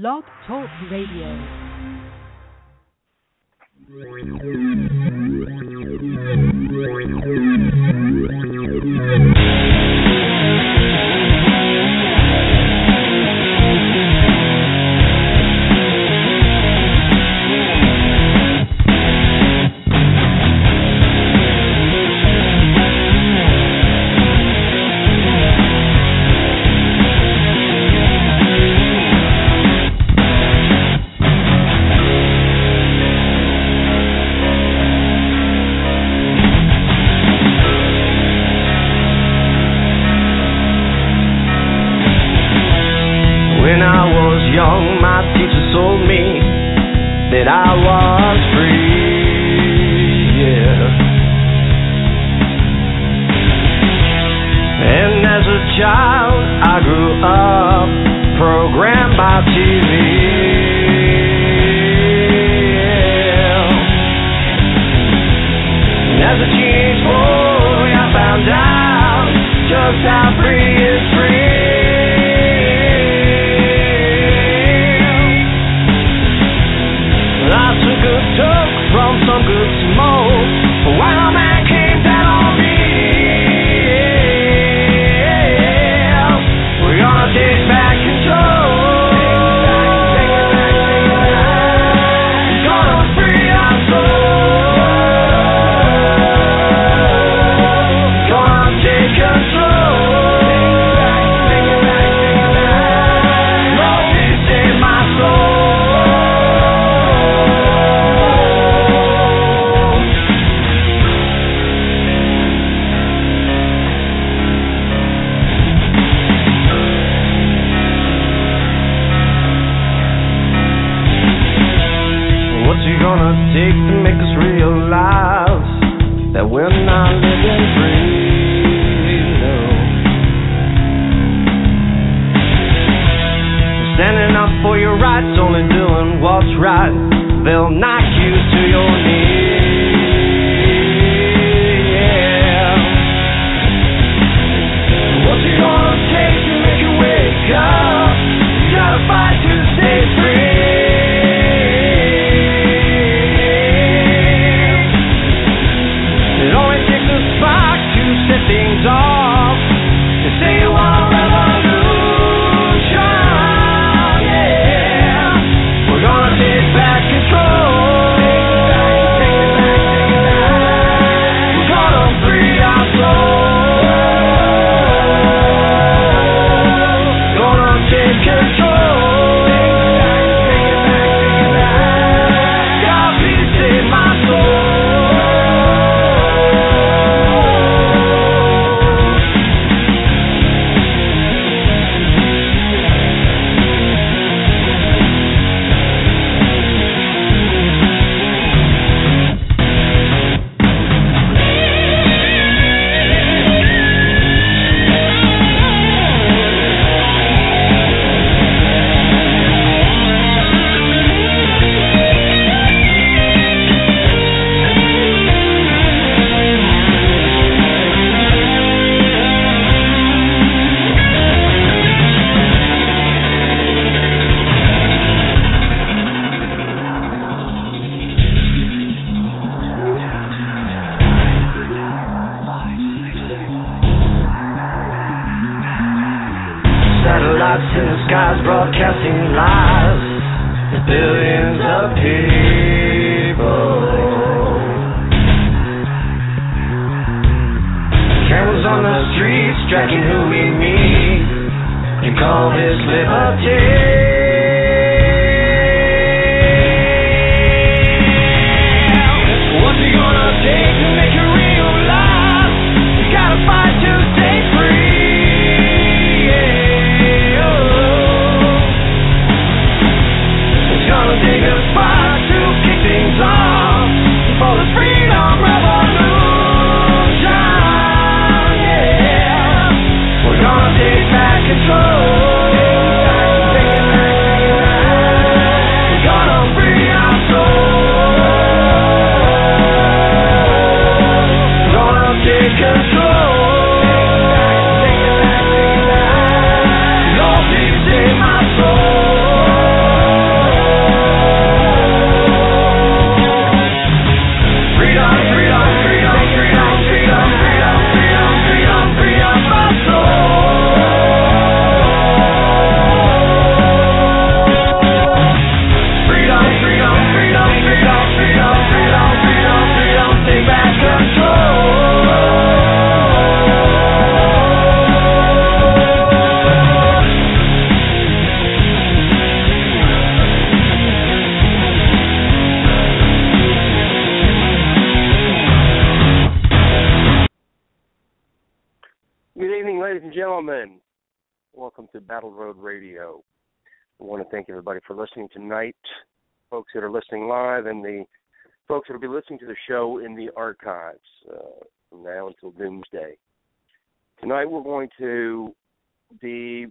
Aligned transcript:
Blog 0.00 0.22
Talk 0.46 0.70
Radio. 0.92 1.58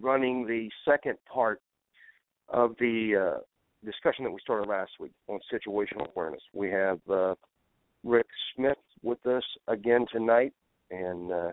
Running 0.02 0.46
the 0.46 0.70
second 0.86 1.18
part 1.32 1.62
of 2.50 2.76
the 2.80 3.36
uh, 3.36 3.40
discussion 3.86 4.24
that 4.24 4.32
we 4.32 4.40
started 4.42 4.68
last 4.68 4.92
week 5.00 5.12
on 5.28 5.40
situational 5.52 6.10
awareness. 6.16 6.42
We 6.54 6.70
have 6.72 7.00
uh, 7.10 7.36
Rick 8.04 8.28
Smith 8.56 8.78
with 9.04 9.26
us 9.26 9.44
again 9.68 10.06
tonight, 10.12 10.54
and 10.92 11.32
uh, 11.32 11.52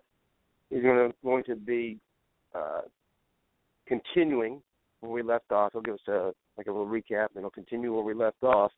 he's 0.71 0.83
going 0.83 1.11
to 1.11 1.15
going 1.25 1.45
to 1.45 1.57
be 1.57 1.99
uh, 2.55 2.83
continuing 3.87 4.63
where 5.01 5.13
we 5.13 5.23
left 5.23 5.51
off. 5.53 5.73
He'll 5.73 5.83
give 5.83 5.95
us 5.95 6.09
a 6.09 6.33
like 6.57 6.67
a 6.67 6.71
little 6.71 6.87
recap, 6.87 7.29
and 7.35 7.43
he'll 7.43 7.51
continue 7.51 7.93
where 7.93 8.05
we 8.05 8.15
left 8.15 8.43
off, 8.43 8.73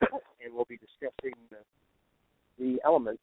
and 0.00 0.54
we'll 0.54 0.66
be 0.68 0.78
discussing 0.78 1.34
the, 1.50 1.56
the 2.58 2.80
elements 2.84 3.22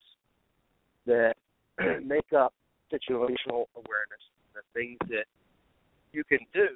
that 1.05 1.35
make 2.03 2.31
up 2.37 2.53
situational 2.91 3.65
awareness, 3.75 4.21
the 4.61 4.79
things 4.79 4.97
that 5.09 5.25
you 6.13 6.23
can 6.23 6.39
do 6.53 6.67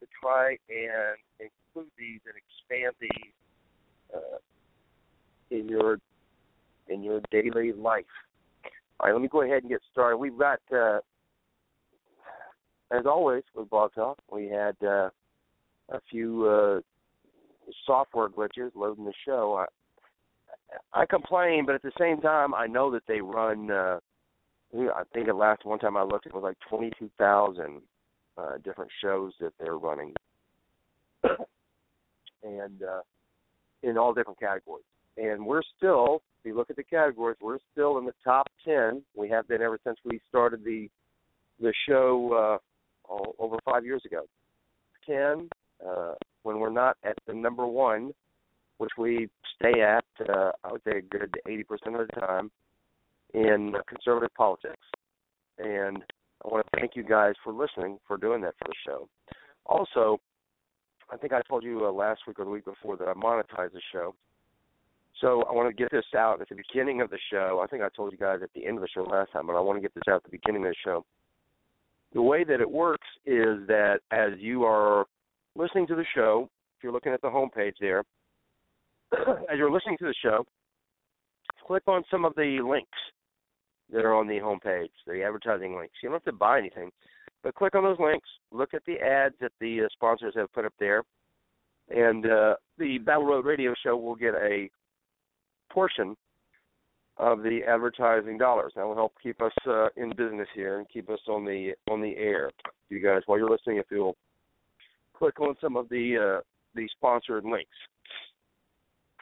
to 0.00 0.06
try 0.22 0.56
and 0.68 1.16
include 1.38 1.90
these 1.98 2.20
and 2.26 2.34
expand 2.36 2.94
these 3.00 3.32
uh, 4.14 4.38
in 5.50 5.68
your 5.68 5.98
in 6.88 7.02
your 7.02 7.20
daily 7.30 7.72
life. 7.72 8.04
All 8.98 9.06
right, 9.06 9.12
let 9.12 9.22
me 9.22 9.28
go 9.28 9.42
ahead 9.42 9.62
and 9.62 9.70
get 9.70 9.80
started. 9.90 10.16
We've 10.16 10.36
got, 10.36 10.58
uh, 10.74 10.98
as 12.90 13.06
always 13.06 13.44
with 13.54 13.70
Blog 13.70 13.94
Talk, 13.94 14.18
we 14.30 14.48
had 14.48 14.76
uh, 14.82 15.10
a 15.90 16.00
few 16.10 16.46
uh, 16.46 16.80
software 17.86 18.28
glitches 18.28 18.74
loading 18.74 19.04
the 19.04 19.12
show. 19.24 19.64
I, 20.94 21.02
I 21.02 21.06
complain, 21.06 21.64
but 21.64 21.76
at 21.76 21.82
the 21.82 21.92
same 21.98 22.20
time, 22.20 22.54
I 22.54 22.66
know 22.66 22.90
that 22.90 23.02
they 23.06 23.20
run. 23.20 23.70
I 24.74 25.02
think 25.12 25.28
at 25.28 25.36
last 25.36 25.64
one 25.64 25.78
time 25.78 25.96
I 25.96 26.02
looked, 26.02 26.26
it 26.26 26.34
was 26.34 26.42
like 26.42 26.56
twenty-two 26.68 27.10
thousand 27.18 27.82
uh, 28.38 28.58
different 28.64 28.90
shows 29.02 29.32
that 29.40 29.52
they're 29.58 29.78
running, 29.78 30.14
and 31.24 32.82
uh, 32.82 33.00
in 33.82 33.98
all 33.98 34.14
different 34.14 34.38
categories. 34.38 34.84
And 35.16 35.44
we're 35.44 35.62
still, 35.76 36.22
if 36.40 36.46
you 36.46 36.56
look 36.56 36.70
at 36.70 36.76
the 36.76 36.84
categories, 36.84 37.36
we're 37.40 37.58
still 37.72 37.98
in 37.98 38.04
the 38.04 38.14
top 38.22 38.48
ten. 38.64 39.02
We 39.16 39.28
have 39.30 39.48
been 39.48 39.60
ever 39.60 39.78
since 39.84 39.98
we 40.04 40.20
started 40.28 40.64
the 40.64 40.88
the 41.60 41.74
show 41.88 42.60
uh, 43.12 43.16
over 43.38 43.56
five 43.64 43.84
years 43.84 44.02
ago. 44.06 44.22
Ten 45.04 45.48
uh, 45.86 46.14
when 46.42 46.58
we're 46.58 46.70
not 46.70 46.96
at 47.04 47.16
the 47.26 47.34
number 47.34 47.66
one, 47.66 48.12
which 48.78 48.92
we 48.96 49.28
stay 49.56 49.82
at, 49.82 50.04
uh, 50.28 50.52
I 50.64 50.72
would 50.72 50.82
say 50.84 50.98
a 50.98 51.02
good 51.02 51.36
80% 51.46 52.00
of 52.00 52.06
the 52.08 52.20
time 52.20 52.50
in 53.34 53.74
conservative 53.88 54.34
politics. 54.36 54.86
And 55.58 55.98
I 56.44 56.48
want 56.48 56.66
to 56.66 56.80
thank 56.80 56.96
you 56.96 57.02
guys 57.02 57.34
for 57.44 57.52
listening, 57.52 57.98
for 58.06 58.16
doing 58.16 58.40
that 58.42 58.54
for 58.58 58.68
the 58.68 58.74
show. 58.86 59.08
Also, 59.66 60.18
I 61.10 61.16
think 61.16 61.32
I 61.32 61.42
told 61.42 61.64
you 61.64 61.84
uh, 61.86 61.92
last 61.92 62.20
week 62.26 62.38
or 62.38 62.44
the 62.44 62.50
week 62.50 62.64
before 62.64 62.96
that 62.96 63.08
I 63.08 63.14
monetized 63.14 63.72
the 63.72 63.80
show. 63.92 64.14
So 65.20 65.42
I 65.42 65.52
want 65.52 65.68
to 65.68 65.74
get 65.74 65.90
this 65.90 66.04
out 66.16 66.40
at 66.40 66.48
the 66.48 66.54
beginning 66.54 67.00
of 67.02 67.10
the 67.10 67.18
show. 67.30 67.60
I 67.62 67.66
think 67.66 67.82
I 67.82 67.88
told 67.94 68.12
you 68.12 68.18
guys 68.18 68.40
at 68.42 68.52
the 68.54 68.66
end 68.66 68.78
of 68.78 68.82
the 68.82 68.88
show 68.88 69.02
last 69.02 69.32
time, 69.32 69.46
but 69.46 69.56
I 69.56 69.60
want 69.60 69.76
to 69.76 69.82
get 69.82 69.94
this 69.94 70.04
out 70.08 70.16
at 70.16 70.24
the 70.24 70.30
beginning 70.30 70.64
of 70.64 70.70
the 70.70 70.76
show. 70.82 71.04
The 72.14 72.22
way 72.22 72.42
that 72.44 72.60
it 72.60 72.70
works 72.70 73.06
is 73.26 73.66
that 73.66 74.00
as 74.10 74.30
you 74.38 74.64
are 74.64 75.04
listening 75.56 75.86
to 75.88 75.94
the 75.94 76.06
show, 76.14 76.48
if 76.76 76.84
you're 76.84 76.92
looking 76.92 77.12
at 77.12 77.20
the 77.20 77.28
homepage 77.28 77.74
there, 77.80 78.02
as 79.12 79.58
you're 79.58 79.70
listening 79.70 79.98
to 79.98 80.06
the 80.06 80.14
show, 80.22 80.46
click 81.66 81.82
on 81.86 82.02
some 82.10 82.24
of 82.24 82.34
the 82.36 82.58
links 82.64 82.98
that 83.92 84.04
are 84.04 84.14
on 84.14 84.26
the 84.26 84.38
homepage, 84.38 84.90
the 85.06 85.22
advertising 85.22 85.76
links. 85.76 85.94
You 86.02 86.08
don't 86.08 86.16
have 86.16 86.24
to 86.24 86.32
buy 86.32 86.58
anything, 86.58 86.90
but 87.42 87.54
click 87.54 87.74
on 87.74 87.84
those 87.84 87.98
links, 87.98 88.28
look 88.52 88.74
at 88.74 88.84
the 88.86 88.98
ads 88.98 89.34
that 89.40 89.52
the 89.60 89.82
uh, 89.82 89.88
sponsors 89.92 90.34
have 90.36 90.52
put 90.52 90.64
up 90.64 90.74
there, 90.78 91.02
and 91.88 92.26
uh, 92.26 92.54
the 92.78 92.98
Battle 92.98 93.26
Road 93.26 93.44
Radio 93.44 93.74
Show 93.82 93.96
will 93.96 94.14
get 94.14 94.34
a 94.34 94.70
portion 95.70 96.16
of 97.16 97.42
the 97.42 97.60
advertising 97.66 98.38
dollars. 98.38 98.72
That 98.74 98.86
will 98.86 98.94
help 98.94 99.12
keep 99.22 99.42
us 99.42 99.52
uh, 99.66 99.88
in 99.96 100.10
business 100.10 100.48
here 100.54 100.78
and 100.78 100.88
keep 100.88 101.10
us 101.10 101.20
on 101.28 101.44
the 101.44 101.72
on 101.90 102.00
the 102.00 102.16
air. 102.16 102.50
You 102.88 103.00
guys, 103.00 103.22
while 103.26 103.38
you're 103.38 103.50
listening, 103.50 103.76
if 103.76 103.86
you'll 103.90 104.16
click 105.16 105.38
on 105.40 105.54
some 105.60 105.76
of 105.76 105.88
the 105.88 106.38
uh, 106.38 106.40
the 106.74 106.88
sponsored 106.96 107.44
links. 107.44 107.68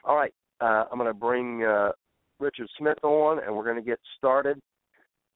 All 0.05 0.17
right, 0.17 0.33
uh, 0.61 0.85
I'm 0.91 0.99
going 0.99 1.11
to 1.11 1.15
bring 1.15 1.65
uh, 1.65 1.91
Richard 2.41 2.69
Smith 2.79 2.99
on, 3.03 3.43
and 3.43 3.55
we're 3.55 3.65
going 3.65 3.77
to 3.77 3.83
get 3.83 3.99
started. 4.17 4.61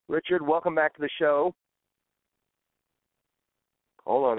Richard, 0.09 0.47
welcome 0.47 0.75
back 0.75 0.95
to 0.95 1.01
the 1.01 1.09
show. 1.19 1.55
Hold 4.05 4.25
on. 4.25 4.39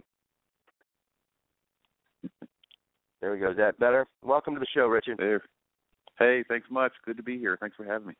There 3.22 3.32
we 3.32 3.40
go. 3.40 3.52
Is 3.52 3.58
that 3.58 3.80
better? 3.80 4.06
Welcome 4.22 4.54
to 4.54 4.60
the 4.60 4.68
show, 4.76 4.88
Richard. 4.88 5.18
There. 5.18 5.42
Hey, 6.20 6.44
thanks 6.50 6.68
much. 6.70 6.92
Good 7.06 7.18
to 7.18 7.24
be 7.24 7.38
here. 7.38 7.58
Thanks 7.60 7.76
for 7.76 7.86
having 7.86 8.10
me. 8.10 8.14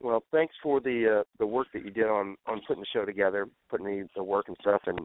Well, 0.00 0.22
thanks 0.30 0.54
for 0.62 0.80
the 0.80 1.20
uh, 1.20 1.24
the 1.38 1.46
work 1.46 1.68
that 1.72 1.84
you 1.84 1.90
did 1.90 2.06
on 2.06 2.36
on 2.46 2.60
putting 2.68 2.82
the 2.82 2.86
show 2.92 3.04
together, 3.04 3.48
putting 3.68 3.86
the, 3.86 4.08
the 4.14 4.22
work 4.22 4.46
and 4.48 4.56
stuff, 4.60 4.82
and 4.86 5.00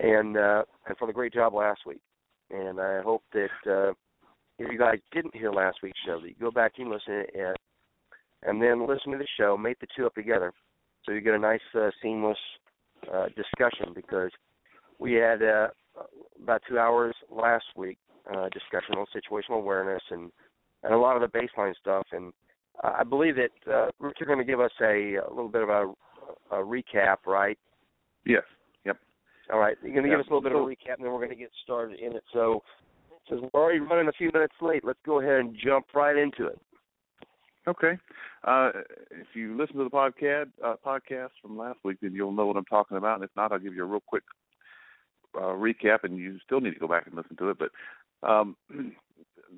and 0.00 0.36
uh, 0.36 0.62
and 0.86 0.96
for 0.98 1.06
the 1.06 1.12
great 1.12 1.32
job 1.32 1.54
last 1.54 1.80
week. 1.86 2.00
And 2.50 2.78
I 2.78 3.00
hope 3.02 3.22
that 3.32 3.48
uh, 3.66 3.92
if 4.58 4.70
you 4.70 4.78
guys 4.78 4.98
didn't 5.12 5.34
hear 5.34 5.50
last 5.50 5.78
week's 5.82 5.98
show, 6.06 6.20
that 6.20 6.28
you 6.28 6.34
go 6.40 6.50
back 6.50 6.72
and 6.78 6.90
listen 6.90 7.24
and 7.34 7.56
and 8.42 8.60
then 8.60 8.86
listen 8.86 9.12
to 9.12 9.18
the 9.18 9.26
show, 9.38 9.56
make 9.56 9.78
the 9.80 9.86
two 9.96 10.06
up 10.06 10.14
together, 10.14 10.52
so 11.04 11.12
you 11.12 11.20
get 11.20 11.34
a 11.34 11.38
nice 11.38 11.60
uh, 11.74 11.90
seamless 12.00 12.38
uh, 13.12 13.26
discussion. 13.36 13.92
Because 13.94 14.30
we 14.98 15.14
had 15.14 15.42
uh, 15.42 15.68
about 16.42 16.62
two 16.68 16.78
hours 16.78 17.14
last 17.30 17.64
week 17.76 17.98
uh, 18.32 18.48
discussion 18.50 18.96
on 18.96 19.06
situational 19.14 19.58
awareness 19.58 20.02
and 20.10 20.30
and 20.84 20.92
a 20.92 20.98
lot 20.98 21.20
of 21.20 21.22
the 21.22 21.38
baseline 21.38 21.74
stuff. 21.80 22.06
And 22.12 22.32
uh, 22.82 22.92
I 22.98 23.04
believe 23.04 23.36
that 23.36 23.72
uh, 23.72 23.90
Rich, 24.00 24.16
you're 24.20 24.26
going 24.26 24.38
to 24.38 24.44
give 24.44 24.60
us 24.60 24.72
a, 24.80 25.14
a 25.14 25.30
little 25.30 25.48
bit 25.48 25.62
of 25.62 25.68
a, 25.68 25.92
a 26.50 26.56
recap, 26.56 27.18
right? 27.26 27.56
Yes. 28.26 28.42
Yep. 28.84 28.96
All 29.52 29.60
right. 29.60 29.76
You're 29.82 29.92
going 29.92 30.02
to 30.04 30.08
Yeah. 30.08 30.16
give 30.16 30.20
us 30.20 30.26
a 30.30 30.34
little 30.34 30.42
bit 30.42 30.52
of 30.52 30.58
a 30.58 30.64
recap, 30.64 30.96
and 30.96 31.04
then 31.04 31.12
we're 31.12 31.18
going 31.18 31.30
to 31.30 31.36
get 31.36 31.50
started 31.62 32.00
in 32.00 32.16
it. 32.16 32.24
So, 32.32 32.62
since 33.28 33.40
we're 33.40 33.60
already 33.60 33.78
running 33.78 34.08
a 34.08 34.12
few 34.12 34.30
minutes 34.34 34.54
late, 34.60 34.84
let's 34.84 34.98
go 35.06 35.20
ahead 35.20 35.38
and 35.38 35.56
jump 35.64 35.86
right 35.94 36.16
into 36.16 36.46
it. 36.46 36.60
Okay. 37.66 37.96
Uh, 38.44 38.70
if 39.10 39.28
you 39.34 39.56
listen 39.56 39.76
to 39.76 39.84
the 39.84 39.90
podcast 39.90 40.48
uh, 40.64 40.74
podcast 40.84 41.30
from 41.40 41.56
last 41.56 41.78
week, 41.84 41.98
then 42.02 42.12
you'll 42.12 42.32
know 42.32 42.46
what 42.46 42.56
I'm 42.56 42.64
talking 42.64 42.96
about. 42.96 43.16
And 43.16 43.24
if 43.24 43.30
not, 43.36 43.52
I'll 43.52 43.58
give 43.58 43.74
you 43.74 43.84
a 43.84 43.86
real 43.86 44.02
quick 44.04 44.24
uh, 45.36 45.54
recap, 45.54 46.02
and 46.02 46.16
you 46.16 46.38
still 46.44 46.60
need 46.60 46.74
to 46.74 46.80
go 46.80 46.88
back 46.88 47.06
and 47.06 47.14
listen 47.14 47.36
to 47.36 47.50
it. 47.50 47.58
But 47.58 48.28
um, 48.28 48.56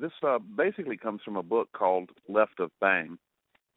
this 0.00 0.12
uh, 0.22 0.38
basically 0.38 0.98
comes 0.98 1.22
from 1.24 1.36
a 1.36 1.42
book 1.42 1.68
called 1.72 2.10
Left 2.28 2.60
of 2.60 2.70
Bang, 2.80 3.18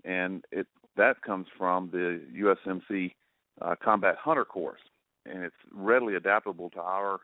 and 0.04 0.44
it 0.52 0.68
that 0.98 1.22
comes 1.22 1.48
from 1.58 1.90
the 1.92 2.22
USMC 2.36 3.14
uh, 3.62 3.76
Combat 3.82 4.16
Hunter 4.20 4.46
course, 4.46 4.82
and 5.26 5.44
it's 5.44 5.56
readily 5.74 6.16
adaptable 6.16 6.70
to 6.72 6.82
our 6.82 7.20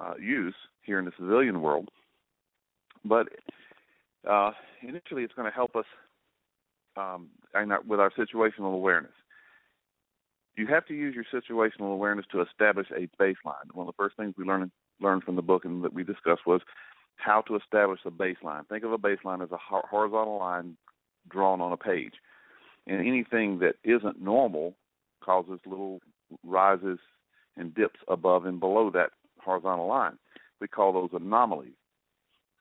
uh, 0.00 0.14
use 0.20 0.54
here 0.82 0.98
in 0.98 1.06
the 1.06 1.12
civilian 1.16 1.62
world. 1.62 1.88
But 3.04 3.28
uh, 4.28 4.52
initially, 4.82 5.22
it's 5.22 5.34
going 5.34 5.50
to 5.50 5.54
help 5.54 5.76
us 5.76 5.86
um, 6.96 7.28
and 7.54 7.72
with 7.86 8.00
our 8.00 8.10
situational 8.10 8.74
awareness. 8.74 9.12
You 10.56 10.66
have 10.66 10.86
to 10.86 10.94
use 10.94 11.14
your 11.14 11.24
situational 11.32 11.92
awareness 11.92 12.26
to 12.32 12.42
establish 12.42 12.86
a 12.90 13.08
baseline. 13.20 13.72
One 13.72 13.86
of 13.88 13.94
the 13.94 13.96
first 13.96 14.16
things 14.16 14.34
we 14.36 14.44
learned 14.44 14.70
learned 15.00 15.24
from 15.24 15.36
the 15.36 15.42
book 15.42 15.64
and 15.64 15.82
that 15.82 15.94
we 15.94 16.04
discussed 16.04 16.46
was 16.46 16.60
how 17.16 17.40
to 17.42 17.56
establish 17.56 18.00
a 18.04 18.10
baseline. 18.10 18.66
Think 18.68 18.84
of 18.84 18.92
a 18.92 18.98
baseline 18.98 19.42
as 19.42 19.50
a 19.50 19.58
horizontal 19.58 20.38
line 20.38 20.76
drawn 21.28 21.60
on 21.60 21.72
a 21.72 21.76
page, 21.76 22.14
and 22.86 23.00
anything 23.00 23.58
that 23.60 23.76
isn't 23.84 24.20
normal 24.20 24.74
causes 25.24 25.60
little 25.66 26.00
rises 26.44 26.98
and 27.56 27.74
dips 27.74 28.00
above 28.08 28.44
and 28.46 28.60
below 28.60 28.90
that 28.90 29.10
horizontal 29.40 29.86
line. 29.88 30.18
We 30.60 30.68
call 30.68 30.92
those 30.92 31.10
anomalies. 31.12 31.72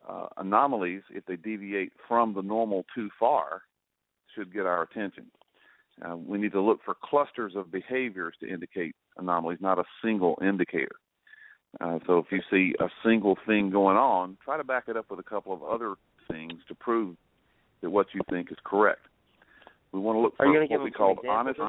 Uh, 0.07 0.27
anomalies, 0.37 1.03
if 1.11 1.25
they 1.25 1.35
deviate 1.35 1.91
from 2.07 2.33
the 2.33 2.41
normal 2.41 2.85
too 2.93 3.09
far, 3.19 3.61
should 4.35 4.53
get 4.53 4.65
our 4.65 4.83
attention. 4.83 5.25
Uh, 6.03 6.15
we 6.15 6.37
need 6.37 6.51
to 6.53 6.61
look 6.61 6.79
for 6.83 6.95
clusters 7.03 7.53
of 7.55 7.71
behaviors 7.71 8.33
to 8.39 8.49
indicate 8.49 8.95
anomalies, 9.17 9.59
not 9.61 9.77
a 9.77 9.83
single 10.03 10.37
indicator. 10.41 10.95
Uh, 11.79 11.99
so 12.05 12.17
if 12.17 12.25
you 12.31 12.41
see 12.49 12.75
a 12.79 12.89
single 13.05 13.37
thing 13.45 13.69
going 13.69 13.97
on, 13.97 14.37
try 14.43 14.57
to 14.57 14.63
back 14.63 14.85
it 14.87 14.97
up 14.97 15.05
with 15.09 15.19
a 15.19 15.23
couple 15.23 15.53
of 15.53 15.63
other 15.63 15.95
things 16.29 16.53
to 16.67 16.75
prove 16.75 17.15
that 17.81 17.89
what 17.89 18.07
you 18.13 18.21
think 18.29 18.51
is 18.51 18.57
correct. 18.63 19.01
We 19.91 19.99
want 19.99 20.17
to 20.17 20.21
look 20.21 20.37
for 20.37 20.45
Are 20.45 20.47
you 20.47 20.57
going 20.57 20.67
to 20.67 20.75
what 20.75 20.83
we 20.83 20.91
call 20.91 21.17
honest. 21.29 21.59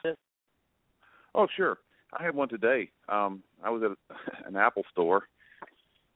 Oh, 1.35 1.47
sure. 1.57 1.78
I 2.19 2.23
had 2.23 2.35
one 2.35 2.49
today. 2.49 2.90
Um, 3.09 3.42
I 3.64 3.71
was 3.71 3.83
at 3.83 4.16
an 4.47 4.57
Apple 4.57 4.85
store, 4.90 5.25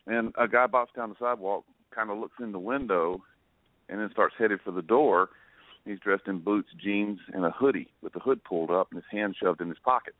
and 0.07 0.33
a 0.39 0.47
guy 0.47 0.67
bops 0.67 0.95
down 0.95 1.11
the 1.11 1.17
sidewalk, 1.19 1.65
kind 1.95 2.11
of 2.11 2.19
looks 2.19 2.37
in 2.41 2.53
the 2.53 2.59
window, 2.59 3.23
and 3.89 4.01
then 4.01 4.11
starts 4.13 4.35
headed 4.39 4.61
for 4.65 4.73
the 4.73 4.83
door. 4.83 5.31
He's 5.87 6.01
dressed 6.01 6.27
in 6.27 6.41
boots, 6.41 6.69
jeans, 6.83 7.21
and 7.33 7.45
a 7.45 7.51
hoodie 7.51 7.89
with 8.03 8.13
the 8.13 8.19
hood 8.19 8.43
pulled 8.43 8.71
up 8.71 8.89
and 8.91 8.97
his 8.97 9.11
hand 9.11 9.37
shoved 9.41 9.61
in 9.61 9.69
his 9.69 9.79
pockets. 9.79 10.17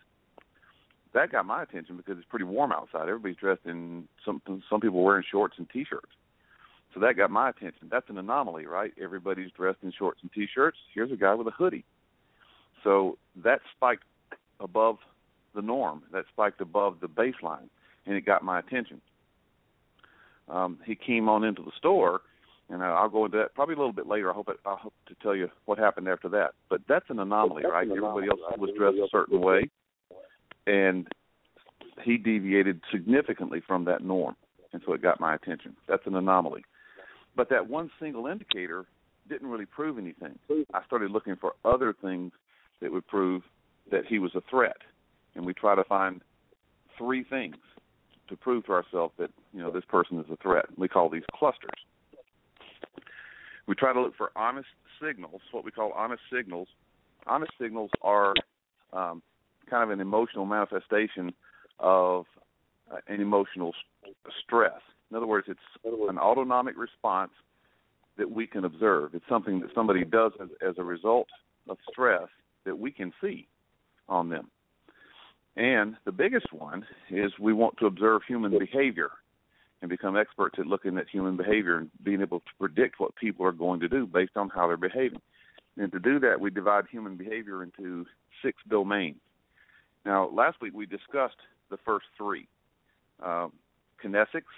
That 1.13 1.33
got 1.33 1.45
my 1.45 1.63
attention 1.63 1.97
because 1.97 2.19
it's 2.19 2.29
pretty 2.29 2.45
warm 2.45 2.73
outside. 2.73 3.09
Everybody's 3.09 3.37
dressed 3.37 3.67
in 3.67 4.07
some 4.25 4.41
some 4.71 4.81
people 4.81 5.03
wearing 5.03 5.25
shorts 5.29 5.57
and 5.59 5.69
t-shirts. 5.69 6.13
So 6.95 7.01
that 7.01 7.17
got 7.17 7.31
my 7.31 7.51
attention. 7.51 7.89
That's 7.91 8.09
an 8.09 8.19
anomaly, 8.19 8.67
right? 8.67 8.93
Everybody's 9.03 9.51
dressed 9.51 9.79
in 9.83 9.93
shorts 9.93 10.21
and 10.23 10.33
t-shirts. 10.33 10.79
Here's 10.95 11.11
a 11.11 11.17
guy 11.17 11.35
with 11.35 11.47
a 11.47 11.51
hoodie. 11.51 11.85
So 12.85 13.19
that 13.43 13.61
spiked 13.75 14.05
above 14.61 14.99
the 15.55 15.63
norm. 15.63 16.05
That 16.13 16.27
spiked 16.33 16.61
above 16.61 16.99
the 17.01 17.09
baseline, 17.09 17.69
and 18.07 18.15
it 18.15 18.25
got 18.25 18.45
my 18.45 18.61
attention. 18.61 19.01
Um, 20.49 20.79
he 20.87 20.95
came 20.95 21.29
on 21.29 21.43
into 21.43 21.63
the 21.63 21.73
store, 21.77 22.21
and 22.71 22.83
uh, 22.83 22.87
I'll 22.87 23.09
go 23.09 23.25
into 23.25 23.39
that 23.39 23.55
probably 23.55 23.75
a 23.75 23.79
little 23.79 23.93
bit 23.93 24.07
later. 24.07 24.31
I 24.31 24.35
hope 24.35 24.49
it, 24.49 24.57
I 24.67 24.77
hope 24.79 24.95
to 25.09 25.15
tell 25.23 25.35
you 25.35 25.49
what 25.67 25.79
happened 25.79 26.09
after 26.09 26.29
that. 26.31 26.53
But 26.69 26.81
that's 26.89 27.09
an 27.09 27.19
anomaly, 27.19 27.63
That's 27.63 27.73
right? 27.73 27.87
an 27.87 27.93
Everybody 27.93 28.27
anomaly, 28.27 28.43
else 28.49 28.59
was 28.59 28.71
dressed 28.77 28.97
a 28.99 29.09
certain 29.11 29.41
way, 29.41 29.71
and 30.67 31.07
he 32.05 32.17
deviated 32.17 32.81
significantly 32.91 33.63
from 33.67 33.85
that 33.85 34.03
norm, 34.03 34.37
and 34.73 34.83
so 34.85 34.93
it 34.93 35.03
got 35.03 35.21
my 35.21 35.35
attention. 35.35 35.77
That's 35.89 36.07
an 36.07 36.17
anomaly. 36.17 36.65
But 37.37 37.49
that 37.51 37.69
one 37.69 37.91
single 38.01 38.27
indicator 38.27 38.87
didn't 39.29 39.49
really 39.49 39.67
prove 39.67 39.99
anything. 39.99 40.39
I 40.73 40.85
started 40.87 41.11
looking 41.11 41.37
for 41.37 41.55
other 41.65 41.95
things 42.01 42.33
that 42.81 42.93
would 42.93 43.07
prove 43.07 43.43
that 43.91 44.07
he 44.07 44.19
was 44.19 44.33
a 44.35 44.43
threat, 44.51 44.77
and 45.35 45.45
we 45.45 45.55
try 45.55 45.75
to 45.75 45.85
find 45.85 46.21
three 46.99 47.25
things 47.25 47.57
to 48.29 48.37
prove 48.37 48.67
to 48.67 48.73
ourselves 48.73 49.15
that 49.19 49.31
you 49.53 49.61
know 49.61 49.71
this 49.71 49.85
person 49.85 50.19
is 50.19 50.27
a 50.31 50.37
threat. 50.37 50.67
We 50.77 50.89
call 50.89 51.09
these 51.09 51.23
clusters. 51.33 51.71
We 53.67 53.75
try 53.75 53.93
to 53.93 54.01
look 54.01 54.17
for 54.17 54.31
honest 54.37 54.69
signals, 55.03 55.41
what 55.53 55.65
we 55.65 55.71
call 55.71 55.93
honest 55.93 56.23
signals. 56.33 56.69
Honest 57.27 57.53
signals 57.61 57.91
are 58.03 58.35
um, 58.93 59.23
kind 59.69 59.83
of 59.83 59.91
an 59.91 60.01
emotional 60.01 60.47
manifestation 60.47 61.33
of 61.81 62.27
uh, 62.91 62.99
an 63.09 63.21
emotional 63.21 63.73
s- 64.05 64.13
stress. 64.45 64.81
In 65.11 65.17
other 65.17 65.27
words, 65.27 65.47
it's 65.49 65.61
an 65.85 66.19
autonomic 66.19 66.77
response 66.79 67.33
that 68.17 68.31
we 68.31 68.47
can 68.47 68.65
observe. 68.65 69.15
It's 69.15 69.25
something 69.29 69.61
that 69.61 69.71
somebody 69.75 70.05
does 70.05 70.33
as, 70.41 70.49
as 70.67 70.75
a 70.79 70.85
result 70.85 71.29
of 71.69 71.77
stress 71.91 72.29
that 72.65 72.79
we 72.79 72.91
can 72.91 73.13
see 73.21 73.47
on 74.09 74.29
them. 74.29 74.51
And 75.57 75.97
the 76.05 76.13
biggest 76.13 76.53
one 76.53 76.85
is 77.11 77.33
we 77.41 77.53
want 77.53 77.77
to 77.79 77.87
observe 77.87 78.23
human 78.27 78.57
behavior 78.59 79.11
and 79.87 79.91
become 79.91 80.17
experts 80.17 80.57
at 80.59 80.67
looking 80.67 80.99
at 80.99 81.09
human 81.09 81.37
behavior 81.37 81.79
and 81.79 81.91
being 82.03 82.21
able 82.21 82.41
to 82.41 82.51
predict 82.59 82.99
what 82.99 83.15
people 83.15 83.47
are 83.47 83.53
going 83.53 83.79
to 83.79 83.89
do 83.89 84.05
based 84.05 84.37
on 84.37 84.49
how 84.49 84.67
they're 84.67 84.77
behaving. 84.77 85.21
And 85.77 85.93
to 85.93 86.01
do 86.01 86.19
that, 86.19 86.41
we 86.41 86.51
divide 86.51 86.87
human 86.91 87.17
behavior 87.17 87.63
into 87.63 88.05
six 88.43 88.59
domains. 88.69 89.21
Now, 90.05 90.29
last 90.29 90.61
week 90.61 90.73
we 90.75 90.87
discussed 90.87 91.37
the 91.71 91.77
first 91.85 92.07
three 92.19 92.49
um, 93.25 93.53
kinesics, 94.05 94.51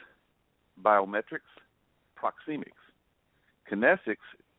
biometrics, 0.83 1.51
proxemics. 2.17 2.81
Kinesics 3.71 4.17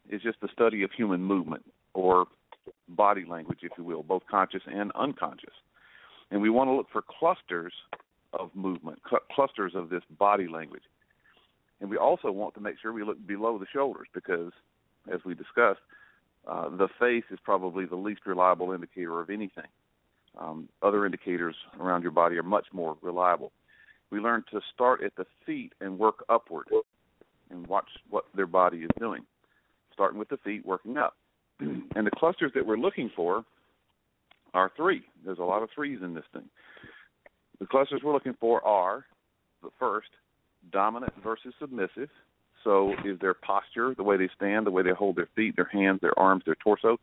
is 0.08 0.22
just 0.22 0.40
the 0.40 0.50
study 0.54 0.84
of 0.84 0.92
human 0.92 1.24
movement 1.24 1.66
or 1.96 2.28
body 2.90 3.26
language, 3.28 3.60
if 3.64 3.72
you 3.76 3.84
will, 3.84 4.04
both 4.04 4.22
conscious 4.30 4.62
and 4.68 4.92
unconscious. 4.92 5.54
And 6.30 6.44
we 6.44 6.52
want 6.52 6.68
to 6.68 6.74
look 6.74 6.92
for 6.92 7.02
clusters 7.02 7.74
of 8.34 8.52
movement, 8.56 9.00
cl- 9.10 9.24
clusters 9.32 9.74
of 9.76 9.90
this 9.90 10.04
body 10.18 10.48
language. 10.48 10.84
And 11.82 11.90
we 11.90 11.98
also 11.98 12.32
want 12.32 12.54
to 12.56 12.60
make 12.60 12.76
sure 12.82 12.92
we 12.92 13.04
look 13.04 13.26
below 13.26 13.58
the 13.58 13.66
shoulders 13.72 14.08
because, 14.14 14.52
as 15.12 15.20
we 15.26 15.34
discussed, 15.34 15.80
uh, 16.48 16.70
the 16.70 16.88
face 17.00 17.24
is 17.32 17.40
probably 17.44 17.86
the 17.86 17.96
least 17.96 18.22
reliable 18.26 18.72
indicator 18.74 19.20
of 19.20 19.30
anything. 19.30 19.68
Um, 20.38 20.70
other 20.82 21.06
indicators 21.06 21.56
around 21.80 22.04
your 22.04 22.12
body 22.12 22.38
are 22.38 22.44
much 22.44 22.68
more 22.72 22.98
reliable. 23.02 23.52
We 24.12 24.20
learn 24.20 24.44
to 24.52 24.62
start 24.74 25.04
at 25.04 25.16
the 25.16 25.26
feet 25.46 25.74
and 25.82 25.98
work 26.00 26.24
upward 26.30 26.68
and 27.50 27.66
watch 27.68 27.88
what 28.10 28.26
their 28.36 28.48
body 28.48 28.80
is 28.80 28.90
doing, 29.00 29.26
starting 29.94 30.20
with 30.20 30.30
the 30.30 30.38
feet, 30.38 30.66
working 30.66 30.98
up. 30.98 31.16
and 31.60 32.06
the 32.06 32.12
clusters 32.12 32.52
that 32.56 32.66
we're 32.66 32.78
looking 32.78 33.12
for 33.16 33.44
are 34.54 34.72
three. 34.76 35.04
There's 35.26 35.40
a 35.40 35.44
lot 35.44 35.62
of 35.62 35.70
threes 35.74 36.00
in 36.02 36.14
this 36.14 36.24
thing. 36.34 36.50
The 37.60 37.66
clusters 37.66 38.02
we're 38.04 38.14
looking 38.14 38.36
for 38.40 38.66
are 38.66 39.06
the 39.62 39.70
first, 39.80 40.10
dominant 40.72 41.14
versus 41.24 41.54
submissive. 41.60 42.10
So, 42.64 42.94
is 43.06 43.20
their 43.20 43.34
posture, 43.34 43.94
the 43.96 44.04
way 44.04 44.18
they 44.18 44.30
stand, 44.36 44.66
the 44.66 44.72
way 44.72 44.84
they 44.84 44.92
hold 44.92 45.16
their 45.16 45.30
feet, 45.36 45.56
their 45.56 45.70
hands, 45.72 46.02
their 46.02 46.18
arms, 46.20 46.44
their 46.46 46.56
torso, 46.56 47.00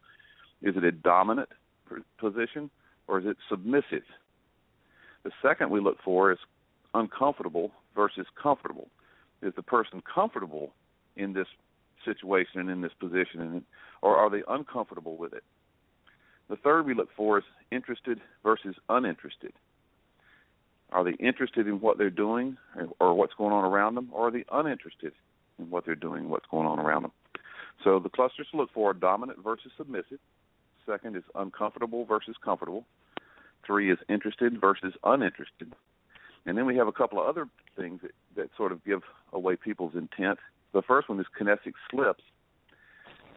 is 0.62 0.76
it 0.76 0.84
a 0.84 0.92
dominant 0.92 1.48
position 2.18 2.70
or 3.08 3.20
is 3.20 3.26
it 3.26 3.36
submissive? 3.48 4.02
The 5.24 5.30
second 5.42 5.70
we 5.70 5.80
look 5.80 5.96
for 6.04 6.30
is 6.30 6.38
uncomfortable 6.94 7.72
versus 7.94 8.26
comfortable. 8.40 8.88
Is 9.42 9.54
the 9.56 9.62
person 9.62 10.02
comfortable 10.02 10.72
in 11.16 11.32
this 11.32 11.48
situation 12.04 12.60
and 12.60 12.70
in 12.70 12.80
this 12.80 12.92
position, 12.98 13.64
or 14.02 14.16
are 14.16 14.30
they 14.30 14.42
uncomfortable 14.48 15.16
with 15.16 15.32
it? 15.32 15.44
The 16.48 16.56
third 16.56 16.86
we 16.86 16.94
look 16.94 17.08
for 17.16 17.38
is 17.38 17.44
interested 17.72 18.20
versus 18.42 18.76
uninterested. 18.88 19.52
Are 20.92 21.04
they 21.04 21.12
interested 21.12 21.66
in 21.66 21.80
what 21.80 21.98
they're 21.98 22.10
doing 22.10 22.56
or 23.00 23.14
what's 23.14 23.34
going 23.34 23.52
on 23.52 23.64
around 23.64 23.96
them, 23.96 24.08
or 24.12 24.28
are 24.28 24.30
they 24.30 24.44
uninterested 24.52 25.12
in 25.58 25.70
what 25.70 25.84
they're 25.84 25.94
doing, 25.94 26.28
what's 26.28 26.46
going 26.50 26.66
on 26.66 26.78
around 26.78 27.02
them? 27.02 27.12
So 27.84 27.98
the 27.98 28.08
clusters 28.08 28.48
to 28.52 28.56
look 28.56 28.70
for 28.72 28.90
are 28.90 28.94
dominant 28.94 29.38
versus 29.42 29.72
submissive. 29.76 30.18
Second 30.86 31.16
is 31.16 31.24
uncomfortable 31.34 32.04
versus 32.04 32.36
comfortable. 32.42 32.86
Three 33.66 33.90
is 33.90 33.98
interested 34.08 34.60
versus 34.60 34.94
uninterested. 35.02 35.72
And 36.46 36.56
then 36.56 36.66
we 36.66 36.76
have 36.76 36.86
a 36.86 36.92
couple 36.92 37.20
of 37.20 37.26
other 37.26 37.48
things 37.76 38.00
that, 38.02 38.12
that 38.36 38.50
sort 38.56 38.70
of 38.70 38.84
give 38.84 39.02
away 39.32 39.56
people's 39.56 39.94
intent. 39.94 40.38
The 40.72 40.82
first 40.82 41.08
one 41.08 41.18
is 41.18 41.26
kinesic 41.38 41.72
slips, 41.90 42.22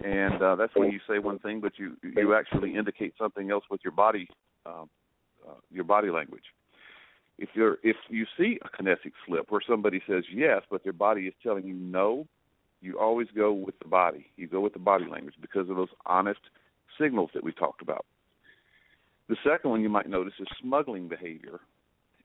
and 0.04 0.42
uh, 0.42 0.56
that's 0.56 0.76
when 0.76 0.92
you 0.92 1.00
say 1.08 1.20
one 1.20 1.40
thing, 1.40 1.60
but 1.60 1.74
you 1.78 1.98
you 2.04 2.34
actually 2.34 2.76
indicate 2.76 3.14
something 3.18 3.52
else 3.52 3.64
with 3.70 3.82
your 3.84 3.92
body, 3.92 4.30
uh, 4.66 4.84
uh, 5.48 5.54
your 5.72 5.84
body 5.84 6.10
language. 6.10 6.44
If 7.40 7.50
you're 7.54 7.78
if 7.84 7.96
you 8.10 8.26
see 8.38 8.60
a 8.62 8.70
kinesic 8.70 9.14
slip 9.26 9.50
where 9.50 9.62
somebody 9.68 10.02
says 10.06 10.26
yes, 10.32 10.62
but 10.70 10.84
their 10.84 10.94
body 10.94 11.22
is 11.22 11.34
telling 11.42 11.66
you 11.66 11.74
no, 11.74 12.28
you 12.82 13.00
always 13.00 13.28
go 13.34 13.54
with 13.54 13.80
the 13.80 13.88
body. 13.88 14.28
You 14.36 14.48
go 14.48 14.60
with 14.60 14.74
the 14.74 14.80
body 14.80 15.06
language 15.10 15.36
because 15.42 15.70
of 15.70 15.78
those 15.78 15.90
honest 16.06 16.42
signals 17.00 17.30
that 17.34 17.44
we 17.44 17.54
talked 17.54 17.82
about. 17.82 18.06
The 19.30 19.38
second 19.42 19.70
one 19.70 19.82
you 19.82 19.88
might 19.88 20.10
notice 20.10 20.34
is 20.40 20.48
smuggling 20.62 21.08
behavior. 21.08 21.62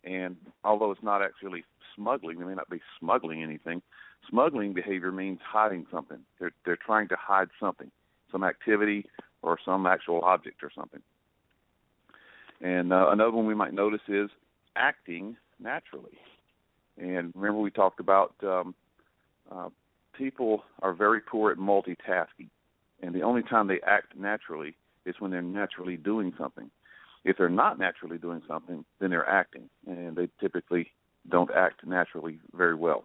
And 0.03 0.37
although 0.65 0.91
it's 0.91 1.03
not 1.03 1.23
actually 1.23 1.65
smuggling, 1.95 2.41
they 2.41 2.45
may 2.45 2.55
not 2.55 2.69
be 2.69 2.81
smuggling 2.99 3.43
anything. 3.43 3.83
Smuggling 4.29 4.75
behavior 4.75 5.13
means 5.13 5.39
hiding 5.47 5.87
something. 5.93 6.19
They're 6.41 6.53
they're 6.65 6.77
trying 6.77 7.07
to 7.09 7.17
hide 7.21 7.49
something, 7.61 7.91
some 8.33 8.43
activity 8.43 9.07
or 9.43 9.59
some 9.65 9.87
actual 9.87 10.23
object 10.23 10.65
or 10.65 10.73
something. 10.75 11.03
And 12.61 12.93
uh, 12.93 13.11
another 13.11 13.31
one 13.31 13.47
we 13.47 13.55
might 13.55 13.75
notice 13.75 14.01
is 14.09 14.29
acting 14.77 15.37
naturally. 15.61 16.19
And 16.99 17.33
remember 17.35 17.61
we 17.61 17.71
talked 17.71 18.01
about 18.01 18.35
um, 18.43 18.75
uh, 19.51 19.69
people 20.17 20.63
are 20.83 20.93
very 20.93 21.21
poor 21.21 21.51
at 21.51 21.59
multitasking, 21.59 22.49
and 23.03 23.15
the 23.15 23.23
only 23.23 23.43
time 23.43 23.67
they 23.67 23.81
act 23.87 24.17
naturally 24.17 24.77
is 25.05 25.17
when 25.19 25.31
they're 25.31 25.43
naturally 25.43 25.97
doing 25.97 26.33
something. 26.39 26.71
If 27.25 27.37
they're 27.39 27.49
not 27.49 27.79
naturally 27.79 28.19
doing 28.19 28.43
something, 28.47 28.85
then 29.01 29.11
they're 29.11 29.29
acting, 29.29 29.69
and 29.87 30.15
they 30.15 30.29
typically 30.41 30.91
don't 31.31 31.51
act 31.51 31.87
naturally 31.87 32.39
very 32.55 32.75
well. 32.75 33.05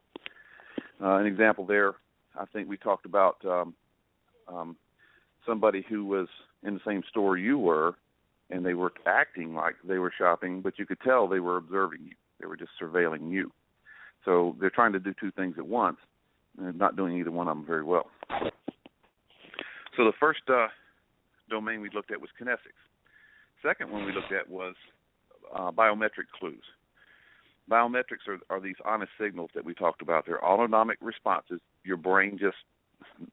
Uh, 1.02 1.16
an 1.16 1.26
example 1.26 1.66
there, 1.66 1.94
I 2.38 2.46
think 2.46 2.68
we 2.68 2.78
talked 2.78 3.06
about 3.06 3.38
um, 3.46 3.74
um, 4.48 4.76
somebody 5.46 5.86
who 5.88 6.06
was 6.06 6.28
in 6.64 6.74
the 6.74 6.82
same 6.86 7.04
store 7.10 7.38
you 7.38 7.58
were, 7.58 7.96
and 8.50 8.66
they 8.66 8.74
were 8.74 8.92
acting 9.06 9.54
like 9.54 9.76
they 9.84 9.98
were 9.98 10.12
shopping, 10.16 10.62
but 10.62 10.80
you 10.80 10.86
could 10.86 11.00
tell 11.02 11.28
they 11.28 11.40
were 11.40 11.58
observing 11.58 12.02
you. 12.04 12.16
They 12.40 12.48
were 12.48 12.58
just 12.58 12.72
surveilling 12.82 13.32
you. 13.32 13.52
So 14.26 14.56
they're 14.60 14.70
trying 14.70 14.94
to 14.94 15.00
do 15.00 15.14
two 15.20 15.32
things 15.32 15.56
at 15.58 15.68
once, 15.68 15.98
and 16.58 16.78
not 16.78 16.96
doing 16.96 17.18
either 17.18 17.32
one 17.32 17.48
of 17.48 17.56
them 17.58 17.66
very 17.66 17.84
well. 17.84 18.08
So 19.98 20.06
the 20.06 20.14
first 20.20 20.42
uh, 20.50 20.68
domain 21.50 21.82
we 21.82 21.90
looked 21.94 22.12
at 22.12 22.22
was 22.22 22.30
kinesics. 22.42 22.80
Second 23.62 23.92
one 23.92 24.06
we 24.06 24.14
looked 24.14 24.32
at 24.32 24.50
was 24.50 24.76
uh, 25.54 25.72
biometric 25.72 26.28
clues. 26.40 26.64
Biometrics 27.70 28.28
are, 28.28 28.40
are 28.50 28.60
these 28.60 28.76
honest 28.86 29.12
signals 29.20 29.52
that 29.54 29.64
we 29.64 29.74
talked 29.74 30.02
about. 30.02 30.26
They're 30.26 30.44
autonomic 30.44 30.98
responses. 31.02 31.60
Your 31.84 31.98
brain 31.98 32.38
just 32.40 32.58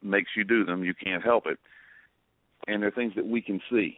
makes 0.02 0.30
you 0.36 0.44
do 0.44 0.64
them. 0.64 0.84
You 0.84 0.94
can't 0.94 1.22
help 1.22 1.46
it. 1.46 1.58
And 2.66 2.82
they're 2.82 2.90
things 2.90 3.12
that 3.16 3.26
we 3.26 3.40
can 3.40 3.60
see. 3.70 3.96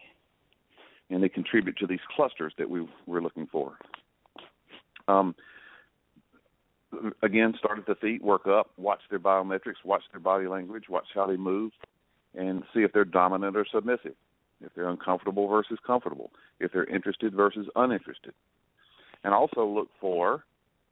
And 1.09 1.23
they 1.23 1.29
contribute 1.29 1.77
to 1.77 1.87
these 1.87 1.99
clusters 2.15 2.53
that 2.57 2.69
we 2.69 2.87
we're 3.05 3.21
looking 3.21 3.47
for. 3.47 3.77
Um, 5.07 5.35
again, 7.21 7.53
start 7.57 7.79
at 7.79 7.85
the 7.85 7.95
feet, 7.95 8.23
work 8.23 8.47
up, 8.47 8.71
watch 8.77 9.01
their 9.09 9.19
biometrics, 9.19 9.83
watch 9.83 10.03
their 10.11 10.19
body 10.19 10.47
language, 10.47 10.85
watch 10.89 11.07
how 11.13 11.25
they 11.27 11.37
move, 11.37 11.71
and 12.35 12.63
see 12.73 12.81
if 12.81 12.93
they're 12.93 13.05
dominant 13.05 13.55
or 13.57 13.65
submissive, 13.71 14.15
if 14.61 14.73
they're 14.75 14.89
uncomfortable 14.89 15.47
versus 15.47 15.79
comfortable, 15.85 16.31
if 16.59 16.71
they're 16.71 16.85
interested 16.85 17.33
versus 17.33 17.67
uninterested. 17.75 18.33
And 19.23 19.33
also 19.33 19.65
look 19.65 19.89
for 19.99 20.43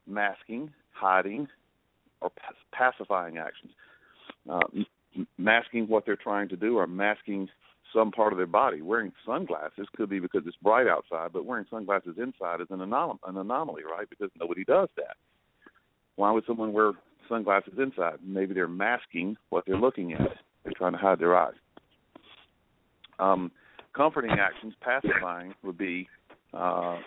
masking, 0.08 0.72
hiding, 0.94 1.48
or 2.22 2.32
pacifying 2.72 3.38
actions. 3.38 3.72
Uh, 4.50 4.60
masking 5.38 5.88
what 5.88 6.06
they're 6.06 6.16
trying 6.16 6.50
to 6.50 6.56
do 6.56 6.78
or 6.78 6.88
masking 6.88 7.50
some 7.98 8.12
part 8.12 8.32
of 8.32 8.38
their 8.38 8.46
body. 8.46 8.84
Wearing 8.84 9.12
sunglasses 9.26 9.88
could 9.96 10.10
be 10.10 10.20
because 10.20 10.44
it's 10.46 10.56
bright 10.62 10.88
outside, 10.88 11.34
but 11.34 11.46
wearing 11.46 11.66
sunglasses 11.68 12.16
inside 12.18 12.62
is 12.62 12.68
an, 12.70 12.78
anom- 12.80 13.18
an 13.26 13.38
anomaly, 13.38 13.82
right? 13.84 14.08
Because 14.08 14.30
nobody 14.40 14.64
does 14.64 14.90
that. 14.98 15.18
Why 16.16 16.30
would 16.32 16.44
someone 16.46 16.74
wear 16.74 16.92
sunglasses 17.28 17.74
inside? 17.80 18.20
Maybe 18.24 18.54
they're 18.54 18.68
masking 18.68 19.36
what 19.50 19.66
they're 19.66 19.80
looking 19.80 20.14
at. 20.14 20.30
They're 20.64 20.74
trying 20.78 20.92
to 20.92 21.00
hide 21.00 21.18
their 21.18 21.36
eyes. 21.36 21.56
Um, 23.18 23.52
comforting 23.96 24.32
actions, 24.32 24.76
pacifying, 24.82 25.56
would 25.64 25.78
be 25.78 26.08
uh, 26.54 27.00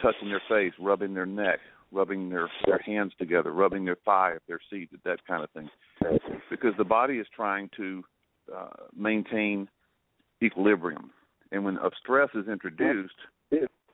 touching 0.00 0.30
their 0.30 0.42
face, 0.48 0.72
rubbing 0.80 1.12
their 1.12 1.26
neck, 1.26 1.58
rubbing 1.92 2.30
their 2.30 2.48
their 2.64 2.78
hands 2.78 3.12
together, 3.18 3.52
rubbing 3.52 3.84
their 3.84 3.98
thigh 4.06 4.32
if 4.36 4.42
they're 4.48 4.60
seated, 4.70 5.00
that 5.04 5.18
kind 5.26 5.44
of 5.44 5.50
thing. 5.50 5.68
Because 6.48 6.72
the 6.78 6.84
body 6.84 7.18
is 7.18 7.26
trying 7.36 7.68
to 7.76 8.02
uh, 8.56 8.68
maintain 8.96 9.68
equilibrium, 10.42 11.10
and 11.52 11.64
when 11.64 11.76
a 11.78 11.90
stress 11.98 12.30
is 12.34 12.48
introduced, 12.48 13.14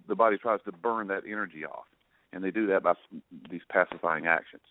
the 0.09 0.15
body 0.15 0.37
tries 0.37 0.61
to 0.65 0.73
burn 0.73 1.09
that 1.09 1.23
energy 1.27 1.65
off, 1.65 1.87
and 2.33 2.43
they 2.43 2.51
do 2.51 2.67
that 2.69 2.83
by 2.83 2.95
these 3.51 3.63
pacifying 3.71 4.27
actions. 4.27 4.63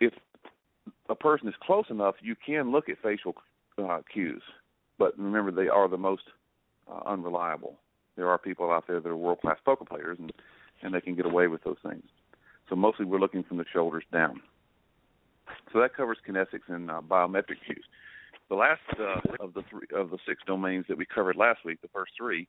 If 0.00 0.12
a 1.08 1.14
person 1.14 1.48
is 1.48 1.54
close 1.62 1.86
enough, 1.90 2.16
you 2.20 2.34
can 2.34 2.70
look 2.70 2.88
at 2.88 2.96
facial 3.02 3.34
uh, 3.78 4.00
cues, 4.12 4.42
but 4.98 5.18
remember 5.18 5.50
they 5.50 5.68
are 5.68 5.88
the 5.88 5.98
most 5.98 6.22
uh, 6.90 7.00
unreliable. 7.06 7.76
There 8.16 8.28
are 8.28 8.38
people 8.38 8.70
out 8.70 8.86
there 8.86 9.00
that 9.00 9.08
are 9.08 9.16
world 9.16 9.40
class 9.40 9.58
poker 9.64 9.84
players, 9.84 10.18
and 10.18 10.32
and 10.82 10.94
they 10.94 11.00
can 11.00 11.14
get 11.14 11.26
away 11.26 11.46
with 11.46 11.64
those 11.64 11.78
things. 11.82 12.04
So 12.68 12.76
mostly 12.76 13.06
we're 13.06 13.18
looking 13.18 13.42
from 13.42 13.56
the 13.56 13.64
shoulders 13.72 14.04
down. 14.12 14.40
So 15.72 15.80
that 15.80 15.94
covers 15.94 16.18
kinesics 16.26 16.68
and 16.68 16.90
uh, 16.90 17.00
biometric 17.00 17.56
cues. 17.64 17.84
The 18.48 18.54
last 18.54 18.80
uh, 18.98 19.44
of 19.44 19.54
the 19.54 19.62
three 19.68 19.88
of 19.94 20.10
the 20.10 20.18
six 20.26 20.40
domains 20.46 20.84
that 20.88 20.96
we 20.96 21.04
covered 21.06 21.36
last 21.36 21.64
week, 21.64 21.80
the 21.82 21.88
first 21.88 22.12
three, 22.16 22.46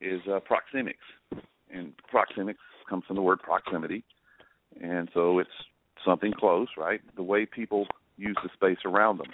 is 0.00 0.20
uh, 0.26 0.40
proxemics, 0.40 1.40
and 1.72 1.92
proxemics 2.12 2.56
comes 2.88 3.04
from 3.06 3.16
the 3.16 3.22
word 3.22 3.38
proximity, 3.40 4.02
and 4.82 5.08
so 5.14 5.38
it's 5.38 5.50
something 6.04 6.32
close, 6.32 6.68
right? 6.76 7.00
The 7.16 7.22
way 7.22 7.46
people 7.46 7.86
use 8.16 8.36
the 8.42 8.50
space 8.54 8.78
around 8.84 9.18
them. 9.18 9.28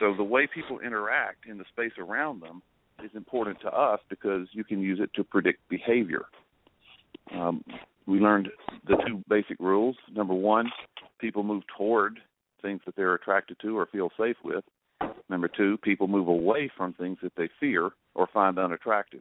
So 0.00 0.14
the 0.16 0.24
way 0.24 0.48
people 0.52 0.80
interact 0.80 1.46
in 1.46 1.58
the 1.58 1.64
space 1.72 1.92
around 1.98 2.42
them 2.42 2.62
is 3.04 3.10
important 3.14 3.60
to 3.60 3.68
us 3.68 4.00
because 4.08 4.48
you 4.52 4.64
can 4.64 4.80
use 4.80 4.98
it 5.00 5.10
to 5.14 5.24
predict 5.24 5.68
behavior. 5.68 6.26
Um, 7.32 7.62
we 8.06 8.18
learned 8.18 8.48
the 8.86 8.96
two 9.06 9.22
basic 9.28 9.58
rules. 9.60 9.96
Number 10.12 10.34
one, 10.34 10.70
people 11.20 11.42
move 11.42 11.62
toward 11.76 12.18
things 12.62 12.80
that 12.86 12.96
they're 12.96 13.14
attracted 13.14 13.58
to 13.62 13.78
or 13.78 13.86
feel 13.86 14.10
safe 14.18 14.36
with. 14.44 14.64
Number 15.28 15.48
two, 15.48 15.76
people 15.78 16.08
move 16.08 16.28
away 16.28 16.70
from 16.76 16.94
things 16.94 17.18
that 17.22 17.32
they 17.36 17.48
fear 17.60 17.90
or 18.14 18.28
find 18.32 18.58
unattractive. 18.58 19.20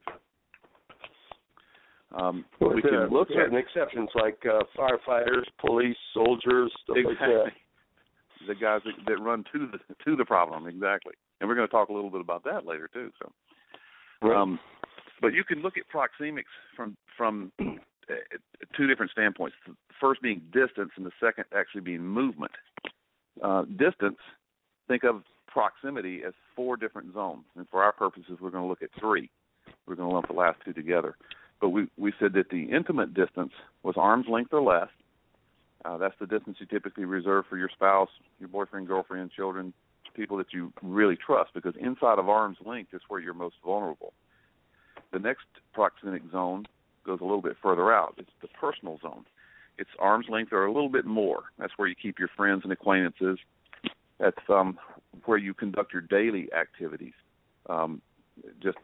Um, 2.16 2.46
we 2.62 2.82
can 2.82 2.96
uh, 2.96 3.08
look 3.12 3.30
at 3.32 3.54
exceptions 3.54 4.10
like 4.16 4.38
uh, 4.46 4.64
firefighters, 4.78 5.44
police, 5.60 5.98
soldiers, 6.14 6.72
stuff 6.84 6.96
exactly. 6.98 7.28
like 7.28 7.46
that. 7.46 8.48
The 8.48 8.56
guys 8.56 8.82
that, 8.86 8.94
that 9.08 9.22
run 9.22 9.44
to 9.52 9.68
the 9.68 9.80
to 10.06 10.16
the 10.16 10.24
problem, 10.24 10.68
exactly. 10.68 11.14
And 11.42 11.50
we're 11.50 11.56
going 11.56 11.68
to 11.68 11.72
talk 11.72 11.90
a 11.90 11.94
little 11.94 12.10
bit 12.10 12.22
about 12.22 12.44
that 12.46 12.66
later 12.66 12.90
too. 12.94 13.12
So, 13.20 13.32
right. 14.22 14.38
um, 14.38 14.60
but 15.22 15.34
you 15.34 15.44
can 15.44 15.62
look 15.62 15.74
at 15.76 15.84
proxemics 15.94 16.44
from 16.76 16.96
from 17.18 17.52
uh, 17.60 17.66
two 18.78 18.88
different 18.88 19.12
standpoints. 19.12 19.58
The 19.68 19.76
first 20.00 20.22
being 20.22 20.42
distance, 20.54 20.92
and 20.96 21.06
the 21.06 21.12
second 21.20 21.46
actually 21.54 21.82
being 21.82 22.02
movement. 22.02 22.52
Uh, 23.44 23.64
distance, 23.64 24.18
think 24.88 25.04
of 25.04 25.24
proximity 25.58 26.22
as 26.24 26.34
four 26.56 26.78
different 26.78 27.16
zones, 27.16 27.44
and 27.56 27.68
for 27.72 27.82
our 27.82 27.92
purposes, 27.92 28.38
we're 28.40 28.52
going 28.52 28.64
to 28.64 28.70
look 28.70 28.84
at 28.84 28.92
three. 29.00 29.28
We're 29.88 29.96
going 29.96 30.08
to 30.08 30.14
lump 30.14 30.28
the 30.28 30.36
last 30.36 30.60
two 30.64 30.72
together. 30.72 31.18
But 31.60 31.70
we 31.70 31.88
we 31.98 32.14
said 32.20 32.34
that 32.34 32.52
the 32.52 32.66
intimate 32.66 33.16
distance 33.16 33.54
was 33.82 33.96
arm's 33.98 34.28
length 34.30 34.54
or 34.54 34.62
less. 34.62 34.90
Uh, 35.84 35.98
that's 35.98 36.14
the 36.20 36.28
distance 36.28 36.58
you 36.60 36.68
typically 36.68 37.06
reserve 37.06 37.46
for 37.50 37.58
your 37.58 37.70
spouse, 37.74 38.10
your 38.40 38.50
boyfriend, 38.50 38.86
girlfriend, 38.86 39.32
children, 39.32 39.74
people 40.16 40.38
that 40.38 40.54
you 40.54 40.72
really 40.84 41.16
trust, 41.16 41.56
because 41.56 41.74
inside 41.80 42.20
of 42.20 42.30
arm's 42.30 42.58
length 42.64 42.94
is 42.94 43.02
where 43.08 43.20
you're 43.20 43.34
most 43.34 43.56
vulnerable. 43.66 44.14
The 45.12 45.18
next 45.18 45.48
proxemic 45.76 46.32
zone 46.32 46.68
goes 47.04 47.18
a 47.20 47.24
little 47.24 47.42
bit 47.42 47.58
further 47.64 47.92
out. 47.92 48.14
It's 48.20 48.30
the 48.44 48.48
personal 48.62 49.00
zone. 49.02 49.26
It's 49.80 49.90
arm's 49.98 50.28
length 50.30 50.54
or 50.54 50.68
a 50.68 50.72
little 50.72 50.90
bit 50.90 51.06
more. 51.06 51.46
That's 51.58 51.74
where 51.78 51.88
you 51.88 51.96
keep 52.00 52.20
your 52.20 52.30
friends 52.38 52.62
and 52.64 52.72
acquaintances. 52.72 53.40
That's 54.20 54.38
um, 54.50 54.78
where 55.26 55.38
you 55.38 55.54
conduct 55.54 55.94
your 55.94 56.02
daily 56.02 56.50
activities. 56.54 57.14
Um, 57.70 58.02
just 58.62 58.78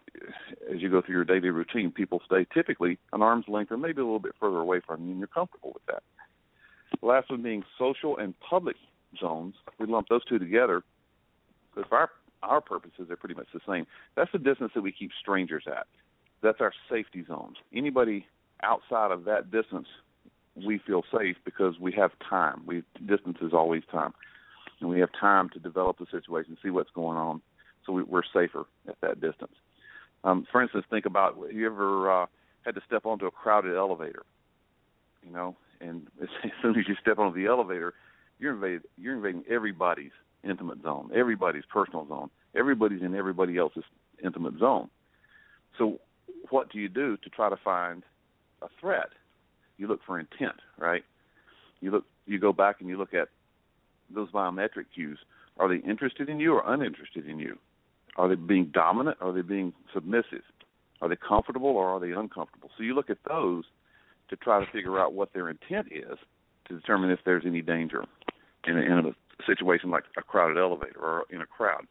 as 0.73 0.81
you 0.81 0.89
go 0.89 1.01
through 1.01 1.15
your 1.15 1.25
daily 1.25 1.49
routine, 1.49 1.91
people 1.91 2.21
stay 2.25 2.45
typically 2.53 2.97
an 3.13 3.21
arm's 3.21 3.47
length 3.47 3.71
or 3.71 3.77
maybe 3.77 4.01
a 4.01 4.05
little 4.05 4.19
bit 4.19 4.33
further 4.39 4.57
away 4.57 4.81
from 4.85 5.05
you, 5.05 5.11
and 5.11 5.19
you're 5.19 5.27
comfortable 5.27 5.71
with 5.73 5.85
that. 5.85 6.03
The 6.99 7.05
last 7.05 7.29
one 7.29 7.41
being 7.43 7.63
social 7.77 8.17
and 8.17 8.33
public 8.39 8.75
zones. 9.19 9.55
We 9.79 9.85
lump 9.85 10.07
those 10.09 10.25
two 10.25 10.39
together 10.39 10.83
because 11.73 11.87
for 11.89 11.97
our 11.97 12.09
our 12.41 12.59
purposes, 12.59 13.05
they're 13.07 13.15
pretty 13.15 13.35
much 13.35 13.47
the 13.53 13.61
same. 13.65 13.87
That's 14.15 14.31
the 14.33 14.37
distance 14.37 14.71
that 14.75 14.81
we 14.81 14.91
keep 14.91 15.11
strangers 15.21 15.63
at 15.65 15.87
that's 16.43 16.61
our 16.61 16.73
safety 16.91 17.23
zones. 17.25 17.55
Anybody 17.73 18.27
outside 18.61 19.11
of 19.11 19.23
that 19.23 19.49
distance, 19.49 19.87
we 20.55 20.77
feel 20.77 21.03
safe 21.17 21.37
because 21.43 21.79
we 21.79 21.91
have 21.93 22.11
time. 22.29 22.61
We 22.67 22.83
distance 23.07 23.37
is 23.41 23.53
always 23.53 23.81
time, 23.91 24.13
and 24.79 24.89
we 24.89 24.99
have 24.99 25.09
time 25.19 25.49
to 25.49 25.59
develop 25.59 25.97
the 25.97 26.05
situation, 26.11 26.57
see 26.63 26.69
what's 26.69 26.91
going 26.91 27.17
on, 27.17 27.41
so 27.85 27.93
we, 27.93 28.03
we're 28.03 28.23
safer 28.33 28.65
at 28.87 28.99
that 29.01 29.21
distance. 29.21 29.53
Um, 30.23 30.47
for 30.51 30.61
instance, 30.61 30.85
think 30.89 31.05
about 31.05 31.37
you 31.51 31.65
ever 31.65 32.23
uh, 32.23 32.25
had 32.65 32.75
to 32.75 32.81
step 32.85 33.05
onto 33.05 33.25
a 33.25 33.31
crowded 33.31 33.75
elevator, 33.75 34.23
you 35.25 35.33
know, 35.33 35.55
and 35.81 36.07
as 36.21 36.29
soon 36.61 36.77
as 36.79 36.87
you 36.87 36.95
step 37.01 37.19
onto 37.19 37.39
the 37.39 37.47
elevator, 37.47 37.93
you're 38.39 38.53
invading 38.53 38.81
you're 38.97 39.15
invading 39.15 39.43
everybody's 39.49 40.11
intimate 40.43 40.81
zone, 40.81 41.09
everybody's 41.13 41.65
personal 41.65 42.07
zone, 42.07 42.29
everybody's 42.55 43.01
in 43.01 43.15
everybody 43.15 43.57
else's 43.57 43.83
intimate 44.23 44.57
zone. 44.59 44.89
So 45.77 45.99
what 46.49 46.71
do 46.71 46.79
you 46.79 46.89
do 46.89 47.17
to 47.17 47.29
try 47.29 47.49
to 47.49 47.57
find 47.57 48.03
a 48.61 48.67
threat? 48.79 49.09
You 49.77 49.87
look 49.87 50.01
for 50.05 50.19
intent, 50.19 50.55
right? 50.77 51.03
You 51.81 51.91
look, 51.91 52.05
you 52.25 52.39
go 52.39 52.53
back 52.53 52.77
and 52.79 52.89
you 52.89 52.97
look 52.97 53.13
at 53.13 53.29
those 54.13 54.31
biometric 54.31 54.85
cues. 54.93 55.19
Are 55.57 55.69
they 55.69 55.85
interested 55.87 56.29
in 56.29 56.39
you 56.39 56.53
or 56.53 56.63
uninterested 56.73 57.27
in 57.27 57.39
you? 57.39 57.57
Are 58.15 58.27
they 58.27 58.35
being 58.35 58.71
dominant? 58.73 59.17
Or 59.21 59.29
are 59.29 59.33
they 59.33 59.41
being 59.41 59.73
submissive? 59.93 60.43
Are 61.01 61.09
they 61.09 61.15
comfortable 61.15 61.69
or 61.69 61.89
are 61.89 61.99
they 61.99 62.11
uncomfortable? 62.11 62.69
So 62.77 62.83
you 62.83 62.95
look 62.95 63.09
at 63.09 63.17
those 63.27 63.65
to 64.29 64.35
try 64.37 64.63
to 64.63 64.71
figure 64.71 64.99
out 64.99 65.13
what 65.13 65.33
their 65.33 65.49
intent 65.49 65.87
is 65.91 66.17
to 66.67 66.75
determine 66.75 67.11
if 67.11 67.19
there's 67.25 67.43
any 67.45 67.61
danger 67.61 68.05
in 68.65 68.77
a, 68.77 68.81
in 68.81 68.91
a 69.05 69.43
situation 69.45 69.89
like 69.89 70.03
a 70.17 70.21
crowded 70.21 70.57
elevator 70.57 70.99
or 70.99 71.25
in 71.29 71.41
a 71.41 71.45
crowd. 71.45 71.85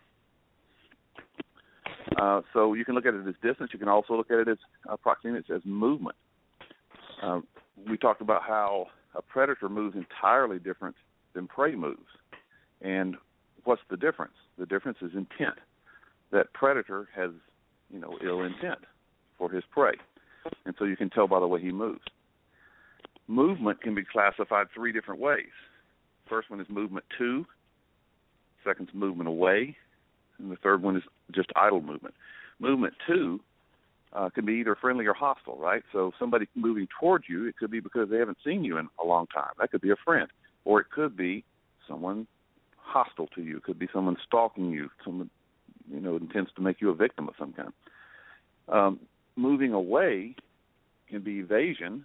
Uh, 2.16 2.40
so 2.52 2.74
you 2.74 2.84
can 2.84 2.94
look 2.94 3.06
at 3.06 3.14
it 3.14 3.26
as 3.26 3.34
distance. 3.42 3.70
You 3.72 3.78
can 3.78 3.88
also 3.88 4.14
look 4.14 4.30
at 4.30 4.38
it 4.38 4.48
as 4.48 4.58
uh, 4.88 4.96
proximity, 4.96 5.52
as 5.54 5.60
movement. 5.64 6.16
Uh, 7.22 7.40
we 7.88 7.96
talked 7.96 8.20
about 8.20 8.42
how 8.42 8.86
a 9.14 9.22
predator 9.22 9.68
moves 9.68 9.96
entirely 9.96 10.58
different 10.58 10.96
than 11.34 11.46
prey 11.46 11.74
moves. 11.74 12.00
And 12.80 13.16
what's 13.64 13.82
the 13.90 13.96
difference? 13.96 14.34
The 14.58 14.66
difference 14.66 14.98
is 15.02 15.12
intent. 15.14 15.58
That 16.30 16.52
predator 16.52 17.08
has, 17.14 17.30
you 17.90 18.00
know, 18.00 18.18
ill 18.24 18.42
intent 18.42 18.80
for 19.38 19.50
his 19.50 19.64
prey. 19.70 19.94
And 20.64 20.74
so 20.78 20.84
you 20.84 20.96
can 20.96 21.10
tell 21.10 21.28
by 21.28 21.40
the 21.40 21.46
way 21.46 21.60
he 21.60 21.72
moves. 21.72 22.02
Movement 23.28 23.80
can 23.80 23.94
be 23.94 24.02
classified 24.04 24.66
three 24.74 24.92
different 24.92 25.20
ways. 25.20 25.52
First 26.28 26.50
one 26.50 26.60
is 26.60 26.66
movement 26.68 27.06
to, 27.18 27.44
second's 28.64 28.92
movement 28.94 29.28
away, 29.28 29.76
and 30.38 30.50
the 30.50 30.56
third 30.56 30.82
one 30.82 30.96
is 30.96 31.02
just 31.32 31.50
idle 31.56 31.80
movement. 31.80 32.14
Movement 32.58 32.94
to 33.06 33.40
uh, 34.12 34.28
can 34.30 34.44
be 34.44 34.54
either 34.54 34.76
friendly 34.80 35.06
or 35.06 35.14
hostile, 35.14 35.58
right? 35.58 35.82
So 35.92 36.12
somebody 36.18 36.46
moving 36.54 36.88
towards 37.00 37.24
you, 37.28 37.46
it 37.46 37.56
could 37.56 37.70
be 37.70 37.80
because 37.80 38.10
they 38.10 38.18
haven't 38.18 38.38
seen 38.44 38.64
you 38.64 38.78
in 38.78 38.88
a 39.02 39.06
long 39.06 39.26
time. 39.28 39.52
That 39.58 39.70
could 39.70 39.80
be 39.80 39.90
a 39.90 39.96
friend, 40.04 40.28
or 40.64 40.80
it 40.80 40.90
could 40.90 41.16
be 41.16 41.44
someone 41.88 42.26
hostile 42.76 43.28
to 43.34 43.42
you. 43.42 43.56
It 43.58 43.64
could 43.64 43.78
be 43.78 43.88
someone 43.92 44.16
stalking 44.26 44.70
you. 44.70 44.90
Someone 45.04 45.30
you 45.90 46.00
know 46.00 46.16
intends 46.16 46.50
to 46.56 46.62
make 46.62 46.80
you 46.80 46.90
a 46.90 46.94
victim 46.94 47.28
of 47.28 47.34
some 47.38 47.52
kind. 47.52 47.72
Um, 48.68 49.00
moving 49.36 49.72
away 49.72 50.36
can 51.08 51.22
be 51.22 51.40
evasion, 51.40 52.04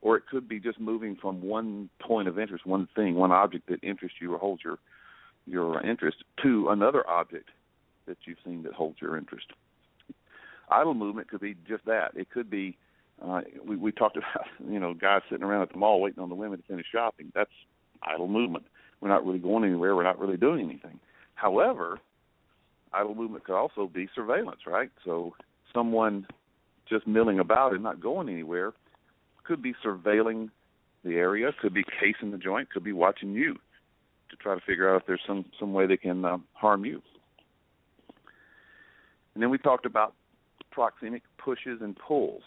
or 0.00 0.16
it 0.16 0.24
could 0.30 0.48
be 0.48 0.58
just 0.58 0.80
moving 0.80 1.16
from 1.16 1.42
one 1.42 1.88
point 2.00 2.28
of 2.28 2.38
interest, 2.38 2.66
one 2.66 2.88
thing, 2.94 3.14
one 3.14 3.32
object 3.32 3.68
that 3.68 3.82
interests 3.82 4.18
you 4.20 4.34
or 4.34 4.38
holds 4.38 4.62
your 4.64 4.78
your 5.46 5.84
interest, 5.84 6.18
to 6.42 6.68
another 6.68 7.08
object 7.08 7.48
that 8.06 8.16
you've 8.24 8.38
seen 8.44 8.62
that 8.62 8.72
holds 8.72 9.00
your 9.00 9.16
interest. 9.16 9.46
Idle 10.70 10.94
movement 10.94 11.28
could 11.28 11.40
be 11.40 11.56
just 11.68 11.84
that. 11.86 12.12
It 12.14 12.30
could 12.30 12.48
be 12.48 12.76
uh, 13.24 13.42
we 13.64 13.76
we 13.76 13.92
talked 13.92 14.16
about 14.16 14.46
you 14.68 14.78
know 14.78 14.94
guys 14.94 15.22
sitting 15.28 15.44
around 15.44 15.62
at 15.62 15.72
the 15.72 15.78
mall 15.78 16.00
waiting 16.00 16.22
on 16.22 16.28
the 16.28 16.34
women 16.34 16.58
to 16.58 16.64
finish 16.64 16.86
shopping. 16.90 17.32
That's 17.34 17.50
idle 18.06 18.28
movement. 18.28 18.64
We're 19.00 19.08
not 19.08 19.26
really 19.26 19.38
going 19.38 19.64
anywhere. 19.64 19.96
We're 19.96 20.04
not 20.04 20.18
really 20.18 20.36
doing 20.36 20.60
anything. 20.60 21.00
However, 21.34 21.98
idle 22.92 23.14
movement 23.14 23.44
could 23.44 23.56
also 23.56 23.90
be 23.92 24.08
surveillance, 24.14 24.60
right? 24.66 24.90
So 25.04 25.34
someone 25.74 26.26
just 26.88 27.06
milling 27.06 27.38
about 27.38 27.72
and 27.72 27.82
not 27.82 28.00
going 28.00 28.28
anywhere 28.28 28.72
could 29.44 29.62
be 29.62 29.74
surveilling 29.84 30.50
the 31.04 31.14
area, 31.14 31.50
could 31.60 31.74
be 31.74 31.84
casing 32.00 32.30
the 32.30 32.38
joint, 32.38 32.70
could 32.70 32.84
be 32.84 32.92
watching 32.92 33.32
you 33.32 33.54
to 34.30 34.36
try 34.36 34.54
to 34.54 34.60
figure 34.60 34.92
out 34.92 35.02
if 35.02 35.06
there's 35.06 35.20
some 35.26 35.44
some 35.58 35.72
way 35.72 35.86
they 35.86 35.96
can 35.96 36.24
um, 36.24 36.44
harm 36.52 36.84
you. 36.84 37.02
And 39.34 39.42
then 39.42 39.50
we 39.50 39.58
talked 39.58 39.86
about 39.86 40.14
proxemic 40.74 41.22
pushes 41.38 41.80
and 41.80 41.96
pulls. 41.96 42.42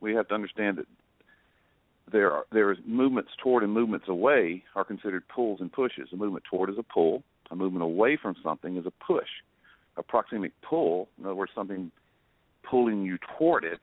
We 0.00 0.14
have 0.14 0.28
to 0.28 0.34
understand 0.34 0.78
that 0.78 0.86
there 2.12 2.32
are 2.32 2.44
there 2.52 2.72
is 2.72 2.78
movements 2.86 3.30
toward 3.42 3.62
and 3.62 3.72
movements 3.72 4.06
away 4.08 4.62
are 4.74 4.84
considered 4.84 5.24
pulls 5.28 5.60
and 5.60 5.72
pushes. 5.72 6.08
A 6.12 6.16
movement 6.16 6.44
toward 6.50 6.70
is 6.70 6.76
a 6.78 6.82
pull. 6.82 7.22
A 7.50 7.56
movement 7.56 7.82
away 7.82 8.18
from 8.20 8.36
something 8.42 8.76
is 8.76 8.86
a 8.86 8.92
push. 9.04 9.28
A 9.96 10.02
proxemic 10.02 10.52
pull, 10.62 11.08
in 11.18 11.24
other 11.24 11.34
words, 11.34 11.52
something 11.54 11.90
pulling 12.68 13.02
you 13.02 13.18
toward 13.36 13.64
it, 13.64 13.80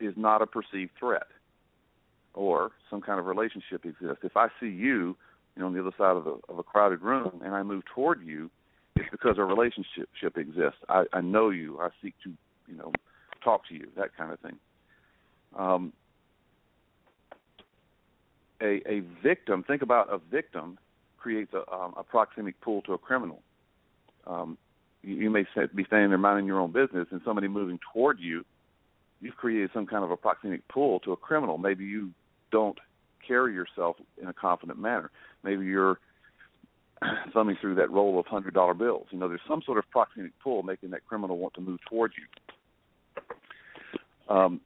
is 0.00 0.14
not 0.16 0.42
a 0.42 0.46
perceived 0.46 0.90
threat, 0.98 1.26
or 2.34 2.70
some 2.88 3.00
kind 3.00 3.20
of 3.20 3.26
relationship 3.26 3.84
exists. 3.84 4.24
If 4.24 4.36
I 4.36 4.48
see 4.58 4.68
you, 4.68 5.16
you 5.54 5.60
know, 5.60 5.66
on 5.66 5.74
the 5.74 5.80
other 5.80 5.92
side 5.98 6.16
of, 6.16 6.24
the, 6.24 6.38
of 6.48 6.58
a 6.58 6.62
crowded 6.62 7.02
room, 7.02 7.42
and 7.44 7.54
I 7.54 7.62
move 7.62 7.82
toward 7.94 8.24
you, 8.24 8.50
it's 8.96 9.10
because 9.10 9.36
a 9.38 9.44
relationship 9.44 10.08
exists. 10.36 10.80
I, 10.88 11.04
I 11.12 11.20
know 11.20 11.50
you. 11.50 11.78
I 11.80 11.90
seek 12.02 12.14
to, 12.24 12.30
you 12.66 12.76
know, 12.76 12.92
talk 13.44 13.68
to 13.68 13.74
you. 13.74 13.88
That 13.96 14.16
kind 14.16 14.32
of 14.32 14.40
thing. 14.40 14.56
Um, 15.56 15.92
a, 18.60 18.82
a 18.86 19.00
victim, 19.22 19.62
think 19.62 19.82
about 19.82 20.12
a 20.12 20.18
victim 20.18 20.78
creates 21.18 21.52
a, 21.52 21.70
um, 21.72 21.94
a 21.96 22.04
proxemic 22.04 22.54
pull 22.62 22.82
to 22.82 22.94
a 22.94 22.98
criminal. 22.98 23.42
Um, 24.26 24.58
you, 25.02 25.16
you 25.16 25.30
may 25.30 25.44
be 25.74 25.84
standing 25.84 26.10
there 26.10 26.18
minding 26.18 26.46
your 26.46 26.60
own 26.60 26.72
business, 26.72 27.08
and 27.10 27.20
somebody 27.24 27.48
moving 27.48 27.78
toward 27.92 28.18
you, 28.20 28.44
you've 29.20 29.36
created 29.36 29.70
some 29.72 29.86
kind 29.86 30.04
of 30.04 30.10
a 30.10 30.16
proxemic 30.16 30.62
pull 30.68 31.00
to 31.00 31.12
a 31.12 31.16
criminal. 31.16 31.58
Maybe 31.58 31.84
you 31.84 32.10
don't 32.50 32.78
carry 33.26 33.54
yourself 33.54 33.96
in 34.20 34.28
a 34.28 34.32
confident 34.32 34.78
manner. 34.78 35.10
Maybe 35.44 35.64
you're 35.66 35.98
thumbing 37.32 37.56
through 37.60 37.76
that 37.76 37.90
roll 37.90 38.18
of 38.18 38.26
hundred 38.26 38.54
dollar 38.54 38.74
bills. 38.74 39.06
You 39.10 39.18
know, 39.18 39.28
there's 39.28 39.40
some 39.48 39.62
sort 39.64 39.78
of 39.78 39.84
proxemic 39.94 40.32
pull 40.42 40.62
making 40.62 40.90
that 40.90 41.06
criminal 41.06 41.38
want 41.38 41.54
to 41.54 41.60
move 41.60 41.80
towards 41.88 42.14
you. 42.16 42.24
Um, 44.34 44.60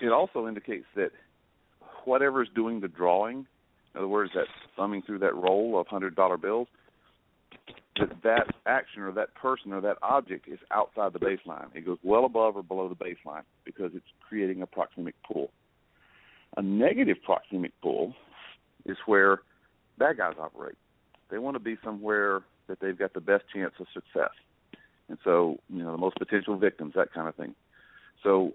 it 0.00 0.12
also 0.12 0.46
indicates 0.46 0.86
that 0.96 1.10
whatever 2.06 2.42
is 2.42 2.48
doing 2.54 2.80
the 2.80 2.88
drawing, 2.88 3.46
in 3.94 3.98
other 3.98 4.08
words, 4.08 4.32
that 4.34 4.46
thumbing 4.76 5.02
through 5.02 5.18
that 5.20 5.34
roll 5.34 5.78
of 5.78 5.86
hundred 5.86 6.16
dollar 6.16 6.36
bills, 6.36 6.68
that 7.98 8.10
that 8.22 8.46
action 8.66 9.02
or 9.02 9.12
that 9.12 9.34
person 9.34 9.72
or 9.72 9.80
that 9.80 9.98
object 10.02 10.48
is 10.48 10.58
outside 10.70 11.12
the 11.12 11.18
baseline. 11.18 11.66
It 11.74 11.84
goes 11.84 11.98
well 12.02 12.24
above 12.24 12.56
or 12.56 12.62
below 12.62 12.88
the 12.88 12.94
baseline 12.94 13.42
because 13.64 13.90
it's 13.94 14.06
creating 14.26 14.62
a 14.62 14.66
proxemic 14.66 15.14
pull. 15.26 15.50
A 16.56 16.62
negative 16.62 17.18
proxemic 17.26 17.72
pull 17.82 18.14
is 18.86 18.96
where 19.06 19.40
bad 19.98 20.18
guys 20.18 20.34
operate. 20.40 20.76
They 21.30 21.38
want 21.38 21.54
to 21.54 21.60
be 21.60 21.76
somewhere 21.84 22.42
that 22.68 22.80
they've 22.80 22.98
got 22.98 23.14
the 23.14 23.20
best 23.20 23.44
chance 23.54 23.72
of 23.78 23.86
success. 23.92 24.30
And 25.08 25.18
so, 25.24 25.58
you 25.68 25.82
know, 25.82 25.92
the 25.92 25.98
most 25.98 26.16
potential 26.16 26.56
victims, 26.56 26.94
that 26.94 27.12
kind 27.12 27.28
of 27.28 27.34
thing. 27.34 27.54
So 28.22 28.52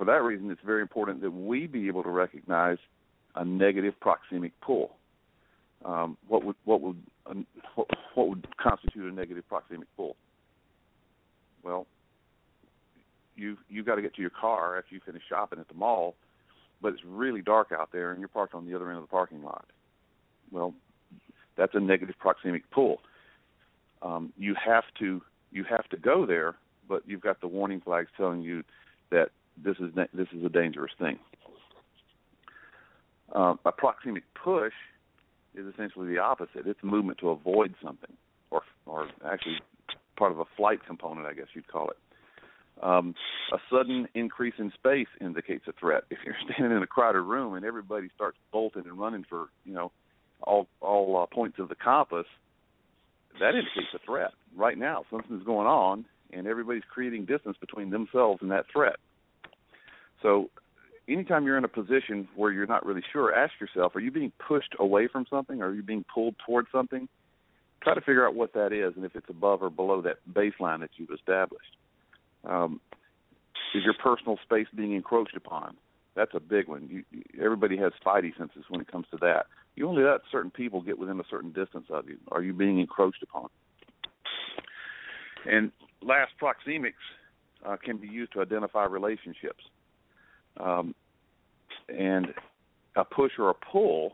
for 0.00 0.06
that 0.06 0.22
reason, 0.22 0.50
it's 0.50 0.62
very 0.64 0.80
important 0.80 1.20
that 1.20 1.30
we 1.30 1.66
be 1.66 1.86
able 1.86 2.02
to 2.02 2.08
recognize 2.08 2.78
a 3.34 3.44
negative 3.44 3.92
proxemic 4.00 4.52
pull. 4.62 4.96
Um, 5.84 6.16
what 6.26 6.42
would 6.42 6.56
what 6.64 6.80
would 6.80 6.96
what, 7.74 7.86
what 8.14 8.28
would 8.30 8.46
constitute 8.56 9.12
a 9.12 9.14
negative 9.14 9.44
proxemic 9.52 9.84
pull? 9.98 10.16
Well, 11.62 11.86
you 13.36 13.58
you 13.68 13.82
got 13.82 13.96
to 13.96 14.02
get 14.02 14.14
to 14.14 14.22
your 14.22 14.30
car 14.30 14.78
after 14.78 14.94
you 14.94 15.02
finish 15.04 15.20
shopping 15.28 15.58
at 15.58 15.68
the 15.68 15.74
mall, 15.74 16.14
but 16.80 16.94
it's 16.94 17.02
really 17.06 17.42
dark 17.42 17.70
out 17.70 17.90
there 17.92 18.10
and 18.12 18.20
you're 18.20 18.28
parked 18.28 18.54
on 18.54 18.64
the 18.64 18.74
other 18.74 18.88
end 18.88 18.96
of 18.96 19.02
the 19.02 19.08
parking 19.08 19.42
lot. 19.42 19.66
Well, 20.50 20.72
that's 21.58 21.74
a 21.74 21.80
negative 21.80 22.14
proxemic 22.24 22.62
pull. 22.72 23.02
Um, 24.00 24.32
you 24.38 24.54
have 24.54 24.84
to 25.00 25.20
you 25.52 25.62
have 25.64 25.86
to 25.90 25.98
go 25.98 26.24
there, 26.24 26.54
but 26.88 27.02
you've 27.06 27.20
got 27.20 27.42
the 27.42 27.48
warning 27.48 27.82
flags 27.82 28.08
telling 28.16 28.40
you 28.40 28.64
that 29.10 29.28
this 29.62 29.76
is 29.78 29.94
this 29.94 30.28
is 30.36 30.44
a 30.44 30.48
dangerous 30.48 30.92
thing. 30.98 31.18
Uh, 33.34 33.54
a 33.64 33.72
proxemic 33.72 34.22
push 34.42 34.72
is 35.54 35.66
essentially 35.72 36.08
the 36.08 36.18
opposite. 36.18 36.66
It's 36.66 36.80
a 36.82 36.86
movement 36.86 37.18
to 37.18 37.30
avoid 37.30 37.74
something, 37.82 38.12
or 38.50 38.62
or 38.86 39.08
actually 39.24 39.58
part 40.16 40.32
of 40.32 40.38
a 40.38 40.44
flight 40.56 40.84
component, 40.86 41.26
I 41.26 41.32
guess 41.32 41.46
you'd 41.54 41.68
call 41.68 41.90
it. 41.90 41.96
Um, 42.82 43.14
a 43.52 43.58
sudden 43.70 44.08
increase 44.14 44.54
in 44.58 44.72
space 44.72 45.08
indicates 45.20 45.64
a 45.68 45.72
threat. 45.72 46.04
If 46.10 46.18
you're 46.24 46.36
standing 46.44 46.76
in 46.76 46.82
a 46.82 46.86
crowded 46.86 47.22
room 47.22 47.54
and 47.54 47.64
everybody 47.64 48.08
starts 48.14 48.38
bolting 48.52 48.84
and 48.86 48.98
running 48.98 49.24
for 49.28 49.48
you 49.64 49.74
know 49.74 49.92
all 50.42 50.66
all 50.80 51.22
uh, 51.22 51.26
points 51.34 51.58
of 51.58 51.68
the 51.68 51.74
compass, 51.74 52.26
that 53.38 53.54
indicates 53.54 53.94
a 53.94 53.98
threat. 54.04 54.32
Right 54.56 54.78
now, 54.78 55.04
something's 55.10 55.44
going 55.44 55.66
on, 55.66 56.04
and 56.32 56.46
everybody's 56.46 56.82
creating 56.92 57.26
distance 57.26 57.56
between 57.60 57.90
themselves 57.90 58.40
and 58.42 58.50
that 58.50 58.66
threat. 58.72 58.96
So 60.22 60.50
anytime 61.08 61.44
you're 61.44 61.58
in 61.58 61.64
a 61.64 61.68
position 61.68 62.28
where 62.36 62.52
you're 62.52 62.66
not 62.66 62.84
really 62.86 63.02
sure, 63.12 63.34
ask 63.34 63.52
yourself, 63.60 63.94
are 63.96 64.00
you 64.00 64.10
being 64.10 64.32
pushed 64.46 64.74
away 64.78 65.08
from 65.08 65.26
something? 65.28 65.60
Or 65.60 65.68
Are 65.68 65.74
you 65.74 65.82
being 65.82 66.04
pulled 66.12 66.34
towards 66.46 66.68
something? 66.72 67.08
Try 67.82 67.94
to 67.94 68.00
figure 68.00 68.26
out 68.26 68.34
what 68.34 68.52
that 68.54 68.72
is 68.72 68.94
and 68.96 69.04
if 69.04 69.16
it's 69.16 69.28
above 69.28 69.62
or 69.62 69.70
below 69.70 70.02
that 70.02 70.18
baseline 70.30 70.80
that 70.80 70.90
you've 70.96 71.10
established. 71.10 71.76
Um, 72.44 72.80
is 73.74 73.84
your 73.84 73.94
personal 73.94 74.38
space 74.42 74.66
being 74.74 74.92
encroached 74.92 75.36
upon? 75.36 75.76
That's 76.14 76.32
a 76.34 76.40
big 76.40 76.68
one. 76.68 76.88
You, 76.90 77.22
everybody 77.42 77.76
has 77.78 77.92
spidey 78.04 78.36
senses 78.36 78.64
when 78.68 78.80
it 78.80 78.90
comes 78.90 79.06
to 79.12 79.16
that. 79.18 79.46
You 79.76 79.88
only 79.88 80.02
let 80.02 80.20
certain 80.30 80.50
people 80.50 80.82
get 80.82 80.98
within 80.98 81.20
a 81.20 81.24
certain 81.30 81.52
distance 81.52 81.86
of 81.90 82.08
you. 82.08 82.18
Are 82.32 82.42
you 82.42 82.52
being 82.52 82.80
encroached 82.80 83.22
upon? 83.22 83.48
And 85.46 85.70
last, 86.02 86.32
proxemics 86.42 86.92
uh, 87.64 87.76
can 87.82 87.96
be 87.96 88.08
used 88.08 88.32
to 88.32 88.42
identify 88.42 88.84
relationships 88.84 89.64
um, 90.58 90.94
and 91.88 92.28
a 92.96 93.04
push 93.04 93.32
or 93.38 93.50
a 93.50 93.54
pull 93.54 94.12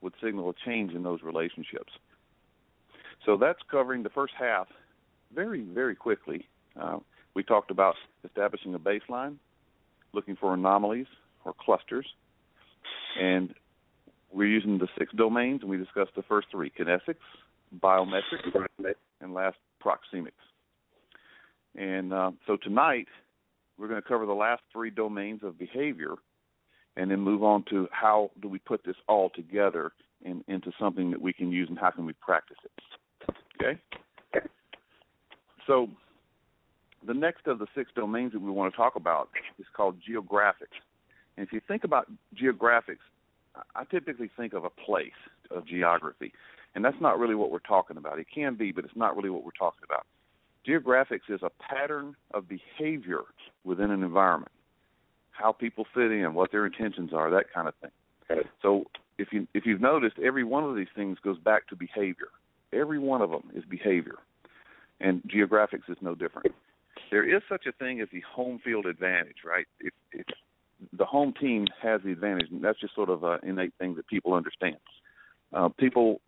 would 0.00 0.14
signal 0.22 0.50
a 0.50 0.54
change 0.64 0.92
in 0.92 1.02
those 1.02 1.22
relationships. 1.22 1.92
So 3.26 3.36
that's 3.36 3.58
covering 3.70 4.02
the 4.02 4.08
first 4.10 4.32
half 4.38 4.68
very, 5.34 5.62
very 5.62 5.94
quickly. 5.94 6.48
Uh, 6.80 6.98
we 7.34 7.42
talked 7.42 7.70
about 7.70 7.94
establishing 8.24 8.74
a 8.74 8.78
baseline, 8.78 9.36
looking 10.12 10.36
for 10.36 10.54
anomalies 10.54 11.06
or 11.44 11.54
clusters, 11.58 12.06
and 13.20 13.54
we're 14.32 14.48
using 14.48 14.78
the 14.78 14.88
six 14.98 15.12
domains, 15.14 15.62
and 15.62 15.70
we 15.70 15.76
discussed 15.76 16.12
the 16.16 16.22
first 16.22 16.48
three 16.50 16.70
kinesics, 16.70 17.16
biometrics, 17.80 18.94
and 19.20 19.34
last 19.34 19.56
proxemics. 19.84 20.32
And 21.76 22.12
uh, 22.12 22.30
so 22.46 22.56
tonight 22.56 23.08
we're 23.80 23.88
going 23.88 24.00
to 24.00 24.06
cover 24.06 24.26
the 24.26 24.32
last 24.32 24.62
three 24.70 24.90
domains 24.90 25.42
of 25.42 25.58
behavior 25.58 26.14
and 26.96 27.10
then 27.10 27.18
move 27.20 27.42
on 27.42 27.64
to 27.70 27.88
how 27.90 28.30
do 28.42 28.48
we 28.48 28.58
put 28.58 28.84
this 28.84 28.96
all 29.08 29.30
together 29.30 29.92
in, 30.22 30.44
into 30.48 30.70
something 30.78 31.10
that 31.10 31.20
we 31.20 31.32
can 31.32 31.50
use 31.50 31.68
and 31.70 31.78
how 31.78 31.90
can 31.90 32.04
we 32.04 32.12
practice 32.12 32.58
it. 32.64 33.34
Okay? 33.56 33.80
So 35.66 35.88
the 37.06 37.14
next 37.14 37.46
of 37.46 37.58
the 37.58 37.66
six 37.74 37.90
domains 37.96 38.32
that 38.32 38.42
we 38.42 38.50
want 38.50 38.70
to 38.72 38.76
talk 38.76 38.96
about 38.96 39.30
is 39.58 39.66
called 39.74 39.96
geographics. 40.06 40.76
And 41.36 41.46
if 41.46 41.52
you 41.52 41.60
think 41.66 41.84
about 41.84 42.06
geographics, 42.36 42.98
I 43.74 43.84
typically 43.84 44.30
think 44.36 44.52
of 44.52 44.64
a 44.64 44.70
place 44.70 45.12
of 45.50 45.66
geography. 45.66 46.32
And 46.74 46.84
that's 46.84 47.00
not 47.00 47.18
really 47.18 47.34
what 47.34 47.50
we're 47.50 47.58
talking 47.60 47.96
about. 47.96 48.18
It 48.18 48.26
can 48.32 48.56
be, 48.56 48.72
but 48.72 48.84
it's 48.84 48.96
not 48.96 49.16
really 49.16 49.30
what 49.30 49.42
we're 49.42 49.50
talking 49.58 49.82
about. 49.84 50.06
Geographics 50.66 51.28
is 51.28 51.40
a 51.42 51.50
pattern 51.62 52.14
of 52.32 52.44
behavior 52.48 53.22
within 53.64 53.90
an 53.90 54.02
environment, 54.02 54.52
how 55.30 55.52
people 55.52 55.86
fit 55.94 56.12
in, 56.12 56.34
what 56.34 56.52
their 56.52 56.66
intentions 56.66 57.12
are, 57.14 57.30
that 57.30 57.46
kind 57.52 57.66
of 57.66 57.74
thing. 57.76 57.90
Okay. 58.30 58.48
So 58.62 58.84
if 59.18 59.28
you 59.32 59.46
if 59.54 59.64
you've 59.66 59.80
noticed, 59.80 60.18
every 60.18 60.44
one 60.44 60.64
of 60.64 60.76
these 60.76 60.88
things 60.94 61.18
goes 61.22 61.38
back 61.38 61.66
to 61.68 61.76
behavior. 61.76 62.28
Every 62.72 62.98
one 62.98 63.22
of 63.22 63.30
them 63.30 63.50
is 63.54 63.64
behavior, 63.64 64.16
and 65.00 65.22
geographics 65.22 65.88
is 65.88 65.96
no 66.00 66.14
different. 66.14 66.54
there 67.10 67.24
is 67.24 67.42
such 67.48 67.66
a 67.66 67.72
thing 67.72 68.00
as 68.00 68.08
the 68.12 68.20
home 68.20 68.60
field 68.62 68.86
advantage, 68.86 69.38
right? 69.44 69.66
If, 69.80 69.92
if 70.12 70.26
the 70.96 71.04
home 71.04 71.34
team 71.40 71.66
has 71.82 72.00
the 72.04 72.12
advantage, 72.12 72.48
and 72.50 72.62
that's 72.62 72.80
just 72.80 72.94
sort 72.94 73.10
of 73.10 73.24
an 73.24 73.40
innate 73.42 73.74
thing 73.78 73.94
that 73.96 74.06
people 74.06 74.34
understand. 74.34 74.76
Uh, 75.52 75.68
people 75.68 76.20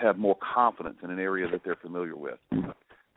have 0.00 0.18
more 0.18 0.36
confidence 0.54 0.96
in 1.02 1.10
an 1.10 1.18
area 1.18 1.48
that 1.50 1.62
they're 1.64 1.76
familiar 1.76 2.16
with. 2.16 2.38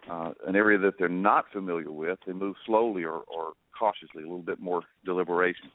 Uh, 0.10 0.32
an 0.48 0.56
area 0.56 0.78
that 0.78 0.94
they're 1.00 1.10
not 1.10 1.46
familiar 1.52 1.92
with, 1.92 2.20
they 2.28 2.34
move 2.34 2.56
slowly 2.66 3.04
or, 3.04 3.24
or 3.28 3.54
cautiously, 3.78 4.22
a 4.22 4.28
little 4.28 4.40
bit 4.40 4.60
more 4.60 4.84
deliberation. 5.04 5.72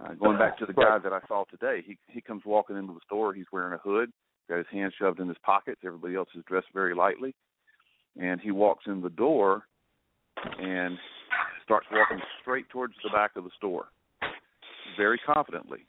Uh, 0.00 0.12
going 0.14 0.36
back 0.38 0.58
to 0.58 0.66
the 0.66 0.72
guy 0.72 0.98
that 1.02 1.12
I 1.12 1.20
saw 1.28 1.44
today, 1.44 1.82
he 1.86 1.96
he 2.08 2.20
comes 2.20 2.42
walking 2.44 2.76
into 2.76 2.92
the 2.92 3.00
store. 3.06 3.32
He's 3.32 3.46
wearing 3.52 3.72
a 3.72 3.78
hood, 3.78 4.10
got 4.48 4.58
his 4.58 4.66
hands 4.70 4.92
shoved 4.98 5.20
in 5.20 5.28
his 5.28 5.36
pockets. 5.44 5.80
Everybody 5.84 6.16
else 6.16 6.28
is 6.36 6.42
dressed 6.46 6.66
very 6.74 6.94
lightly, 6.94 7.34
and 8.20 8.40
he 8.40 8.50
walks 8.50 8.84
in 8.86 9.00
the 9.00 9.10
door 9.10 9.62
and 10.60 10.98
starts 11.62 11.86
walking 11.92 12.20
straight 12.42 12.68
towards 12.70 12.94
the 13.02 13.10
back 13.10 13.30
of 13.36 13.44
the 13.44 13.50
store, 13.56 13.86
very 14.96 15.18
confidently, 15.24 15.86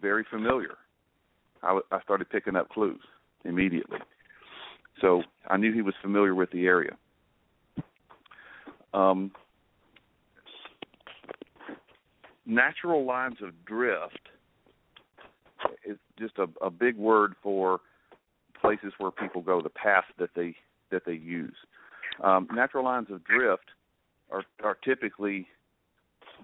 very 0.00 0.26
familiar. 0.30 0.76
I, 1.62 1.78
I 1.90 2.00
started 2.02 2.28
picking 2.28 2.56
up 2.56 2.68
clues 2.70 3.00
immediately, 3.44 3.98
so 5.00 5.22
I 5.48 5.56
knew 5.56 5.72
he 5.72 5.82
was 5.82 5.94
familiar 6.00 6.34
with 6.34 6.50
the 6.50 6.66
area. 6.66 6.96
Um, 8.94 9.32
natural 12.46 13.04
lines 13.04 13.38
of 13.42 13.64
drift 13.64 14.28
is 15.84 15.96
just 16.18 16.34
a, 16.38 16.46
a 16.64 16.70
big 16.70 16.96
word 16.96 17.34
for 17.42 17.80
places 18.60 18.92
where 18.98 19.10
people 19.10 19.42
go, 19.42 19.60
the 19.60 19.70
path 19.70 20.04
that 20.18 20.30
they 20.36 20.54
that 20.90 21.02
they 21.06 21.14
use. 21.14 21.56
Um, 22.22 22.46
natural 22.52 22.84
lines 22.84 23.08
of 23.10 23.24
drift 23.24 23.64
are 24.30 24.44
are 24.62 24.76
typically 24.84 25.46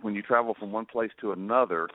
when 0.01 0.15
you 0.15 0.23
travel 0.23 0.55
from 0.59 0.73
one 0.73 0.87
place 0.87 1.11
to 1.21 1.33
another. 1.33 1.89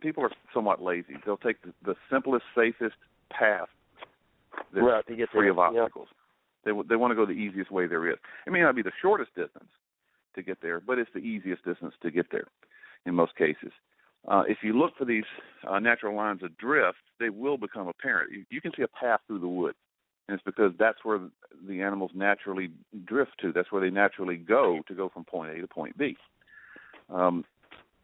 People 0.00 0.22
are 0.22 0.30
somewhat 0.54 0.80
lazy. 0.80 1.14
They'll 1.26 1.36
take 1.36 1.60
the, 1.62 1.72
the 1.84 1.96
simplest, 2.08 2.44
safest 2.54 2.94
path 3.30 3.68
that's 4.72 4.84
Right, 4.84 5.06
to 5.06 5.16
get 5.16 5.30
free 5.30 5.42
there, 5.42 5.50
of 5.52 5.58
obstacles. 5.58 6.08
They 6.64 6.72
they 6.88 6.96
want 6.96 7.10
to 7.10 7.14
go 7.14 7.26
the 7.26 7.32
easiest 7.32 7.70
way 7.70 7.86
there 7.86 8.10
is. 8.10 8.18
It 8.46 8.50
may 8.52 8.60
not 8.60 8.76
be 8.76 8.82
the 8.82 8.92
shortest 9.00 9.34
distance 9.34 9.70
to 10.34 10.42
get 10.42 10.58
there, 10.60 10.80
but 10.80 10.98
it's 10.98 11.10
the 11.14 11.20
easiest 11.20 11.64
distance 11.64 11.94
to 12.02 12.10
get 12.10 12.26
there 12.30 12.46
in 13.06 13.14
most 13.14 13.34
cases. 13.36 13.72
Uh, 14.28 14.42
if 14.46 14.58
you 14.62 14.78
look 14.78 14.92
for 14.98 15.06
these 15.06 15.24
uh, 15.68 15.78
natural 15.78 16.14
lines 16.14 16.42
of 16.42 16.56
drift, 16.58 16.98
they 17.18 17.30
will 17.30 17.56
become 17.56 17.88
apparent. 17.88 18.30
You, 18.30 18.44
you 18.50 18.60
can 18.60 18.72
see 18.76 18.82
a 18.82 18.88
path 18.88 19.20
through 19.26 19.40
the 19.40 19.48
woods, 19.48 19.78
and 20.28 20.34
it's 20.34 20.44
because 20.44 20.72
that's 20.78 20.98
where 21.04 21.20
the 21.66 21.80
animals 21.80 22.10
naturally 22.14 22.70
drift 23.06 23.32
to. 23.40 23.52
That's 23.52 23.72
where 23.72 23.80
they 23.80 23.90
naturally 23.90 24.36
go 24.36 24.80
to 24.88 24.94
go 24.94 25.08
from 25.08 25.24
point 25.24 25.56
A 25.56 25.60
to 25.60 25.66
point 25.66 25.96
B. 25.96 26.16
Um, 27.08 27.44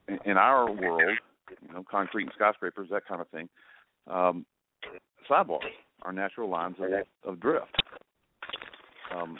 in, 0.08 0.18
in 0.24 0.36
our 0.38 0.70
world, 0.70 1.18
you 1.60 1.74
know, 1.74 1.84
concrete 1.88 2.24
and 2.24 2.32
skyscrapers, 2.34 2.88
that 2.90 3.06
kind 3.06 3.20
of 3.20 3.28
thing, 3.28 3.48
um, 4.06 4.46
sidewalks 5.28 5.66
are 6.06 6.12
natural 6.12 6.48
lines 6.48 6.76
of, 6.78 7.30
of 7.30 7.40
drift. 7.40 7.74
Um, 9.14 9.38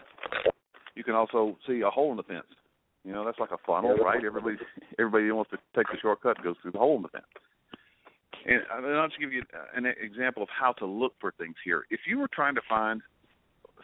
you 0.96 1.04
can 1.04 1.14
also 1.14 1.56
see 1.66 1.82
a 1.82 1.90
hole 1.90 2.10
in 2.10 2.16
the 2.16 2.24
fence. 2.24 2.46
You 3.04 3.12
know, 3.12 3.24
that's 3.24 3.38
like 3.38 3.52
a 3.52 3.58
funnel, 3.64 3.96
right? 3.96 4.22
Everybody, 4.24 4.56
everybody 4.98 5.30
wants 5.30 5.52
to 5.52 5.58
take 5.76 5.86
the 5.86 5.98
shortcut 6.02 6.42
goes 6.42 6.56
through 6.60 6.72
the 6.72 6.78
hole 6.78 6.96
in 6.96 7.02
the 7.02 7.08
fence. 7.08 7.24
And 8.46 8.62
I'll 8.70 9.06
just 9.06 9.20
give 9.20 9.32
you 9.32 9.42
an 9.76 9.86
example 9.86 10.42
of 10.42 10.48
how 10.48 10.72
to 10.74 10.86
look 10.86 11.12
for 11.20 11.32
things 11.38 11.54
here. 11.64 11.84
If 11.90 12.00
you 12.08 12.18
were 12.18 12.28
trying 12.28 12.56
to 12.56 12.60
find, 12.68 13.00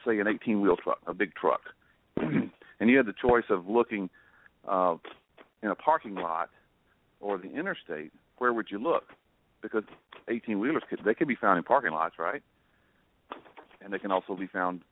say, 0.05 0.19
an 0.19 0.27
18-wheel 0.27 0.77
truck, 0.83 0.99
a 1.07 1.15
big 1.15 1.35
truck, 1.35 1.61
and 2.17 2.91
you 2.91 2.97
had 2.97 3.07
the 3.07 3.15
choice 3.21 3.45
of 3.49 3.69
looking 3.69 4.11
uh, 4.69 4.97
in 5.63 5.71
a 5.71 5.75
parking 5.75 6.17
lot 6.17 6.51
or 7.21 7.39
the 7.39 7.53
interstate, 7.53 8.13
where 8.39 8.53
would 8.53 8.67
you 8.71 8.79
look? 8.79 9.05
Because 9.63 9.85
18-wheelers 10.29 10.83
could 10.91 11.01
they 11.05 11.15
could 11.15 11.29
be 11.29 11.37
found 11.37 11.59
in 11.59 11.65
parking 11.65 11.93
lots, 11.93 12.17
right? 12.19 12.43
And 13.83 13.93
they 13.93 13.99
can 13.99 14.13
also 14.13 14.35
be 14.35 14.47
found 14.47 14.83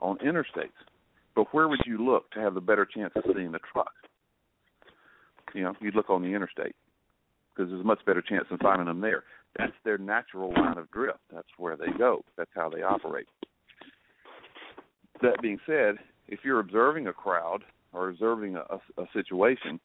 on 0.00 0.18
interstates. 0.18 0.72
But 1.34 1.52
where 1.52 1.68
would 1.68 1.80
you 1.86 2.04
look 2.04 2.30
to 2.32 2.40
have 2.40 2.54
the 2.54 2.60
better 2.60 2.86
chance 2.86 3.12
of 3.16 3.24
seeing 3.34 3.52
the 3.52 3.60
truck? 3.72 3.92
You 5.54 5.62
know, 5.62 5.74
you'd 5.80 5.94
look 5.94 6.10
on 6.10 6.22
the 6.22 6.28
interstate 6.28 6.74
because 7.54 7.70
there's 7.70 7.80
a 7.80 7.86
much 7.86 8.04
better 8.04 8.22
chance 8.22 8.46
of 8.50 8.58
finding 8.60 8.86
them 8.86 9.00
there. 9.00 9.24
That's 9.56 9.72
their 9.84 9.98
natural 9.98 10.52
line 10.52 10.78
of 10.78 10.90
drift. 10.90 11.20
That's 11.32 11.48
where 11.58 11.76
they 11.76 11.96
go. 11.96 12.24
That's 12.36 12.50
how 12.54 12.68
they 12.68 12.82
operate. 12.82 13.26
That 15.22 15.40
being 15.40 15.58
said, 15.64 15.96
if 16.26 16.40
you're 16.44 16.60
observing 16.60 17.06
a 17.06 17.12
crowd 17.12 17.62
or 17.92 18.08
observing 18.08 18.56
a, 18.56 18.64
a, 18.70 19.02
a 19.02 19.06
situation, 19.12 19.78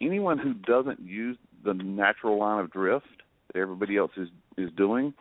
anyone 0.00 0.38
who 0.38 0.54
doesn't 0.54 1.00
use 1.00 1.38
the 1.64 1.74
natural 1.74 2.38
line 2.38 2.60
of 2.64 2.72
drift 2.72 3.06
that 3.52 3.60
everybody 3.60 3.96
else 3.96 4.10
is 4.16 4.28
is 4.58 4.70
doing, 4.76 5.14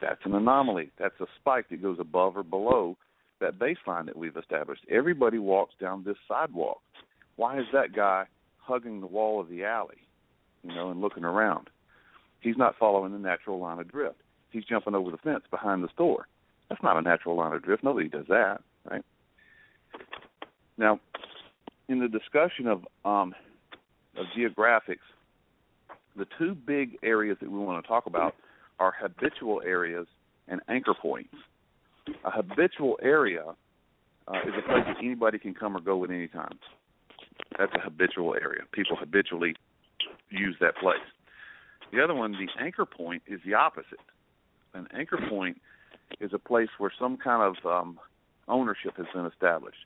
that's 0.00 0.20
an 0.24 0.34
anomaly. 0.34 0.90
That's 0.98 1.18
a 1.20 1.26
spike 1.40 1.68
that 1.70 1.82
goes 1.82 1.98
above 2.00 2.36
or 2.36 2.42
below 2.42 2.96
that 3.40 3.58
baseline 3.58 4.06
that 4.06 4.16
we've 4.16 4.36
established. 4.36 4.82
Everybody 4.90 5.38
walks 5.38 5.74
down 5.80 6.04
this 6.04 6.16
sidewalk. 6.26 6.80
Why 7.36 7.58
is 7.58 7.66
that 7.72 7.94
guy 7.94 8.24
hugging 8.58 9.00
the 9.00 9.06
wall 9.06 9.40
of 9.40 9.48
the 9.48 9.64
alley, 9.64 9.98
you 10.62 10.74
know, 10.74 10.90
and 10.90 11.00
looking 11.00 11.24
around? 11.24 11.68
He's 12.40 12.56
not 12.56 12.76
following 12.78 13.12
the 13.12 13.18
natural 13.18 13.58
line 13.58 13.78
of 13.78 13.90
drift. 13.90 14.20
He's 14.50 14.64
jumping 14.64 14.94
over 14.94 15.10
the 15.10 15.18
fence 15.18 15.44
behind 15.50 15.84
the 15.84 15.88
store. 15.92 16.26
That's 16.68 16.82
not 16.82 16.96
a 16.96 17.02
natural 17.02 17.36
line 17.36 17.54
of 17.54 17.62
drift. 17.62 17.84
Nobody 17.84 18.08
does 18.08 18.26
that, 18.28 18.60
right? 18.90 19.04
Now, 20.76 21.00
in 21.88 22.00
the 22.00 22.08
discussion 22.08 22.66
of 22.66 22.86
um, 23.04 23.34
of 24.16 24.26
geographics, 24.36 24.98
the 26.16 26.26
two 26.38 26.54
big 26.54 26.98
areas 27.02 27.38
that 27.40 27.50
we 27.50 27.58
want 27.58 27.82
to 27.82 27.88
talk 27.88 28.06
about 28.06 28.34
are 28.78 28.92
habitual 28.98 29.62
areas 29.64 30.06
and 30.46 30.60
anchor 30.68 30.94
points. 31.00 31.34
A 32.24 32.30
habitual 32.30 32.98
area 33.02 33.44
uh, 34.26 34.38
is 34.46 34.54
a 34.58 34.62
place 34.66 34.84
that 34.86 34.96
anybody 34.98 35.38
can 35.38 35.54
come 35.54 35.76
or 35.76 35.80
go 35.80 36.04
at 36.04 36.10
any 36.10 36.28
time. 36.28 36.58
That's 37.58 37.72
a 37.74 37.80
habitual 37.80 38.34
area. 38.34 38.62
People 38.72 38.96
habitually 38.96 39.54
use 40.30 40.56
that 40.60 40.76
place. 40.76 40.96
The 41.92 42.02
other 42.02 42.14
one, 42.14 42.32
the 42.32 42.48
anchor 42.62 42.86
point, 42.86 43.22
is 43.26 43.40
the 43.44 43.54
opposite. 43.54 44.00
An 44.74 44.86
anchor 44.94 45.18
point 45.28 45.60
is 46.20 46.32
a 46.32 46.38
place 46.38 46.68
where 46.78 46.92
some 46.98 47.16
kind 47.16 47.42
of 47.42 47.66
um, 47.70 47.98
ownership 48.46 48.96
has 48.96 49.06
been 49.14 49.26
established 49.26 49.78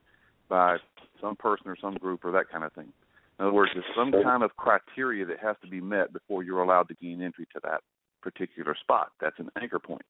by 0.49 0.77
some 1.21 1.37
person 1.37 1.69
or 1.69 1.77
some 1.81 1.95
group 1.95 2.25
or 2.25 2.33
that 2.33 2.49
kind 2.51 2.65
of 2.65 2.73
thing. 2.73 2.93
In 3.39 3.47
other 3.47 3.55
words, 3.55 3.73
there's 3.75 3.85
some 3.97 4.13
kind 4.23 4.43
of 4.43 4.57
criteria 4.57 5.25
that 5.27 5.39
has 5.41 5.57
to 5.63 5.69
be 5.69 5.81
met 5.81 6.13
before 6.13 6.43
you're 6.43 6.63
allowed 6.63 6.89
to 6.89 6.95
gain 6.95 7.23
entry 7.23 7.47
to 7.55 7.61
that 7.63 7.81
particular 8.23 8.75
spot. 8.81 9.13
That's 9.21 9.39
an 9.39 9.51
anchor 9.61 9.79
point. 9.79 10.03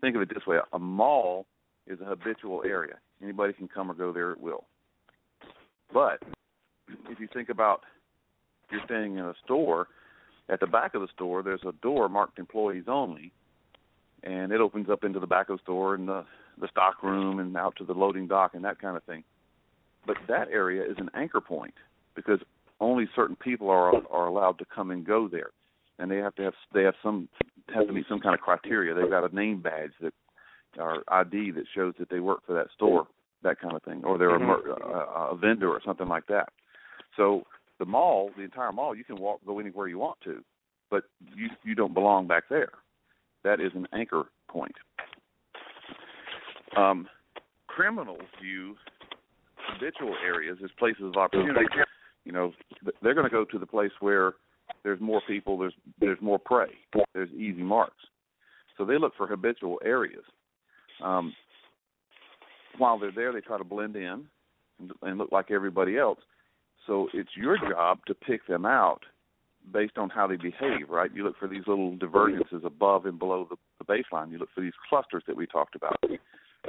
Think 0.00 0.16
of 0.16 0.22
it 0.22 0.28
this 0.34 0.46
way 0.46 0.58
a 0.72 0.78
mall 0.78 1.46
is 1.86 2.00
a 2.00 2.04
habitual 2.04 2.62
area. 2.64 2.94
Anybody 3.22 3.52
can 3.52 3.68
come 3.68 3.90
or 3.90 3.94
go 3.94 4.12
there 4.12 4.32
at 4.32 4.40
will. 4.40 4.64
But 5.92 6.22
if 7.08 7.20
you 7.20 7.28
think 7.32 7.48
about 7.48 7.82
you're 8.70 8.80
staying 8.84 9.18
in 9.18 9.24
a 9.24 9.34
store, 9.44 9.88
at 10.48 10.60
the 10.60 10.66
back 10.66 10.94
of 10.94 11.00
the 11.00 11.08
store 11.14 11.42
there's 11.42 11.62
a 11.66 11.72
door 11.82 12.08
marked 12.08 12.38
employees 12.38 12.84
only 12.88 13.32
and 14.24 14.52
it 14.52 14.60
opens 14.60 14.88
up 14.90 15.04
into 15.04 15.20
the 15.20 15.26
back 15.26 15.48
of 15.48 15.58
the 15.58 15.62
store 15.62 15.94
and 15.94 16.08
the 16.08 16.24
the 16.58 16.68
stock 16.68 17.02
room 17.02 17.40
and 17.40 17.56
out 17.56 17.74
to 17.76 17.84
the 17.84 17.92
loading 17.92 18.28
dock 18.28 18.54
and 18.54 18.64
that 18.64 18.80
kind 18.80 18.96
of 18.96 19.02
thing. 19.04 19.24
But 20.06 20.16
that 20.28 20.48
area 20.48 20.84
is 20.84 20.96
an 20.98 21.10
anchor 21.14 21.40
point 21.40 21.74
because 22.14 22.38
only 22.80 23.08
certain 23.14 23.36
people 23.36 23.70
are 23.70 23.92
are 24.10 24.26
allowed 24.26 24.58
to 24.58 24.64
come 24.64 24.90
and 24.90 25.04
go 25.04 25.28
there, 25.28 25.50
and 25.98 26.10
they 26.10 26.18
have 26.18 26.34
to 26.36 26.42
have 26.42 26.54
they 26.72 26.82
have 26.82 26.94
some 27.02 27.28
has 27.74 27.86
to 27.86 27.92
be 27.92 28.04
some 28.08 28.20
kind 28.20 28.34
of 28.34 28.40
criteria. 28.40 28.94
They've 28.94 29.10
got 29.10 29.30
a 29.30 29.34
name 29.34 29.60
badge 29.60 29.92
that 30.00 30.12
or 30.78 31.02
ID 31.08 31.52
that 31.52 31.64
shows 31.74 31.94
that 31.98 32.10
they 32.10 32.20
work 32.20 32.40
for 32.46 32.54
that 32.54 32.66
store, 32.74 33.06
that 33.42 33.60
kind 33.60 33.76
of 33.76 33.82
thing, 33.82 34.02
or 34.04 34.18
they're 34.18 34.34
a, 34.34 34.40
mer- 34.40 34.70
a, 34.70 35.32
a 35.32 35.36
vendor 35.36 35.68
or 35.68 35.80
something 35.84 36.08
like 36.08 36.26
that. 36.26 36.48
So 37.16 37.44
the 37.78 37.84
mall, 37.84 38.30
the 38.36 38.42
entire 38.42 38.72
mall, 38.72 38.94
you 38.94 39.04
can 39.04 39.16
walk 39.16 39.40
go 39.46 39.58
anywhere 39.60 39.86
you 39.86 39.98
want 39.98 40.18
to, 40.24 40.42
but 40.90 41.04
you 41.34 41.48
you 41.64 41.74
don't 41.74 41.94
belong 41.94 42.26
back 42.26 42.44
there. 42.50 42.72
That 43.44 43.60
is 43.60 43.72
an 43.74 43.86
anchor 43.92 44.24
point. 44.48 44.74
Um, 46.76 47.08
criminals 47.68 48.22
view 48.42 48.74
habitual 49.56 50.14
areas 50.24 50.58
as 50.62 50.70
places 50.78 51.04
of 51.04 51.16
opportunity. 51.16 51.66
You 52.24 52.32
know, 52.32 52.52
they're 53.02 53.14
going 53.14 53.26
to 53.26 53.30
go 53.30 53.44
to 53.44 53.58
the 53.58 53.66
place 53.66 53.90
where 54.00 54.32
there's 54.84 55.00
more 55.00 55.22
people, 55.26 55.58
there's 55.58 55.74
there's 55.98 56.20
more 56.20 56.38
prey, 56.38 56.70
there's 57.14 57.30
easy 57.30 57.62
marks. 57.62 58.04
So 58.76 58.84
they 58.84 58.98
look 58.98 59.14
for 59.16 59.26
habitual 59.26 59.80
areas. 59.84 60.24
Um, 61.02 61.34
while 62.78 62.98
they're 62.98 63.12
there, 63.12 63.32
they 63.32 63.40
try 63.40 63.58
to 63.58 63.64
blend 63.64 63.96
in 63.96 64.26
and, 64.78 64.92
and 65.02 65.18
look 65.18 65.32
like 65.32 65.50
everybody 65.50 65.96
else. 65.96 66.18
So 66.86 67.08
it's 67.14 67.30
your 67.36 67.56
job 67.56 67.98
to 68.06 68.14
pick 68.14 68.46
them 68.46 68.66
out 68.66 69.00
based 69.72 69.96
on 69.96 70.10
how 70.10 70.26
they 70.26 70.36
behave, 70.36 70.90
right? 70.90 71.10
You 71.14 71.24
look 71.24 71.38
for 71.38 71.48
these 71.48 71.62
little 71.66 71.96
divergences 71.96 72.62
above 72.64 73.06
and 73.06 73.18
below 73.18 73.48
the, 73.48 73.56
the 73.78 73.84
baseline. 73.84 74.30
You 74.30 74.38
look 74.38 74.50
for 74.54 74.60
these 74.60 74.72
clusters 74.88 75.22
that 75.26 75.36
we 75.36 75.46
talked 75.46 75.74
about. 75.74 75.96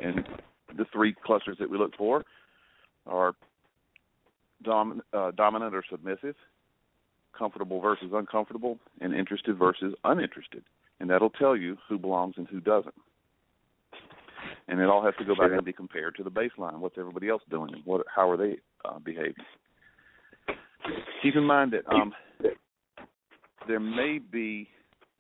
And 0.02 0.26
the 0.78 0.86
three 0.94 1.16
clusters 1.26 1.58
that 1.60 1.70
we 1.70 1.78
look 1.78 1.96
for 1.98 2.24
are 3.06 3.34
dom- 4.64 5.02
uh, 5.14 5.32
dominant 5.32 5.76
or 5.76 5.84
submissive, 5.90 6.36
comfortable 7.38 7.82
versus 7.82 8.12
uncomfortable, 8.14 8.78
and 9.02 9.14
interested 9.14 9.58
versus 9.58 9.94
uninterested. 10.04 10.64
And 11.00 11.10
that'll 11.10 11.30
tell 11.30 11.56
you 11.56 11.78
who 11.88 11.98
belongs 11.98 12.36
and 12.38 12.48
who 12.48 12.60
doesn't. 12.60 12.96
And 14.68 14.80
it 14.80 14.90
all 14.90 15.04
has 15.04 15.14
to 15.20 15.26
go 15.26 15.36
back 15.36 15.52
and 15.52 15.66
be 15.66 15.74
compared 15.74 16.16
to 16.16 16.24
the 16.24 16.32
baseline. 16.32 16.80
What's 16.80 16.98
everybody 16.98 17.30
else 17.30 17.42
doing? 17.50 17.74
And 17.74 17.82
what? 17.86 18.06
How 18.14 18.30
are 18.30 18.38
they 18.38 18.58
uh, 18.84 19.00
behaving? 19.00 19.34
Keep 21.22 21.36
in 21.36 21.44
mind 21.44 21.74
that 21.74 21.92
um, 21.92 22.14
there 23.68 23.80
may 23.80 24.20
be 24.20 24.70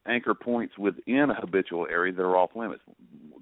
anchor 0.08 0.34
points 0.34 0.78
within 0.78 1.30
a 1.32 1.42
habitual 1.42 1.88
area 1.90 2.14
that 2.14 2.22
are 2.22 2.38
off 2.38 2.52
limits. 2.56 2.82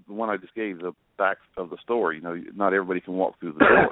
The 0.07 0.13
one 0.13 0.29
I 0.29 0.37
just 0.37 0.55
gave, 0.55 0.79
the 0.79 0.93
back 1.17 1.37
of 1.57 1.69
the 1.69 1.77
store, 1.83 2.13
you 2.13 2.21
know, 2.21 2.37
not 2.55 2.73
everybody 2.73 3.01
can 3.01 3.13
walk 3.13 3.39
through 3.39 3.53
the 3.53 3.59
door. 3.59 3.89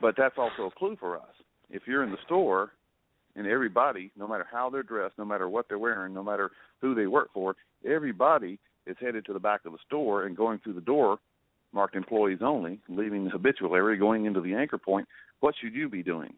But 0.00 0.14
that's 0.18 0.34
also 0.36 0.64
a 0.66 0.70
clue 0.70 0.96
for 0.98 1.16
us. 1.16 1.22
If 1.70 1.82
you're 1.86 2.02
in 2.02 2.10
the 2.10 2.18
store 2.24 2.72
and 3.36 3.46
everybody, 3.46 4.10
no 4.16 4.26
matter 4.28 4.46
how 4.50 4.70
they're 4.70 4.82
dressed, 4.82 5.18
no 5.18 5.24
matter 5.24 5.48
what 5.48 5.66
they're 5.68 5.78
wearing, 5.78 6.14
no 6.14 6.22
matter 6.22 6.50
who 6.80 6.94
they 6.94 7.06
work 7.06 7.30
for, 7.32 7.56
everybody 7.88 8.58
is 8.86 8.96
headed 9.00 9.24
to 9.26 9.32
the 9.32 9.38
back 9.40 9.64
of 9.64 9.72
the 9.72 9.78
store 9.86 10.26
and 10.26 10.36
going 10.36 10.58
through 10.58 10.74
the 10.74 10.80
door 10.80 11.18
marked 11.72 11.96
employees 11.96 12.38
only, 12.40 12.78
leaving 12.88 13.24
the 13.24 13.30
habitual 13.30 13.74
area, 13.74 13.98
going 13.98 14.26
into 14.26 14.40
the 14.40 14.54
anchor 14.54 14.78
point, 14.78 15.08
what 15.40 15.54
should 15.60 15.74
you 15.74 15.88
be 15.88 16.02
doing? 16.02 16.32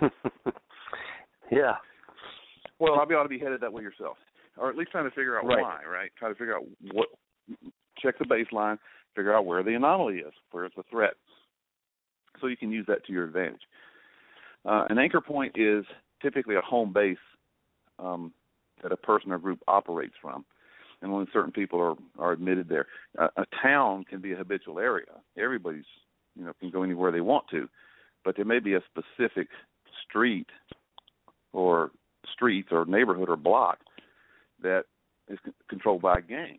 yeah. 1.50 1.76
Well, 2.78 2.94
probably 2.94 3.16
ought 3.16 3.22
to 3.22 3.28
be 3.28 3.38
headed 3.38 3.60
that 3.60 3.72
way 3.72 3.82
yourself, 3.82 4.16
or 4.58 4.68
at 4.68 4.76
least 4.76 4.90
trying 4.90 5.04
to 5.04 5.10
figure 5.10 5.38
out 5.38 5.46
Right. 5.46 5.62
why. 5.62 5.80
Right? 5.90 6.10
Try 6.18 6.28
to 6.28 6.34
figure 6.34 6.56
out 6.56 6.64
what. 6.92 7.08
Check 8.02 8.18
the 8.18 8.24
baseline. 8.24 8.78
Figure 9.14 9.34
out 9.34 9.46
where 9.46 9.62
the 9.62 9.74
anomaly 9.74 10.16
is, 10.16 10.34
where 10.50 10.66
it's 10.66 10.76
a 10.76 10.82
threat, 10.90 11.14
so 12.40 12.48
you 12.48 12.56
can 12.56 12.70
use 12.70 12.84
that 12.86 13.06
to 13.06 13.12
your 13.12 13.24
advantage. 13.24 13.62
Uh, 14.66 14.84
an 14.88 14.98
anchor 14.98 15.20
point 15.20 15.52
is 15.56 15.84
typically 16.20 16.56
a 16.56 16.60
home 16.60 16.92
base 16.92 17.16
um, 17.98 18.32
that 18.82 18.92
a 18.92 18.96
person 18.96 19.32
or 19.32 19.38
group 19.38 19.60
operates 19.68 20.14
from, 20.20 20.44
and 21.00 21.12
only 21.12 21.26
certain 21.32 21.52
people 21.52 21.80
are 21.80 21.94
are 22.18 22.32
admitted 22.32 22.68
there. 22.68 22.86
Uh, 23.18 23.28
a 23.36 23.44
town 23.62 24.04
can 24.04 24.20
be 24.20 24.32
a 24.32 24.36
habitual 24.36 24.78
area. 24.78 25.06
Everybody's 25.38 25.84
you 26.36 26.44
know 26.44 26.52
can 26.58 26.70
go 26.70 26.82
anywhere 26.82 27.12
they 27.12 27.20
want 27.20 27.44
to, 27.50 27.68
but 28.24 28.36
there 28.36 28.44
may 28.44 28.58
be 28.58 28.74
a 28.74 28.82
specific 28.90 29.48
street 30.06 30.48
or 31.52 31.90
streets 32.32 32.68
or 32.72 32.84
neighborhood 32.84 33.28
or 33.28 33.36
block 33.36 33.78
that 34.62 34.84
is 35.28 35.38
c- 35.44 35.52
controlled 35.68 36.02
by 36.02 36.18
a 36.18 36.22
gang. 36.22 36.58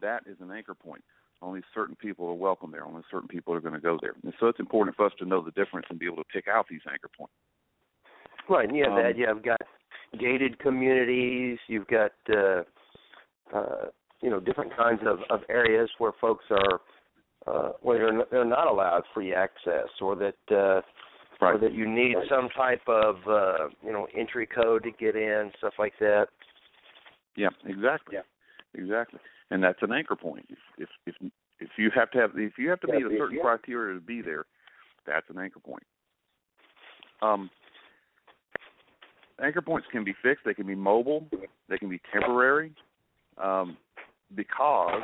That 0.00 0.22
is 0.26 0.36
an 0.40 0.50
anchor 0.50 0.74
point. 0.74 1.04
Only 1.42 1.62
certain 1.74 1.96
people 1.96 2.26
are 2.28 2.34
welcome 2.34 2.70
there. 2.70 2.84
Only 2.84 3.02
certain 3.10 3.28
people 3.28 3.54
are 3.54 3.60
going 3.60 3.74
to 3.74 3.80
go 3.80 3.98
there. 4.00 4.14
And 4.22 4.32
so 4.38 4.46
it's 4.46 4.60
important 4.60 4.96
for 4.96 5.06
us 5.06 5.12
to 5.18 5.24
know 5.24 5.42
the 5.42 5.52
difference 5.52 5.86
and 5.90 5.98
be 5.98 6.06
able 6.06 6.16
to 6.16 6.24
pick 6.32 6.48
out 6.48 6.66
these 6.68 6.80
anchor 6.90 7.08
points. 7.16 7.32
Right, 8.48 8.68
and 8.68 8.76
you 8.76 8.84
have 8.84 8.92
Um, 8.92 9.02
that. 9.02 9.16
You 9.16 9.26
have 9.26 9.42
got 9.42 9.60
gated 10.18 10.58
communities. 10.58 11.58
You've 11.66 11.86
got 11.86 12.12
uh, 12.28 12.62
uh, 13.54 13.86
you 14.20 14.28
know 14.28 14.40
different 14.40 14.76
kinds 14.76 15.00
of, 15.06 15.20
of 15.30 15.40
areas 15.48 15.88
where 15.98 16.12
folks 16.20 16.44
are 16.50 16.80
uh, 17.46 17.72
where 17.80 17.98
they're 17.98 18.12
not, 18.12 18.30
they're 18.30 18.44
not 18.44 18.66
allowed 18.66 19.04
free 19.14 19.34
access, 19.34 19.88
or 20.00 20.16
that 20.16 20.34
uh, 20.50 20.80
or 21.40 21.58
that 21.58 21.72
you 21.72 21.88
need 21.88 22.16
some 22.28 22.48
type 22.54 22.82
of 22.86 23.16
uh, 23.26 23.68
you 23.82 23.92
know 23.92 24.06
entry 24.14 24.46
code 24.46 24.82
to 24.82 24.90
get 24.90 25.16
in, 25.16 25.52
stuff 25.58 25.74
like 25.78 25.94
that. 26.00 26.26
Yeah, 27.36 27.48
exactly. 27.64 28.16
Yeah. 28.16 28.22
Exactly. 28.74 29.20
And 29.50 29.62
that's 29.62 29.82
an 29.82 29.92
anchor 29.92 30.16
point. 30.16 30.46
If 30.48 30.58
if 30.78 30.88
if 31.06 31.30
if 31.58 31.70
you 31.76 31.90
have 31.94 32.10
to 32.12 32.18
have 32.18 32.30
if 32.36 32.58
you 32.58 32.70
have 32.70 32.80
to 32.80 32.88
Yeah, 32.88 32.98
meet 32.98 33.06
a 33.06 33.18
certain 33.18 33.36
yeah. 33.36 33.42
criteria 33.42 33.94
to 33.94 34.00
be 34.00 34.22
there, 34.22 34.44
that's 35.06 35.28
an 35.28 35.38
anchor 35.38 35.60
point. 35.60 35.84
Um 37.22 37.50
anchor 39.42 39.62
points 39.62 39.88
can 39.90 40.04
be 40.04 40.14
fixed, 40.22 40.44
they 40.44 40.54
can 40.54 40.66
be 40.66 40.74
mobile, 40.74 41.26
they 41.68 41.78
can 41.78 41.88
be 41.88 42.00
temporary, 42.12 42.72
um, 43.38 43.76
because 44.34 45.02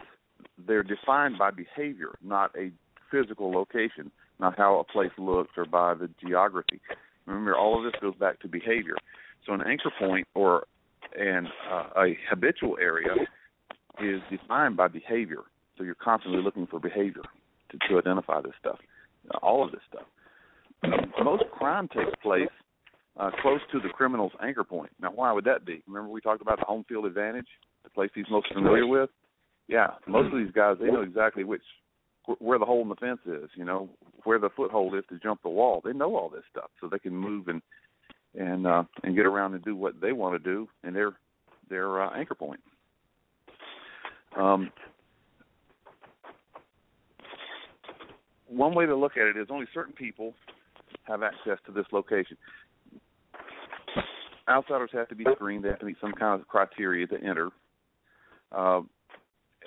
they're 0.66 0.82
defined 0.82 1.38
by 1.38 1.50
behavior, 1.50 2.16
not 2.22 2.50
a 2.56 2.70
physical 3.10 3.50
location, 3.50 4.10
not 4.38 4.56
how 4.56 4.78
a 4.78 4.84
place 4.84 5.10
looks 5.18 5.52
or 5.56 5.64
by 5.64 5.94
the 5.94 6.10
geography. 6.20 6.80
Remember, 7.26 7.56
all 7.56 7.78
of 7.78 7.90
this 7.90 8.00
goes 8.00 8.14
back 8.16 8.40
to 8.40 8.48
behavior. 8.48 8.96
So 9.46 9.52
an 9.52 9.62
anchor 9.62 9.90
point 9.98 10.26
or 10.34 10.66
and 11.18 11.46
uh, 11.70 11.88
a 11.96 12.18
habitual 12.28 12.76
area 12.80 13.14
is 14.02 14.20
defined 14.30 14.76
by 14.76 14.88
behavior. 14.88 15.42
So 15.76 15.84
you're 15.84 15.94
constantly 15.94 16.42
looking 16.42 16.66
for 16.66 16.80
behavior 16.80 17.22
to, 17.70 17.78
to 17.88 17.98
identify 17.98 18.40
this 18.40 18.52
stuff, 18.58 18.78
all 19.42 19.64
of 19.64 19.72
this 19.72 19.80
stuff. 19.88 20.06
Most 21.22 21.44
crime 21.52 21.88
takes 21.88 22.10
place 22.22 22.48
uh, 23.18 23.30
close 23.42 23.60
to 23.72 23.80
the 23.80 23.88
criminal's 23.88 24.32
anchor 24.42 24.64
point. 24.64 24.90
Now, 25.00 25.10
why 25.14 25.32
would 25.32 25.44
that 25.44 25.64
be? 25.64 25.82
Remember 25.86 26.10
we 26.10 26.20
talked 26.20 26.42
about 26.42 26.58
the 26.58 26.66
home 26.66 26.84
field 26.88 27.06
advantage, 27.06 27.46
the 27.84 27.90
place 27.90 28.10
he's 28.14 28.26
most 28.30 28.52
familiar 28.52 28.86
with. 28.86 29.10
Yeah, 29.68 29.88
most 30.06 30.32
of 30.32 30.38
these 30.38 30.52
guys 30.52 30.76
they 30.80 30.86
know 30.86 31.00
exactly 31.00 31.44
which 31.44 31.62
where 32.38 32.58
the 32.58 32.64
hole 32.64 32.82
in 32.82 32.88
the 32.88 32.96
fence 32.96 33.20
is. 33.26 33.48
You 33.54 33.64
know 33.64 33.88
where 34.24 34.38
the 34.38 34.50
foothold 34.54 34.94
is 34.94 35.04
to 35.08 35.18
jump 35.18 35.42
the 35.42 35.48
wall. 35.48 35.80
They 35.84 35.92
know 35.92 36.14
all 36.16 36.28
this 36.28 36.44
stuff, 36.50 36.70
so 36.80 36.88
they 36.88 36.98
can 36.98 37.14
move 37.14 37.48
and 37.48 37.62
and 38.38 38.66
uh, 38.66 38.84
and 39.02 39.16
get 39.16 39.26
around 39.26 39.54
and 39.54 39.64
do 39.64 39.74
what 39.74 40.00
they 40.00 40.12
want 40.12 40.40
to 40.40 40.50
do 40.50 40.68
in 40.84 40.94
their 40.94 41.12
their 41.68 42.02
uh, 42.02 42.10
anchor 42.16 42.34
point. 42.34 42.60
Um, 44.36 44.70
one 48.48 48.74
way 48.74 48.86
to 48.86 48.94
look 48.94 49.16
at 49.16 49.26
it 49.26 49.36
is 49.36 49.48
only 49.50 49.66
certain 49.72 49.92
people 49.92 50.34
have 51.04 51.22
access 51.22 51.58
to 51.66 51.72
this 51.72 51.86
location. 51.92 52.36
Outsiders 54.48 54.90
have 54.92 55.08
to 55.08 55.14
be 55.14 55.24
screened. 55.34 55.64
They 55.64 55.68
have 55.68 55.80
to 55.80 55.86
meet 55.86 55.96
some 56.00 56.12
kind 56.12 56.40
of 56.40 56.46
criteria 56.46 57.06
to 57.08 57.16
enter. 57.16 57.50
Uh, 58.52 58.80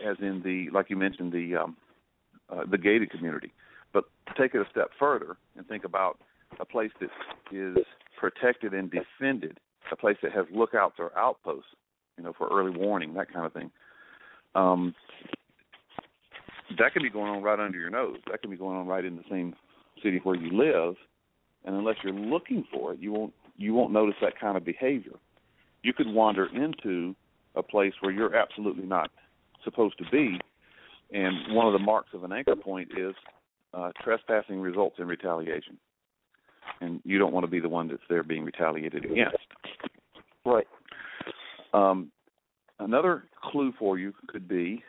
as 0.06 0.16
in 0.22 0.42
the, 0.44 0.70
like 0.74 0.90
you 0.90 0.96
mentioned, 0.96 1.34
the 1.34 1.56
um, 1.56 1.76
uh, 2.50 2.64
the 2.70 2.78
gated 2.78 3.12
community. 3.12 3.52
But 3.94 4.06
take 4.38 4.56
it 4.56 4.62
a 4.62 4.70
step 4.72 4.90
further 4.98 5.38
and 5.58 5.68
think 5.68 5.84
about 5.84 6.20
a 6.60 6.66
place 6.66 6.92
that 7.00 7.10
is 7.52 7.78
protected 8.18 8.74
and 8.74 8.92
defended, 8.92 9.60
a 9.92 9.96
place 9.96 10.18
that 10.24 10.32
has 10.32 10.46
lookouts 10.54 10.96
or 11.00 11.18
outposts, 11.18 11.70
you 12.18 12.24
know, 12.24 12.34
for 12.38 12.48
early 12.48 12.72
warning, 12.72 13.14
that 13.16 13.32
kind 13.32 13.46
of 13.46 13.54
thing. 13.54 13.72
Um, 14.56 14.96
that 16.78 16.94
can 16.94 17.02
be 17.02 17.10
going 17.10 17.30
on 17.30 17.42
right 17.42 17.60
under 17.60 17.80
your 17.80 17.90
nose. 17.90 18.18
That 18.30 18.42
can 18.42 18.52
be 18.52 18.58
going 18.58 18.78
on 18.78 18.88
right 18.88 19.04
in 19.04 19.16
the 19.16 19.24
same 19.30 19.56
city 20.04 20.20
where 20.24 20.36
you 20.36 20.56
live, 20.56 20.96
and 21.65 21.76
unless 21.76 21.96
you're 22.04 22.13
looking 22.13 22.65
for 22.71 22.94
it, 22.94 23.00
you 23.00 23.12
won't 23.12 23.34
you 23.58 23.73
won't 23.73 23.92
notice 23.92 24.15
that 24.21 24.40
kind 24.40 24.56
of 24.56 24.63
behavior. 24.63 25.13
You 25.84 25.94
could 25.94 26.08
wander 26.08 26.48
into 26.56 27.15
a 27.56 27.63
place 27.63 27.94
where 28.00 28.12
you're 28.12 28.36
absolutely 28.36 28.86
not 28.86 29.12
supposed 29.63 29.98
to 29.98 30.06
be, 30.12 30.40
and 31.12 31.56
one 31.56 31.67
of 31.67 31.73
the 31.73 31.80
marks 31.80 32.10
of 32.13 32.23
an 32.23 32.32
anchor 32.32 32.56
point 32.56 32.90
is 32.98 33.13
uh, 33.73 33.92
trespassing 34.04 34.60
results 34.60 34.98
in 35.00 35.08
retaliation, 35.08 35.78
and 36.82 37.02
you 37.04 37.17
don't 37.17 37.34
want 37.34 37.44
to 37.44 37.52
be 37.52 37.60
the 37.60 37.69
one 37.69 37.88
that's 37.88 38.02
there 38.10 38.23
being 38.23 38.46
retaliated 38.46 39.06
against. 39.06 39.38
Right. 40.46 40.67
Um, 41.73 42.12
another 42.80 43.25
clue 43.42 43.73
for 43.77 43.98
you 43.98 44.13
could 44.27 44.48
be 44.48 44.84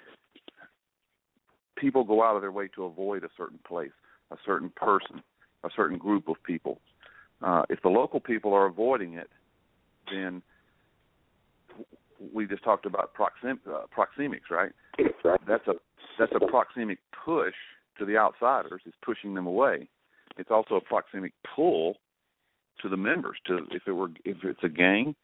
people 1.77 2.05
go 2.05 2.23
out 2.23 2.37
of 2.37 2.43
their 2.43 2.53
way 2.53 2.69
to 2.69 2.85
avoid 2.85 3.25
a 3.25 3.29
certain 3.37 3.59
place, 3.67 3.91
a 4.31 4.37
certain 4.45 4.71
person, 4.77 5.23
a 5.65 5.69
certain 5.75 5.99
group 5.99 6.29
of 6.29 6.37
people. 6.45 6.81
Uh, 7.43 7.63
if 7.71 7.81
the 7.83 7.89
local 7.89 8.21
people 8.21 8.53
are 8.53 8.67
avoiding 8.67 9.15
it, 9.15 9.31
then 10.13 10.43
we 12.35 12.47
just 12.47 12.63
talked 12.63 12.85
about 12.85 13.13
proxim- 13.15 13.67
uh, 13.67 13.87
proxemics, 13.97 14.51
right? 14.51 14.73
That's 15.47 15.67
a 15.67 15.75
that's 16.19 16.33
a 16.33 16.41
proxemic 16.41 16.99
push 17.25 17.55
to 17.99 18.05
the 18.05 18.19
outsiders. 18.19 18.83
It's 18.85 18.97
pushing 19.03 19.33
them 19.35 19.47
away. 19.47 19.89
It's 20.37 20.51
also 20.51 20.75
a 20.75 20.81
proxemic 20.81 21.33
pull 21.57 21.97
to 22.83 22.89
the 22.91 22.97
members. 22.97 23.39
To 23.47 23.61
if 23.71 23.83
it 23.87 23.93
were 23.93 24.11
if 24.27 24.37
it's 24.45 24.63
a 24.63 24.69
gang, 24.69 25.15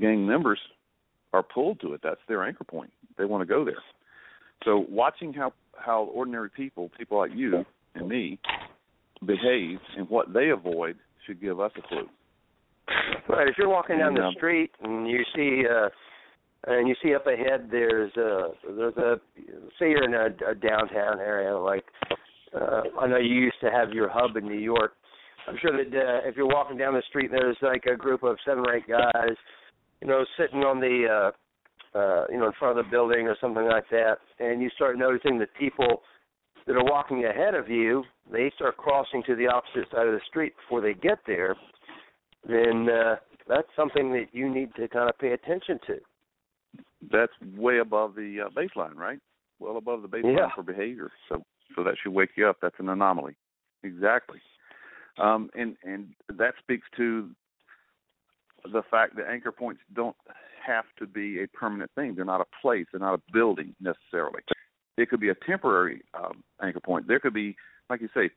gang 0.00 0.26
members 0.26 0.60
are 1.32 1.42
pulled 1.42 1.80
to 1.80 1.94
it. 1.94 2.00
That's 2.02 2.20
their 2.28 2.44
anchor 2.44 2.64
point. 2.64 2.92
They 3.18 3.24
want 3.24 3.42
to 3.42 3.46
go 3.46 3.64
there. 3.64 3.82
So 4.64 4.84
watching 4.88 5.32
how 5.32 5.52
how 5.76 6.04
ordinary 6.12 6.50
people, 6.50 6.90
people 6.98 7.18
like 7.18 7.30
you 7.34 7.64
and 7.94 8.08
me, 8.08 8.38
behave 9.26 9.78
and 9.96 10.08
what 10.08 10.32
they 10.32 10.50
avoid 10.50 10.96
should 11.26 11.40
give 11.40 11.60
us 11.60 11.72
a 11.76 11.82
clue. 11.88 12.08
Right. 13.28 13.48
If 13.48 13.56
you're 13.58 13.68
walking 13.68 13.98
down 13.98 14.14
the 14.14 14.22
um, 14.22 14.34
street 14.36 14.70
and 14.82 15.08
you 15.08 15.20
see 15.34 15.62
uh 15.70 15.88
and 16.66 16.88
you 16.88 16.94
see 17.02 17.14
up 17.14 17.26
ahead 17.26 17.68
there's 17.70 18.14
a 18.16 18.48
there's 18.76 18.96
a 18.96 19.20
say 19.78 19.90
you're 19.90 20.04
in 20.04 20.14
a, 20.14 20.50
a 20.50 20.54
downtown 20.54 21.20
area 21.20 21.56
like 21.56 21.84
uh 22.54 22.82
I 23.00 23.06
know 23.06 23.18
you 23.18 23.34
used 23.34 23.60
to 23.62 23.70
have 23.70 23.90
your 23.90 24.08
hub 24.08 24.36
in 24.36 24.44
New 24.44 24.58
York. 24.58 24.92
I'm 25.48 25.56
sure 25.60 25.72
that 25.72 25.96
uh, 25.96 26.28
if 26.28 26.36
you're 26.36 26.46
walking 26.46 26.76
down 26.76 26.94
the 26.94 27.02
street 27.08 27.30
and 27.30 27.40
there's 27.40 27.56
like 27.62 27.84
a 27.86 27.96
group 27.96 28.22
of 28.22 28.36
seven 28.44 28.64
or 28.66 28.74
eight 28.74 28.86
guys, 28.86 29.36
you 30.00 30.08
know, 30.08 30.24
sitting 30.38 30.60
on 30.60 30.80
the 30.80 31.06
uh 31.08 31.98
uh 31.98 32.24
you 32.30 32.38
know 32.38 32.46
in 32.46 32.52
front 32.58 32.78
of 32.78 32.84
the 32.84 32.90
building 32.90 33.26
or 33.26 33.36
something 33.40 33.66
like 33.66 33.88
that 33.90 34.18
and 34.38 34.62
you 34.62 34.70
start 34.70 34.98
noticing 34.98 35.38
that 35.38 35.48
people 35.58 36.02
that 36.66 36.76
are 36.76 36.84
walking 36.84 37.24
ahead 37.24 37.54
of 37.54 37.68
you, 37.68 38.04
they 38.30 38.52
start 38.54 38.76
crossing 38.76 39.22
to 39.26 39.34
the 39.34 39.46
opposite 39.46 39.90
side 39.90 40.06
of 40.06 40.12
the 40.12 40.20
street 40.28 40.52
before 40.56 40.80
they 40.80 40.94
get 40.94 41.18
there, 41.26 41.56
then 42.46 42.88
uh, 42.88 43.16
that's 43.48 43.66
something 43.74 44.12
that 44.12 44.26
you 44.32 44.48
need 44.52 44.72
to 44.76 44.86
kind 44.88 45.08
of 45.08 45.18
pay 45.18 45.32
attention 45.32 45.80
to. 45.86 45.96
That's 47.10 47.32
way 47.56 47.78
above 47.78 48.14
the 48.14 48.46
uh, 48.46 48.50
baseline, 48.50 48.94
right? 48.94 49.18
Well 49.58 49.78
above 49.78 50.02
the 50.02 50.08
baseline 50.08 50.36
Yeah. 50.36 50.48
for 50.54 50.62
behavior. 50.62 51.10
So 51.28 51.42
so 51.74 51.82
that 51.84 51.94
should 52.02 52.12
wake 52.12 52.30
you 52.36 52.48
up. 52.48 52.58
That's 52.60 52.78
an 52.78 52.88
anomaly. 52.88 53.34
Exactly. 53.82 54.40
Um, 55.18 55.50
and 55.54 55.76
and 55.82 56.08
that 56.28 56.54
speaks 56.62 56.86
to 56.96 57.30
the 58.64 58.82
fact 58.90 59.16
that 59.16 59.26
anchor 59.28 59.52
points 59.52 59.80
don't 59.94 60.16
have 60.66 60.84
to 60.98 61.06
be 61.06 61.42
a 61.42 61.48
permanent 61.48 61.90
thing. 61.94 62.14
They're 62.14 62.24
not 62.24 62.40
a 62.40 62.60
place. 62.60 62.86
They're 62.92 63.00
not 63.00 63.14
a 63.14 63.22
building 63.32 63.74
necessarily. 63.80 64.42
It 64.96 65.08
could 65.08 65.20
be 65.20 65.30
a 65.30 65.34
temporary 65.46 66.02
um, 66.14 66.42
anchor 66.62 66.80
point. 66.80 67.08
There 67.08 67.20
could 67.20 67.34
be, 67.34 67.56
like 67.88 68.00
you 68.00 68.08
say, 68.14 68.30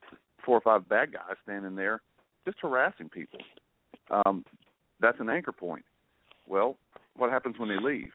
four 0.46 0.58
or 0.58 0.62
five 0.62 0.88
bad 0.88 1.14
guys 1.14 1.36
standing 1.44 1.76
there 1.76 2.02
just 2.46 2.58
harassing 2.62 3.10
people. 3.10 3.40
Um, 4.10 4.46
that's 5.00 5.20
an 5.20 5.30
anchor 5.30 5.52
point. 5.52 5.86
Well, 6.48 6.78
what 7.16 7.32
happens 7.32 7.58
when 7.58 7.70
they 7.70 7.80
leave? 7.82 8.12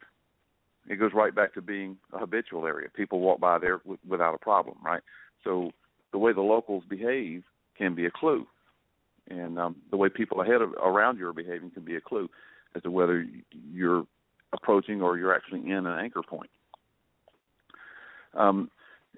It 0.89 0.97
goes 0.97 1.13
right 1.15 1.35
back 1.35 1.55
to 1.55 1.63
being 1.63 1.99
a 2.13 2.19
habitual 2.19 2.67
area. 2.67 2.89
People 2.95 3.21
walk 3.21 3.41
by 3.41 3.59
there 3.59 3.79
w- 3.79 3.99
without 4.07 4.35
a 4.35 4.39
problem, 4.39 4.79
right? 4.85 5.03
So 5.45 5.71
the 6.13 6.19
way 6.19 6.33
the 6.33 6.41
locals 6.41 6.85
behave 6.89 7.45
can 7.77 7.95
be 7.95 8.07
a 8.07 8.11
clue, 8.11 8.47
and 9.31 9.59
um, 9.59 9.77
the 9.91 9.97
way 9.97 10.09
people 10.09 10.41
ahead 10.41 10.63
of 10.63 10.73
around 10.75 11.19
you 11.19 11.27
are 11.29 11.33
behaving 11.33 11.71
can 11.71 11.85
be 11.85 11.97
a 11.97 12.01
clue 12.01 12.29
as 12.75 12.83
to 12.83 12.91
whether 12.91 13.25
you're 13.73 14.07
approaching 14.53 15.03
or 15.03 15.19
you're 15.19 15.35
actually 15.35 15.61
in 15.61 15.87
an 15.87 15.99
anchor 15.99 16.23
point. 16.23 16.51
Um, 18.35 18.71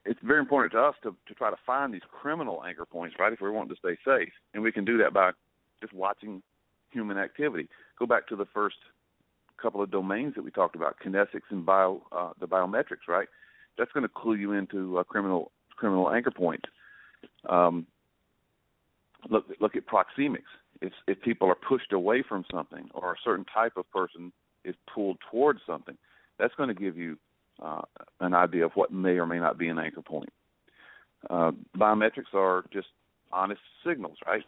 it's 0.04 0.20
very 0.22 0.40
important 0.40 0.72
to 0.72 0.80
us 0.80 0.94
to, 1.02 1.14
to 1.28 1.34
try 1.34 1.50
to 1.50 1.56
find 1.66 1.92
these 1.92 2.02
criminal 2.10 2.62
anchor 2.66 2.86
points, 2.86 3.16
right? 3.18 3.32
If 3.32 3.40
we 3.40 3.50
want 3.50 3.68
to 3.70 3.76
stay 3.76 3.96
safe, 4.04 4.32
and 4.54 4.62
we 4.62 4.72
can 4.72 4.84
do 4.84 4.98
that 4.98 5.12
by 5.12 5.32
just 5.80 5.92
watching 5.92 6.42
human 6.90 7.18
activity. 7.18 7.68
Go 7.98 8.06
back 8.06 8.26
to 8.28 8.36
the 8.36 8.46
first 8.46 8.76
couple 9.60 9.82
of 9.82 9.90
domains 9.90 10.34
that 10.34 10.42
we 10.42 10.50
talked 10.50 10.74
about, 10.74 10.96
kinesics 11.04 11.50
and 11.50 11.66
bio, 11.66 12.02
uh, 12.12 12.30
the 12.40 12.48
biometrics, 12.48 13.06
right? 13.08 13.28
That's 13.78 13.92
going 13.92 14.02
to 14.02 14.08
clue 14.08 14.34
you 14.34 14.52
into 14.52 14.98
a 14.98 15.04
criminal 15.04 15.52
criminal 15.76 16.10
anchor 16.10 16.30
point. 16.30 16.64
Um, 17.48 17.86
look 19.28 19.46
look 19.60 19.76
at 19.76 19.86
proxemics. 19.86 20.50
If 20.80 20.92
if 21.06 21.20
people 21.20 21.48
are 21.48 21.56
pushed 21.56 21.92
away 21.92 22.22
from 22.26 22.44
something, 22.52 22.88
or 22.94 23.12
a 23.12 23.16
certain 23.24 23.44
type 23.52 23.72
of 23.76 23.90
person 23.90 24.32
is 24.64 24.74
pulled 24.92 25.18
towards 25.30 25.60
something, 25.66 25.96
that's 26.38 26.54
going 26.54 26.68
to 26.68 26.74
give 26.74 26.96
you 26.96 27.18
uh, 27.62 27.82
an 28.20 28.34
idea 28.34 28.64
of 28.64 28.72
what 28.74 28.92
may 28.92 29.18
or 29.18 29.26
may 29.26 29.38
not 29.38 29.58
be 29.58 29.68
an 29.68 29.78
anchor 29.78 30.02
point. 30.02 30.32
Uh, 31.28 31.52
biometrics 31.76 32.32
are 32.32 32.64
just 32.72 32.88
honest 33.32 33.60
signals, 33.86 34.16
right? 34.26 34.42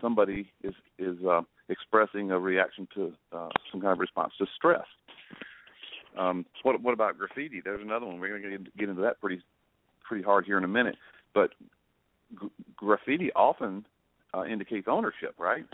Somebody 0.00 0.50
is 0.62 0.74
is 0.98 1.16
uh, 1.24 1.42
expressing 1.68 2.30
a 2.30 2.38
reaction 2.38 2.88
to 2.94 3.12
uh, 3.32 3.48
some 3.70 3.80
kind 3.80 3.92
of 3.92 3.98
response 3.98 4.32
to 4.38 4.46
stress. 4.56 4.86
Um, 6.18 6.44
what 6.62 6.80
what 6.82 6.92
about 6.92 7.18
graffiti? 7.18 7.60
There's 7.62 7.82
another 7.82 8.06
one. 8.06 8.18
We're 8.18 8.38
going 8.38 8.64
to 8.64 8.70
get 8.76 8.88
into 8.88 9.02
that 9.02 9.20
pretty 9.20 9.42
pretty 10.04 10.24
hard 10.24 10.44
here 10.44 10.58
in 10.58 10.64
a 10.64 10.68
minute. 10.68 10.96
But 11.34 11.50
g- 12.40 12.48
graffiti 12.76 13.30
often 13.34 13.86
uh, 14.34 14.44
indicates 14.44 14.86
ownership, 14.88 15.34
right? 15.38 15.64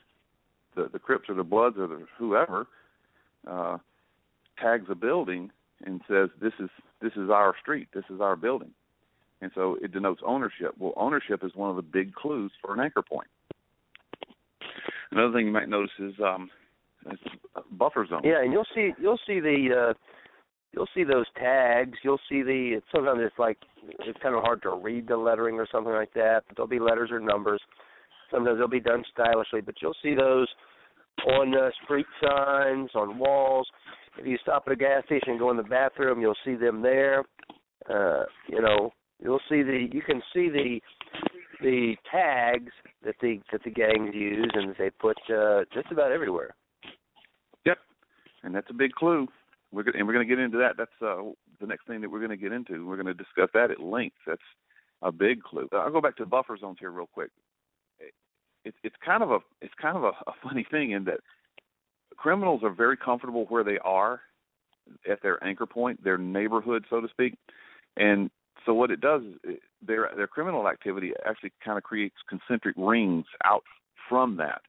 The 0.77 0.89
the 0.93 0.99
Crips 0.99 1.29
or 1.29 1.35
the 1.35 1.45
Bloods 1.45 1.77
or 1.79 1.87
the 1.87 2.07
whoever 2.19 2.67
uh, 3.47 3.79
tags 4.61 4.87
a 4.91 4.95
building 4.95 5.51
and 5.85 6.01
says 6.09 6.31
this 6.41 6.53
is 6.59 6.71
this 7.01 7.13
is 7.17 7.31
our 7.31 7.55
street, 7.61 7.89
this 7.95 8.05
is 8.11 8.21
our 8.21 8.37
building, 8.37 8.71
and 9.41 9.51
so 9.55 9.77
it 9.83 9.93
denotes 9.93 10.21
ownership. 10.25 10.75
Well, 10.79 10.93
ownership 10.97 11.45
is 11.45 11.53
one 11.55 11.71
of 11.71 11.77
the 11.77 11.83
big 11.83 12.15
clues 12.15 12.53
for 12.61 12.75
an 12.75 12.81
anchor 12.81 13.03
point. 13.03 13.29
Another 15.11 15.33
thing 15.33 15.47
you 15.47 15.53
might 15.53 15.69
notice 15.69 15.93
is 15.99 16.15
um, 16.25 16.51
buffer 17.73 18.07
zone. 18.07 18.23
Yeah, 18.25 18.43
and 18.43 18.53
you'll 18.53 18.67
see 18.75 18.93
you'll 19.01 19.21
see 19.27 19.41
the 19.41 19.91
uh 19.91 19.95
you'll 20.73 20.89
see 20.95 21.05
those 21.05 21.27
tags. 21.37 21.97
You'll 22.03 22.21
see 22.29 22.43
the 22.43 22.81
sometimes 22.93 23.21
it's 23.23 23.39
like 23.39 23.59
it's 24.01 24.19
kind 24.23 24.35
of 24.35 24.43
hard 24.43 24.63
to 24.63 24.71
read 24.71 25.09
the 25.09 25.17
lettering 25.17 25.57
or 25.57 25.67
something 25.71 25.93
like 25.93 26.15
that. 26.15 26.45
But 26.49 26.57
there'll 26.57 26.69
be 26.69 26.81
letters 26.81 27.11
or 27.11 27.21
numbers. 27.21 27.61
Sometimes 28.35 28.59
they'll 28.59 28.68
be 28.68 28.80
done 28.80 29.05
stylishly, 29.12 29.61
but 29.61 29.76
you'll 29.80 29.97
see 30.03 30.14
those 30.14 30.49
on 31.28 31.55
uh, 31.57 31.70
street 31.85 32.07
signs, 32.20 32.91
on 32.95 33.18
walls. 33.18 33.68
If 34.18 34.26
you 34.26 34.37
stop 34.43 34.64
at 34.66 34.72
a 34.72 34.76
gas 34.76 35.05
station 35.07 35.30
and 35.30 35.39
go 35.39 35.51
in 35.51 35.57
the 35.57 35.62
bathroom, 35.62 36.20
you'll 36.20 36.37
see 36.45 36.57
them 36.57 36.82
there. 36.82 37.24
Uh, 37.89 38.24
you 38.49 38.61
know, 38.61 38.93
you'll 39.22 39.41
see 39.49 39.62
the 39.62 39.89
you 39.93 40.03
can 40.03 40.22
see 40.32 40.49
the 40.49 40.80
the 41.61 41.95
tags 42.11 42.72
that 43.05 43.14
the 43.20 43.41
that 43.53 43.62
the 43.64 43.70
gangs 43.70 44.14
use 44.14 44.51
and 44.55 44.74
they 44.78 44.91
put 44.91 45.16
uh, 45.32 45.62
just 45.72 45.91
about 45.91 46.12
everywhere. 46.12 46.55
Yep, 47.64 47.78
and 48.43 48.55
that's 48.55 48.70
a 48.70 48.74
big 48.74 48.93
clue. 48.93 49.28
We're 49.72 49.82
gonna, 49.82 49.99
and 49.99 50.07
we're 50.07 50.14
going 50.14 50.26
to 50.26 50.35
get 50.35 50.43
into 50.43 50.59
that. 50.59 50.76
That's 50.76 50.91
uh, 51.03 51.30
the 51.61 51.66
next 51.66 51.87
thing 51.87 52.01
that 52.01 52.11
we're 52.11 52.20
going 52.20 52.30
to 52.30 52.37
get 52.37 52.53
into. 52.53 52.87
We're 52.87 52.97
going 52.97 53.07
to 53.07 53.14
discuss 53.14 53.49
that 53.55 53.70
at 53.70 53.80
length. 53.80 54.16
That's 54.26 54.43
a 55.03 55.11
big 55.11 55.43
clue. 55.43 55.68
I'll 55.72 55.91
go 55.91 56.01
back 56.01 56.16
to 56.16 56.26
buffer 56.26 56.57
zones 56.57 56.78
here 56.78 56.91
real 56.91 57.09
quick. 57.12 57.30
It's 58.65 58.77
it's 58.83 58.97
kind 59.05 59.23
of 59.23 59.31
a 59.31 59.39
it's 59.61 59.75
kind 59.81 59.97
of 59.97 60.05
a, 60.05 60.12
a 60.27 60.33
funny 60.43 60.67
thing 60.71 60.93
in 60.93 61.05
that 61.05 61.21
criminals 62.17 62.62
are 62.62 62.71
very 62.71 62.97
comfortable 62.97 63.47
where 63.49 63.65
they 63.65 63.79
are 63.85 64.21
at 65.11 65.23
their 65.23 65.43
anchor 65.45 65.67
point, 65.67 66.03
their 66.03 66.19
neighborhood, 66.19 66.85
so 66.91 67.01
to 67.01 67.09
speak, 67.09 67.35
and 67.97 68.31
so 68.65 68.75
what 68.75 68.91
it 68.91 69.01
does 69.01 69.23
is 69.45 69.57
their 69.87 70.11
their 70.17 70.27
criminal 70.27 70.69
activity 70.69 71.12
actually 71.27 71.53
kind 71.65 71.79
of 71.79 71.85
creates 71.85 72.17
concentric 72.29 72.75
rings 72.79 73.27
out 73.45 73.65
from 74.09 74.37
that, 74.37 74.62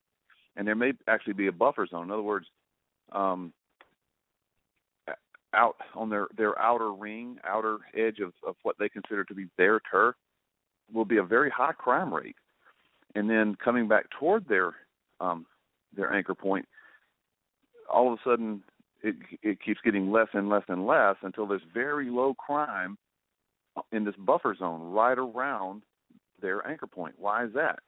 and 0.56 0.68
there 0.68 0.76
may 0.76 0.94
actually 1.08 1.34
be 1.34 1.48
a 1.48 1.52
buffer 1.52 1.88
zone. 1.88 2.06
In 2.06 2.12
other 2.12 2.22
words, 2.22 2.48
um, 3.12 3.54
out 5.54 5.76
on 5.94 6.10
their 6.10 6.28
their 6.38 6.60
outer 6.60 6.94
ring, 6.94 7.38
outer 7.46 7.80
edge 7.96 8.20
of 8.20 8.34
of 8.46 8.56
what 8.64 8.76
they 8.78 8.90
consider 8.90 9.24
to 9.24 9.34
be 9.34 9.46
their 9.58 9.80
turf, 9.90 10.16
will 10.94 11.06
be 11.06 11.18
a 11.18 11.24
very 11.24 11.50
high 11.50 11.72
crime 11.72 12.14
rate, 12.14 12.36
and 13.16 13.30
then 13.30 13.56
coming 13.64 13.88
back 13.88 14.06
toward 14.20 14.48
their 14.48 14.74
um, 15.20 15.46
their 15.96 16.14
anchor 16.14 16.36
point, 16.36 16.68
all 17.92 18.12
of 18.12 18.20
a 18.20 18.30
sudden 18.30 18.62
it 19.02 19.16
it 19.42 19.64
keeps 19.64 19.80
getting 19.84 20.12
less 20.12 20.28
and 20.34 20.50
less 20.50 20.64
and 20.68 20.86
less 20.86 21.16
until 21.22 21.48
there's 21.48 21.62
very 21.74 22.10
low 22.10 22.34
crime 22.34 22.98
in 23.92 24.04
this 24.04 24.16
buffer 24.18 24.56
zone 24.58 24.82
right 24.92 25.18
around 25.18 25.82
their 26.42 26.66
anchor 26.68 26.88
point. 26.88 27.16
Why 27.18 27.46
is 27.46 27.54
that? 27.54 27.80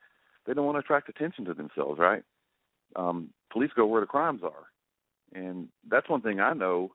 They 0.45 0.53
don't 0.53 0.65
want 0.65 0.75
to 0.75 0.79
attract 0.79 1.09
attention 1.09 1.45
to 1.45 1.53
themselves, 1.53 1.99
right? 1.99 2.23
Um, 2.95 3.29
police 3.51 3.71
go 3.75 3.85
where 3.85 4.01
the 4.01 4.07
crimes 4.07 4.41
are, 4.43 4.67
and 5.33 5.67
that's 5.89 6.09
one 6.09 6.21
thing 6.21 6.39
I 6.39 6.53
know. 6.53 6.91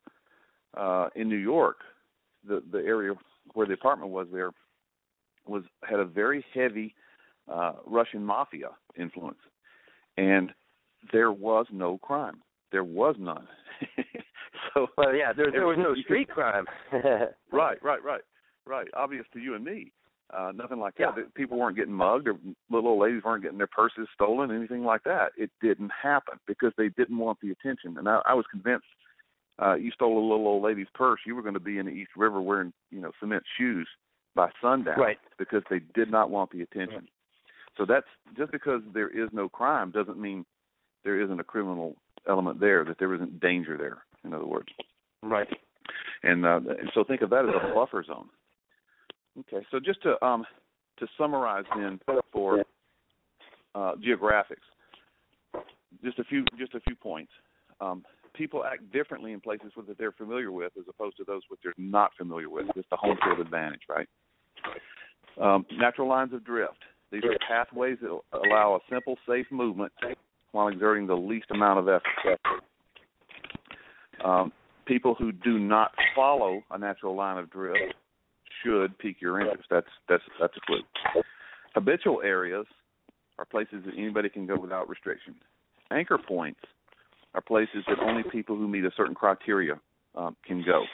Uh, 0.74 1.10
in 1.14 1.28
New 1.28 1.36
York, 1.36 1.80
the 2.48 2.62
the 2.72 2.78
area 2.78 3.12
where 3.52 3.66
the 3.66 3.74
apartment 3.74 4.10
was 4.10 4.26
there 4.32 4.52
was 5.46 5.64
had 5.84 6.00
a 6.00 6.04
very 6.04 6.44
heavy 6.54 6.94
uh, 7.50 7.72
Russian 7.86 8.24
mafia 8.24 8.70
influence, 8.98 9.38
and 10.16 10.50
there 11.12 11.32
was 11.32 11.66
no 11.72 11.98
crime. 11.98 12.42
There 12.70 12.84
was 12.84 13.16
none. 13.18 13.46
so 14.74 14.86
Well, 14.96 15.14
yeah, 15.14 15.32
there 15.32 15.50
there 15.50 15.66
was 15.66 15.78
no 15.78 15.94
street 16.04 16.28
crime. 16.28 16.66
right, 17.52 17.82
right, 17.82 18.02
right, 18.02 18.22
right. 18.66 18.88
Obvious 18.94 19.26
to 19.32 19.40
you 19.40 19.54
and 19.54 19.64
me. 19.64 19.92
Uh, 20.34 20.50
nothing 20.54 20.78
like 20.78 20.94
that. 20.96 21.12
Yeah. 21.16 21.24
People 21.34 21.58
weren't 21.58 21.76
getting 21.76 21.92
mugged, 21.92 22.26
or 22.26 22.38
little 22.70 22.90
old 22.90 23.02
ladies 23.02 23.22
weren't 23.22 23.42
getting 23.42 23.58
their 23.58 23.66
purses 23.66 24.08
stolen, 24.14 24.50
anything 24.50 24.82
like 24.82 25.02
that. 25.04 25.32
It 25.36 25.50
didn't 25.60 25.90
happen 25.90 26.38
because 26.46 26.72
they 26.78 26.88
didn't 26.88 27.18
want 27.18 27.38
the 27.42 27.50
attention. 27.50 27.98
And 27.98 28.08
I, 28.08 28.20
I 28.24 28.32
was 28.32 28.46
convinced, 28.50 28.86
uh, 29.60 29.74
you 29.74 29.90
stole 29.90 30.18
a 30.18 30.26
little 30.26 30.46
old 30.46 30.62
lady's 30.62 30.86
purse, 30.94 31.20
you 31.26 31.34
were 31.34 31.42
going 31.42 31.52
to 31.52 31.60
be 31.60 31.76
in 31.76 31.84
the 31.84 31.92
East 31.92 32.12
River 32.16 32.40
wearing, 32.40 32.72
you 32.90 33.00
know, 33.00 33.10
cement 33.20 33.42
shoes 33.58 33.86
by 34.34 34.48
sundown, 34.62 34.98
Right. 34.98 35.18
Because 35.38 35.62
they 35.68 35.80
did 35.94 36.10
not 36.10 36.30
want 36.30 36.50
the 36.50 36.62
attention. 36.62 37.08
So 37.76 37.86
that's 37.86 38.06
just 38.36 38.52
because 38.52 38.82
there 38.92 39.08
is 39.08 39.28
no 39.32 39.48
crime 39.48 39.90
doesn't 39.90 40.18
mean 40.18 40.44
there 41.04 41.20
isn't 41.20 41.40
a 41.40 41.44
criminal 41.44 41.96
element 42.28 42.60
there, 42.60 42.84
that 42.84 42.98
there 42.98 43.14
isn't 43.14 43.40
danger 43.40 43.76
there. 43.76 44.04
In 44.24 44.34
other 44.34 44.46
words. 44.46 44.68
right. 45.22 45.48
And 46.22 46.46
uh, 46.46 46.60
and 46.68 46.90
so 46.94 47.02
think 47.02 47.22
of 47.22 47.30
that 47.30 47.44
as 47.44 47.54
a 47.70 47.74
buffer 47.74 48.04
zone. 48.04 48.28
Okay, 49.40 49.66
so 49.70 49.80
just 49.80 50.02
to 50.02 50.22
um 50.24 50.44
to 50.98 51.06
summarize 51.18 51.64
then 51.76 51.98
for 52.32 52.64
uh, 53.74 53.92
geographics, 53.96 54.62
just 56.04 56.18
a 56.18 56.24
few 56.24 56.44
just 56.58 56.74
a 56.74 56.80
few 56.80 56.94
points. 56.94 57.32
Um, 57.80 58.04
people 58.34 58.64
act 58.64 58.90
differently 58.92 59.32
in 59.32 59.40
places 59.40 59.72
that 59.76 59.98
they're 59.98 60.12
familiar 60.12 60.52
with 60.52 60.72
as 60.78 60.84
opposed 60.88 61.16
to 61.16 61.24
those 61.24 61.42
which 61.48 61.60
they're 61.64 61.72
not 61.76 62.12
familiar 62.16 62.48
with. 62.48 62.66
It's 62.76 62.88
the 62.90 62.96
home 62.96 63.18
field 63.24 63.40
advantage, 63.40 63.82
right? 63.88 64.08
Um, 65.40 65.66
natural 65.72 66.08
lines 66.08 66.32
of 66.32 66.44
drift. 66.44 66.78
These 67.12 67.24
are 67.24 67.36
pathways 67.46 67.98
that 68.00 68.08
allow 68.32 68.76
a 68.76 68.78
simple, 68.90 69.16
safe 69.28 69.46
movement 69.50 69.92
while 70.52 70.68
exerting 70.68 71.06
the 71.06 71.14
least 71.14 71.46
amount 71.50 71.78
of 71.78 71.88
effort. 71.88 72.40
Um, 74.24 74.52
people 74.86 75.14
who 75.18 75.30
do 75.30 75.58
not 75.58 75.92
follow 76.16 76.62
a 76.70 76.78
natural 76.78 77.14
line 77.14 77.36
of 77.36 77.50
drift 77.50 77.94
should 78.64 78.96
pique 78.98 79.20
your 79.20 79.40
interest. 79.40 79.64
That's 79.70 79.86
that's 80.08 80.22
that's 80.40 80.54
a 80.56 80.60
clue. 80.66 81.22
Habitual 81.74 82.22
areas 82.22 82.66
are 83.38 83.44
places 83.44 83.82
that 83.84 83.94
anybody 83.96 84.28
can 84.28 84.46
go 84.46 84.58
without 84.58 84.88
restriction. 84.88 85.34
Anchor 85.90 86.18
points 86.18 86.60
are 87.34 87.40
places 87.40 87.84
that 87.88 87.98
only 88.00 88.22
people 88.30 88.56
who 88.56 88.68
meet 88.68 88.84
a 88.84 88.90
certain 88.96 89.14
criteria 89.14 89.78
um, 90.14 90.36
can 90.46 90.62
go. 90.64 90.84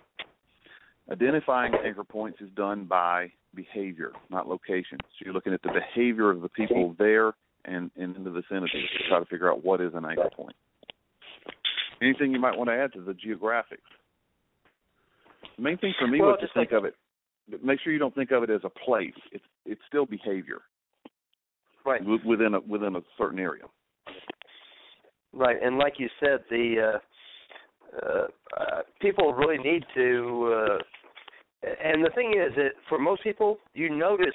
Identifying 1.10 1.72
anchor 1.84 2.04
points 2.04 2.40
is 2.40 2.48
done 2.54 2.84
by 2.84 3.32
behavior, 3.54 4.12
not 4.30 4.48
location. 4.48 4.98
So 5.00 5.24
you're 5.24 5.34
looking 5.34 5.52
at 5.52 5.62
the 5.62 5.70
behavior 5.72 6.30
of 6.30 6.42
the 6.42 6.48
people 6.48 6.94
there 6.98 7.32
and, 7.64 7.90
and 7.96 8.16
in 8.16 8.24
the 8.24 8.30
vicinity 8.30 8.82
to 8.98 9.08
try 9.08 9.18
to 9.18 9.26
figure 9.26 9.50
out 9.50 9.64
what 9.64 9.80
is 9.80 9.92
an 9.94 10.04
anchor 10.04 10.30
point. 10.34 10.56
Anything 12.00 12.32
you 12.32 12.40
might 12.40 12.56
want 12.56 12.70
to 12.70 12.74
add 12.74 12.92
to 12.92 13.00
the 13.00 13.12
geographics? 13.12 13.88
The 15.56 15.62
main 15.62 15.78
thing 15.78 15.92
for 15.98 16.06
me 16.06 16.20
Well, 16.20 16.30
was 16.30 16.40
to 16.40 16.46
think 16.54 16.70
like- 16.72 16.78
of 16.78 16.84
it. 16.84 16.94
Make 17.62 17.80
sure 17.80 17.94
you 17.94 17.98
don't 17.98 18.14
think 18.14 18.30
of 18.30 18.42
it 18.42 18.50
as 18.50 18.60
a 18.64 18.68
place. 18.68 19.14
It's 19.32 19.44
it's 19.64 19.80
still 19.88 20.04
behavior 20.04 20.60
Right. 21.82 22.00
wi- 22.00 22.22
within 22.26 22.52
a 22.52 22.60
within 22.60 22.94
a 22.96 23.00
certain 23.16 23.38
area. 23.38 23.64
Right, 25.32 25.56
and 25.62 25.78
like 25.78 25.94
you 25.98 26.10
said, 26.20 26.44
the 26.50 27.00
uh, 27.94 28.06
uh, 28.06 28.26
uh, 28.54 28.82
people 29.00 29.32
really 29.32 29.56
need 29.56 29.82
to. 29.94 30.52
Uh, 30.54 30.78
and 31.62 32.04
the 32.04 32.10
thing 32.14 32.34
is 32.34 32.54
that 32.56 32.70
for 32.88 32.98
most 32.98 33.22
people, 33.22 33.58
you 33.74 33.90
notice 33.90 34.26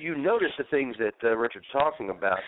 you 0.00 0.16
notice 0.16 0.52
the 0.56 0.64
things 0.70 0.96
that 0.98 1.14
uh, 1.22 1.36
Richard's 1.36 1.66
talking 1.72 2.10
about. 2.10 2.38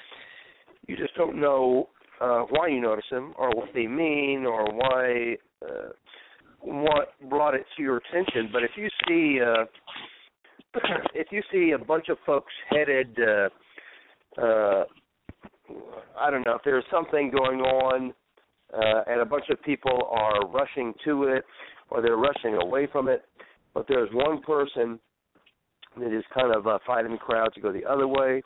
You 0.86 0.96
just 0.96 1.14
don't 1.14 1.38
know 1.38 1.88
uh, 2.20 2.42
why 2.50 2.68
you 2.68 2.80
notice 2.80 3.04
them, 3.10 3.34
or 3.38 3.50
what 3.50 3.68
they 3.74 3.86
mean, 3.86 4.46
or 4.46 4.72
why 4.72 5.36
uh, 5.62 5.90
what 6.60 7.08
brought 7.28 7.54
it 7.54 7.66
to 7.76 7.82
your 7.82 7.98
attention. 7.98 8.48
But 8.52 8.62
if 8.62 8.70
you 8.76 8.88
see 9.06 9.40
uh, 9.40 9.64
if 11.14 11.28
you 11.30 11.42
see 11.52 11.72
a 11.72 11.78
bunch 11.78 12.08
of 12.08 12.18
folks 12.24 12.52
headed 12.70 13.16
uh, 13.18 13.48
uh, 14.40 14.84
I 16.18 16.30
don't 16.30 16.44
know 16.46 16.54
if 16.54 16.62
there's 16.64 16.84
something 16.90 17.30
going 17.30 17.60
on 17.60 18.12
uh, 18.74 19.02
and 19.06 19.20
a 19.20 19.24
bunch 19.24 19.44
of 19.50 19.62
people 19.62 20.08
are 20.10 20.46
rushing 20.48 20.94
to 21.04 21.24
it 21.24 21.44
or 21.90 22.02
they're 22.02 22.16
rushing 22.16 22.54
away 22.54 22.86
from 22.90 23.08
it, 23.08 23.22
but 23.78 23.86
there's 23.86 24.10
one 24.12 24.42
person 24.42 24.98
that 25.96 26.12
is 26.12 26.24
kind 26.34 26.52
of 26.52 26.66
uh, 26.66 26.78
fighting 26.84 27.12
the 27.12 27.18
crowd 27.18 27.50
to 27.54 27.60
go 27.60 27.72
the 27.72 27.84
other 27.84 28.08
way, 28.08 28.42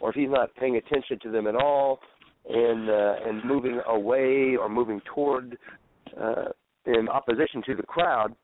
or 0.00 0.10
if 0.10 0.16
he's 0.16 0.28
not 0.28 0.52
paying 0.56 0.76
attention 0.76 1.20
to 1.20 1.30
them 1.30 1.46
at 1.46 1.54
all 1.54 2.00
and 2.48 2.90
uh, 2.90 3.14
and 3.24 3.44
moving 3.44 3.80
away 3.86 4.56
or 4.60 4.68
moving 4.68 5.00
toward 5.14 5.56
uh, 6.20 6.46
in 6.86 7.08
opposition 7.08 7.62
to 7.64 7.76
the 7.76 7.84
crowd, 7.84 8.34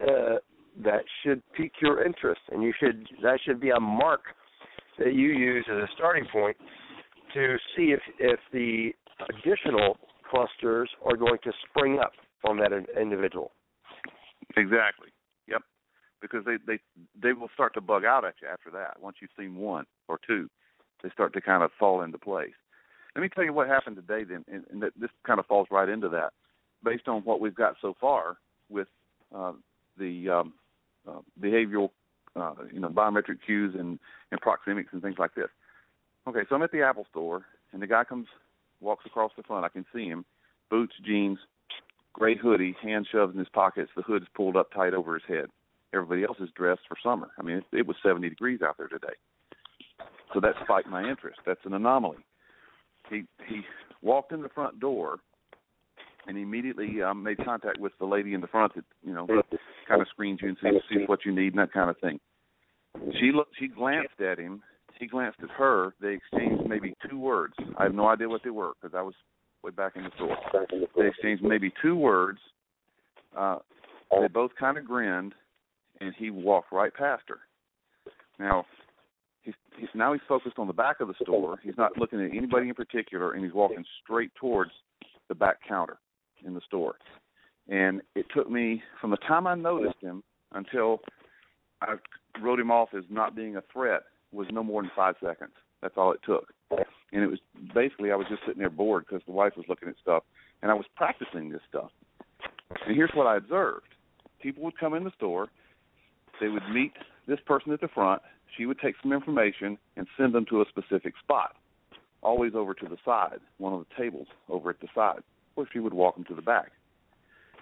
uh, 0.00 0.38
that 0.82 1.04
should 1.22 1.40
pique 1.56 1.74
your 1.80 2.04
interest, 2.04 2.40
and 2.50 2.60
you 2.64 2.72
should 2.80 3.06
that 3.22 3.38
should 3.46 3.60
be 3.60 3.70
a 3.70 3.78
mark 3.78 4.22
that 4.98 5.14
you 5.14 5.28
use 5.28 5.64
as 5.70 5.76
a 5.76 5.88
starting 5.94 6.26
point 6.32 6.56
to 7.32 7.56
see 7.76 7.94
if 7.94 8.00
if 8.18 8.40
the 8.52 8.90
additional 9.28 9.98
clusters 10.28 10.90
are 11.04 11.16
going 11.16 11.38
to 11.44 11.52
spring 11.70 12.00
up 12.00 12.10
on 12.44 12.56
that 12.56 12.72
individual. 13.00 13.52
Exactly. 14.56 15.13
Because 16.24 16.44
they 16.46 16.56
they 16.66 16.78
they 17.22 17.34
will 17.34 17.50
start 17.52 17.74
to 17.74 17.82
bug 17.82 18.04
out 18.06 18.24
at 18.24 18.36
you 18.40 18.48
after 18.48 18.70
that. 18.70 18.92
Once 19.02 19.16
you've 19.20 19.36
seen 19.38 19.56
one 19.56 19.84
or 20.08 20.18
two, 20.26 20.48
they 21.02 21.10
start 21.10 21.34
to 21.34 21.40
kind 21.42 21.62
of 21.62 21.70
fall 21.78 22.00
into 22.00 22.16
place. 22.16 22.56
Let 23.14 23.20
me 23.20 23.28
tell 23.28 23.44
you 23.44 23.52
what 23.52 23.68
happened 23.68 23.96
today. 23.96 24.24
Then, 24.24 24.42
and, 24.50 24.64
and 24.70 24.82
this 24.98 25.10
kind 25.26 25.38
of 25.38 25.44
falls 25.44 25.68
right 25.70 25.88
into 25.88 26.08
that, 26.08 26.32
based 26.82 27.08
on 27.08 27.20
what 27.22 27.40
we've 27.40 27.54
got 27.54 27.74
so 27.82 27.94
far 28.00 28.38
with 28.70 28.88
uh, 29.36 29.52
the 29.98 30.30
um, 30.30 30.54
uh, 31.06 31.20
behavioral, 31.38 31.90
uh, 32.36 32.54
you 32.72 32.80
know, 32.80 32.88
biometric 32.88 33.38
cues 33.44 33.74
and 33.78 33.98
and 34.32 34.40
proxemics 34.40 34.92
and 34.92 35.02
things 35.02 35.16
like 35.18 35.34
this. 35.34 35.50
Okay, 36.26 36.40
so 36.48 36.54
I'm 36.54 36.62
at 36.62 36.72
the 36.72 36.82
Apple 36.82 37.06
store, 37.10 37.44
and 37.72 37.82
the 37.82 37.86
guy 37.86 38.04
comes, 38.04 38.28
walks 38.80 39.04
across 39.04 39.32
the 39.36 39.42
front. 39.42 39.66
I 39.66 39.68
can 39.68 39.84
see 39.94 40.06
him, 40.06 40.24
boots, 40.70 40.94
jeans, 41.04 41.38
gray 42.14 42.34
hoodie, 42.34 42.74
hand 42.82 43.06
shoved 43.12 43.34
in 43.34 43.38
his 43.38 43.48
pockets, 43.50 43.90
the 43.94 44.02
hood's 44.02 44.26
pulled 44.34 44.56
up 44.56 44.72
tight 44.72 44.94
over 44.94 45.14
his 45.14 45.22
head. 45.28 45.50
Everybody 45.94 46.24
else 46.24 46.38
is 46.40 46.48
dressed 46.56 46.82
for 46.88 46.96
summer. 47.02 47.30
I 47.38 47.42
mean, 47.42 47.58
it, 47.58 47.64
it 47.72 47.86
was 47.86 47.96
70 48.04 48.28
degrees 48.28 48.60
out 48.62 48.76
there 48.76 48.88
today. 48.88 49.14
So 50.32 50.40
that 50.40 50.54
spiked 50.64 50.88
my 50.88 51.08
interest. 51.08 51.38
That's 51.46 51.60
an 51.64 51.74
anomaly. 51.74 52.18
He 53.08 53.24
he 53.46 53.60
walked 54.02 54.32
in 54.32 54.42
the 54.42 54.48
front 54.48 54.80
door 54.80 55.18
and 56.26 56.38
immediately 56.38 57.02
um, 57.02 57.22
made 57.22 57.44
contact 57.44 57.78
with 57.78 57.92
the 57.98 58.06
lady 58.06 58.34
in 58.34 58.40
the 58.40 58.46
front 58.46 58.74
that 58.74 58.84
you 59.02 59.12
know 59.12 59.26
kind 59.86 60.00
of 60.00 60.08
screens 60.08 60.40
you 60.42 60.48
and 60.48 60.56
sees, 60.62 60.80
sees 60.90 61.08
what 61.08 61.24
you 61.24 61.32
need 61.34 61.52
and 61.52 61.58
that 61.58 61.72
kind 61.72 61.90
of 61.90 61.98
thing. 61.98 62.18
She 63.20 63.30
looked. 63.32 63.54
She 63.58 63.68
glanced 63.68 64.20
at 64.20 64.38
him. 64.38 64.62
He 64.98 65.06
glanced 65.06 65.38
at 65.42 65.50
her. 65.50 65.94
They 66.00 66.14
exchanged 66.14 66.68
maybe 66.68 66.94
two 67.08 67.18
words. 67.18 67.54
I 67.78 67.84
have 67.84 67.94
no 67.94 68.08
idea 68.08 68.28
what 68.28 68.42
they 68.42 68.50
were 68.50 68.72
because 68.80 68.96
I 68.96 69.02
was 69.02 69.14
way 69.62 69.70
back 69.70 69.92
in 69.96 70.04
the 70.04 70.10
store. 70.14 70.36
They 70.96 71.08
exchanged 71.08 71.42
maybe 71.42 71.72
two 71.82 71.96
words. 71.96 72.38
Uh, 73.36 73.58
they 74.20 74.28
both 74.28 74.52
kind 74.58 74.78
of 74.78 74.84
grinned, 74.84 75.34
and 76.00 76.14
he 76.16 76.30
walked 76.30 76.72
right 76.72 76.92
past 76.92 77.24
her. 77.28 77.38
Now, 78.38 78.66
he's, 79.42 79.54
he's 79.78 79.88
now 79.94 80.12
he's 80.12 80.22
focused 80.28 80.58
on 80.58 80.66
the 80.66 80.72
back 80.72 81.00
of 81.00 81.08
the 81.08 81.14
store. 81.22 81.58
He's 81.62 81.76
not 81.76 81.98
looking 81.98 82.20
at 82.20 82.30
anybody 82.30 82.68
in 82.68 82.74
particular, 82.74 83.32
and 83.32 83.44
he's 83.44 83.54
walking 83.54 83.84
straight 84.02 84.34
towards 84.34 84.72
the 85.28 85.34
back 85.34 85.56
counter 85.66 85.98
in 86.44 86.54
the 86.54 86.60
store. 86.66 86.96
And 87.68 88.02
it 88.14 88.26
took 88.34 88.50
me 88.50 88.82
from 89.00 89.10
the 89.10 89.16
time 89.18 89.46
I 89.46 89.54
noticed 89.54 90.00
him 90.00 90.22
until 90.52 91.00
I 91.80 91.94
wrote 92.42 92.60
him 92.60 92.70
off 92.70 92.90
as 92.96 93.04
not 93.08 93.34
being 93.34 93.56
a 93.56 93.62
threat 93.72 94.02
was 94.32 94.46
no 94.50 94.62
more 94.62 94.82
than 94.82 94.90
five 94.94 95.14
seconds. 95.24 95.52
That's 95.80 95.94
all 95.96 96.12
it 96.12 96.20
took. 96.24 96.52
And 96.70 97.22
it 97.22 97.26
was 97.26 97.38
basically 97.74 98.10
I 98.10 98.16
was 98.16 98.26
just 98.28 98.42
sitting 98.46 98.60
there 98.60 98.70
bored 98.70 99.04
because 99.08 99.22
the 99.26 99.32
wife 99.32 99.52
was 99.56 99.66
looking 99.68 99.88
at 99.88 99.94
stuff, 100.02 100.24
and 100.62 100.70
I 100.70 100.74
was 100.74 100.86
practicing 100.96 101.50
this 101.50 101.60
stuff. 101.68 101.90
And 102.86 102.96
here's 102.96 103.12
what 103.14 103.26
I 103.26 103.36
observed: 103.36 103.86
people 104.42 104.64
would 104.64 104.78
come 104.78 104.94
in 104.94 105.04
the 105.04 105.12
store, 105.16 105.48
they 106.44 106.50
would 106.50 106.68
meet 106.70 106.92
this 107.26 107.38
person 107.46 107.72
at 107.72 107.80
the 107.80 107.88
front. 107.88 108.20
She 108.58 108.66
would 108.66 108.78
take 108.78 108.96
some 109.02 109.14
information 109.14 109.78
and 109.96 110.06
send 110.18 110.34
them 110.34 110.44
to 110.50 110.60
a 110.60 110.64
specific 110.68 111.14
spot, 111.22 111.56
always 112.22 112.52
over 112.54 112.74
to 112.74 112.86
the 112.86 112.98
side, 113.02 113.40
one 113.56 113.72
of 113.72 113.80
the 113.80 114.02
tables 114.02 114.26
over 114.50 114.68
at 114.68 114.78
the 114.80 114.88
side, 114.94 115.22
or 115.56 115.66
she 115.72 115.78
would 115.78 115.94
walk 115.94 116.16
them 116.16 116.24
to 116.26 116.34
the 116.34 116.42
back. 116.42 116.70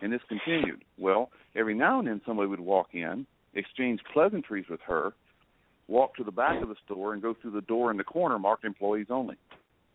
And 0.03 0.13
this 0.13 0.21
continued. 0.29 0.83
Well, 0.99 1.31
every 1.55 1.75
now 1.75 2.01
and 2.01 2.09
then 2.09 2.21
somebody 2.27 2.49
would 2.49 2.59
walk 2.59 2.89
in, 2.93 3.25
exchange 3.55 4.01
pleasantries 4.13 4.67
with 4.69 4.81
her, 4.85 5.13
walk 5.87 6.17
to 6.17 6.25
the 6.25 6.33
back 6.33 6.61
of 6.61 6.69
the 6.69 6.75
store, 6.85 7.13
and 7.13 7.23
go 7.23 7.37
through 7.41 7.53
the 7.53 7.61
door 7.61 7.93
in 7.93 7.97
the 7.97 8.05
corner 8.05 8.37
marked 8.37 8.65
employees 8.65 9.07
only. 9.11 9.37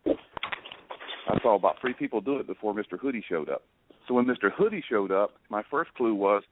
I 0.06 1.38
saw 1.42 1.56
about 1.56 1.76
three 1.78 1.92
people 1.92 2.22
do 2.22 2.38
it 2.38 2.46
before 2.46 2.72
Mr. 2.72 2.98
Hoodie 2.98 3.24
showed 3.28 3.50
up. 3.50 3.64
So 4.06 4.14
when 4.14 4.24
Mr. 4.24 4.50
Hoodie 4.50 4.82
showed 4.88 5.12
up, 5.12 5.34
my 5.50 5.62
first 5.70 5.92
clue 5.92 6.14
was 6.14 6.42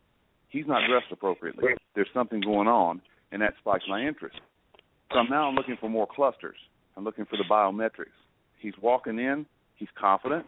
he's 0.48 0.66
not 0.66 0.82
dressed 0.88 1.12
appropriately. 1.12 1.64
There's 1.94 2.08
something 2.14 2.40
going 2.40 2.68
on, 2.68 3.00
and 3.32 3.42
that 3.42 3.54
spiked 3.60 3.84
my 3.88 4.06
interest. 4.06 4.36
So 5.12 5.22
now 5.22 5.48
I'm 5.48 5.54
looking 5.54 5.76
for 5.80 5.88
more 5.88 6.06
clusters. 6.06 6.56
I'm 6.96 7.04
looking 7.04 7.26
for 7.26 7.36
the 7.36 7.44
biometrics. 7.50 8.16
He's 8.58 8.74
walking 8.80 9.18
in. 9.18 9.46
He's 9.76 9.88
confident. 9.98 10.46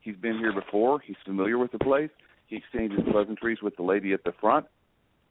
He's 0.00 0.16
been 0.16 0.38
here 0.38 0.52
before. 0.52 1.00
He's 1.00 1.16
familiar 1.24 1.58
with 1.58 1.72
the 1.72 1.78
place. 1.78 2.10
He 2.46 2.56
exchanges 2.56 3.00
pleasantries 3.10 3.58
with 3.62 3.76
the 3.76 3.82
lady 3.82 4.12
at 4.12 4.24
the 4.24 4.32
front. 4.40 4.66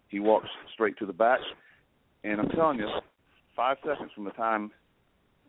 He 0.10 0.20
walks 0.20 0.48
straight 0.74 0.98
to 1.00 1.06
the 1.06 1.14
back. 1.14 1.40
And 2.24 2.40
I'm 2.40 2.50
telling 2.50 2.80
you, 2.80 2.88
five 3.56 3.78
seconds 3.86 4.12
from 4.14 4.26
the 4.26 4.32
time 4.32 4.72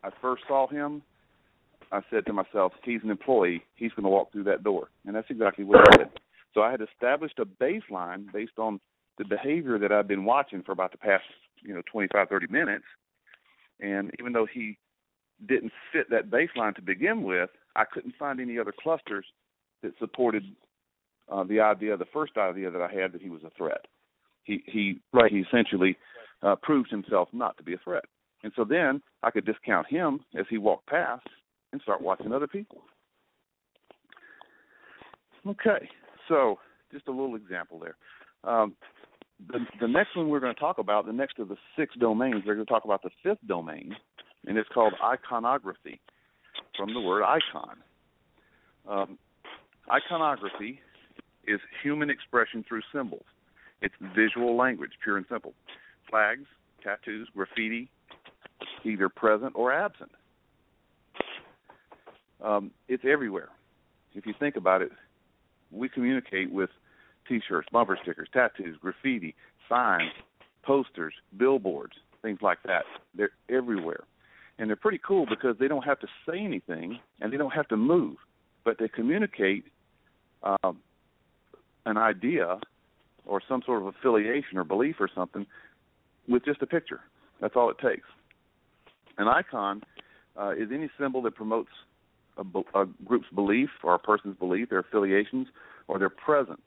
I 0.02 0.10
first 0.22 0.44
saw 0.48 0.66
him, 0.68 1.02
I 1.90 2.00
said 2.10 2.26
to 2.26 2.32
myself, 2.32 2.72
he's 2.84 3.00
an 3.02 3.10
employee. 3.10 3.62
He's 3.76 3.92
going 3.92 4.04
to 4.04 4.10
walk 4.10 4.32
through 4.32 4.44
that 4.44 4.62
door. 4.62 4.88
And 5.06 5.14
that's 5.14 5.30
exactly 5.30 5.64
what 5.64 5.80
he 5.90 5.98
did. 5.98 6.08
So 6.58 6.64
I 6.64 6.72
had 6.72 6.80
established 6.80 7.38
a 7.38 7.44
baseline 7.44 8.32
based 8.32 8.58
on 8.58 8.80
the 9.16 9.24
behavior 9.24 9.78
that 9.78 9.92
I've 9.92 10.08
been 10.08 10.24
watching 10.24 10.64
for 10.64 10.72
about 10.72 10.90
the 10.90 10.98
past, 10.98 11.22
you 11.62 11.72
know, 11.72 11.82
25, 11.88 12.28
30 12.28 12.46
minutes. 12.48 12.84
And 13.78 14.10
even 14.18 14.32
though 14.32 14.48
he 14.52 14.76
didn't 15.46 15.70
fit 15.92 16.10
that 16.10 16.30
baseline 16.30 16.74
to 16.74 16.82
begin 16.82 17.22
with, 17.22 17.48
I 17.76 17.84
couldn't 17.84 18.16
find 18.18 18.40
any 18.40 18.58
other 18.58 18.74
clusters 18.76 19.24
that 19.84 19.92
supported 20.00 20.42
uh, 21.30 21.44
the 21.44 21.60
idea, 21.60 21.96
the 21.96 22.06
first 22.12 22.36
idea 22.36 22.72
that 22.72 22.82
I 22.82 22.92
had 22.92 23.12
that 23.12 23.22
he 23.22 23.30
was 23.30 23.44
a 23.44 23.50
threat. 23.56 23.84
He 24.42 24.64
he 24.66 24.98
Right. 25.12 25.30
he 25.30 25.38
essentially 25.38 25.96
uh, 26.42 26.56
proved 26.60 26.90
himself 26.90 27.28
not 27.32 27.56
to 27.58 27.62
be 27.62 27.74
a 27.74 27.78
threat, 27.84 28.06
and 28.42 28.52
so 28.56 28.64
then 28.64 29.00
I 29.22 29.30
could 29.30 29.46
discount 29.46 29.86
him 29.86 30.24
as 30.36 30.46
he 30.50 30.58
walked 30.58 30.88
past 30.88 31.28
and 31.70 31.80
start 31.82 32.00
watching 32.00 32.32
other 32.32 32.48
people. 32.48 32.82
Okay, 35.46 35.88
so 36.28 36.58
just 36.92 37.08
a 37.08 37.10
little 37.10 37.34
example 37.34 37.80
there. 37.80 37.96
Um, 38.44 38.74
the 39.48 39.60
the 39.80 39.88
next 39.88 40.16
one 40.16 40.28
we're 40.28 40.40
going 40.40 40.54
to 40.54 40.60
talk 40.60 40.78
about, 40.78 41.06
the 41.06 41.12
next 41.12 41.38
of 41.38 41.48
the 41.48 41.56
six 41.76 41.94
domains, 41.96 42.42
we're 42.46 42.54
going 42.54 42.66
to 42.66 42.72
talk 42.72 42.84
about 42.84 43.02
the 43.02 43.10
fifth 43.22 43.46
domain, 43.46 43.94
and 44.46 44.58
it's 44.58 44.68
called 44.72 44.94
iconography, 45.04 46.00
from 46.76 46.92
the 46.94 47.00
word 47.00 47.22
icon. 47.22 47.76
Um, 48.88 49.18
iconography 49.90 50.80
is 51.46 51.60
human 51.82 52.10
expression 52.10 52.64
through 52.68 52.82
symbols. 52.92 53.24
It's 53.80 53.94
visual 54.14 54.56
language, 54.56 54.90
pure 55.02 55.16
and 55.16 55.26
simple. 55.30 55.54
Flags, 56.10 56.46
tattoos, 56.82 57.28
graffiti, 57.34 57.90
either 58.84 59.08
present 59.08 59.52
or 59.54 59.72
absent. 59.72 60.10
Um, 62.44 62.70
it's 62.88 63.04
everywhere. 63.06 63.48
If 64.14 64.26
you 64.26 64.34
think 64.38 64.56
about 64.56 64.82
it, 64.82 64.90
we 65.70 65.88
communicate 65.88 66.52
with 66.52 66.70
T-shirts, 67.28 67.68
bumper 67.70 67.98
stickers, 68.02 68.28
tattoos, 68.32 68.76
graffiti, 68.80 69.34
signs, 69.68 70.12
posters, 70.62 71.14
billboards, 71.36 71.94
things 72.22 72.38
like 72.42 72.58
that. 72.64 72.84
They're 73.14 73.30
everywhere, 73.50 74.04
and 74.58 74.68
they're 74.68 74.76
pretty 74.76 75.00
cool 75.06 75.26
because 75.26 75.56
they 75.58 75.68
don't 75.68 75.84
have 75.84 76.00
to 76.00 76.06
say 76.28 76.38
anything 76.38 76.98
and 77.20 77.32
they 77.32 77.36
don't 77.36 77.52
have 77.52 77.68
to 77.68 77.76
move, 77.76 78.16
but 78.64 78.78
they 78.78 78.88
communicate 78.88 79.64
um, 80.42 80.78
an 81.86 81.96
idea 81.96 82.58
or 83.26 83.40
some 83.46 83.62
sort 83.64 83.82
of 83.82 83.88
affiliation 83.88 84.56
or 84.56 84.64
belief 84.64 84.96
or 85.00 85.08
something 85.14 85.46
with 86.28 86.44
just 86.44 86.62
a 86.62 86.66
picture. 86.66 87.00
That's 87.40 87.54
all 87.56 87.70
it 87.70 87.78
takes. 87.78 88.06
An 89.18 89.28
icon 89.28 89.82
uh, 90.38 90.50
is 90.50 90.68
any 90.72 90.90
symbol 90.98 91.22
that 91.22 91.34
promotes 91.34 91.70
a, 92.38 92.80
a 92.80 92.86
group's 93.04 93.28
belief 93.34 93.68
or 93.82 93.94
a 93.94 93.98
person's 93.98 94.36
belief, 94.38 94.70
their 94.70 94.80
affiliations, 94.80 95.48
or 95.88 95.98
their 95.98 96.10
presence. 96.10 96.60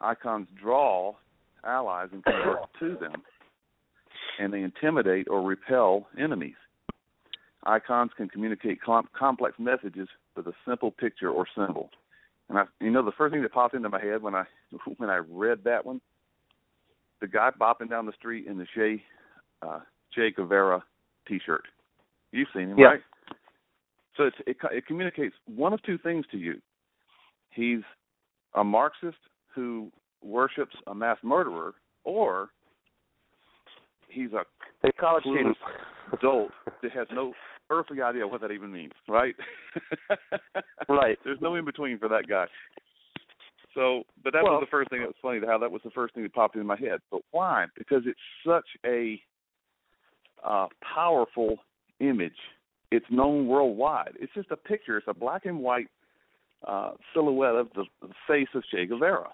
Icons 0.00 0.48
draw 0.60 1.14
allies 1.64 2.08
and 2.12 2.24
convert 2.24 2.58
to 2.80 2.96
them, 3.00 3.22
and 4.40 4.52
they 4.52 4.60
intimidate 4.62 5.28
or 5.28 5.42
repel 5.42 6.06
enemies. 6.18 6.54
Icons 7.64 8.10
can 8.16 8.28
communicate 8.28 8.82
com- 8.82 9.08
complex 9.16 9.54
messages 9.58 10.08
with 10.36 10.46
a 10.48 10.52
simple 10.66 10.90
picture 10.90 11.30
or 11.30 11.46
symbol. 11.56 11.90
And 12.48 12.58
I, 12.58 12.64
you 12.80 12.90
know, 12.90 13.04
the 13.04 13.12
first 13.12 13.32
thing 13.32 13.42
that 13.42 13.52
popped 13.52 13.74
into 13.74 13.88
my 13.88 14.00
head 14.02 14.22
when 14.22 14.34
I 14.34 14.44
when 14.98 15.08
I 15.10 15.20
read 15.30 15.60
that 15.64 15.86
one, 15.86 16.00
the 17.20 17.28
guy 17.28 17.50
bopping 17.58 17.88
down 17.88 18.06
the 18.06 18.12
street 18.12 18.46
in 18.46 18.58
the 18.58 18.66
Che 18.74 19.02
uh, 19.62 19.80
Che 20.12 20.32
Guevara 20.32 20.82
T-shirt. 21.28 21.62
You've 22.32 22.48
seen 22.54 22.68
him, 22.70 22.78
Yeah. 22.78 22.86
right? 22.86 23.00
So 24.16 24.24
it's, 24.24 24.36
it 24.46 24.56
it 24.70 24.86
communicates 24.86 25.34
one 25.46 25.72
of 25.72 25.82
two 25.82 25.98
things 25.98 26.24
to 26.32 26.36
you. 26.38 26.60
He's 27.50 27.80
a 28.54 28.62
Marxist 28.64 29.16
who 29.54 29.90
worships 30.22 30.74
a 30.86 30.94
mass 30.94 31.18
murderer, 31.22 31.74
or 32.04 32.50
he's 34.08 34.32
a 34.32 34.44
Hey, 34.82 34.90
college 34.98 35.22
students. 35.24 35.58
adult 36.12 36.50
that 36.82 36.92
has 36.92 37.06
no 37.12 37.32
earthly 37.70 38.02
idea 38.02 38.26
what 38.26 38.40
that 38.42 38.50
even 38.50 38.72
means, 38.72 38.92
right? 39.08 39.34
Right. 40.88 41.16
There's 41.24 41.40
no 41.40 41.54
in 41.54 41.64
between 41.64 41.98
for 41.98 42.08
that 42.08 42.26
guy. 42.28 42.46
So, 43.74 44.02
but 44.22 44.32
that 44.34 44.42
Well- 44.44 44.54
was 44.54 44.64
the 44.66 44.70
first 44.70 44.90
thing 44.90 45.00
that 45.00 45.06
was 45.06 45.16
funny. 45.22 45.40
How 45.46 45.56
that 45.58 45.70
was 45.70 45.80
the 45.84 45.90
first 45.90 46.12
thing 46.14 46.22
that 46.24 46.34
popped 46.34 46.56
into 46.56 46.66
my 46.66 46.76
head. 46.76 46.98
But 47.10 47.22
why? 47.30 47.66
Because 47.78 48.02
it's 48.04 48.20
such 48.46 48.66
a 48.84 49.20
uh, 50.44 50.66
powerful 50.94 51.56
image. 52.00 52.36
It's 52.92 53.06
known 53.10 53.46
worldwide. 53.46 54.12
It's 54.20 54.32
just 54.34 54.50
a 54.50 54.56
picture. 54.56 54.98
It's 54.98 55.08
a 55.08 55.14
black 55.14 55.46
and 55.46 55.60
white 55.60 55.88
uh, 56.66 56.92
silhouette 57.14 57.54
of 57.54 57.68
the, 57.74 57.84
the 58.02 58.08
face 58.28 58.48
of 58.54 58.62
Che 58.70 58.86
Guevara, 58.86 59.30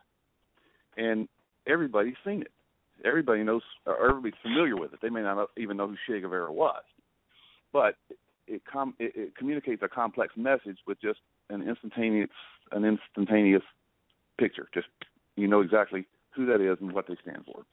and 0.96 1.28
everybody's 1.66 2.14
seen 2.24 2.42
it. 2.42 2.52
Everybody 3.04 3.42
knows, 3.44 3.62
or 3.86 4.08
everybody's 4.08 4.38
familiar 4.42 4.76
with 4.76 4.92
it. 4.92 5.00
They 5.02 5.10
may 5.10 5.22
not 5.22 5.48
even 5.56 5.76
know 5.76 5.88
who 5.88 5.96
Che 6.06 6.20
Guevara 6.20 6.52
was, 6.52 6.82
but 7.72 7.96
it, 8.46 8.62
com- 8.70 8.94
it, 8.98 9.12
it 9.14 9.36
communicates 9.36 9.82
a 9.82 9.88
complex 9.88 10.34
message 10.36 10.78
with 10.86 11.00
just 11.00 11.20
an 11.50 11.68
instantaneous, 11.68 12.30
an 12.72 12.84
instantaneous 12.84 13.62
picture. 14.38 14.68
Just 14.72 14.86
you 15.36 15.48
know 15.48 15.60
exactly 15.60 16.06
who 16.34 16.46
that 16.46 16.60
is 16.60 16.78
and 16.80 16.92
what 16.92 17.06
they 17.08 17.16
stand 17.22 17.44
for. 17.44 17.64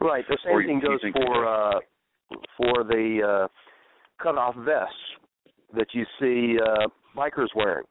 Right. 0.00 0.24
The 0.28 0.38
same 0.44 0.60
you- 0.60 0.66
thing 0.66 0.80
goes 0.80 1.00
for 1.12 1.46
uh 1.46 1.80
for 2.56 2.84
the 2.84 3.20
uh 3.44 3.48
cut 4.22 4.36
off 4.38 4.54
vests 4.56 4.94
that 5.76 5.86
you 5.92 6.04
see 6.20 6.58
uh 6.60 6.86
bikers 7.16 7.48
wearing. 7.54 7.84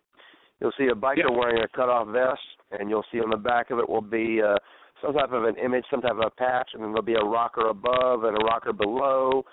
You'll 0.59 0.73
see 0.77 0.87
a 0.87 0.95
biker 0.95 1.17
Yeah. 1.29 1.37
wearing 1.37 1.63
a 1.63 1.67
cut 1.69 1.89
off 1.89 2.07
vest 2.07 2.39
and 2.71 2.89
you'll 2.89 3.05
see 3.11 3.19
on 3.19 3.29
the 3.29 3.37
back 3.37 3.71
of 3.71 3.79
it 3.79 3.87
will 3.89 4.01
be 4.01 4.41
uh 4.41 4.57
some 5.01 5.13
type 5.13 5.31
of 5.31 5.45
an 5.45 5.55
image, 5.55 5.85
some 5.89 6.01
type 6.01 6.11
of 6.11 6.19
a 6.19 6.29
patch, 6.29 6.71
and 6.73 6.83
then 6.83 6.89
there'll 6.91 7.01
be 7.01 7.13
a 7.15 7.23
rocker 7.23 7.69
above 7.69 8.25
and 8.25 8.35
a 8.35 8.43
rocker 8.43 8.73
below, 8.73 9.45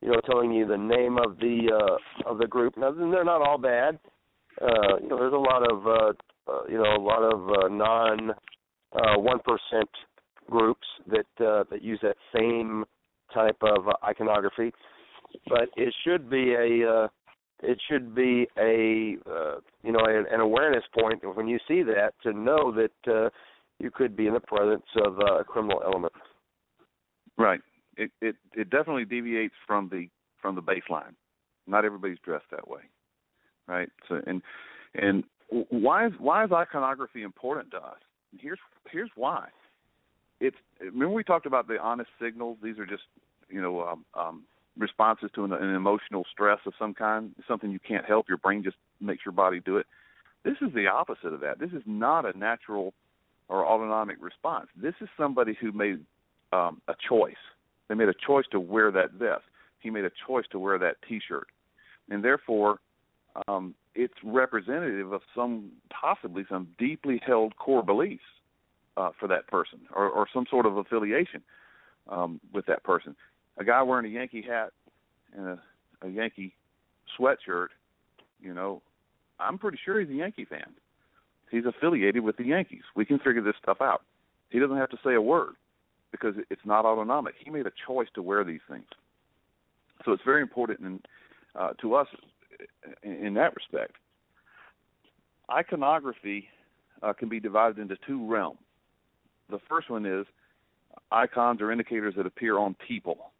you 0.00 0.08
know, 0.10 0.18
telling 0.24 0.50
you 0.50 0.66
the 0.66 0.78
name 0.78 1.18
of 1.18 1.36
the 1.38 1.68
uh 1.70 2.30
of 2.30 2.38
the 2.38 2.46
group. 2.46 2.76
Now 2.78 2.90
they're 2.90 3.24
not 3.24 3.42
all 3.42 3.58
bad. 3.58 3.98
Uh 4.62 4.96
you 5.02 5.08
know, 5.08 5.18
there's 5.18 5.32
a 5.34 5.36
lot 5.36 5.62
of 5.70 5.86
uh, 5.86 6.12
uh 6.50 6.62
you 6.68 6.78
know, 6.78 6.96
a 6.96 7.02
lot 7.02 7.22
of 7.22 7.48
uh 7.50 7.68
non 7.68 8.30
uh 8.92 9.18
one 9.18 9.40
percent 9.40 9.90
groups 10.50 10.86
that 11.06 11.26
uh 11.44 11.64
that 11.70 11.82
use 11.82 11.98
that 12.02 12.16
same 12.34 12.84
type 13.32 13.56
of 13.62 13.88
uh, 13.88 13.92
iconography. 14.04 14.72
But 15.48 15.68
it 15.76 15.94
should 16.04 16.30
be 16.30 16.54
a 16.54 16.90
uh 16.90 17.08
it 17.62 17.80
should 17.88 18.14
be 18.14 18.46
a 18.58 19.16
uh, 19.28 19.60
you 19.82 19.92
know 19.92 20.04
an, 20.04 20.26
an 20.30 20.40
awareness 20.40 20.84
point 20.98 21.22
when 21.36 21.48
you 21.48 21.58
see 21.66 21.82
that 21.82 22.12
to 22.22 22.32
know 22.32 22.72
that 22.72 23.12
uh, 23.12 23.30
you 23.78 23.90
could 23.90 24.16
be 24.16 24.26
in 24.26 24.34
the 24.34 24.40
presence 24.40 24.84
of 25.04 25.18
uh, 25.18 25.40
a 25.40 25.44
criminal 25.44 25.82
element. 25.84 26.12
Right. 27.38 27.60
It 27.96 28.10
it 28.20 28.36
it 28.54 28.70
definitely 28.70 29.04
deviates 29.04 29.54
from 29.66 29.88
the 29.88 30.08
from 30.40 30.54
the 30.54 30.62
baseline. 30.62 31.14
Not 31.66 31.84
everybody's 31.84 32.18
dressed 32.24 32.50
that 32.50 32.68
way, 32.68 32.82
right? 33.66 33.88
So 34.08 34.20
and 34.26 34.42
and 34.94 35.24
why 35.70 36.06
is 36.06 36.12
why 36.18 36.44
is 36.44 36.52
iconography 36.52 37.22
important 37.22 37.70
to 37.72 37.78
us? 37.78 37.98
Here's 38.38 38.58
here's 38.90 39.10
why. 39.14 39.48
It's 40.40 40.56
remember 40.80 41.10
we 41.10 41.24
talked 41.24 41.46
about 41.46 41.68
the 41.68 41.78
honest 41.80 42.10
signals. 42.20 42.58
These 42.62 42.78
are 42.78 42.86
just 42.86 43.04
you 43.48 43.62
know 43.62 43.82
um, 43.82 44.04
um, 44.14 44.42
responses 44.78 45.30
to 45.34 45.44
an, 45.44 45.52
an 45.52 45.74
emotional 45.74 46.24
stress 46.30 46.58
of 46.66 46.72
some 46.78 46.94
kind, 46.94 47.34
something 47.46 47.70
you 47.70 47.78
can't 47.78 48.04
help. 48.04 48.28
Your 48.28 48.38
brain 48.38 48.62
just 48.62 48.76
makes 49.00 49.24
your 49.24 49.32
body 49.32 49.60
do 49.60 49.76
it. 49.76 49.86
This 50.44 50.56
is 50.60 50.74
the 50.74 50.86
opposite 50.88 51.32
of 51.32 51.40
that. 51.40 51.58
This 51.58 51.70
is 51.70 51.82
not 51.86 52.26
a 52.26 52.36
natural 52.36 52.92
or 53.48 53.66
autonomic 53.66 54.16
response. 54.20 54.68
This 54.76 54.94
is 55.00 55.08
somebody 55.16 55.56
who 55.60 55.72
made 55.72 56.00
um, 56.52 56.80
a 56.88 56.94
choice. 57.08 57.34
They 57.88 57.94
made 57.94 58.08
a 58.08 58.14
choice 58.26 58.44
to 58.52 58.60
wear 58.60 58.90
that 58.90 59.12
vest. 59.12 59.42
He 59.80 59.90
made 59.90 60.04
a 60.04 60.10
choice 60.26 60.46
to 60.52 60.58
wear 60.58 60.78
that 60.78 60.96
T-shirt, 61.06 61.48
and 62.10 62.24
therefore, 62.24 62.78
um, 63.48 63.74
it's 63.94 64.14
representative 64.24 65.12
of 65.12 65.20
some 65.34 65.70
possibly 65.90 66.44
some 66.48 66.68
deeply 66.78 67.20
held 67.24 67.56
core 67.56 67.82
beliefs 67.82 68.22
uh, 68.96 69.10
for 69.18 69.28
that 69.28 69.46
person, 69.46 69.80
or, 69.94 70.08
or 70.08 70.26
some 70.32 70.46
sort 70.48 70.66
of 70.66 70.76
affiliation 70.76 71.42
um, 72.08 72.40
with 72.52 72.66
that 72.66 72.82
person. 72.82 73.14
A 73.58 73.64
guy 73.64 73.82
wearing 73.82 74.06
a 74.06 74.08
Yankee 74.08 74.42
hat 74.42 74.72
and 75.36 75.46
a, 75.46 75.62
a 76.02 76.08
Yankee 76.08 76.54
sweatshirt, 77.18 77.68
you 78.40 78.52
know, 78.52 78.82
I'm 79.38 79.58
pretty 79.58 79.78
sure 79.84 80.00
he's 80.00 80.10
a 80.10 80.14
Yankee 80.14 80.44
fan. 80.44 80.74
He's 81.50 81.64
affiliated 81.66 82.22
with 82.24 82.36
the 82.36 82.44
Yankees. 82.44 82.82
We 82.96 83.04
can 83.04 83.18
figure 83.18 83.42
this 83.42 83.54
stuff 83.62 83.78
out. 83.80 84.02
He 84.50 84.58
doesn't 84.58 84.76
have 84.76 84.90
to 84.90 84.98
say 85.04 85.14
a 85.14 85.20
word 85.20 85.54
because 86.10 86.34
it's 86.50 86.64
not 86.64 86.84
autonomic. 86.84 87.34
He 87.42 87.50
made 87.50 87.66
a 87.66 87.72
choice 87.86 88.08
to 88.14 88.22
wear 88.22 88.44
these 88.44 88.60
things. 88.68 88.86
So 90.04 90.12
it's 90.12 90.22
very 90.24 90.42
important 90.42 90.80
in, 90.80 91.00
uh, 91.54 91.70
to 91.80 91.94
us 91.94 92.08
in, 93.02 93.12
in 93.12 93.34
that 93.34 93.54
respect. 93.54 93.96
Iconography 95.50 96.48
uh, 97.02 97.12
can 97.12 97.28
be 97.28 97.40
divided 97.40 97.78
into 97.78 97.96
two 98.06 98.26
realms. 98.28 98.58
The 99.50 99.58
first 99.68 99.90
one 99.90 100.06
is 100.06 100.26
icons 101.10 101.60
or 101.60 101.70
indicators 101.70 102.14
that 102.16 102.26
appear 102.26 102.58
on 102.58 102.74
people. 102.86 103.32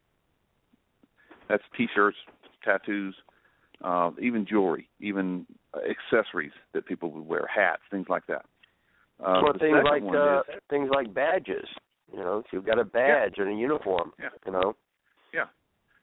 That's 1.47 1.63
T-shirts, 1.77 2.17
tattoos, 2.63 3.15
uh, 3.83 4.11
even 4.21 4.45
jewelry, 4.45 4.89
even 4.99 5.45
accessories 5.75 6.51
that 6.73 6.85
people 6.85 7.11
would 7.11 7.27
wear, 7.27 7.47
hats, 7.53 7.81
things 7.91 8.07
like 8.09 8.25
that. 8.27 8.45
Uh, 9.23 9.41
or 9.41 9.57
things 9.57 9.77
like 9.83 10.03
uh, 10.03 10.39
is- 10.39 10.61
things 10.69 10.89
like 10.91 11.13
badges. 11.13 11.67
You 12.11 12.19
know, 12.19 12.39
if 12.39 12.45
you've 12.51 12.65
got 12.65 12.79
a 12.79 12.83
badge 12.83 13.35
and 13.37 13.49
a 13.49 13.53
uniform. 13.53 14.11
Yeah. 14.19 14.29
You 14.45 14.51
know. 14.51 14.75
Yeah, 15.33 15.45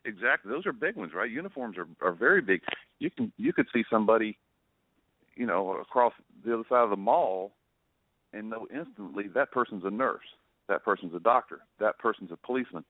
exactly. 0.05 0.51
Those 0.51 0.67
are 0.67 0.73
big 0.73 0.97
ones, 0.97 1.13
right? 1.15 1.31
Uniforms 1.31 1.77
are 1.79 1.87
are 2.01 2.13
very 2.13 2.41
big. 2.41 2.61
You 2.99 3.11
can 3.11 3.33
you 3.37 3.53
could 3.53 3.67
see 3.73 3.85
somebody, 3.91 4.39
you 5.37 5.47
know, 5.47 5.77
across 5.81 6.13
the 6.45 6.55
other 6.55 6.65
side 6.69 6.85
of 6.85 6.91
the 6.91 6.97
mall, 6.97 7.53
and 8.33 8.51
know 8.51 8.67
instantly 8.75 9.29
that 9.35 9.53
person's 9.53 9.85
a 9.85 9.91
nurse, 9.91 10.21
that 10.69 10.85
person's 10.85 11.15
a 11.15 11.21
doctor, 11.21 11.61
that 11.81 11.99
person's 11.99 12.31
a 12.33 12.37
policeman, 12.37 12.85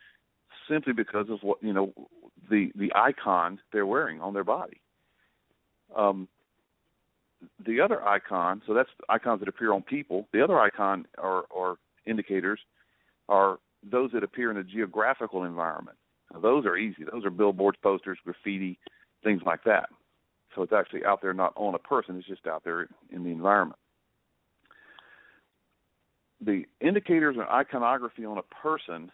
simply 0.73 0.93
because 0.93 1.29
of 1.31 1.41
what 1.43 1.63
you 1.63 1.73
know 1.73 1.93
the 2.51 2.73
the 2.75 2.93
icon 2.95 3.61
they're 3.73 3.87
wearing 3.87 4.21
on 4.21 4.35
their 4.35 4.45
body. 4.45 4.81
Um, 5.97 6.29
the 7.67 7.81
other 7.81 8.03
icon, 8.07 8.63
so 8.67 8.75
that's 8.75 8.91
icons 9.09 9.41
that 9.41 9.49
appear 9.49 9.73
on 9.73 9.83
people. 9.83 10.29
The 10.33 10.43
other 10.43 10.59
icon 10.59 11.07
or 11.19 11.45
or 11.51 11.77
indicators 12.07 12.61
are 13.29 13.59
those 13.89 14.13
that 14.13 14.25
appear 14.25 14.51
in 14.51 14.57
a 14.57 14.65
geographical 14.65 15.45
environment. 15.45 15.99
Now, 16.33 16.41
those 16.41 16.65
are 16.67 16.77
easy. 16.77 17.05
Those 17.11 17.25
are 17.25 17.31
billboards, 17.31 17.79
posters, 17.83 18.19
graffiti, 18.25 18.79
things 19.25 19.43
like 19.45 19.65
that. 19.65 19.91
So 20.55 20.63
it's 20.63 20.73
actually 20.73 21.05
out 21.05 21.21
there, 21.23 21.35
not 21.35 21.53
on 21.57 21.75
a 21.75 21.79
person. 21.79 22.17
It's 22.17 22.29
just 22.29 22.47
out 22.47 22.65
there 22.65 22.89
in 23.11 23.25
the 23.25 23.31
environment. 23.31 23.79
the 26.45 26.65
indicators 26.81 27.37
and 27.37 27.47
iconography 27.49 28.25
on 28.25 28.39
a 28.39 28.43
person 28.43 29.11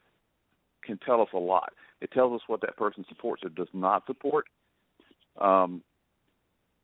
can 0.85 0.99
tell 0.99 1.21
us 1.21 1.29
a 1.35 1.39
lot. 1.39 1.73
It 2.01 2.11
tells 2.13 2.33
us 2.35 2.47
what 2.47 2.61
that 2.63 2.77
person 2.77 3.05
supports 3.09 3.43
or 3.45 3.51
does 3.51 3.69
not 3.73 4.07
support. 4.07 4.47
Um, 5.41 5.83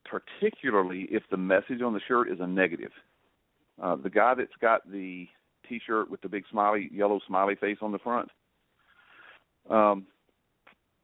particularly 0.05 1.09
if 1.11 1.23
the 1.31 1.37
message 1.37 1.83
on 1.83 1.93
the 1.93 2.01
shirt 2.07 2.31
is 2.31 2.39
a 2.41 2.47
negative. 2.47 2.93
Uh, 3.83 3.97
the 3.97 4.11
guy 4.11 4.35
that's 4.35 4.55
got 4.61 4.89
the 4.91 5.27
T-shirt 5.69 6.11
with 6.11 6.21
the 6.21 6.29
big 6.29 6.45
smiley, 6.51 6.91
yellow 6.93 7.21
smiley 7.27 7.55
face 7.57 7.79
on 7.81 7.91
the 7.91 7.99
front, 7.99 8.29
um, 9.71 10.07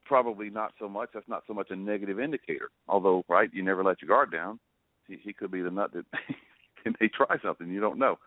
probably 0.05 0.51
not 0.51 0.73
so 0.79 0.89
much. 0.89 1.09
That's 1.15 1.29
not 1.29 1.45
so 1.47 1.55
much 1.55 1.69
a 1.71 1.77
negative 1.77 2.21
indicator. 2.21 2.71
Although, 2.89 3.25
right, 3.29 3.51
you 3.53 3.63
never 3.63 3.83
let 3.83 4.03
your 4.03 4.09
guard 4.09 4.31
down. 4.31 4.61
He, 5.09 5.17
he 5.23 5.33
could 5.33 5.51
be 5.51 5.63
the 5.63 5.71
nut 5.71 5.93
that 5.95 6.05
and 6.85 6.97
they 7.01 7.09
try 7.09 7.37
something 7.43 7.71
you 7.71 7.81
don't 7.81 7.99
know. 7.99 8.19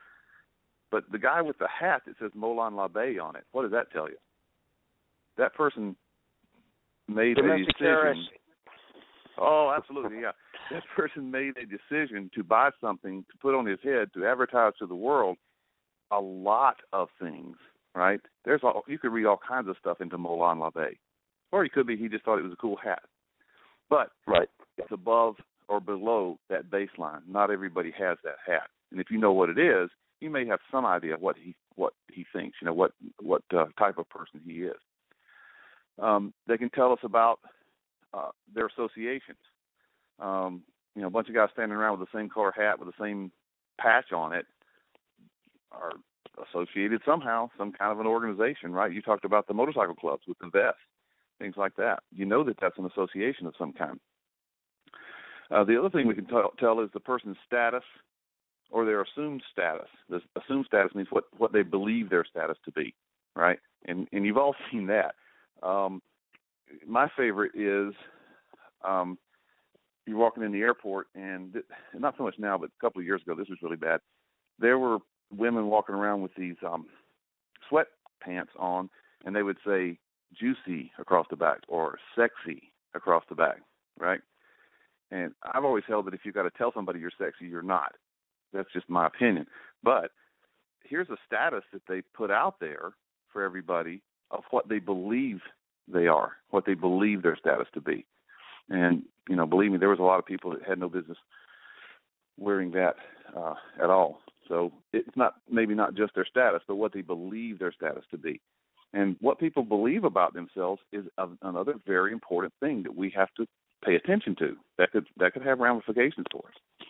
But 0.92 1.12
the 1.12 1.20
guy 1.20 1.42
with 1.42 1.58
the 1.58 1.68
hat 1.68 2.04
that 2.06 2.16
says 2.20 2.32
Molon 2.38 2.76
Labe 2.76 3.20
on 3.20 3.36
it, 3.36 3.46
what 3.52 3.64
does 3.64 3.72
that 3.72 3.92
tell 3.92 4.08
you? 4.10 4.18
That 5.38 5.54
person 5.54 5.96
made 7.08 7.36
Domestic 7.36 7.70
a 7.70 7.72
decision. 7.74 7.86
terrorist. 7.86 8.30
Oh, 9.38 9.74
absolutely, 9.76 10.22
yeah. 10.22 10.32
That 10.72 10.84
person 10.96 11.30
made 11.30 11.54
a 11.58 11.66
decision 11.66 12.32
to 12.34 12.44
buy 12.44 12.70
something 12.80 13.26
to 13.30 13.38
put 13.40 13.54
on 13.54 13.66
his 13.66 13.80
head 13.84 14.08
to 14.14 14.26
advertise 14.26 14.72
to 14.80 14.88
the 14.88 14.96
world 14.96 15.38
a 16.10 16.20
lot 16.20 16.78
of 16.94 17.10
things, 17.20 17.58
right? 17.94 18.22
There's 18.46 18.62
all 18.64 18.84
you 18.88 18.98
could 18.98 19.12
read 19.12 19.26
all 19.26 19.40
kinds 19.46 19.68
of 19.68 19.76
stuff 19.78 20.00
into 20.00 20.18
Molon 20.18 20.60
Labe. 20.62 20.96
Or 21.52 21.66
it 21.66 21.74
could 21.74 21.86
be 21.86 21.98
he 21.98 22.08
just 22.08 22.24
thought 22.24 22.40
it 22.40 22.44
was 22.44 22.54
a 22.54 22.62
cool 22.62 22.78
hat. 22.78 23.04
But 23.90 24.12
Right. 24.26 24.48
it's 24.78 24.92
above 24.92 25.36
or 25.68 25.80
below 25.82 26.40
that 26.50 26.70
baseline. 26.70 27.28
Not 27.28 27.52
everybody 27.52 27.92
has 27.92 28.18
that 28.24 28.38
hat. 28.46 28.70
And 28.92 29.02
if 29.02 29.12
you 29.12 29.18
know 29.18 29.34
what 29.34 29.50
it 29.50 29.58
is, 29.58 29.90
you 30.22 30.30
may 30.30 30.46
have 30.48 30.60
some 30.72 30.86
idea 30.86 31.18
what 31.18 31.36
he 31.38 31.56
what 31.76 31.94
he 32.12 32.26
thinks, 32.32 32.58
you 32.62 32.66
know, 32.66 32.74
what 32.74 32.94
what 33.22 33.44
uh, 33.54 33.66
type 33.78 33.98
of 33.98 34.08
person 34.10 34.40
he 34.46 34.64
is. 34.64 34.80
Um, 36.00 36.34
they 36.48 36.58
can 36.58 36.70
tell 36.70 36.92
us 36.92 37.00
about 37.04 37.40
uh, 38.14 38.30
their 38.54 38.68
associations. 38.68 39.38
Um, 40.20 40.64
you 40.96 41.02
know, 41.02 41.08
a 41.08 41.12
bunch 41.12 41.30
of 41.30 41.36
guys 41.36 41.50
standing 41.54 41.78
around 41.78 42.00
with 42.00 42.08
the 42.08 42.18
same 42.18 42.30
color 42.30 42.54
hat 42.56 42.80
with 42.80 42.88
the 42.88 43.04
same 43.04 43.32
patch 43.80 44.12
on 44.12 44.34
it 44.34 44.46
are 45.72 45.94
associated 46.50 47.02
somehow, 47.06 47.50
some 47.58 47.72
kind 47.72 47.92
of 47.92 48.00
an 48.00 48.08
organization, 48.08 48.74
right? 48.74 48.92
You 48.92 49.02
talked 49.02 49.26
about 49.26 49.48
the 49.48 49.54
motorcycle 49.54 49.96
clubs 49.96 50.24
with 50.28 50.38
the 50.40 50.50
vest, 50.50 50.78
things 51.40 51.56
like 51.58 51.76
that. 51.76 52.04
You 52.12 52.26
know 52.26 52.44
that 52.44 52.58
that's 52.62 52.78
an 52.78 52.86
association 52.86 53.48
of 53.48 53.54
some 53.58 53.74
kind. 53.74 54.00
Uh, 55.52 55.64
the 55.64 55.78
other 55.78 55.90
thing 55.90 56.08
we 56.08 56.16
can 56.16 56.26
tell, 56.26 56.52
tell 56.60 56.80
is 56.80 56.90
the 56.94 57.00
person's 57.00 57.38
status 57.46 57.84
or 58.72 58.86
their 58.86 59.02
assumed 59.02 59.44
status. 59.52 59.88
The 60.10 60.22
assumed 60.42 60.66
status 60.66 60.96
means 60.96 61.10
what 61.12 61.26
what 61.38 61.54
they 61.54 61.62
believe 61.62 62.10
their 62.10 62.26
status 62.26 62.58
to 62.66 62.72
be, 62.72 62.96
right? 63.36 63.60
And 63.86 64.08
and 64.12 64.26
you've 64.26 64.38
all 64.38 64.56
seen 64.72 64.88
that. 64.88 65.16
Um, 65.64 66.02
my 66.86 67.08
favorite 67.16 67.52
is 67.56 67.94
um, 68.84 69.18
you're 70.06 70.18
walking 70.18 70.44
in 70.44 70.52
the 70.52 70.62
airport, 70.62 71.08
and 71.16 71.54
th- 71.54 71.66
not 71.98 72.16
so 72.18 72.24
much 72.24 72.36
now, 72.38 72.58
but 72.58 72.70
a 72.70 72.82
couple 72.82 73.00
of 73.00 73.06
years 73.06 73.22
ago, 73.22 73.36
this 73.36 73.50
was 73.50 73.60
really 73.62 73.78
bad. 73.78 74.00
There 74.60 74.78
were 74.78 75.00
women 75.36 75.68
walking 75.68 75.96
around 75.96 76.22
with 76.22 76.34
these 76.36 76.56
um, 76.66 76.88
sweatpants 77.72 78.50
on, 78.60 78.90
and 79.26 79.36
they 79.36 79.44
would 79.44 79.58
say 79.66 79.98
"juicy" 80.38 80.92
across 81.00 81.26
the 81.30 81.36
back 81.36 81.60
or 81.68 81.98
"sexy" 82.16 82.74
across 82.94 83.24
the 83.30 83.36
back, 83.36 83.62
right? 84.00 84.20
And 85.12 85.34
I've 85.44 85.64
always 85.64 85.84
held 85.88 86.08
that 86.08 86.14
if 86.14 86.22
you've 86.24 86.36
got 86.36 86.44
to 86.44 86.52
tell 86.58 86.74
somebody 86.74 87.00
you're 87.00 87.12
sexy, 87.18 87.46
you're 87.46 87.62
not. 87.62 87.94
That's 88.52 88.72
just 88.74 88.90
my 88.90 89.08
opinion. 89.08 89.46
But 89.84 90.12
here's 90.84 91.10
a 91.10 91.18
status 91.26 91.64
that 91.72 91.84
they 91.88 92.02
put 92.16 92.32
out 92.32 92.56
there 92.60 92.94
for 93.32 93.44
everybody 93.44 94.02
of 94.32 94.44
what 94.52 94.70
they 94.70 94.80
believe 94.80 95.42
they 95.88 96.08
are, 96.08 96.34
what 96.50 96.66
they 96.66 96.74
believe 96.74 97.22
their 97.22 97.38
status 97.38 97.68
to 97.74 97.82
be. 97.82 98.06
And 98.70 99.04
you 99.30 99.36
know, 99.36 99.46
believe 99.46 99.72
me, 99.72 99.78
there 99.78 99.90
was 99.90 100.00
a 100.00 100.04
lot 100.04 100.20
of 100.20 100.26
people 100.26 100.52
that 100.52 100.68
had 100.68 100.80
no 100.80 100.90
business 100.90 101.18
wearing 102.38 102.72
that 102.72 102.96
uh, 103.36 103.56
at 103.82 103.90
all. 103.90 104.20
So 104.48 104.72
it's 104.92 105.16
not 105.16 105.36
maybe 105.50 105.74
not 105.74 105.96
just 105.96 106.16
their 106.16 106.26
status, 106.26 106.62
but 106.68 106.76
what 106.76 106.94
they 106.94 107.02
believe 107.02 107.60
their 107.60 107.72
status 107.72 108.04
to 108.12 108.18
be. 108.18 108.42
And 108.94 109.16
what 109.22 109.40
people 109.40 109.64
believe 109.64 110.04
about 110.04 110.34
themselves 110.34 110.82
is 110.92 111.06
a, 111.18 111.28
another 111.42 111.76
very 111.86 112.12
important 112.12 112.54
thing 112.60 112.84
that 112.84 112.96
we 112.96 113.12
have 113.16 113.30
to 113.38 113.48
pay 113.84 113.96
attention 113.96 114.36
to. 114.40 114.56
That 114.78 114.92
could 114.92 115.08
that 115.18 115.34
could 115.34 115.44
have 115.44 115.60
ramifications 115.60 116.26
for 116.32 116.44
us. 116.48 116.88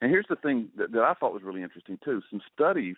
And 0.00 0.10
here's 0.10 0.26
the 0.28 0.36
thing 0.36 0.68
that, 0.76 0.92
that 0.92 1.02
I 1.02 1.14
thought 1.14 1.32
was 1.32 1.42
really 1.42 1.62
interesting 1.62 1.98
too. 2.04 2.22
Some 2.30 2.40
studies 2.52 2.96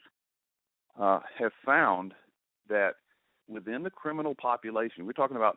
uh, 1.00 1.20
have 1.38 1.52
found 1.64 2.14
that 2.68 2.92
within 3.48 3.82
the 3.82 3.90
criminal 3.90 4.34
population, 4.34 5.06
we're 5.06 5.12
talking 5.12 5.36
about 5.36 5.56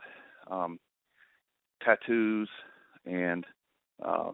um, 0.49 0.79
tattoos 1.83 2.49
and 3.05 3.45
uh, 4.03 4.31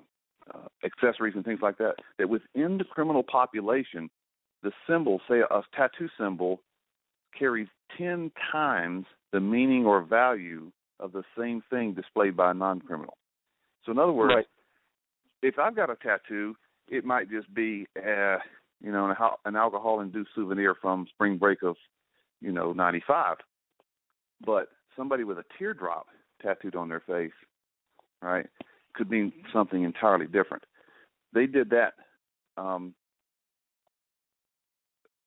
uh, 0.54 0.68
accessories 0.84 1.36
and 1.36 1.46
things 1.46 1.60
like 1.62 1.78
that. 1.78 1.96
That 2.18 2.30
within 2.30 2.78
the 2.78 2.86
criminal 2.86 3.24
population, 3.24 4.10
the 4.64 4.72
symbol, 4.88 5.22
say 5.30 5.40
a 5.40 5.62
tattoo 5.76 6.10
symbol, 6.20 6.62
carries 7.38 7.68
ten 7.98 8.32
times 8.52 9.06
the 9.32 9.40
meaning 9.40 9.86
or 9.86 10.02
value 10.04 10.72
of 11.00 11.12
the 11.14 11.24
same 11.38 11.64
thing 11.70 11.94
displayed 11.94 12.36
by 12.38 12.52
a 12.52 12.54
non-criminal. 12.54 13.18
So, 13.86 13.92
in 13.92 14.00
other 14.00 14.12
words, 14.12 14.34
Right. 14.36 14.46
if 15.42 15.58
I've 15.58 15.76
got 15.76 15.90
a 15.90 15.96
tattoo, 15.96 16.56
it 16.88 17.04
might 17.06 17.30
just 17.30 17.52
be, 17.54 17.88
uh, 17.98 18.38
you 18.82 18.92
know, 18.92 19.10
an, 19.10 19.16
an 19.46 19.56
alcohol-induced 19.56 20.30
souvenir 20.36 20.76
from 20.76 21.08
spring 21.14 21.38
break 21.38 21.64
of, 21.64 21.76
you 22.42 22.52
know, 22.52 22.74
'95. 22.74 23.38
But 24.46 24.70
somebody 24.96 25.24
with 25.24 25.38
a 25.38 25.46
teardrop 25.58 26.08
tattooed 26.42 26.76
on 26.76 26.90
their 26.90 27.02
face, 27.02 27.32
right, 28.22 28.48
could 28.94 29.10
mean 29.10 29.32
something 29.54 29.84
entirely 29.84 30.28
different. 30.28 30.64
They 31.34 31.46
did 31.46 31.70
that 31.70 31.94
um, 32.58 32.94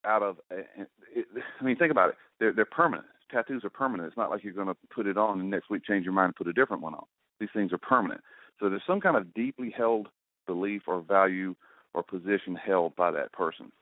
out 0.04 0.22
of. 0.22 0.36
It, 0.50 1.26
I 1.60 1.64
mean, 1.64 1.76
think 1.76 1.90
about 1.92 2.10
it. 2.10 2.16
They're 2.40 2.52
they're 2.52 2.64
permanent. 2.64 3.06
Tattoos 3.30 3.64
are 3.64 3.70
permanent. 3.70 4.08
It's 4.08 4.16
not 4.16 4.30
like 4.30 4.44
you're 4.44 4.52
going 4.52 4.68
to 4.68 4.76
put 4.94 5.06
it 5.06 5.16
on 5.16 5.40
and 5.40 5.50
next 5.50 5.70
week 5.70 5.84
change 5.84 6.04
your 6.04 6.12
mind 6.12 6.26
and 6.26 6.36
put 6.36 6.46
a 6.46 6.52
different 6.52 6.82
one 6.82 6.94
on. 6.94 7.04
These 7.40 7.48
things 7.54 7.72
are 7.72 7.78
permanent. 7.78 8.20
So 8.60 8.68
there's 8.68 8.82
some 8.86 9.00
kind 9.00 9.16
of 9.16 9.32
deeply 9.34 9.74
held 9.76 10.08
belief 10.46 10.82
or 10.86 11.00
value 11.00 11.54
or 11.94 12.02
position 12.02 12.54
held 12.54 12.94
by 12.96 13.10
that 13.10 13.32
person. 13.32 13.72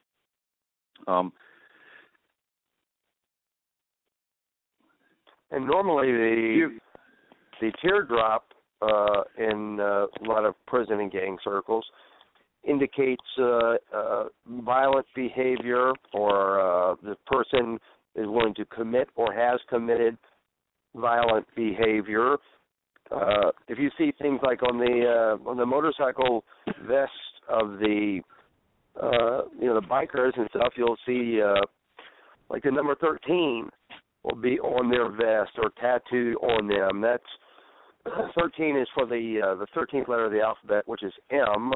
Um, 1.06 1.32
And 5.52 5.66
normally 5.66 6.10
the 6.10 6.78
the 7.60 7.72
teardrop 7.80 8.44
uh, 8.80 9.22
in 9.38 9.78
uh, 9.78 10.06
a 10.06 10.24
lot 10.24 10.44
of 10.44 10.54
prison 10.66 10.98
and 11.00 11.12
gang 11.12 11.36
circles 11.44 11.84
indicates 12.64 13.22
uh, 13.38 13.74
uh, 13.94 14.24
violent 14.64 15.06
behavior 15.14 15.92
or 16.12 16.60
uh, 16.60 16.94
the 17.02 17.16
person 17.26 17.78
is 18.14 18.26
willing 18.26 18.54
to 18.54 18.64
commit 18.66 19.08
or 19.14 19.32
has 19.32 19.60
committed 19.68 20.16
violent 20.94 21.46
behavior. 21.54 22.36
Uh, 23.10 23.50
if 23.68 23.78
you 23.78 23.90
see 23.98 24.12
things 24.20 24.40
like 24.42 24.62
on 24.62 24.78
the 24.78 25.38
uh, 25.44 25.50
on 25.50 25.56
the 25.56 25.66
motorcycle 25.66 26.44
vest 26.86 27.12
of 27.48 27.78
the 27.78 28.20
uh, 29.00 29.42
you 29.60 29.66
know 29.66 29.74
the 29.74 29.86
bikers 29.86 30.32
and 30.38 30.48
stuff, 30.50 30.72
you'll 30.76 30.96
see 31.06 31.40
uh, 31.42 31.60
like 32.48 32.62
the 32.62 32.70
number 32.70 32.94
thirteen 32.94 33.68
will 34.24 34.36
be 34.40 34.58
on 34.60 34.90
their 34.90 35.08
vest 35.10 35.52
or 35.58 35.70
tattooed 35.80 36.36
on 36.36 36.68
them. 36.68 37.00
That's 37.00 37.22
thirteen 38.38 38.76
is 38.76 38.88
for 38.94 39.06
the 39.06 39.40
uh, 39.44 39.54
the 39.56 39.66
thirteenth 39.74 40.08
letter 40.08 40.26
of 40.26 40.32
the 40.32 40.40
alphabet, 40.40 40.86
which 40.86 41.02
is 41.02 41.12
M, 41.30 41.72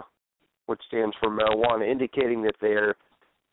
which 0.66 0.80
stands 0.88 1.14
for 1.20 1.30
marijuana, 1.30 1.90
indicating 1.90 2.42
that 2.42 2.54
they're 2.60 2.94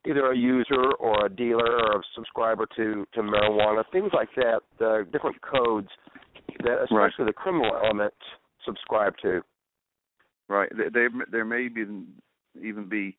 either 0.05 0.31
a 0.31 0.37
user 0.37 0.91
or 0.99 1.25
a 1.25 1.29
dealer 1.29 1.65
or 1.65 1.99
a 1.99 2.03
subscriber 2.15 2.65
to 2.75 3.05
to 3.13 3.21
marijuana. 3.21 3.83
Things 3.91 4.11
like 4.13 4.29
that. 4.35 4.61
Uh, 4.79 5.03
different 5.11 5.37
codes 5.41 5.89
that 6.63 6.81
especially 6.83 6.95
Right. 6.97 7.27
the 7.27 7.33
criminal 7.33 7.75
element 7.83 8.13
subscribe 8.65 9.13
to. 9.21 9.41
right? 10.49 10.69
There, 10.75 10.89
there 10.89 11.09
there 11.31 11.45
may 11.45 11.67
be 11.67 11.85
even 12.61 12.87
be 12.89 13.17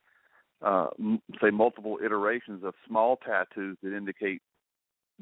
uh, 0.63 0.87
m- 0.99 1.21
say 1.43 1.51
multiple 1.51 1.99
iterations 2.05 2.63
of 2.65 2.75
small 2.89 3.17
tattoos 3.27 3.77
that 3.83 3.97
indicate 3.97 4.41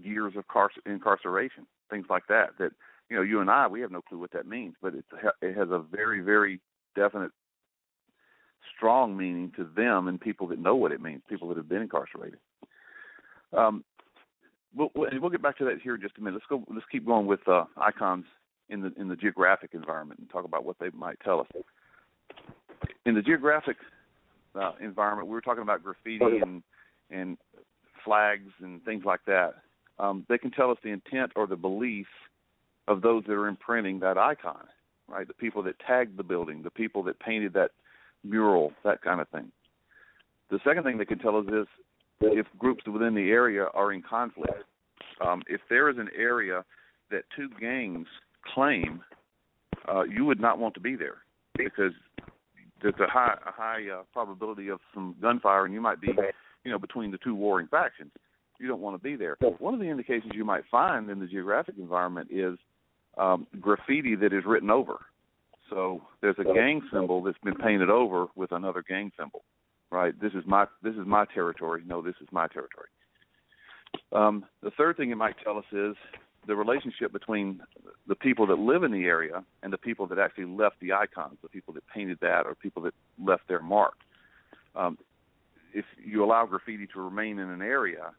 years 0.00 0.34
of 0.36 0.44
incarceration, 0.86 1.66
things 1.90 2.06
like 2.08 2.26
that. 2.28 2.50
That 2.58 2.72
you 3.10 3.16
know, 3.16 3.22
you 3.22 3.40
and 3.40 3.50
I, 3.50 3.66
we 3.66 3.80
have 3.80 3.90
no 3.90 4.02
clue 4.02 4.18
what 4.18 4.32
that 4.32 4.46
means, 4.46 4.74
but 4.80 4.94
it's 4.94 5.08
it 5.40 5.56
has 5.56 5.68
a 5.70 5.78
very 5.78 6.20
very 6.20 6.60
definite, 6.94 7.30
strong 8.76 9.16
meaning 9.16 9.52
to 9.56 9.68
them 9.76 10.08
and 10.08 10.20
people 10.20 10.46
that 10.48 10.58
know 10.58 10.76
what 10.76 10.92
it 10.92 11.00
means, 11.00 11.22
people 11.28 11.48
that 11.48 11.56
have 11.56 11.68
been 11.68 11.82
incarcerated. 11.82 12.38
Um, 13.56 13.84
we'll, 14.74 14.90
we'll 14.94 15.30
get 15.30 15.42
back 15.42 15.58
to 15.58 15.64
that 15.66 15.80
here 15.82 15.94
in 15.94 16.00
just 16.00 16.16
a 16.18 16.20
minute. 16.20 16.34
Let's 16.34 16.46
go. 16.48 16.64
Let's 16.72 16.86
keep 16.90 17.06
going 17.06 17.26
with 17.26 17.46
uh, 17.46 17.64
icons 17.76 18.24
in 18.68 18.80
the 18.80 18.92
in 18.96 19.08
the 19.08 19.16
geographic 19.16 19.70
environment 19.74 20.20
and 20.20 20.30
talk 20.30 20.44
about 20.44 20.64
what 20.64 20.78
they 20.78 20.90
might 20.90 21.18
tell 21.20 21.40
us. 21.40 21.46
In 23.04 23.14
the 23.14 23.22
geographic 23.22 23.76
uh, 24.54 24.72
environment, 24.80 25.28
we 25.28 25.34
were 25.34 25.40
talking 25.40 25.62
about 25.62 25.82
graffiti 25.82 26.38
and 26.40 26.62
and 27.10 27.36
flags 28.04 28.50
and 28.60 28.82
things 28.84 29.04
like 29.04 29.20
that. 29.26 29.54
Um, 30.02 30.26
they 30.28 30.36
can 30.36 30.50
tell 30.50 30.70
us 30.70 30.78
the 30.82 30.90
intent 30.90 31.32
or 31.36 31.46
the 31.46 31.56
belief 31.56 32.08
of 32.88 33.02
those 33.02 33.22
that 33.28 33.34
are 33.34 33.46
imprinting 33.46 34.00
that 34.00 34.18
icon, 34.18 34.64
right? 35.08 35.28
The 35.28 35.34
people 35.34 35.62
that 35.62 35.78
tagged 35.78 36.18
the 36.18 36.24
building, 36.24 36.62
the 36.62 36.70
people 36.70 37.04
that 37.04 37.20
painted 37.20 37.52
that 37.54 37.70
mural, 38.24 38.72
that 38.84 39.00
kind 39.00 39.20
of 39.20 39.28
thing. 39.28 39.52
The 40.50 40.58
second 40.64 40.82
thing 40.82 40.98
they 40.98 41.04
can 41.04 41.20
tell 41.20 41.36
us 41.36 41.46
is 41.46 41.66
if 42.20 42.46
groups 42.58 42.84
within 42.86 43.14
the 43.14 43.30
area 43.30 43.66
are 43.74 43.92
in 43.92 44.02
conflict. 44.02 44.64
Um, 45.24 45.42
if 45.48 45.60
there 45.70 45.88
is 45.88 45.98
an 45.98 46.08
area 46.16 46.64
that 47.12 47.22
two 47.36 47.48
gangs 47.60 48.08
claim, 48.52 49.02
uh, 49.88 50.02
you 50.02 50.24
would 50.24 50.40
not 50.40 50.58
want 50.58 50.74
to 50.74 50.80
be 50.80 50.96
there 50.96 51.18
because 51.56 51.92
there's 52.82 52.94
a 52.98 53.06
high 53.06 53.36
a 53.46 53.52
high 53.52 53.82
uh, 53.92 54.02
probability 54.12 54.68
of 54.68 54.80
some 54.92 55.14
gunfire, 55.22 55.64
and 55.64 55.72
you 55.72 55.80
might 55.80 56.00
be, 56.00 56.08
you 56.64 56.70
know, 56.72 56.78
between 56.78 57.12
the 57.12 57.18
two 57.18 57.34
warring 57.34 57.68
factions. 57.68 58.10
You 58.62 58.68
don't 58.68 58.80
want 58.80 58.96
to 58.96 59.02
be 59.02 59.16
there. 59.16 59.36
One 59.58 59.74
of 59.74 59.80
the 59.80 59.86
indications 59.86 60.34
you 60.36 60.44
might 60.44 60.62
find 60.70 61.10
in 61.10 61.18
the 61.18 61.26
geographic 61.26 61.74
environment 61.78 62.28
is 62.30 62.56
um, 63.18 63.44
graffiti 63.60 64.14
that 64.14 64.32
is 64.32 64.44
written 64.46 64.70
over. 64.70 65.00
So 65.68 66.00
there's 66.20 66.36
a 66.38 66.44
gang 66.44 66.80
symbol 66.92 67.24
that's 67.24 67.36
been 67.42 67.56
painted 67.56 67.90
over 67.90 68.26
with 68.36 68.52
another 68.52 68.84
gang 68.88 69.10
symbol, 69.18 69.42
right? 69.90 70.14
This 70.20 70.32
is 70.34 70.44
my 70.46 70.66
this 70.80 70.94
is 70.94 71.04
my 71.06 71.24
territory. 71.34 71.82
No, 71.84 72.02
this 72.02 72.14
is 72.20 72.28
my 72.30 72.46
territory. 72.46 72.86
Um, 74.12 74.44
the 74.62 74.70
third 74.70 74.96
thing 74.96 75.10
it 75.10 75.16
might 75.16 75.34
tell 75.42 75.58
us 75.58 75.64
is 75.72 75.96
the 76.46 76.54
relationship 76.54 77.12
between 77.12 77.62
the 78.06 78.14
people 78.14 78.46
that 78.46 78.60
live 78.60 78.84
in 78.84 78.92
the 78.92 79.06
area 79.06 79.42
and 79.64 79.72
the 79.72 79.78
people 79.78 80.06
that 80.06 80.20
actually 80.20 80.44
left 80.44 80.76
the 80.80 80.92
icons, 80.92 81.36
the 81.42 81.48
people 81.48 81.74
that 81.74 81.82
painted 81.92 82.18
that, 82.20 82.46
or 82.46 82.54
people 82.54 82.82
that 82.82 82.94
left 83.20 83.48
their 83.48 83.60
mark. 83.60 83.94
Um, 84.76 84.98
if 85.74 85.84
you 86.04 86.24
allow 86.24 86.46
graffiti 86.46 86.86
to 86.94 87.00
remain 87.00 87.40
in 87.40 87.48
an 87.48 87.62
area, 87.62 88.12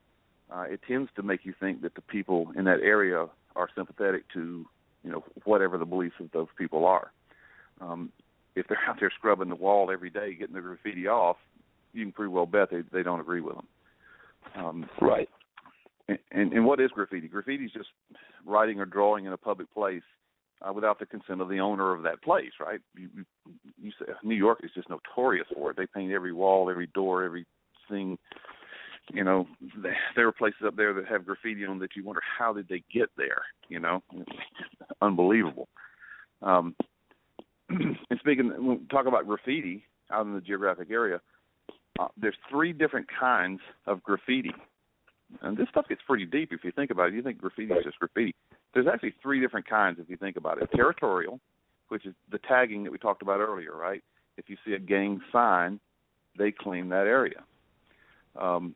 uh, 0.52 0.64
it 0.64 0.82
tends 0.88 1.10
to 1.16 1.24
make 1.24 1.46
you 1.46 1.54
think 1.60 1.82
that 1.82 1.96
the 1.96 2.02
people 2.02 2.52
in 2.58 2.66
that 2.66 2.80
area 2.82 3.28
are 3.56 3.70
sympathetic 3.76 4.24
to, 4.34 4.66
you 5.04 5.12
know, 5.12 5.24
whatever 5.46 5.78
the 5.78 5.86
beliefs 5.86 6.16
of 6.20 6.32
those 6.32 6.48
people 6.58 6.86
are. 6.86 7.12
Um, 7.82 8.12
if 8.56 8.68
they're 8.68 8.80
out 8.88 8.98
there 9.00 9.12
scrubbing 9.18 9.50
the 9.50 9.56
wall 9.56 9.92
every 9.92 10.10
day, 10.10 10.34
getting 10.36 10.56
the 10.56 10.62
graffiti 10.62 11.08
off, 11.08 11.38
you 11.94 12.04
can 12.04 12.12
pretty 12.12 12.32
well 12.32 12.48
bet 12.48 12.70
they 12.72 12.82
they 12.92 13.04
don't 13.04 13.20
agree 13.20 13.42
with 13.42 13.56
them. 13.56 13.68
Um, 14.56 14.90
right. 15.00 15.30
And, 16.08 16.52
and, 16.52 16.66
what 16.66 16.82
is 16.82 16.92
graffiti? 16.92 17.30
Graffiti 17.30 17.66
is 17.66 17.72
just 17.72 17.88
writing 18.46 18.80
or 18.80 18.86
drawing 18.86 19.26
in 19.26 19.32
a 19.32 19.38
public 19.38 19.74
place 19.74 20.02
uh, 20.62 20.74
without 20.74 21.00
the 21.00 21.06
consent 21.06 21.40
of 21.40 21.48
the 21.48 21.60
owner 21.60 21.94
of 21.94 22.04
that 22.04 22.22
place, 22.22 22.52
right? 22.60 22.82
You, 22.96 23.10
you, 23.16 23.26
you 23.82 23.92
say, 23.98 24.12
New 24.22 24.36
York 24.36 24.60
is 24.64 24.72
just 24.76 24.90
notorious 24.90 25.48
for 25.54 25.72
it. 25.72 25.78
They 25.78 25.86
paint 25.86 26.12
every 26.12 26.34
wall, 26.34 26.70
every 26.70 26.88
door, 26.88 27.24
everything. 27.24 28.18
You 29.12 29.24
know, 29.24 29.48
there 30.16 30.28
are 30.28 30.32
places 30.32 30.62
up 30.66 30.76
there 30.76 30.94
that 30.94 31.08
have 31.08 31.26
graffiti 31.26 31.66
on 31.66 31.80
that 31.80 31.96
you 31.96 32.04
wonder 32.04 32.22
how 32.38 32.54
did 32.54 32.68
they 32.70 32.84
get 32.94 33.10
there. 33.18 33.44
You 33.68 33.80
know, 33.80 34.04
unbelievable. 35.02 35.68
Um, 36.42 36.76
and 37.70 38.20
speaking, 38.20 38.50
when 38.50 38.80
we 38.80 38.86
talk 38.90 39.06
about 39.06 39.28
graffiti 39.28 39.86
out 40.12 40.26
in 40.26 40.34
the 40.34 40.42
geographic 40.42 40.90
area, 40.90 41.20
uh, 42.00 42.08
there's 42.18 42.36
three 42.50 42.74
different 42.74 43.08
kinds 43.20 43.60
of 43.86 44.02
graffiti 44.04 44.54
and 45.42 45.58
this 45.58 45.68
stuff 45.70 45.88
gets 45.88 46.02
pretty 46.06 46.26
deep 46.26 46.52
if 46.52 46.64
you 46.64 46.72
think 46.72 46.92
about 46.92 47.10
it. 47.10 47.14
You 47.14 47.22
think 47.22 47.40
graffiti 47.40 47.74
is 47.74 47.84
just 47.84 48.00
graffiti. 48.00 48.36
There's 48.74 48.88
actually 48.88 49.14
three 49.22 49.40
different 49.40 49.68
kinds 49.68 50.00
if 50.00 50.10
you 50.10 50.18
think 50.18 50.38
about 50.38 50.62
it. 50.62 50.70
Territorial, 50.76 51.40
which 51.90 52.06
is 52.06 52.14
the 52.32 52.40
tagging 52.40 52.84
that 52.84 52.92
we 52.92 52.98
talked 52.98 53.22
about 53.22 53.40
earlier, 53.40 53.76
right? 53.76 54.04
If 54.38 54.50
you 54.50 54.58
see 54.66 54.74
a 54.74 54.80
gang 54.80 55.22
sign, 55.32 55.80
they 56.38 56.52
claim 56.52 56.90
that 56.90 57.08
area. 57.08 57.44
Um, 58.40 58.76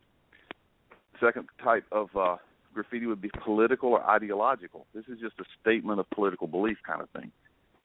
second 1.21 1.47
type 1.63 1.85
of 1.91 2.09
uh, 2.15 2.37
graffiti 2.73 3.05
would 3.05 3.21
be 3.21 3.31
political 3.43 3.89
or 3.89 4.03
ideological. 4.03 4.85
This 4.93 5.05
is 5.07 5.19
just 5.19 5.35
a 5.39 5.45
statement 5.61 5.99
of 5.99 6.09
political 6.11 6.47
belief 6.47 6.77
kind 6.85 7.01
of 7.01 7.09
thing. 7.09 7.31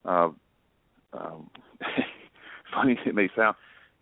Uh, 0.05 0.29
um, 1.13 1.51
funny 2.75 2.99
it 3.05 3.15
may 3.15 3.29
sound, 3.37 3.57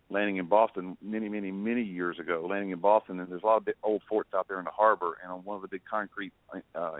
landing 0.09 0.37
in 0.37 0.45
Boston 0.45 0.97
many, 1.01 1.29
many, 1.29 1.51
many 1.51 1.81
years 1.81 2.19
ago. 2.19 2.45
Landing 2.49 2.71
in 2.71 2.79
Boston, 2.79 3.19
and 3.19 3.29
there's 3.29 3.43
a 3.43 3.45
lot 3.45 3.57
of 3.57 3.65
big, 3.65 3.75
old 3.83 4.01
forts 4.07 4.29
out 4.35 4.47
there 4.47 4.59
in 4.59 4.65
the 4.65 4.71
harbor, 4.71 5.17
and 5.23 5.31
on 5.31 5.39
one 5.39 5.55
of 5.55 5.61
the 5.61 5.67
big 5.67 5.81
concrete 5.89 6.33
uh, 6.53 6.59
uh, 6.77 6.97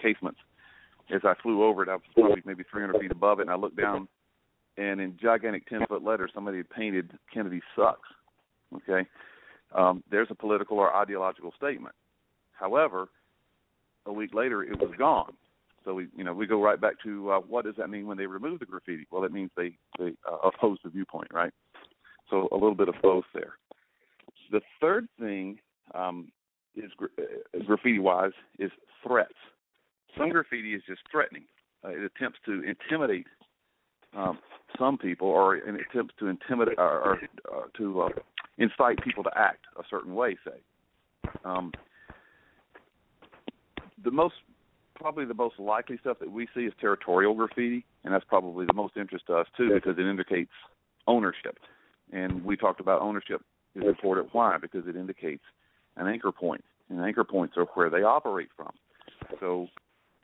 casements, 0.00 0.38
as 1.12 1.22
I 1.24 1.34
flew 1.42 1.64
over 1.64 1.82
it, 1.82 1.88
I 1.88 1.94
was 1.94 2.02
probably 2.14 2.42
maybe 2.44 2.64
300 2.70 3.00
feet 3.00 3.10
above 3.10 3.40
it, 3.40 3.42
and 3.42 3.50
I 3.50 3.56
looked 3.56 3.76
down, 3.76 4.08
and 4.76 5.00
in 5.00 5.16
gigantic 5.20 5.66
10 5.68 5.86
foot 5.88 6.04
letters, 6.04 6.30
somebody 6.34 6.58
had 6.58 6.70
painted 6.70 7.10
"Kennedy 7.32 7.60
sucks." 7.76 8.08
Okay, 8.74 9.06
um, 9.74 10.02
there's 10.10 10.28
a 10.30 10.34
political 10.34 10.78
or 10.78 10.94
ideological 10.94 11.52
statement. 11.56 11.94
However, 12.52 13.08
a 14.06 14.12
week 14.12 14.34
later, 14.34 14.62
it 14.62 14.78
was 14.78 14.90
gone. 14.98 15.32
So 15.84 15.94
we, 15.94 16.08
you 16.16 16.22
know, 16.24 16.32
we 16.32 16.46
go 16.46 16.62
right 16.62 16.80
back 16.80 16.94
to 17.04 17.32
uh, 17.32 17.40
what 17.40 17.64
does 17.64 17.74
that 17.76 17.90
mean 17.90 18.06
when 18.06 18.16
they 18.16 18.26
remove 18.26 18.60
the 18.60 18.66
graffiti? 18.66 19.06
Well, 19.10 19.24
it 19.24 19.32
means 19.32 19.50
they 19.56 19.76
they 19.98 20.12
uh, 20.30 20.36
oppose 20.48 20.78
the 20.84 20.90
viewpoint, 20.90 21.28
right? 21.32 21.52
So 22.30 22.48
a 22.52 22.54
little 22.54 22.74
bit 22.74 22.88
of 22.88 22.94
both 23.02 23.24
there. 23.34 23.54
The 24.50 24.60
third 24.80 25.08
thing 25.18 25.58
um, 25.94 26.30
is 26.76 26.90
uh, 27.02 27.64
graffiti-wise 27.66 28.32
is 28.58 28.70
threats. 29.06 29.34
Some 30.16 30.30
graffiti 30.30 30.74
is 30.74 30.82
just 30.86 31.00
threatening. 31.10 31.44
Uh, 31.84 31.88
it 31.88 32.10
attempts 32.14 32.38
to 32.46 32.62
intimidate 32.62 33.26
um, 34.16 34.38
some 34.78 34.98
people, 34.98 35.28
or 35.28 35.56
it 35.56 35.74
attempts 35.90 36.14
to 36.18 36.28
intimidate 36.28 36.78
or, 36.78 37.00
or 37.00 37.20
uh, 37.52 37.62
to 37.76 38.02
uh, 38.02 38.08
incite 38.58 39.02
people 39.02 39.22
to 39.24 39.30
act 39.36 39.64
a 39.78 39.82
certain 39.88 40.14
way. 40.14 40.36
Say, 40.44 41.30
um, 41.44 41.72
the 44.02 44.10
most 44.10 44.34
probably 44.94 45.24
the 45.24 45.34
most 45.34 45.58
likely 45.58 45.98
stuff 45.98 46.18
that 46.20 46.30
we 46.30 46.46
see 46.54 46.62
is 46.62 46.72
territorial 46.80 47.34
graffiti, 47.34 47.84
and 48.04 48.14
that's 48.14 48.24
probably 48.24 48.66
the 48.66 48.74
most 48.74 48.96
interest 48.96 49.26
to 49.26 49.34
us 49.34 49.46
too 49.56 49.70
because 49.74 49.98
it 49.98 50.06
indicates 50.06 50.50
ownership. 51.06 51.58
And 52.12 52.44
we 52.44 52.56
talked 52.56 52.80
about 52.80 53.00
ownership 53.00 53.42
is 53.74 53.84
important. 53.84 54.28
Why? 54.32 54.58
Because 54.58 54.86
it 54.86 54.96
indicates 54.96 55.42
an 55.96 56.06
anchor 56.06 56.32
point, 56.32 56.64
and 56.88 57.00
anchor 57.00 57.24
points 57.24 57.56
are 57.56 57.64
where 57.74 57.90
they 57.90 58.02
operate 58.02 58.48
from. 58.56 58.72
So, 59.40 59.68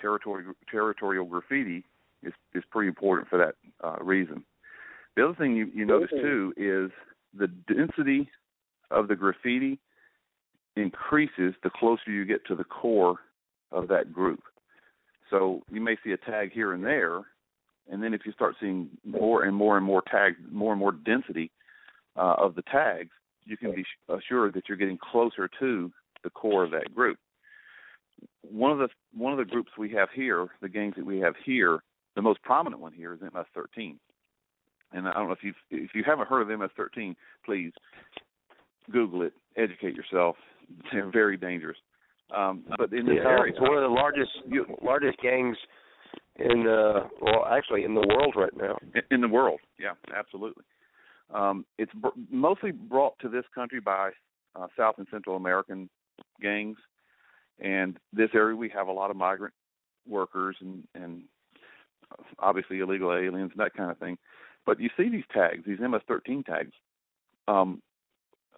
territorial 0.00 0.52
territorial 0.70 1.24
graffiti 1.24 1.84
is 2.22 2.32
is 2.54 2.62
pretty 2.70 2.88
important 2.88 3.28
for 3.28 3.38
that 3.38 3.54
uh, 3.82 4.02
reason. 4.02 4.44
The 5.16 5.24
other 5.24 5.34
thing 5.34 5.56
you, 5.56 5.68
you 5.74 5.84
notice 5.84 6.10
too 6.10 6.52
is 6.56 6.92
the 7.36 7.46
density 7.46 8.28
of 8.90 9.08
the 9.08 9.16
graffiti 9.16 9.78
increases 10.76 11.54
the 11.62 11.70
closer 11.70 12.10
you 12.10 12.24
get 12.24 12.44
to 12.46 12.54
the 12.54 12.64
core 12.64 13.16
of 13.72 13.88
that 13.88 14.12
group. 14.12 14.42
So 15.30 15.62
you 15.70 15.80
may 15.80 15.96
see 16.04 16.12
a 16.12 16.16
tag 16.16 16.52
here 16.52 16.72
and 16.72 16.84
there, 16.84 17.20
and 17.90 18.02
then 18.02 18.14
if 18.14 18.22
you 18.24 18.32
start 18.32 18.54
seeing 18.60 18.88
more 19.04 19.44
and 19.44 19.54
more 19.54 19.76
and 19.76 19.84
more 19.84 20.02
tags, 20.10 20.36
more 20.50 20.72
and 20.72 20.80
more 20.80 20.92
density, 20.92 21.50
uh, 22.16 22.34
of 22.38 22.54
the 22.54 22.62
tags, 22.62 23.10
you 23.44 23.56
can 23.56 23.74
be 23.74 23.84
assured 24.08 24.54
that 24.54 24.68
you're 24.68 24.76
getting 24.76 24.98
closer 24.98 25.48
to 25.60 25.90
the 26.24 26.30
core 26.30 26.64
of 26.64 26.70
that 26.72 26.94
group. 26.94 27.18
One 28.42 28.72
of 28.72 28.78
the 28.78 28.88
one 29.14 29.32
of 29.32 29.38
the 29.38 29.44
groups 29.44 29.70
we 29.78 29.90
have 29.92 30.08
here, 30.14 30.48
the 30.60 30.68
gangs 30.68 30.94
that 30.96 31.06
we 31.06 31.18
have 31.20 31.34
here, 31.44 31.80
the 32.16 32.22
most 32.22 32.42
prominent 32.42 32.82
one 32.82 32.92
here 32.92 33.14
is 33.14 33.20
MS13. 33.20 33.96
And 34.93 35.09
I 35.09 35.12
don't 35.12 35.26
know 35.26 35.32
if 35.32 35.43
you 35.43 35.53
if 35.70 35.91
you 35.95 36.03
haven't 36.05 36.28
heard 36.28 36.43
of 36.43 36.49
MS13, 36.49 37.14
please 37.45 37.72
Google 38.91 39.22
it, 39.22 39.32
educate 39.57 39.95
yourself. 39.95 40.36
They're 40.93 41.11
very 41.11 41.36
dangerous. 41.36 41.76
Um, 42.34 42.64
but 42.76 42.93
in 42.93 43.07
this 43.07 43.16
yeah, 43.22 43.28
area, 43.28 43.53
it's 43.53 43.61
one 43.61 43.74
of 43.74 43.82
the 43.82 43.89
largest 43.89 44.30
largest 44.82 45.18
gangs 45.22 45.57
in 46.36 46.66
uh 46.66 47.09
well 47.20 47.47
actually 47.51 47.84
in 47.84 47.95
the 47.95 48.07
world 48.07 48.34
right 48.36 48.55
now. 48.57 48.76
In, 48.95 49.03
in 49.11 49.20
the 49.20 49.28
world, 49.28 49.61
yeah, 49.78 49.93
absolutely. 50.14 50.64
Um, 51.32 51.64
it's 51.78 51.93
br- 51.95 52.09
mostly 52.30 52.70
brought 52.70 53.18
to 53.20 53.28
this 53.28 53.45
country 53.55 53.80
by 53.80 54.11
uh, 54.57 54.66
South 54.76 54.97
and 54.99 55.07
Central 55.11 55.36
American 55.36 55.89
gangs, 56.41 56.76
and 57.61 57.99
this 58.12 58.30
area 58.34 58.57
we 58.57 58.68
have 58.70 58.89
a 58.89 58.93
lot 58.93 59.11
of 59.11 59.16
migrant 59.16 59.55
workers 60.07 60.57
and 60.61 60.84
and 60.95 61.22
obviously 62.39 62.80
illegal 62.80 63.12
aliens 63.12 63.53
and 63.53 63.61
that 63.61 63.74
kind 63.74 63.91
of 63.91 63.99
thing. 63.99 64.16
But 64.68 64.80
you 64.80 64.90
see 64.98 65.08
these 65.08 65.24
tags, 65.32 65.64
these 65.66 65.80
MS-13 65.80 66.44
tags, 66.44 66.72
um, 67.48 67.80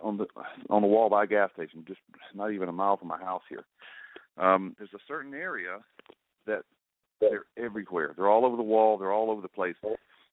on 0.02 0.16
the 0.16 0.26
on 0.68 0.82
the 0.82 0.88
wall 0.88 1.08
by 1.08 1.22
a 1.22 1.26
gas 1.26 1.50
station, 1.52 1.84
just 1.86 2.00
not 2.34 2.50
even 2.50 2.68
a 2.68 2.72
mile 2.72 2.96
from 2.96 3.06
my 3.06 3.18
house 3.18 3.44
here. 3.48 3.64
Um, 4.36 4.74
there's 4.76 4.92
a 4.92 4.98
certain 5.06 5.34
area 5.34 5.78
that 6.48 6.62
they're 7.20 7.44
everywhere. 7.56 8.12
They're 8.16 8.28
all 8.28 8.44
over 8.44 8.56
the 8.56 8.62
wall. 8.62 8.98
They're 8.98 9.12
all 9.12 9.30
over 9.30 9.40
the 9.40 9.46
place, 9.46 9.76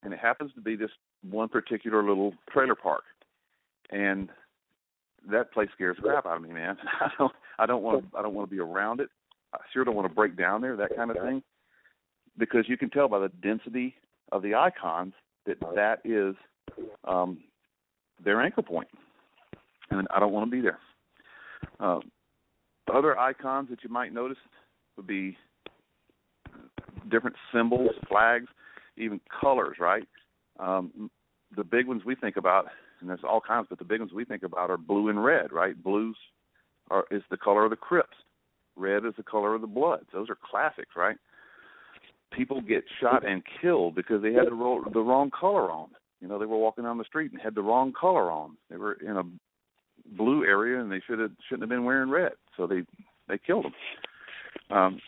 and 0.01 0.11
it 0.11 0.17
happens 0.17 0.51
to 0.55 0.61
be 0.61 0.75
this 0.75 0.89
one 1.29 1.47
particular 1.47 2.01
little 2.01 2.33
trailer 2.51 2.73
park, 2.73 3.03
and 3.91 4.29
that 5.29 5.53
place 5.53 5.69
scares 5.75 5.97
the 5.97 6.09
crap 6.09 6.25
out 6.25 6.37
of 6.37 6.41
me, 6.41 6.53
man. 6.53 6.75
I 7.59 7.67
don't 7.67 7.83
want 7.83 8.01
to 8.01 8.17
I 8.17 8.23
don't 8.23 8.33
want 8.33 8.49
to 8.49 8.55
be 8.55 8.59
around 8.59 8.99
it. 8.99 9.09
I 9.53 9.59
sure 9.71 9.85
don't 9.85 9.95
want 9.95 10.07
to 10.07 10.15
break 10.15 10.35
down 10.35 10.61
there, 10.61 10.75
that 10.75 10.95
kind 10.95 11.11
of 11.11 11.17
thing, 11.17 11.43
because 12.35 12.65
you 12.67 12.77
can 12.77 12.89
tell 12.89 13.07
by 13.07 13.19
the 13.19 13.29
density 13.43 13.93
of 14.31 14.41
the 14.41 14.55
icons 14.55 15.13
that 15.47 15.57
that 15.75 15.99
is 16.05 16.35
um, 17.05 17.39
their 18.23 18.41
anchor 18.41 18.61
point, 18.61 18.87
and 19.89 20.07
I 20.13 20.19
don't 20.19 20.33
want 20.33 20.49
to 20.49 20.51
be 20.51 20.61
there. 20.61 20.79
Uh, 21.79 21.99
other 22.93 23.17
icons 23.17 23.69
that 23.69 23.83
you 23.83 23.89
might 23.89 24.13
notice 24.13 24.37
would 24.95 25.07
be 25.07 25.37
different 27.09 27.35
symbols, 27.53 27.91
flags, 28.07 28.47
even 28.97 29.19
colors. 29.41 29.77
Right. 29.79 30.07
Um, 30.59 31.09
the 31.55 31.63
big 31.63 31.87
ones 31.87 32.03
we 32.05 32.15
think 32.15 32.35
about, 32.35 32.65
and 32.99 33.09
there's 33.09 33.21
all 33.27 33.41
kinds, 33.41 33.67
but 33.69 33.79
the 33.79 33.85
big 33.85 33.99
ones 33.99 34.11
we 34.13 34.25
think 34.25 34.43
about 34.43 34.69
are 34.69 34.77
blue 34.77 35.09
and 35.09 35.23
red. 35.23 35.51
Right. 35.51 35.81
Blues 35.81 36.17
are 36.89 37.05
is 37.11 37.23
the 37.29 37.37
color 37.37 37.63
of 37.63 37.69
the 37.69 37.75
Crips. 37.75 38.17
Red 38.75 39.05
is 39.05 39.13
the 39.17 39.23
color 39.23 39.55
of 39.55 39.61
the 39.61 39.67
Bloods. 39.67 40.05
Those 40.13 40.29
are 40.29 40.37
classics, 40.49 40.95
right? 40.95 41.17
People 42.31 42.61
get 42.61 42.83
shot 43.01 43.25
and 43.25 43.41
killed 43.61 43.95
because 43.95 44.21
they 44.21 44.33
had 44.33 44.45
the, 44.45 44.81
the 44.93 44.99
wrong 44.99 45.31
color 45.31 45.71
on. 45.71 45.89
You 46.19 46.27
know, 46.27 46.39
they 46.39 46.45
were 46.45 46.57
walking 46.57 46.83
down 46.83 46.97
the 46.97 47.03
street 47.03 47.31
and 47.31 47.41
had 47.41 47.55
the 47.55 47.61
wrong 47.61 47.93
color 47.99 48.31
on. 48.31 48.57
They 48.69 48.77
were 48.77 48.93
in 48.93 49.17
a 49.17 49.23
blue 50.15 50.45
area 50.45 50.79
and 50.81 50.91
they 50.91 51.01
should 51.07 51.19
have 51.19 51.31
shouldn't 51.47 51.63
have 51.63 51.69
been 51.69 51.85
wearing 51.85 52.09
red. 52.09 52.33
So 52.55 52.67
they 52.67 52.83
they 53.27 53.37
killed 53.37 53.65
them. 53.65 53.73
Um, 54.69 54.99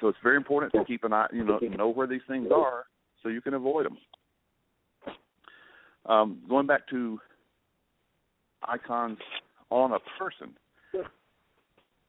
so 0.00 0.08
it's 0.08 0.18
very 0.22 0.36
important 0.36 0.72
to 0.72 0.84
keep 0.84 1.04
an 1.04 1.12
eye, 1.12 1.26
you 1.32 1.44
know, 1.44 1.58
know 1.76 1.88
where 1.88 2.06
these 2.06 2.20
things 2.28 2.48
are 2.54 2.84
so 3.22 3.28
you 3.28 3.40
can 3.40 3.54
avoid 3.54 3.86
them. 3.86 3.98
Um, 6.06 6.38
going 6.48 6.66
back 6.66 6.86
to 6.90 7.18
icons 8.62 9.18
on 9.70 9.92
a 9.92 9.98
person, 10.18 10.54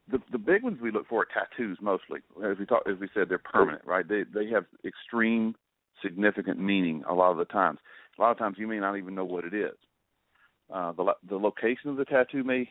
the 0.10 0.20
the 0.32 0.38
big 0.38 0.64
ones 0.64 0.80
we 0.82 0.92
look 0.92 1.08
for 1.08 1.24
are 1.24 1.28
tattoos 1.34 1.78
mostly. 1.82 2.20
As 2.44 2.58
we 2.58 2.66
talk, 2.66 2.84
as 2.90 2.98
we 3.00 3.10
said, 3.14 3.30
they're 3.30 3.38
permanent, 3.38 3.84
right? 3.86 4.08
They 4.08 4.24
they 4.34 4.50
have 4.50 4.66
extreme 4.86 5.56
significant 6.02 6.60
meaning 6.60 7.04
a 7.10 7.14
lot 7.14 7.32
of 7.32 7.38
the 7.38 7.46
times. 7.46 7.80
A 8.18 8.22
lot 8.22 8.32
of 8.32 8.38
times 8.38 8.58
you 8.60 8.68
may 8.68 8.80
not 8.80 8.98
even 8.98 9.16
know 9.16 9.26
what 9.26 9.46
it 9.46 9.54
is. 9.54 9.76
Uh, 10.74 10.92
the 10.94 11.14
the 11.30 11.38
location 11.38 11.90
of 11.90 11.98
the 11.98 12.06
tattoo 12.06 12.44
may 12.44 12.70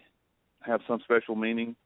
have 0.60 0.80
some 0.86 1.00
special 1.04 1.34
meaning, 1.34 1.76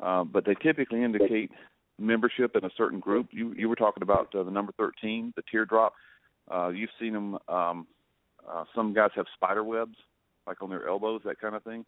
uh, 0.00 0.24
but 0.24 0.44
they 0.44 0.54
typically 0.62 1.02
indicate 1.02 1.50
membership 1.98 2.56
in 2.56 2.64
a 2.64 2.70
certain 2.76 3.00
group. 3.00 3.28
You 3.30 3.54
you 3.56 3.68
were 3.68 3.76
talking 3.76 4.02
about 4.02 4.34
uh, 4.34 4.42
the 4.42 4.50
number 4.50 4.72
thirteen, 4.72 5.32
the 5.36 5.42
teardrop. 5.50 5.94
Uh, 6.52 6.68
you've 6.68 6.90
seen 7.00 7.12
them. 7.12 7.38
Um, 7.48 7.86
uh, 8.46 8.64
some 8.74 8.92
guys 8.92 9.10
have 9.16 9.24
spider 9.34 9.64
webs, 9.64 9.96
like 10.46 10.60
on 10.62 10.68
their 10.68 10.86
elbows, 10.86 11.22
that 11.24 11.40
kind 11.40 11.54
of 11.54 11.62
thing. 11.62 11.84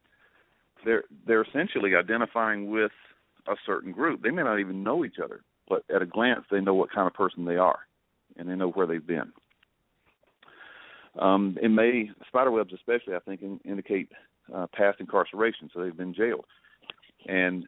They're 0.85 1.05
they're 1.27 1.43
essentially 1.43 1.95
identifying 1.95 2.71
with 2.71 2.93
a 3.49 3.55
certain 3.65 3.93
group. 3.93 4.23
They 4.23 4.31
may 4.31 4.43
not 4.43 4.61
even 4.61 4.83
know 4.83 5.05
each 5.05 5.19
other, 5.23 5.41
but 5.69 5.85
at 5.95 6.03
a 6.03 6.07
glance, 6.07 6.45
they 6.51 6.61
know 6.61 6.75
what 6.75 6.91
kind 6.93 7.07
of 7.07 7.15
person 7.15 7.45
they 7.45 7.57
are, 7.57 7.81
and 8.37 8.49
they 8.49 8.55
know 8.55 8.71
where 8.71 8.87
they've 8.87 9.07
been. 9.07 9.33
Um, 11.19 11.57
it 11.63 11.71
may 11.71 12.11
spider 12.27 12.51
webs, 12.51 12.75
especially, 12.75 13.15
I 13.15 13.21
think, 13.21 13.41
in, 13.41 13.59
indicate 13.65 14.11
uh, 14.55 14.67
past 14.73 15.01
incarceration, 15.01 15.71
so 15.73 15.83
they've 15.83 15.97
been 15.97 16.15
jailed, 16.15 16.45
and 17.27 17.67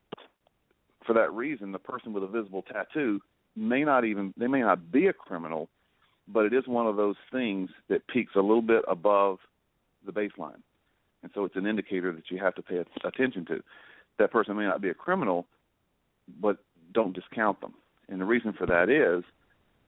for 1.06 1.14
that 1.14 1.32
reason, 1.32 1.72
the 1.72 1.78
person 1.78 2.12
with 2.12 2.22
a 2.22 2.28
visible 2.28 2.62
tattoo 2.62 3.20
may 3.56 3.82
not 3.82 4.04
even 4.04 4.32
they 4.36 4.46
may 4.46 4.61
not 4.61 4.92
be 4.92 5.06
a 5.06 5.12
criminal, 5.12 5.68
but 6.28 6.44
it 6.44 6.52
is 6.52 6.66
one 6.66 6.86
of 6.86 6.96
those 6.96 7.16
things 7.32 7.70
that 7.88 8.06
peaks 8.06 8.32
a 8.36 8.40
little 8.40 8.62
bit 8.62 8.84
above 8.86 9.38
the 10.04 10.12
baseline, 10.12 10.61
and 11.22 11.32
so 11.34 11.44
it's 11.44 11.56
an 11.56 11.66
indicator 11.66 12.12
that 12.12 12.30
you 12.30 12.38
have 12.38 12.54
to 12.54 12.62
pay 12.62 12.84
attention 13.04 13.44
to. 13.46 13.62
That 14.18 14.30
person 14.30 14.56
may 14.56 14.64
not 14.64 14.80
be 14.80 14.88
a 14.88 14.94
criminal, 14.94 15.46
but 16.40 16.58
don't 16.92 17.14
discount 17.14 17.60
them. 17.60 17.74
And 18.08 18.20
the 18.20 18.24
reason 18.24 18.52
for 18.52 18.66
that 18.66 18.88
is 18.88 19.24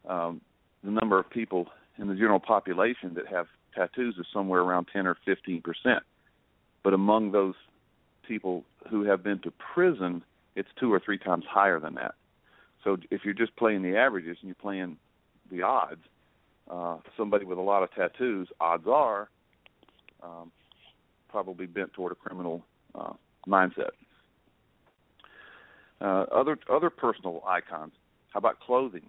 um, 0.08 0.40
the 0.84 0.90
number 0.90 1.18
of 1.18 1.28
people 1.30 1.68
in 1.98 2.08
the 2.08 2.14
general 2.14 2.40
population 2.40 3.14
that 3.14 3.26
have 3.28 3.46
tattoos 3.74 4.16
is 4.18 4.26
somewhere 4.32 4.60
around 4.60 4.88
10 4.92 5.06
or 5.06 5.16
15 5.24 5.62
percent. 5.62 6.02
But 6.82 6.94
among 6.94 7.32
those 7.32 7.54
people 8.26 8.64
who 8.88 9.04
have 9.04 9.22
been 9.22 9.38
to 9.40 9.52
prison, 9.74 10.22
it's 10.56 10.68
two 10.78 10.92
or 10.92 11.00
three 11.04 11.18
times 11.18 11.44
higher 11.48 11.78
than 11.78 11.94
that. 11.94 12.14
So 12.84 12.96
if 13.10 13.22
you're 13.24 13.34
just 13.34 13.54
playing 13.56 13.82
the 13.82 13.96
averages 13.96 14.38
and 14.40 14.48
you're 14.48 14.54
playing 14.54 14.96
the 15.50 15.62
odds, 15.62 16.00
uh, 16.70 16.98
somebody 17.16 17.44
with 17.44 17.58
a 17.58 17.62
lot 17.62 17.82
of 17.82 17.92
tattoos, 17.92 18.48
odds 18.60 18.86
are, 18.86 19.28
um, 20.22 20.50
probably 21.30 21.66
bent 21.66 21.92
toward 21.92 22.12
a 22.12 22.14
criminal 22.14 22.62
uh, 22.94 23.12
mindset. 23.46 23.90
Uh, 26.00 26.24
other 26.32 26.58
other 26.70 26.90
personal 26.90 27.42
icons. 27.46 27.92
How 28.30 28.38
about 28.38 28.60
clothing? 28.60 29.06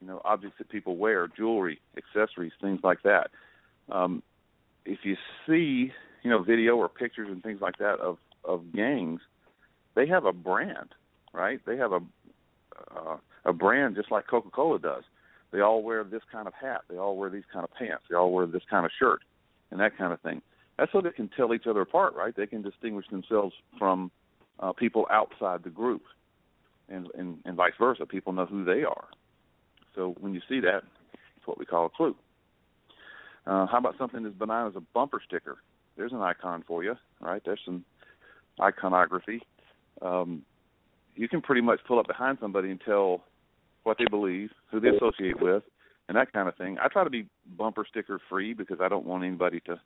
You 0.00 0.08
know, 0.08 0.20
objects 0.24 0.58
that 0.58 0.68
people 0.68 0.96
wear, 0.96 1.28
jewelry, 1.28 1.80
accessories, 1.96 2.52
things 2.60 2.80
like 2.82 3.02
that. 3.02 3.30
Um, 3.90 4.22
if 4.84 4.98
you 5.04 5.16
see, 5.46 5.92
you 6.22 6.30
know, 6.30 6.42
video 6.42 6.76
or 6.76 6.88
pictures 6.88 7.28
and 7.30 7.42
things 7.42 7.60
like 7.60 7.78
that 7.78 8.00
of 8.00 8.18
of 8.44 8.72
gangs, 8.74 9.20
they 9.94 10.06
have 10.06 10.26
a 10.26 10.32
brand, 10.32 10.90
right? 11.32 11.60
They 11.66 11.76
have 11.78 11.92
a 11.92 12.00
uh, 12.94 13.16
a 13.46 13.52
brand 13.52 13.96
just 13.96 14.10
like 14.10 14.26
Coca-Cola 14.26 14.78
does. 14.78 15.04
They 15.50 15.60
all 15.60 15.82
wear 15.82 16.04
this 16.04 16.22
kind 16.30 16.46
of 16.46 16.54
hat. 16.54 16.82
They 16.90 16.96
all 16.96 17.16
wear 17.16 17.30
these 17.30 17.44
kind 17.52 17.64
of 17.64 17.72
pants. 17.72 18.04
They 18.10 18.16
all 18.16 18.32
wear 18.32 18.46
this 18.46 18.62
kind 18.68 18.84
of 18.84 18.90
shirt, 18.98 19.20
and 19.70 19.80
that 19.80 19.96
kind 19.96 20.12
of 20.12 20.20
thing. 20.20 20.42
That's 20.78 20.90
so 20.92 21.00
they 21.00 21.10
can 21.10 21.30
tell 21.36 21.54
each 21.54 21.66
other 21.66 21.82
apart, 21.82 22.14
right? 22.14 22.34
They 22.36 22.46
can 22.46 22.62
distinguish 22.62 23.06
themselves 23.10 23.54
from 23.78 24.10
uh, 24.58 24.72
people 24.72 25.06
outside 25.10 25.62
the 25.62 25.70
group 25.70 26.02
and, 26.88 27.08
and 27.16 27.38
and 27.44 27.56
vice 27.56 27.72
versa. 27.78 28.06
People 28.06 28.32
know 28.32 28.46
who 28.46 28.64
they 28.64 28.84
are. 28.84 29.08
So 29.94 30.14
when 30.20 30.34
you 30.34 30.40
see 30.48 30.60
that, 30.60 30.82
it's 31.36 31.46
what 31.46 31.58
we 31.58 31.64
call 31.64 31.86
a 31.86 31.90
clue. 31.90 32.16
Uh, 33.46 33.66
how 33.66 33.78
about 33.78 33.96
something 33.98 34.24
as 34.26 34.32
benign 34.32 34.66
as 34.66 34.76
a 34.76 34.82
bumper 34.94 35.20
sticker? 35.24 35.58
There's 35.96 36.12
an 36.12 36.20
icon 36.20 36.64
for 36.66 36.82
you, 36.82 36.96
right? 37.20 37.42
There's 37.44 37.60
some 37.64 37.84
iconography. 38.60 39.42
Um, 40.02 40.42
you 41.14 41.28
can 41.28 41.40
pretty 41.40 41.60
much 41.60 41.80
pull 41.86 41.98
up 41.98 42.06
behind 42.06 42.38
somebody 42.40 42.70
and 42.70 42.80
tell 42.84 43.22
what 43.84 43.98
they 43.98 44.06
believe, 44.10 44.50
who 44.70 44.80
they 44.80 44.88
associate 44.88 45.40
with, 45.40 45.62
and 46.08 46.16
that 46.16 46.32
kind 46.32 46.48
of 46.48 46.56
thing. 46.56 46.78
I 46.82 46.88
try 46.88 47.04
to 47.04 47.10
be 47.10 47.26
bumper 47.56 47.86
sticker 47.88 48.18
free 48.28 48.54
because 48.54 48.78
I 48.80 48.88
don't 48.88 49.06
want 49.06 49.24
anybody 49.24 49.60
to 49.66 49.80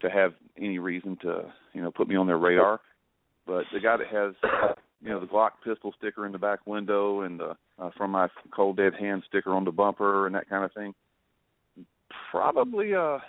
to 0.00 0.10
have 0.10 0.32
any 0.56 0.78
reason 0.78 1.16
to 1.22 1.52
you 1.72 1.82
know 1.82 1.90
put 1.90 2.08
me 2.08 2.16
on 2.16 2.26
their 2.26 2.38
radar. 2.38 2.80
But 3.46 3.64
the 3.72 3.80
guy 3.80 3.96
that 3.96 4.08
has 4.08 4.34
you 5.02 5.08
know 5.08 5.20
the 5.20 5.26
Glock 5.26 5.50
pistol 5.64 5.94
sticker 5.98 6.26
in 6.26 6.32
the 6.32 6.38
back 6.38 6.66
window 6.66 7.22
and 7.22 7.40
the 7.40 7.56
uh, 7.78 7.90
from 7.96 8.12
my 8.12 8.28
cold 8.54 8.76
dead 8.76 8.94
hand 8.98 9.22
sticker 9.28 9.54
on 9.54 9.64
the 9.64 9.72
bumper 9.72 10.26
and 10.26 10.34
that 10.34 10.48
kind 10.48 10.64
of 10.64 10.72
thing. 10.72 10.94
Probably 12.30 12.92
a 12.92 13.22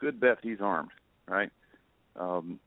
good 0.00 0.20
bet 0.20 0.38
he's 0.42 0.60
armed, 0.60 0.90
right? 1.28 1.50
Um, 2.18 2.58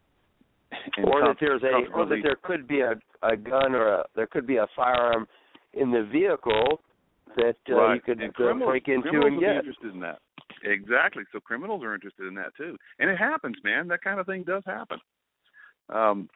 and 0.97 1.06
or 1.06 1.22
that 1.22 1.38
there's 1.39 1.64
a 1.64 1.91
or 1.93 2.06
that 2.06 2.20
there 2.24 2.38
could 2.41 2.68
be 2.68 2.82
a 2.82 2.93
a 3.24 3.36
gun 3.36 3.76
or 3.76 3.95
a 3.95 4.06
there 4.16 4.28
could 4.28 4.47
be 4.47 4.58
a 4.58 4.68
firearm 4.76 5.28
in 5.74 5.91
the 5.91 6.08
vehicle 6.12 6.82
that 7.36 7.56
uh, 7.70 7.76
right. 7.76 7.95
you 7.95 8.02
could 8.02 8.22
uh, 8.22 8.54
break 8.66 8.88
into 8.88 9.22
and 9.26 9.39
be 9.39 9.45
get. 9.45 9.58
interested 9.58 9.93
in 9.93 9.99
that. 10.02 10.20
Exactly. 10.64 11.24
So 11.32 11.39
criminals 11.39 11.84
are 11.84 11.93
interested 11.95 12.28
in 12.28 12.36
that 12.36 12.55
too, 12.55 12.78
and 12.99 13.09
it 13.09 13.18
happens, 13.18 13.57
man. 13.64 13.88
That 13.88 14.03
kind 14.03 14.20
of 14.20 14.26
thing 14.26 14.43
does 14.43 14.64
happen. 14.66 14.99
Um, 15.89 16.30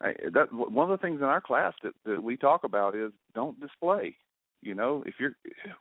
I, 0.00 0.14
that 0.32 0.52
one 0.52 0.90
of 0.90 0.98
the 1.00 1.04
things 1.04 1.20
in 1.20 1.26
our 1.26 1.40
class 1.40 1.74
that, 1.82 1.92
that 2.04 2.22
we 2.22 2.36
talk 2.36 2.64
about 2.64 2.94
is 2.94 3.12
don't 3.34 3.60
display. 3.60 4.16
You 4.60 4.74
know, 4.74 5.02
if 5.06 5.14
you're, 5.18 5.34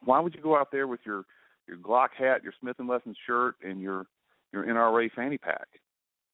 why 0.03 0.19
would 0.19 0.33
you 0.35 0.41
go 0.41 0.57
out 0.57 0.71
there 0.71 0.87
with 0.87 1.01
your 1.05 1.23
your 1.67 1.77
Glock 1.77 2.09
hat, 2.17 2.43
your 2.43 2.53
Smith 2.59 2.77
and 2.79 2.87
Wesson 2.87 3.15
shirt, 3.25 3.55
and 3.63 3.81
your 3.81 4.05
your 4.51 4.65
NRA 4.65 5.11
fanny 5.15 5.37
pack? 5.37 5.67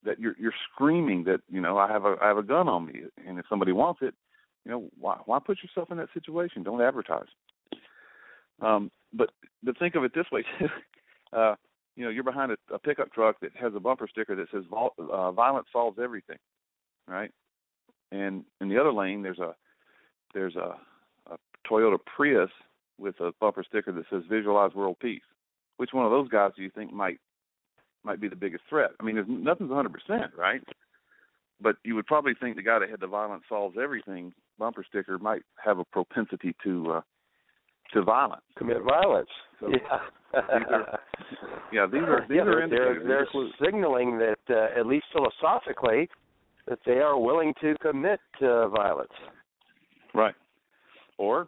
That 0.04 0.20
you're 0.20 0.36
you're 0.40 0.54
screaming 0.74 1.24
that 1.26 1.42
you 1.50 1.62
know 1.62 1.78
I 1.78 1.92
have 1.92 2.06
a 2.06 2.16
I 2.22 2.28
have 2.28 2.38
a 2.38 2.44
gun 2.44 2.70
on 2.70 2.86
me, 2.86 3.02
and 3.26 3.40
if 3.40 3.46
somebody 3.50 3.72
wants 3.72 4.02
it, 4.02 4.14
you 4.66 4.72
know 4.72 4.90
why 5.00 5.18
why 5.26 5.40
put 5.40 5.60
yourself 5.62 5.92
in 5.92 5.98
that 5.98 6.10
situation? 6.14 6.64
Don't 6.64 6.82
advertise. 6.82 7.28
Um, 8.62 8.92
but 9.14 9.30
but 9.64 9.78
think 9.78 9.96
of 9.96 10.04
it 10.04 10.14
this 10.14 10.26
way. 10.32 10.44
uh, 11.34 11.56
you 11.96 12.04
know, 12.04 12.10
you're 12.10 12.24
behind 12.24 12.52
a, 12.52 12.74
a 12.74 12.80
pickup 12.80 13.12
truck 13.12 13.40
that 13.42 13.52
has 13.56 13.74
a 13.76 13.80
bumper 13.80 14.08
sticker 14.08 14.36
that 14.36 14.48
says 14.52 14.64
Vol- 14.70 14.94
uh, 15.00 15.32
"Violence 15.32 15.68
solves 15.72 15.98
everything," 16.02 16.38
right? 17.08 17.32
And 18.12 18.46
in 18.62 18.70
the 18.70 18.80
other 18.80 18.94
lane, 18.94 19.24
there's 19.24 19.40
a 19.40 19.56
there's 20.34 20.56
a, 20.56 20.78
a 21.32 21.38
Toyota 21.70 21.98
Prius 22.16 22.52
with 23.00 23.20
a 23.20 23.32
bumper 23.42 23.64
sticker 23.68 23.92
that 23.92 24.06
says 24.10 24.24
"Visualize 24.30 24.74
World 24.74 24.98
Peace." 25.02 25.22
Which 25.78 25.90
one 25.94 26.06
of 26.06 26.12
those 26.12 26.30
guys 26.30 26.52
do 26.56 26.64
you 26.64 26.70
think 26.70 26.94
might 26.94 27.20
might 28.04 28.22
be 28.22 28.30
the 28.30 28.36
biggest 28.36 28.64
threat? 28.70 28.92
I 29.00 29.04
mean, 29.04 29.16
there's 29.16 29.28
nothing's 29.28 29.70
100 29.70 29.92
percent, 29.92 30.32
right? 30.38 30.62
But 31.60 31.78
you 31.84 31.96
would 31.96 32.06
probably 32.06 32.34
think 32.40 32.56
the 32.56 32.62
guy 32.62 32.80
that 32.80 32.90
had 32.90 33.00
the 33.00 33.08
"Violence 33.08 33.44
solves 33.50 33.78
everything" 33.82 34.34
bumper 34.60 34.86
sticker 34.88 35.18
might 35.18 35.42
have 35.64 35.80
a 35.80 35.86
propensity 35.86 36.56
to 36.64 36.94
uh, 36.94 37.02
to 37.94 38.04
violence. 38.04 38.42
commit 38.58 38.82
violence. 38.84 39.30
So 39.60 39.70
yeah. 39.70 39.78
these 40.34 40.68
are- 40.72 41.00
Yeah, 41.72 41.86
these 41.86 42.02
are 42.04 42.26
these 42.28 42.36
yeah, 42.38 42.42
are 42.42 42.46
they're, 42.46 42.64
indicators. 42.64 43.04
they're, 43.08 43.28
they're 43.34 43.66
signaling 43.66 44.18
that, 44.20 44.40
uh, 44.50 44.80
at 44.80 44.86
least 44.86 45.06
philosophically, 45.14 46.10
that 46.68 46.80
they 46.86 47.00
are 47.00 47.18
willing 47.20 47.54
to 47.62 47.76
commit 47.82 48.20
uh, 48.42 48.68
violence. 48.70 49.12
Right. 50.14 50.36
Or 51.18 51.48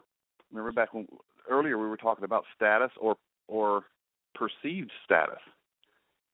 remember 0.50 0.72
back 0.72 0.94
when 0.94 1.06
earlier 1.48 1.78
we 1.78 1.88
were 1.88 1.96
talking 1.96 2.24
about 2.24 2.44
status 2.56 2.90
or 3.00 3.16
or 3.48 3.82
perceived 4.34 4.90
status. 5.04 5.38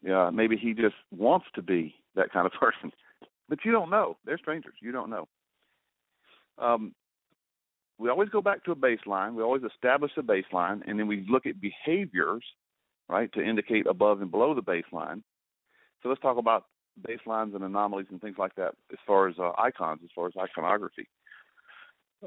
Yeah, 0.02 0.30
maybe 0.30 0.56
he 0.56 0.72
just 0.74 0.94
wants 1.10 1.46
to 1.54 1.62
be 1.62 1.94
that 2.14 2.30
kind 2.32 2.46
of 2.46 2.52
person. 2.60 2.92
But 3.48 3.60
you 3.64 3.72
don't 3.72 3.90
know. 3.90 4.16
They're 4.24 4.38
strangers. 4.38 4.74
You 4.80 4.92
don't 4.92 5.10
know. 5.10 5.28
Um, 6.58 6.94
we 7.98 8.10
always 8.10 8.28
go 8.28 8.42
back 8.42 8.64
to 8.64 8.72
a 8.72 8.76
baseline. 8.76 9.34
We 9.34 9.42
always 9.42 9.62
establish 9.62 10.12
a 10.16 10.22
baseline, 10.22 10.82
and 10.86 10.98
then 10.98 11.06
we 11.06 11.26
look 11.28 11.46
at 11.46 11.60
behaviors, 11.60 12.44
right, 13.08 13.32
to 13.32 13.42
indicate 13.42 13.86
above 13.86 14.20
and 14.20 14.30
below 14.30 14.54
the 14.54 14.62
baseline. 14.62 15.22
So 16.02 16.08
let's 16.08 16.20
talk 16.20 16.36
about 16.36 16.66
baselines 17.06 17.54
and 17.54 17.64
anomalies 17.64 18.06
and 18.10 18.20
things 18.20 18.36
like 18.38 18.54
that 18.56 18.74
as 18.92 18.98
far 19.06 19.28
as 19.28 19.36
uh, 19.38 19.52
icons, 19.58 20.00
as 20.04 20.10
far 20.14 20.26
as 20.26 20.34
iconography. 20.38 21.08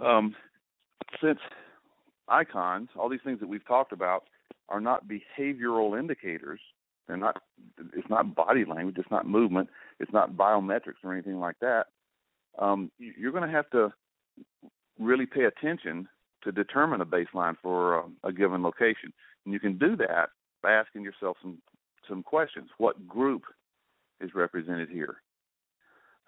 Um, 0.02 0.36
since 1.22 1.40
icons, 2.28 2.90
all 2.98 3.10
these 3.10 3.20
things 3.24 3.40
that 3.40 3.50
we've 3.50 3.66
talked 3.68 3.92
about, 3.92 4.24
are 4.70 4.82
not 4.82 5.08
behavioral 5.08 6.00
indicators. 6.00 6.60
They're 7.08 7.18
not. 7.18 7.42
It's 7.96 8.10
not 8.10 8.36
body 8.36 8.66
language. 8.66 8.98
It's 9.00 9.10
not 9.10 9.28
movement. 9.28 9.70
It's 10.00 10.14
not 10.14 10.34
biometrics 10.34 11.04
or 11.04 11.12
anything 11.12 11.40
like 11.40 11.56
that. 11.62 11.88
Um, 12.60 12.92
you're 13.00 13.32
going 13.32 13.50
to 13.50 13.56
have 13.56 13.70
to 13.72 13.92
really 15.00 15.26
pay 15.26 15.46
attention 15.46 16.08
to 16.44 16.52
determine 16.52 17.02
a 17.02 17.06
baseline 17.06 17.56
for 17.62 18.00
a, 18.00 18.04
a 18.26 18.34
given 18.34 18.64
location, 18.64 19.12
and 19.46 19.54
you 19.54 19.60
can 19.60 19.78
do 19.78 19.96
that 19.98 20.30
by 20.62 20.72
asking 20.72 21.04
yourself 21.04 21.38
some 21.42 21.60
some 22.08 22.24
questions. 22.24 22.70
What 22.78 23.08
group 23.08 23.44
is 24.20 24.32
represented 24.34 24.90
here? 24.90 25.18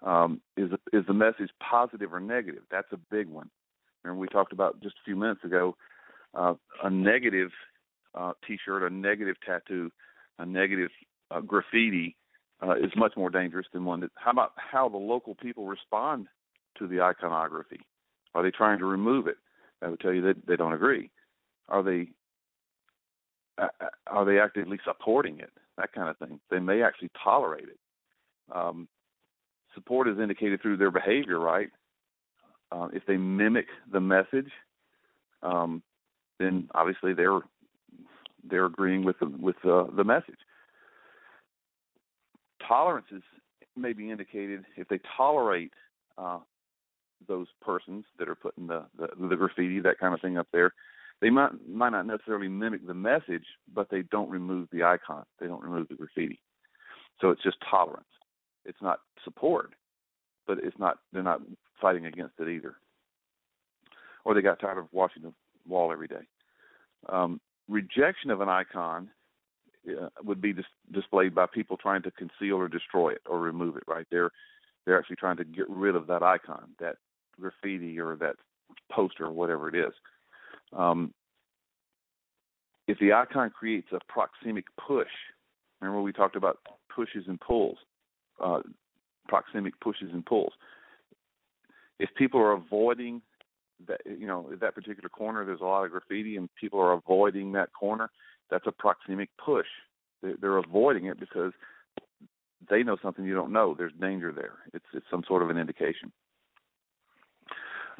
Um, 0.02 0.40
is 0.56 0.70
is 0.92 1.04
the 1.06 1.14
message 1.14 1.50
positive 1.60 2.12
or 2.12 2.20
negative? 2.20 2.62
That's 2.70 2.92
a 2.92 2.98
big 3.10 3.28
one. 3.28 3.50
Remember 4.02 4.20
we 4.20 4.28
talked 4.28 4.52
about 4.52 4.82
just 4.82 4.96
a 4.96 5.04
few 5.04 5.16
minutes 5.16 5.44
ago 5.44 5.76
uh, 6.34 6.54
a 6.82 6.90
negative 6.90 7.50
uh, 8.14 8.32
T-shirt, 8.46 8.82
a 8.82 8.94
negative 8.94 9.36
tattoo, 9.46 9.90
a 10.38 10.46
negative 10.46 10.90
uh, 11.30 11.40
graffiti 11.40 12.16
uh, 12.62 12.76
is 12.76 12.90
much 12.96 13.12
more 13.16 13.30
dangerous 13.30 13.66
than 13.72 13.84
one 13.84 14.00
that. 14.00 14.10
How 14.16 14.30
about 14.30 14.52
how 14.56 14.88
the 14.88 14.98
local 14.98 15.34
people 15.34 15.66
respond 15.66 16.26
to 16.78 16.86
the 16.86 17.00
iconography? 17.00 17.80
Are 18.34 18.42
they 18.42 18.50
trying 18.50 18.78
to 18.78 18.86
remove 18.86 19.26
it? 19.26 19.36
I 19.82 19.88
would 19.88 20.00
tell 20.00 20.12
you 20.12 20.22
that 20.22 20.46
they 20.46 20.56
don't 20.56 20.72
agree. 20.72 21.10
Are 21.68 21.82
they 21.82 22.08
uh, 23.58 23.68
uh, 23.80 23.86
are 24.06 24.24
they 24.24 24.38
actively 24.38 24.78
supporting 24.84 25.38
it? 25.38 25.50
That 25.76 25.92
kind 25.92 26.08
of 26.08 26.16
thing. 26.18 26.40
They 26.50 26.58
may 26.58 26.82
actually 26.82 27.10
tolerate 27.22 27.68
it. 27.68 27.78
Um, 28.54 28.88
support 29.74 30.08
is 30.08 30.18
indicated 30.18 30.60
through 30.60 30.76
their 30.76 30.90
behavior, 30.90 31.38
right? 31.38 31.70
Uh, 32.70 32.88
if 32.92 33.04
they 33.06 33.16
mimic 33.16 33.66
the 33.90 34.00
message, 34.00 34.50
um, 35.42 35.82
then 36.38 36.68
obviously 36.74 37.12
they're 37.12 37.40
they're 38.48 38.66
agreeing 38.66 39.04
with 39.04 39.18
the 39.18 39.26
with 39.26 39.56
uh, 39.64 39.84
the 39.94 40.04
message. 40.04 40.38
Tolerances 42.66 43.22
may 43.76 43.92
be 43.92 44.10
indicated 44.10 44.64
if 44.76 44.88
they 44.88 45.00
tolerate 45.16 45.72
uh, 46.16 46.38
those 47.28 47.46
persons 47.60 48.04
that 48.18 48.28
are 48.28 48.34
putting 48.34 48.66
the, 48.66 48.84
the 48.98 49.08
the 49.28 49.36
graffiti, 49.36 49.80
that 49.80 49.98
kind 49.98 50.14
of 50.14 50.20
thing 50.20 50.38
up 50.38 50.48
there. 50.52 50.72
They 51.20 51.30
might 51.30 51.50
might 51.68 51.90
not 51.90 52.06
necessarily 52.06 52.48
mimic 52.48 52.86
the 52.86 52.94
message, 52.94 53.44
but 53.72 53.88
they 53.90 54.02
don't 54.10 54.30
remove 54.30 54.68
the 54.72 54.82
icon. 54.82 55.24
They 55.38 55.46
don't 55.46 55.62
remove 55.62 55.88
the 55.88 55.94
graffiti. 55.94 56.40
So 57.20 57.30
it's 57.30 57.42
just 57.42 57.58
tolerance. 57.70 58.04
It's 58.64 58.82
not 58.82 59.00
support, 59.24 59.74
but 60.46 60.58
it's 60.62 60.78
not. 60.78 60.98
They're 61.12 61.22
not 61.22 61.40
fighting 61.80 62.06
against 62.06 62.34
it 62.40 62.48
either. 62.48 62.74
Or 64.24 64.34
they 64.34 64.42
got 64.42 64.60
tired 64.60 64.78
of 64.78 64.86
watching 64.92 65.22
the 65.22 65.32
wall 65.66 65.92
every 65.92 66.08
day. 66.08 66.26
Um, 67.08 67.40
rejection 67.68 68.30
of 68.30 68.40
an 68.40 68.48
icon 68.48 69.10
uh, 69.88 70.08
would 70.24 70.40
be 70.40 70.52
dis- 70.52 70.64
displayed 70.92 71.34
by 71.34 71.46
people 71.46 71.76
trying 71.76 72.02
to 72.02 72.10
conceal 72.12 72.56
or 72.56 72.68
destroy 72.68 73.10
it 73.10 73.22
or 73.26 73.40
remove 73.40 73.76
it. 73.76 73.84
Right, 73.86 74.06
they're 74.10 74.30
they're 74.84 74.98
actually 74.98 75.16
trying 75.16 75.36
to 75.36 75.44
get 75.44 75.68
rid 75.68 75.94
of 75.94 76.06
that 76.08 76.22
icon, 76.22 76.70
that 76.80 76.96
graffiti 77.40 77.98
or 77.98 78.16
that 78.16 78.36
poster 78.90 79.26
or 79.26 79.32
whatever 79.32 79.68
it 79.68 79.74
is. 79.74 79.92
Um, 80.76 81.12
if 82.88 82.98
the 82.98 83.12
icon 83.12 83.50
creates 83.50 83.88
a 83.92 83.98
proxemic 84.10 84.64
push, 84.86 85.08
remember 85.80 86.02
we 86.02 86.12
talked 86.12 86.36
about 86.36 86.58
pushes 86.94 87.24
and 87.26 87.40
pulls, 87.40 87.78
uh, 88.42 88.60
proxemic 89.30 89.72
pushes 89.80 90.10
and 90.12 90.24
pulls. 90.24 90.52
If 91.98 92.10
people 92.16 92.40
are 92.40 92.52
avoiding 92.52 93.22
that 93.88 94.00
you 94.04 94.26
know 94.26 94.50
that 94.60 94.74
particular 94.74 95.08
corner 95.08 95.44
there's 95.44 95.60
a 95.60 95.64
lot 95.64 95.84
of 95.84 95.90
graffiti 95.90 96.36
and 96.36 96.48
people 96.60 96.80
are 96.80 96.92
avoiding 96.92 97.52
that 97.52 97.72
corner 97.72 98.10
that's 98.50 98.66
a 98.66 98.72
proxemic 98.72 99.28
push 99.44 99.66
they're, 100.22 100.36
they're 100.40 100.58
avoiding 100.58 101.06
it 101.06 101.18
because 101.18 101.52
they 102.70 102.82
know 102.82 102.96
something 103.02 103.24
you 103.24 103.34
don't 103.34 103.52
know 103.52 103.74
there's 103.76 103.92
danger 104.00 104.32
there 104.32 104.58
it's 104.72 104.84
it's 104.94 105.06
some 105.10 105.22
sort 105.26 105.42
of 105.42 105.50
an 105.50 105.58
indication 105.58 106.12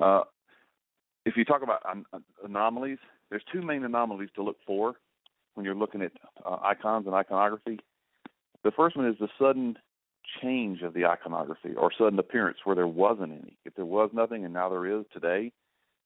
uh, 0.01 0.23
if 1.25 1.37
you 1.37 1.45
talk 1.45 1.63
about 1.63 1.83
anomalies 2.45 2.99
there's 3.31 3.43
two 3.53 3.63
main 3.63 3.85
anomalies 3.85 4.31
to 4.35 4.43
look 4.43 4.57
for 4.67 4.95
when 5.55 5.65
you're 5.65 5.75
looking 5.75 6.03
at 6.03 6.13
uh, 6.45 6.57
icons 6.63 7.07
and 7.07 7.15
iconography 7.15 7.79
the 8.65 8.71
first 8.71 8.97
one 8.97 9.07
is 9.07 9.17
the 9.19 9.29
sudden 9.39 9.77
change 10.41 10.83
of 10.83 10.95
the 10.95 11.05
iconography 11.05 11.75
or 11.77 11.91
sudden 11.97 12.19
appearance 12.19 12.59
where 12.65 12.77
there 12.77 12.87
wasn't 12.87 13.33
any. 13.33 13.57
If 13.65 13.75
there 13.75 13.87
was 13.87 14.11
nothing 14.13 14.45
and 14.45 14.55
now 14.55 14.69
there 14.69 14.87
is 14.87 15.05
today, 15.13 15.53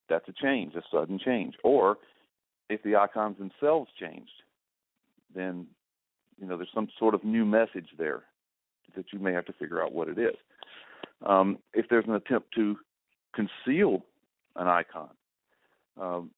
that's 0.08 0.28
a 0.28 0.32
change, 0.32 0.74
a 0.74 0.82
sudden 0.90 1.18
change. 1.18 1.54
Or 1.62 1.98
if 2.68 2.82
the 2.82 2.96
icons 2.96 3.38
themselves 3.38 3.90
changed, 4.00 4.30
then 5.34 5.66
you 6.38 6.46
know 6.46 6.56
there's 6.56 6.70
some 6.74 6.88
sort 6.98 7.14
of 7.14 7.24
new 7.24 7.44
message 7.44 7.88
there 7.98 8.22
that 8.94 9.06
you 9.12 9.18
may 9.18 9.32
have 9.32 9.44
to 9.46 9.52
figure 9.52 9.82
out 9.82 9.92
what 9.92 10.08
it 10.08 10.18
is. 10.18 10.36
Um, 11.24 11.58
if 11.74 11.86
there's 11.88 12.04
an 12.06 12.14
attempt 12.14 12.54
to 12.54 12.76
conceal 13.36 14.04
an 14.56 14.66
icon, 14.66 15.10
um, 16.00 16.30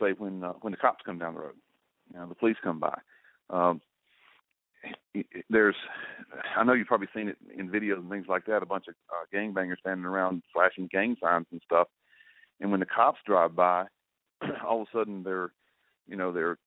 say 0.00 0.12
when 0.16 0.42
uh, 0.42 0.54
when 0.62 0.72
the 0.72 0.76
cops 0.76 1.04
come 1.04 1.18
down 1.18 1.34
the 1.34 1.40
road, 1.40 1.54
you 2.12 2.18
know, 2.18 2.26
the 2.26 2.34
police 2.34 2.56
come 2.62 2.80
by. 2.80 2.98
Um, 3.50 3.80
there's, 5.50 5.74
I 6.56 6.62
know 6.62 6.72
you've 6.72 6.86
probably 6.86 7.08
seen 7.14 7.28
it 7.28 7.36
in 7.56 7.68
videos 7.68 7.98
and 7.98 8.08
things 8.08 8.26
like 8.28 8.46
that. 8.46 8.62
A 8.62 8.66
bunch 8.66 8.86
of 8.86 8.94
uh, 9.10 9.36
gangbangers 9.36 9.80
standing 9.80 10.04
around 10.06 10.42
flashing 10.52 10.88
gang 10.90 11.16
signs 11.20 11.46
and 11.50 11.60
stuff 11.64 11.88
and 12.60 12.70
when 12.70 12.80
the 12.80 12.86
cops 12.86 13.20
drive 13.26 13.54
by, 13.54 13.86
all 14.66 14.82
of 14.82 14.88
a 14.92 14.98
sudden 14.98 15.22
they're, 15.22 15.52
you 16.08 16.16
know, 16.16 16.32
their 16.32 16.58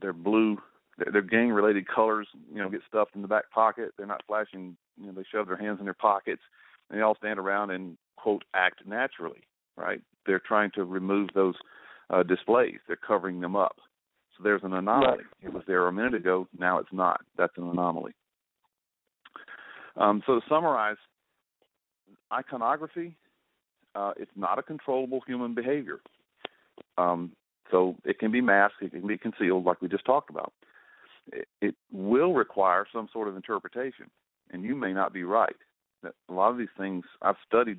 their 0.00 0.12
blue, 0.12 0.58
their 0.98 1.22
gang 1.22 1.50
related 1.50 1.86
colors, 1.86 2.26
you 2.52 2.58
know, 2.60 2.68
get 2.68 2.80
stuffed 2.88 3.14
in 3.14 3.22
the 3.22 3.28
back 3.28 3.50
pocket. 3.50 3.92
They're 3.96 4.06
not 4.06 4.24
flashing. 4.26 4.76
You 5.00 5.06
know, 5.06 5.12
they 5.12 5.24
shove 5.30 5.46
their 5.46 5.56
hands 5.56 5.78
in 5.78 5.84
their 5.84 5.94
pockets, 5.94 6.42
and 6.88 6.98
they 6.98 7.02
all 7.02 7.16
stand 7.16 7.38
around 7.38 7.70
and 7.70 7.96
quote 8.24 8.44
act 8.54 8.80
naturally. 8.86 9.42
Right? 9.76 10.00
They're 10.26 10.42
trying 10.46 10.70
to 10.76 10.84
remove 10.84 11.28
those 11.34 11.54
uh, 12.10 12.22
displays. 12.22 12.78
They're 12.86 12.96
covering 12.96 13.40
them 13.40 13.56
up. 13.56 13.76
So 14.36 14.44
there's 14.44 14.62
an 14.64 14.72
anomaly. 14.72 15.24
It 15.42 15.52
was 15.52 15.62
there 15.66 15.86
a 15.86 15.92
minute 15.92 16.14
ago. 16.14 16.48
Now 16.58 16.78
it's 16.78 16.92
not. 16.92 17.20
That's 17.36 17.52
an 17.56 17.68
anomaly. 17.68 18.12
Um, 19.96 20.22
so 20.26 20.34
to 20.34 20.40
summarize, 20.48 20.96
iconography 22.32 23.16
uh, 23.94 24.12
it's 24.16 24.30
not 24.36 24.58
a 24.58 24.62
controllable 24.62 25.20
human 25.26 25.54
behavior. 25.54 26.00
Um, 26.98 27.32
so 27.70 27.96
it 28.04 28.18
can 28.18 28.30
be 28.30 28.40
masked, 28.40 28.82
it 28.82 28.92
can 28.92 29.06
be 29.06 29.18
concealed, 29.18 29.64
like 29.64 29.80
we 29.80 29.88
just 29.88 30.04
talked 30.04 30.30
about. 30.30 30.52
It, 31.32 31.48
it 31.60 31.74
will 31.92 32.34
require 32.34 32.86
some 32.92 33.08
sort 33.12 33.28
of 33.28 33.36
interpretation, 33.36 34.10
and 34.50 34.62
you 34.62 34.74
may 34.74 34.92
not 34.92 35.12
be 35.12 35.24
right. 35.24 35.56
A 36.04 36.32
lot 36.32 36.50
of 36.50 36.58
these 36.58 36.68
things 36.76 37.04
I've 37.22 37.36
studied 37.46 37.78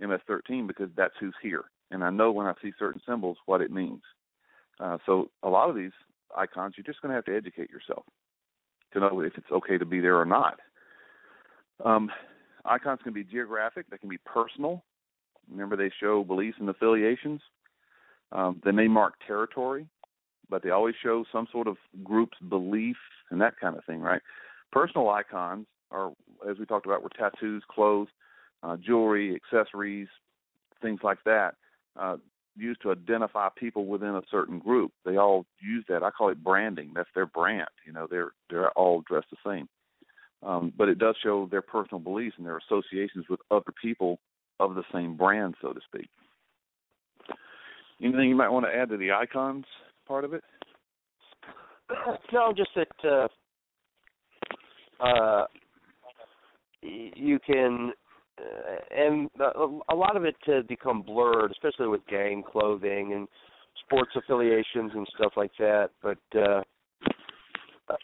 MS-13 0.00 0.66
because 0.66 0.90
that's 0.96 1.14
who's 1.20 1.34
here, 1.42 1.64
and 1.90 2.02
I 2.04 2.10
know 2.10 2.32
when 2.32 2.46
I 2.46 2.54
see 2.62 2.72
certain 2.78 3.00
symbols 3.06 3.38
what 3.46 3.60
it 3.60 3.70
means. 3.70 4.02
Uh, 4.80 4.98
so 5.06 5.30
a 5.42 5.48
lot 5.48 5.70
of 5.70 5.76
these 5.76 5.92
icons, 6.36 6.74
you're 6.76 6.84
just 6.84 7.00
going 7.00 7.10
to 7.10 7.16
have 7.16 7.24
to 7.26 7.36
educate 7.36 7.70
yourself 7.70 8.04
to 8.92 9.00
know 9.00 9.20
if 9.20 9.36
it's 9.36 9.50
okay 9.52 9.78
to 9.78 9.84
be 9.84 10.00
there 10.00 10.18
or 10.18 10.24
not. 10.24 10.58
Um, 11.84 12.10
icons 12.64 13.00
can 13.02 13.12
be 13.12 13.24
geographic, 13.24 13.86
they 13.90 13.98
can 13.98 14.08
be 14.08 14.18
personal, 14.18 14.82
Remember, 15.50 15.76
they 15.76 15.90
show 16.00 16.24
beliefs 16.24 16.56
and 16.60 16.68
affiliations. 16.68 17.40
Um, 18.32 18.60
they 18.64 18.72
may 18.72 18.88
mark 18.88 19.14
territory, 19.26 19.86
but 20.48 20.62
they 20.62 20.70
always 20.70 20.94
show 21.02 21.24
some 21.30 21.46
sort 21.52 21.68
of 21.68 21.76
group's 22.02 22.38
belief 22.48 22.96
and 23.30 23.40
that 23.40 23.58
kind 23.60 23.76
of 23.76 23.84
thing, 23.84 24.00
right? 24.00 24.22
Personal 24.72 25.08
icons 25.10 25.66
are, 25.90 26.12
as 26.48 26.58
we 26.58 26.66
talked 26.66 26.86
about, 26.86 27.02
were 27.02 27.10
tattoos, 27.10 27.62
clothes, 27.70 28.08
uh, 28.64 28.76
jewelry, 28.76 29.34
accessories, 29.36 30.08
things 30.80 31.00
like 31.02 31.18
that, 31.24 31.54
uh, 32.00 32.16
used 32.56 32.80
to 32.82 32.92
identify 32.92 33.48
people 33.56 33.86
within 33.86 34.10
a 34.10 34.22
certain 34.30 34.58
group. 34.58 34.92
They 35.04 35.16
all 35.16 35.44
use 35.60 35.84
that. 35.88 36.02
I 36.02 36.10
call 36.10 36.30
it 36.30 36.42
branding. 36.42 36.92
That's 36.94 37.08
their 37.14 37.26
brand. 37.26 37.68
You 37.86 37.92
know, 37.92 38.06
they're 38.08 38.30
they're 38.48 38.70
all 38.70 39.02
dressed 39.06 39.26
the 39.30 39.36
same. 39.44 39.68
Um, 40.42 40.72
but 40.76 40.88
it 40.88 40.98
does 40.98 41.16
show 41.22 41.48
their 41.50 41.62
personal 41.62 42.00
beliefs 42.00 42.36
and 42.36 42.46
their 42.46 42.58
associations 42.58 43.26
with 43.28 43.40
other 43.50 43.72
people 43.80 44.18
of 44.60 44.74
the 44.74 44.84
same 44.92 45.16
brand, 45.16 45.54
so 45.60 45.72
to 45.72 45.80
speak. 45.86 46.08
Anything 48.02 48.28
you 48.28 48.36
might 48.36 48.50
want 48.50 48.66
to 48.66 48.74
add 48.74 48.90
to 48.90 48.96
the 48.96 49.12
icons 49.12 49.64
part 50.06 50.24
of 50.24 50.32
it? 50.32 50.42
No, 52.32 52.52
just 52.56 52.70
that 52.74 52.88
uh, 55.00 55.04
uh, 55.04 55.46
you 56.82 57.38
can 57.46 57.92
and 58.90 59.30
a 59.90 59.94
lot 59.94 60.16
of 60.16 60.24
it 60.24 60.36
to 60.46 60.62
become 60.64 61.02
blurred, 61.02 61.50
especially 61.52 61.88
with 61.88 62.06
gang 62.06 62.42
clothing 62.42 63.12
and 63.14 63.28
sports 63.84 64.10
affiliations 64.16 64.92
and 64.94 65.06
stuff 65.16 65.32
like 65.36 65.52
that. 65.58 65.90
But 66.02 66.18
uh, 66.36 66.62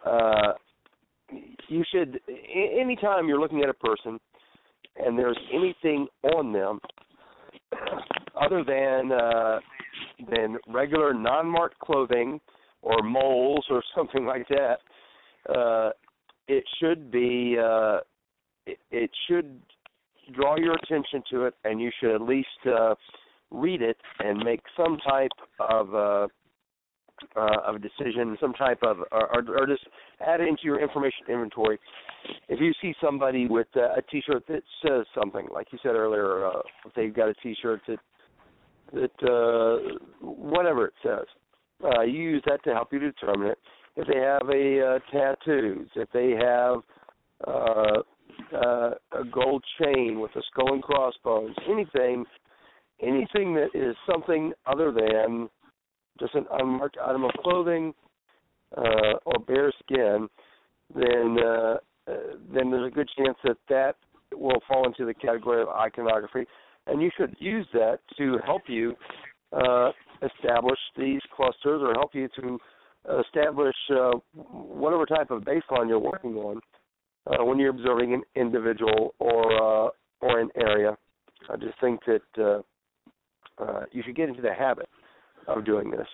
uh, 0.08 0.52
you 1.68 1.84
should, 1.92 2.20
anytime 2.78 3.28
you're 3.28 3.40
looking 3.40 3.62
at 3.62 3.68
a 3.68 3.74
person 3.74 4.18
and 4.96 5.18
there's 5.18 5.38
anything 5.52 6.06
on 6.34 6.52
them 6.52 6.80
other 8.40 8.64
than 8.64 9.12
uh, 9.12 9.60
than 10.30 10.58
regular 10.68 11.14
non-marked 11.14 11.78
clothing 11.78 12.40
or 12.82 13.02
moles 13.02 13.64
or 13.70 13.82
something 13.96 14.26
like 14.26 14.46
that, 14.48 14.78
uh, 15.54 15.90
it 16.48 16.64
should 16.80 17.10
be 17.10 17.56
uh, 17.58 17.98
it, 18.66 18.78
it 18.90 19.10
should 19.28 19.60
draw 20.34 20.56
your 20.56 20.74
attention 20.74 21.22
to 21.30 21.44
it, 21.44 21.54
and 21.64 21.80
you 21.80 21.90
should 22.00 22.14
at 22.14 22.22
least 22.22 22.48
uh, 22.66 22.94
read 23.50 23.82
it 23.82 23.96
and 24.20 24.38
make 24.38 24.60
some 24.76 24.98
type 24.98 25.30
of 25.58 25.94
uh, 25.94 26.26
uh, 27.36 27.56
of 27.66 27.76
a 27.76 27.78
decision, 27.78 28.36
some 28.40 28.54
type 28.54 28.78
of, 28.82 28.98
or, 29.12 29.44
or, 29.48 29.66
just 29.66 29.86
add 30.26 30.40
it 30.40 30.48
into 30.48 30.62
your 30.64 30.80
information 30.80 31.26
inventory. 31.28 31.78
If 32.48 32.60
you 32.60 32.72
see 32.80 32.94
somebody 33.02 33.46
with 33.46 33.66
uh, 33.76 33.94
a 33.96 34.02
T-shirt 34.10 34.44
that 34.48 34.62
says 34.82 35.04
something, 35.14 35.46
like 35.52 35.68
you 35.70 35.78
said 35.82 35.94
earlier, 35.94 36.46
uh, 36.46 36.60
if 36.86 36.94
they've 36.94 37.14
got 37.14 37.28
a 37.28 37.34
T-shirt 37.34 37.82
that 37.88 37.98
that 38.92 39.22
uh, 39.22 39.98
whatever 40.20 40.86
it 40.86 40.94
says, 41.02 41.26
uh, 41.84 42.02
you 42.02 42.20
use 42.22 42.42
that 42.46 42.62
to 42.64 42.72
help 42.72 42.92
you 42.92 42.98
determine 42.98 43.48
it. 43.48 43.58
If 43.96 44.08
they 44.08 44.18
have 44.18 44.48
a 44.48 44.96
uh, 44.96 44.98
tattoos, 45.12 45.88
if 45.94 46.08
they 46.12 46.30
have 46.30 46.78
uh, 47.46 48.02
uh, 48.54 48.90
a 49.18 49.24
gold 49.32 49.64
chain 49.80 50.20
with 50.20 50.30
a 50.36 50.42
skull 50.50 50.72
and 50.72 50.82
crossbones, 50.82 51.54
anything, 51.68 52.24
anything 53.02 53.54
that 53.54 53.68
is 53.74 53.96
something 54.10 54.52
other 54.66 54.92
than 54.92 55.48
just 56.18 56.34
an 56.34 56.46
unmarked 56.52 56.98
item 57.04 57.24
of 57.24 57.30
clothing 57.42 57.94
uh, 58.76 59.14
or 59.24 59.38
bare 59.46 59.72
skin, 59.82 60.28
then 60.94 61.36
uh, 61.44 61.76
uh, 62.08 62.12
then 62.52 62.70
there's 62.70 62.90
a 62.90 62.94
good 62.94 63.08
chance 63.16 63.36
that 63.44 63.56
that 63.68 63.96
will 64.34 64.60
fall 64.68 64.86
into 64.86 65.04
the 65.04 65.14
category 65.14 65.62
of 65.62 65.68
iconography, 65.68 66.44
and 66.86 67.00
you 67.02 67.10
should 67.16 67.34
use 67.38 67.66
that 67.72 67.98
to 68.16 68.38
help 68.44 68.62
you 68.66 68.94
uh, 69.52 69.90
establish 70.22 70.78
these 70.96 71.20
clusters 71.34 71.80
or 71.82 71.92
help 71.94 72.14
you 72.14 72.28
to 72.36 72.58
establish 73.24 73.74
uh, 73.90 74.12
whatever 74.34 75.06
type 75.06 75.30
of 75.30 75.42
baseline 75.42 75.88
you're 75.88 75.98
working 75.98 76.34
on 76.34 76.60
uh, 77.26 77.44
when 77.44 77.58
you're 77.58 77.70
observing 77.70 78.14
an 78.14 78.22
individual 78.34 79.14
or 79.18 79.86
uh, 79.86 79.90
or 80.20 80.40
an 80.40 80.48
area. 80.56 80.96
I 81.48 81.56
just 81.56 81.80
think 81.80 82.00
that 82.06 82.22
uh, 82.38 83.62
uh, 83.62 83.84
you 83.92 84.02
should 84.04 84.16
get 84.16 84.28
into 84.28 84.42
the 84.42 84.52
habit 84.52 84.88
of 85.46 85.64
doing 85.64 85.90
this. 85.90 86.06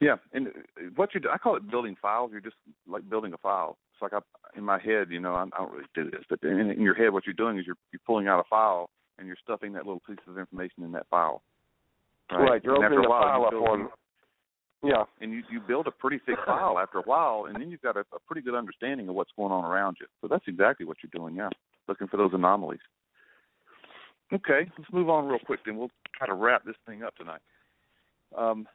Yeah, 0.00 0.16
and 0.32 0.48
what 0.96 1.14
you 1.14 1.20
do, 1.20 1.28
I 1.32 1.38
call 1.38 1.56
it 1.56 1.70
building 1.70 1.96
files. 2.00 2.30
You're 2.32 2.40
just 2.40 2.56
like 2.88 3.08
building 3.08 3.32
a 3.34 3.38
file. 3.38 3.78
It's 3.92 4.02
like 4.02 4.12
I, 4.12 4.58
in 4.58 4.64
my 4.64 4.80
head, 4.80 5.08
you 5.10 5.20
know, 5.20 5.34
I, 5.34 5.44
I 5.44 5.58
don't 5.58 5.70
really 5.70 5.84
do 5.94 6.10
this, 6.10 6.22
but 6.28 6.42
in, 6.42 6.70
in 6.70 6.82
your 6.82 6.94
head, 6.94 7.12
what 7.12 7.26
you're 7.26 7.34
doing 7.34 7.58
is 7.58 7.66
you're 7.66 7.76
you're 7.92 8.00
pulling 8.06 8.26
out 8.26 8.40
a 8.40 8.48
file 8.48 8.90
and 9.18 9.26
you're 9.26 9.36
stuffing 9.42 9.72
that 9.74 9.86
little 9.86 10.02
piece 10.06 10.18
of 10.26 10.38
information 10.38 10.82
in 10.82 10.92
that 10.92 11.06
file. 11.08 11.42
Right. 12.30 12.50
right. 12.50 12.64
You're 12.64 12.76
and 12.76 12.84
opening 12.84 13.02
the 13.02 13.08
file 13.08 13.44
up 13.46 13.52
on. 13.52 13.88
Yeah. 14.84 15.04
And 15.20 15.32
you 15.32 15.42
you 15.50 15.60
build 15.60 15.86
a 15.86 15.90
pretty 15.90 16.20
thick 16.26 16.38
file 16.44 16.78
after 16.78 16.98
a 16.98 17.02
while, 17.02 17.46
and 17.46 17.54
then 17.54 17.70
you've 17.70 17.82
got 17.82 17.96
a, 17.96 18.00
a 18.00 18.18
pretty 18.26 18.42
good 18.42 18.54
understanding 18.54 19.08
of 19.08 19.14
what's 19.14 19.30
going 19.36 19.52
on 19.52 19.64
around 19.64 19.96
you. 20.00 20.06
So 20.20 20.28
that's 20.28 20.44
exactly 20.48 20.86
what 20.86 20.96
you're 21.02 21.10
doing. 21.14 21.36
Yeah, 21.36 21.50
looking 21.88 22.08
for 22.08 22.16
those 22.16 22.32
anomalies. 22.34 22.80
Okay, 24.32 24.70
let's 24.78 24.92
move 24.92 25.10
on 25.10 25.26
real 25.26 25.38
quick. 25.44 25.60
Then 25.64 25.76
we'll 25.76 25.90
try 26.16 26.26
to 26.26 26.34
wrap 26.34 26.64
this 26.64 26.76
thing 26.86 27.02
up 27.02 27.14
tonight. 27.16 27.40
Um, 28.36 28.66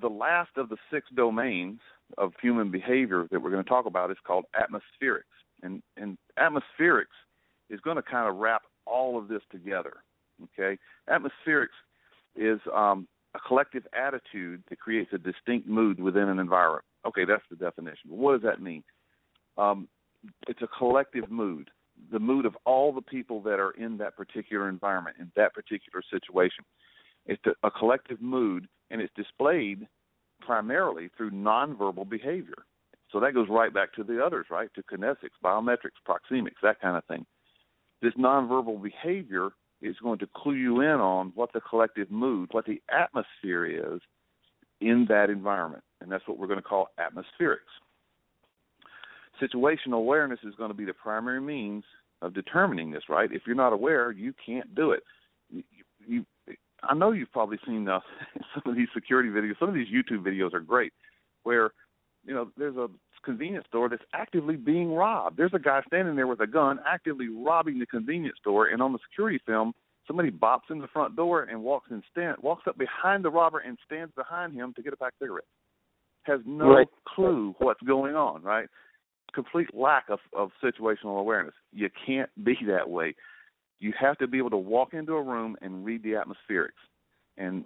the 0.00 0.08
last 0.08 0.50
of 0.56 0.68
the 0.68 0.76
six 0.90 1.08
domains 1.14 1.80
of 2.18 2.32
human 2.40 2.70
behavior 2.70 3.26
that 3.30 3.40
we're 3.42 3.50
going 3.50 3.64
to 3.64 3.68
talk 3.68 3.86
about 3.86 4.10
is 4.10 4.16
called 4.24 4.44
atmospherics. 4.54 5.22
And, 5.62 5.82
and 5.96 6.16
atmospherics 6.38 7.16
is 7.68 7.80
going 7.80 7.96
to 7.96 8.02
kind 8.02 8.28
of 8.28 8.36
wrap 8.36 8.62
all 8.86 9.18
of 9.18 9.28
this 9.28 9.42
together. 9.50 9.94
Okay? 10.44 10.78
Atmospherics 11.10 11.68
is 12.36 12.60
um, 12.74 13.06
a 13.34 13.40
collective 13.40 13.86
attitude 13.94 14.62
that 14.68 14.78
creates 14.78 15.12
a 15.12 15.18
distinct 15.18 15.66
mood 15.66 16.00
within 16.00 16.28
an 16.28 16.38
environment. 16.38 16.84
Okay, 17.06 17.24
that's 17.24 17.42
the 17.50 17.56
definition. 17.56 18.10
But 18.10 18.18
what 18.18 18.32
does 18.32 18.42
that 18.42 18.62
mean? 18.62 18.84
Um, 19.56 19.88
it's 20.46 20.62
a 20.62 20.68
collective 20.78 21.30
mood, 21.30 21.70
the 22.10 22.18
mood 22.18 22.46
of 22.46 22.56
all 22.64 22.92
the 22.92 23.02
people 23.02 23.40
that 23.42 23.58
are 23.58 23.72
in 23.72 23.96
that 23.98 24.16
particular 24.16 24.68
environment, 24.68 25.16
in 25.18 25.30
that 25.36 25.54
particular 25.54 26.02
situation. 26.10 26.64
It's 27.26 27.42
a, 27.62 27.70
collective 27.70 28.20
mood, 28.20 28.66
and 28.90 29.00
it's 29.00 29.12
displayed 29.16 29.86
primarily 30.40 31.10
through 31.16 31.30
nonverbal 31.30 32.08
behavior. 32.08 32.64
So 33.10 33.20
that 33.20 33.34
goes 33.34 33.48
right 33.48 33.72
back 33.72 33.92
to 33.94 34.04
the 34.04 34.24
others, 34.24 34.46
right? 34.50 34.68
To 34.74 34.82
kinesics, 34.82 35.38
biometrics, 35.44 36.00
proxemics, 36.06 36.60
that 36.62 36.80
kind 36.80 36.96
of 36.96 37.04
thing. 37.04 37.24
This 38.00 38.14
nonverbal 38.14 38.82
behavior 38.82 39.50
is 39.82 39.96
going 40.02 40.18
to 40.20 40.28
clue 40.34 40.54
you 40.54 40.80
in 40.80 41.00
on 41.00 41.32
what 41.34 41.52
the 41.52 41.60
collective 41.60 42.10
mood, 42.10 42.48
what 42.52 42.66
the 42.66 42.80
atmosphere 42.90 43.66
is 43.66 44.00
in 44.80 45.06
that 45.08 45.30
environment. 45.30 45.82
And 46.00 46.10
that's 46.10 46.26
what 46.26 46.38
we're 46.38 46.46
going 46.46 46.58
to 46.58 46.62
call 46.62 46.88
atmospherics. 46.98 47.56
Situational 49.40 49.98
awareness 49.98 50.40
is 50.44 50.54
going 50.56 50.70
to 50.70 50.76
be 50.76 50.84
the 50.84 50.94
primary 50.94 51.40
means 51.40 51.84
of 52.20 52.34
determining 52.34 52.90
this, 52.90 53.04
right? 53.08 53.30
If 53.32 53.42
you're 53.46 53.56
not 53.56 53.72
aware, 53.72 54.12
you 54.12 54.32
can't 54.44 54.74
do 54.74 54.92
it. 54.92 55.02
You, 55.50 55.62
you, 56.06 56.24
I 56.82 56.94
know 56.94 57.12
you've 57.12 57.32
probably 57.32 57.58
seen 57.66 57.88
uh, 57.88 58.00
some 58.54 58.70
of 58.70 58.76
these 58.76 58.88
security 58.94 59.28
videos. 59.28 59.58
Some 59.58 59.68
of 59.68 59.74
these 59.74 59.88
YouTube 59.88 60.24
videos 60.24 60.54
are 60.54 60.60
great, 60.60 60.92
where 61.42 61.70
you 62.24 62.34
know 62.34 62.50
there's 62.56 62.76
a 62.76 62.88
convenience 63.24 63.64
store 63.68 63.88
that's 63.88 64.02
actively 64.14 64.56
being 64.56 64.92
robbed. 64.92 65.36
There's 65.36 65.54
a 65.54 65.58
guy 65.58 65.80
standing 65.86 66.16
there 66.16 66.26
with 66.26 66.40
a 66.40 66.46
gun, 66.46 66.80
actively 66.86 67.28
robbing 67.28 67.78
the 67.78 67.86
convenience 67.86 68.36
store, 68.40 68.66
and 68.66 68.82
on 68.82 68.92
the 68.92 68.98
security 69.08 69.40
film, 69.46 69.72
somebody 70.06 70.30
bops 70.30 70.70
in 70.70 70.80
the 70.80 70.88
front 70.88 71.14
door 71.14 71.44
and 71.44 71.62
walks 71.62 71.90
in 71.90 72.02
stand, 72.10 72.36
walks 72.42 72.64
up 72.66 72.76
behind 72.78 73.24
the 73.24 73.30
robber 73.30 73.58
and 73.60 73.78
stands 73.86 74.12
behind 74.16 74.54
him 74.54 74.72
to 74.74 74.82
get 74.82 74.92
a 74.92 74.96
pack 74.96 75.12
of 75.12 75.24
cigarettes. 75.24 75.46
Has 76.24 76.40
no 76.46 76.66
right. 76.66 76.88
clue 77.06 77.54
what's 77.58 77.80
going 77.82 78.14
on, 78.14 78.42
right? 78.42 78.68
Complete 79.34 79.68
lack 79.74 80.04
of, 80.08 80.18
of 80.36 80.50
situational 80.62 81.18
awareness. 81.18 81.54
You 81.72 81.88
can't 82.06 82.30
be 82.44 82.56
that 82.66 82.90
way 82.90 83.14
you 83.82 83.92
have 83.98 84.16
to 84.18 84.28
be 84.28 84.38
able 84.38 84.50
to 84.50 84.56
walk 84.56 84.94
into 84.94 85.14
a 85.14 85.22
room 85.22 85.56
and 85.60 85.84
read 85.84 86.04
the 86.04 86.10
atmospherics. 86.10 86.78
And 87.36 87.64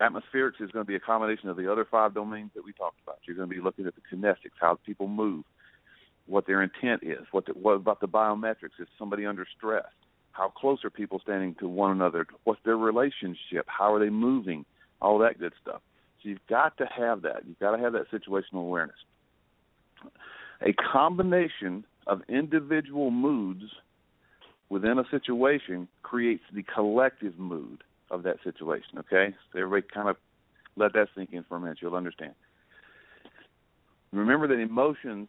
atmospherics 0.00 0.60
is 0.60 0.70
going 0.70 0.84
to 0.84 0.88
be 0.88 0.94
a 0.94 1.00
combination 1.00 1.48
of 1.48 1.56
the 1.56 1.70
other 1.70 1.86
five 1.90 2.14
domains 2.14 2.50
that 2.54 2.64
we 2.64 2.72
talked 2.72 3.00
about. 3.02 3.18
You're 3.26 3.36
going 3.36 3.48
to 3.48 3.54
be 3.54 3.60
looking 3.60 3.86
at 3.86 3.94
the 3.94 4.02
kinesics, 4.16 4.58
how 4.60 4.78
people 4.84 5.08
move, 5.08 5.44
what 6.26 6.46
their 6.46 6.62
intent 6.62 7.02
is, 7.02 7.26
what, 7.30 7.46
the, 7.46 7.52
what 7.52 7.72
about 7.72 8.00
the 8.00 8.08
biometrics, 8.08 8.78
is 8.80 8.88
somebody 8.98 9.26
under 9.26 9.46
stress, 9.56 9.86
how 10.32 10.48
close 10.48 10.84
are 10.84 10.90
people 10.90 11.20
standing 11.22 11.54
to 11.60 11.68
one 11.68 11.90
another, 11.90 12.26
what's 12.44 12.60
their 12.64 12.76
relationship, 12.76 13.66
how 13.66 13.94
are 13.94 13.98
they 13.98 14.10
moving, 14.10 14.64
all 15.00 15.18
that 15.18 15.38
good 15.38 15.52
stuff. 15.60 15.80
So 16.22 16.28
you've 16.28 16.46
got 16.48 16.76
to 16.78 16.86
have 16.86 17.22
that. 17.22 17.42
You've 17.46 17.58
got 17.58 17.76
to 17.76 17.82
have 17.82 17.92
that 17.92 18.10
situational 18.10 18.62
awareness. 18.62 18.96
A 20.60 20.72
combination 20.72 21.84
of 22.06 22.22
individual 22.28 23.10
moods– 23.10 23.64
within 24.68 24.98
a 24.98 25.04
situation 25.10 25.88
creates 26.02 26.42
the 26.54 26.62
collective 26.62 27.38
mood 27.38 27.82
of 28.10 28.22
that 28.24 28.36
situation. 28.44 28.98
Okay, 28.98 29.34
so 29.52 29.58
everybody 29.58 29.86
kind 29.92 30.08
of 30.08 30.16
let 30.76 30.92
that 30.94 31.08
sink 31.16 31.30
in 31.32 31.44
for 31.44 31.56
a 31.56 31.60
minute. 31.60 31.78
You'll 31.80 31.94
understand. 31.94 32.34
Remember 34.12 34.46
that 34.48 34.58
emotions 34.58 35.28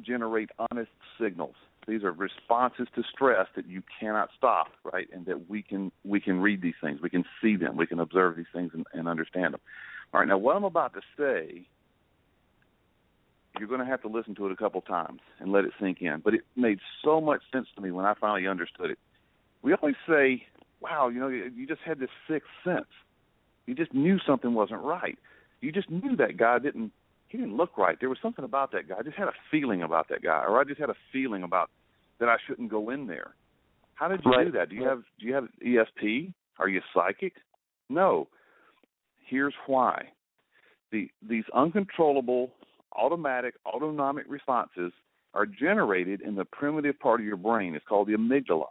generate 0.00 0.50
honest 0.70 0.90
signals. 1.18 1.54
These 1.88 2.02
are 2.02 2.12
responses 2.12 2.88
to 2.96 3.02
stress 3.10 3.46
that 3.54 3.66
you 3.66 3.82
cannot 4.00 4.30
stop, 4.36 4.68
right? 4.92 5.08
And 5.12 5.24
that 5.26 5.48
we 5.48 5.62
can 5.62 5.92
we 6.04 6.20
can 6.20 6.40
read 6.40 6.60
these 6.60 6.74
things, 6.82 7.00
we 7.00 7.10
can 7.10 7.24
see 7.40 7.56
them, 7.56 7.76
we 7.76 7.86
can 7.86 8.00
observe 8.00 8.36
these 8.36 8.46
things 8.52 8.72
and, 8.74 8.84
and 8.92 9.08
understand 9.08 9.54
them. 9.54 9.60
All 10.12 10.20
right, 10.20 10.28
now 10.28 10.38
what 10.38 10.56
I'm 10.56 10.64
about 10.64 10.94
to 10.94 11.00
say 11.16 11.66
you're 13.58 13.68
going 13.68 13.80
to 13.80 13.86
have 13.86 14.02
to 14.02 14.08
listen 14.08 14.34
to 14.36 14.46
it 14.46 14.52
a 14.52 14.56
couple 14.56 14.80
times 14.80 15.20
and 15.40 15.52
let 15.52 15.64
it 15.64 15.72
sink 15.80 16.00
in. 16.00 16.20
But 16.22 16.34
it 16.34 16.42
made 16.56 16.78
so 17.04 17.20
much 17.20 17.42
sense 17.52 17.68
to 17.76 17.80
me 17.80 17.90
when 17.90 18.04
I 18.04 18.14
finally 18.14 18.46
understood 18.46 18.90
it. 18.90 18.98
We 19.62 19.74
always 19.74 19.96
say, 20.08 20.46
"Wow, 20.88 21.08
you 21.08 21.20
know, 21.20 21.28
you 21.28 21.66
just 21.66 21.80
had 21.84 21.98
this 21.98 22.10
sixth 22.28 22.48
sense. 22.64 22.86
You 23.66 23.74
just 23.74 23.92
knew 23.92 24.18
something 24.26 24.54
wasn't 24.54 24.82
right. 24.82 25.18
You 25.60 25.72
just 25.72 25.90
knew 25.90 26.16
that 26.16 26.36
guy 26.36 26.58
didn't 26.58 26.92
he 27.28 27.38
didn't 27.38 27.56
look 27.56 27.76
right. 27.76 27.98
There 27.98 28.08
was 28.08 28.18
something 28.22 28.44
about 28.44 28.70
that 28.72 28.88
guy. 28.88 28.96
I 28.98 29.02
just 29.02 29.16
had 29.16 29.28
a 29.28 29.34
feeling 29.50 29.82
about 29.82 30.08
that 30.10 30.22
guy, 30.22 30.44
or 30.46 30.60
I 30.60 30.64
just 30.64 30.80
had 30.80 30.90
a 30.90 30.96
feeling 31.12 31.42
about 31.42 31.70
that 32.20 32.28
I 32.28 32.36
shouldn't 32.46 32.70
go 32.70 32.90
in 32.90 33.06
there." 33.06 33.34
How 33.96 34.08
did 34.08 34.20
you 34.24 34.30
right. 34.30 34.44
do 34.44 34.52
that? 34.52 34.68
Do 34.68 34.76
you 34.76 34.84
have 34.84 35.02
do 35.18 35.26
you 35.26 35.34
have 35.34 35.48
ESP? 35.64 36.32
Are 36.58 36.68
you 36.68 36.80
psychic? 36.94 37.34
No. 37.88 38.28
Here's 39.26 39.54
why. 39.66 40.10
The 40.92 41.10
these 41.26 41.44
uncontrollable 41.54 42.52
automatic 42.94 43.54
autonomic 43.66 44.26
responses 44.28 44.92
are 45.34 45.46
generated 45.46 46.20
in 46.20 46.34
the 46.34 46.44
primitive 46.44 46.98
part 46.98 47.20
of 47.20 47.26
your 47.26 47.36
brain. 47.36 47.74
It's 47.74 47.84
called 47.86 48.08
the 48.08 48.14
amygdala. 48.14 48.68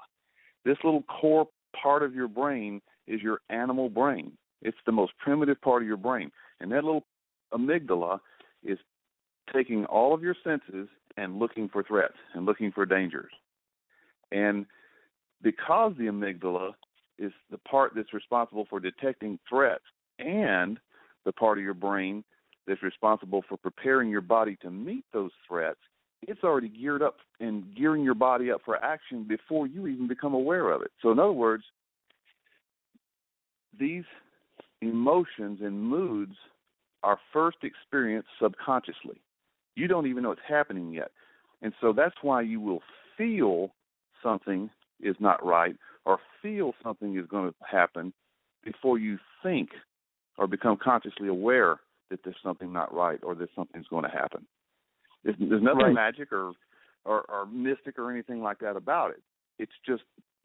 This 0.63 0.77
little 0.83 1.03
core 1.03 1.47
part 1.81 2.03
of 2.03 2.15
your 2.15 2.27
brain 2.27 2.81
is 3.07 3.21
your 3.21 3.39
animal 3.49 3.89
brain. 3.89 4.31
It's 4.61 4.77
the 4.85 4.91
most 4.91 5.13
primitive 5.19 5.61
part 5.61 5.81
of 5.81 5.87
your 5.87 5.97
brain. 5.97 6.31
And 6.59 6.71
that 6.71 6.83
little 6.83 7.05
amygdala 7.53 8.19
is 8.63 8.79
taking 9.53 9.85
all 9.85 10.13
of 10.13 10.23
your 10.23 10.35
senses 10.43 10.87
and 11.17 11.39
looking 11.39 11.69
for 11.69 11.83
threats 11.83 12.15
and 12.33 12.45
looking 12.45 12.71
for 12.71 12.85
dangers. 12.85 13.31
And 14.31 14.65
because 15.41 15.93
the 15.97 16.05
amygdala 16.05 16.71
is 17.17 17.31
the 17.51 17.57
part 17.59 17.93
that's 17.95 18.13
responsible 18.13 18.65
for 18.69 18.79
detecting 18.79 19.39
threats 19.47 19.83
and 20.19 20.79
the 21.25 21.31
part 21.31 21.57
of 21.57 21.63
your 21.63 21.73
brain 21.73 22.23
that's 22.67 22.83
responsible 22.83 23.43
for 23.47 23.57
preparing 23.57 24.09
your 24.09 24.21
body 24.21 24.57
to 24.61 24.71
meet 24.71 25.05
those 25.13 25.31
threats, 25.47 25.79
it's 26.27 26.43
already 26.43 26.69
geared 26.69 27.01
up 27.01 27.17
and 27.39 27.63
gearing 27.75 28.03
your 28.03 28.15
body 28.15 28.51
up 28.51 28.61
for 28.63 28.83
action 28.83 29.23
before 29.27 29.67
you 29.67 29.87
even 29.87 30.07
become 30.07 30.33
aware 30.33 30.71
of 30.71 30.81
it. 30.81 30.91
So, 31.01 31.11
in 31.11 31.19
other 31.19 31.31
words, 31.31 31.63
these 33.77 34.03
emotions 34.81 35.59
and 35.61 35.81
moods 35.81 36.35
are 37.03 37.19
first 37.31 37.57
experienced 37.63 38.29
subconsciously. 38.41 39.21
You 39.75 39.87
don't 39.87 40.07
even 40.07 40.23
know 40.23 40.31
it's 40.31 40.41
happening 40.47 40.91
yet. 40.91 41.11
And 41.61 41.73
so 41.81 41.93
that's 41.93 42.15
why 42.21 42.41
you 42.41 42.59
will 42.59 42.81
feel 43.17 43.71
something 44.23 44.69
is 45.01 45.15
not 45.19 45.45
right 45.45 45.75
or 46.05 46.19
feel 46.41 46.73
something 46.83 47.17
is 47.17 47.25
going 47.27 47.49
to 47.49 47.55
happen 47.69 48.13
before 48.63 48.97
you 48.97 49.17
think 49.43 49.69
or 50.37 50.47
become 50.47 50.77
consciously 50.81 51.27
aware 51.27 51.77
that 52.09 52.19
there's 52.23 52.35
something 52.43 52.71
not 52.71 52.93
right 52.93 53.19
or 53.23 53.35
that 53.35 53.49
something's 53.55 53.87
going 53.87 54.03
to 54.03 54.09
happen. 54.09 54.45
There's, 55.25 55.35
there's 55.39 55.61
nothing 55.61 55.79
Right. 55.87 55.93
magic 55.93 56.31
or, 56.31 56.53
or 57.03 57.21
or 57.23 57.45
mystic 57.47 57.99
or 57.99 58.11
anything 58.11 58.41
like 58.41 58.59
that 58.59 58.77
about 58.77 59.11
it. 59.11 59.21
It's 59.59 59.73
just 59.85 60.03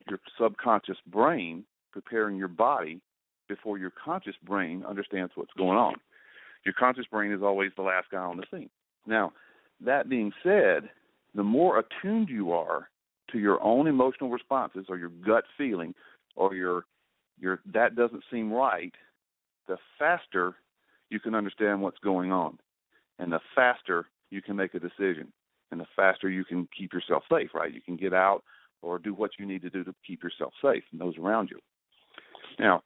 your 0.09 0.19
subconscious 0.41 0.97
brain 1.07 1.65
preparing 1.93 2.37
your 2.37 2.49
body 2.49 3.01
before 3.49 3.79
your 3.79 3.91
conscious 3.91 4.37
brain 4.43 4.85
understands 4.89 5.33
what's 5.35 5.53
going 5.57 5.77
on. 5.77 5.95
Your 6.65 6.75
conscious 6.75 7.07
brain 7.07 7.33
is 7.33 7.43
always 7.43 7.71
the 7.77 7.83
last 7.83 8.09
guy 8.11 8.19
on 8.19 8.37
the 8.37 8.45
scene. 8.51 8.71
Now, 9.07 9.33
that 9.81 10.09
being 10.09 10.33
said, 10.43 10.91
the 11.35 11.43
more 11.43 11.79
attuned 11.79 12.29
you 12.29 12.53
are 12.53 12.89
to 13.33 13.39
your 13.39 13.63
own 13.63 13.87
emotional 13.87 14.31
responses 14.31 14.87
or 14.89 14.97
your 14.99 15.09
gut 15.09 15.45
feeling 15.57 15.95
or 16.37 16.55
your 16.55 16.85
your 17.39 17.61
that 17.73 17.97
doesn't 17.97 18.25
seem 18.31 18.53
right, 18.53 18.95
the 19.69 19.77
faster 19.99 20.55
you 21.11 21.21
can 21.21 21.35
understand 21.35 21.83
what's 21.83 21.99
going 21.99 22.33
on. 22.33 22.59
And 23.19 23.33
the 23.33 23.41
faster 23.55 24.07
you 24.31 24.43
can 24.43 24.57
make 24.57 24.75
a 24.75 24.81
decision. 24.81 25.33
And 25.71 25.81
the 25.81 25.87
faster 25.95 26.29
you 26.29 26.45
can 26.45 26.69
keep 26.77 26.93
yourself 26.93 27.23
safe, 27.31 27.51
right? 27.55 27.73
You 27.73 27.81
can 27.81 27.97
get 27.97 28.13
out 28.13 28.43
or 28.83 28.99
do 28.99 29.15
what 29.15 29.33
you 29.39 29.47
need 29.47 29.63
to 29.63 29.71
do 29.71 29.85
to 29.85 29.95
keep 30.07 30.23
yourself 30.23 30.53
safe 30.63 30.83
and 30.91 31.01
those 31.01 31.17
around 31.19 31.51
you. 31.51 31.59
Now, 32.59 32.83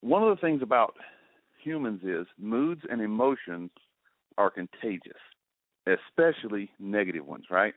one 0.00 0.22
of 0.22 0.34
the 0.34 0.40
things 0.40 0.62
about 0.62 0.94
humans 1.62 2.00
is 2.02 2.26
moods 2.38 2.82
and 2.90 3.00
emotions 3.00 3.70
are 4.36 4.50
contagious, 4.50 5.20
especially 5.86 6.70
negative 6.78 7.26
ones, 7.26 7.44
right? 7.50 7.74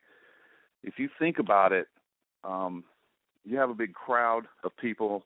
If 0.83 0.95
you 0.97 1.09
think 1.19 1.39
about 1.39 1.71
it, 1.71 1.87
um, 2.43 2.83
you 3.45 3.57
have 3.57 3.69
a 3.69 3.75
big 3.75 3.93
crowd 3.93 4.45
of 4.63 4.75
people 4.77 5.25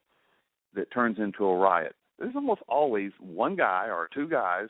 that 0.74 0.90
turns 0.92 1.18
into 1.18 1.44
a 1.46 1.56
riot. 1.56 1.94
There's 2.18 2.34
almost 2.34 2.62
always 2.68 3.12
one 3.20 3.56
guy 3.56 3.86
or 3.86 4.08
two 4.12 4.28
guys, 4.28 4.68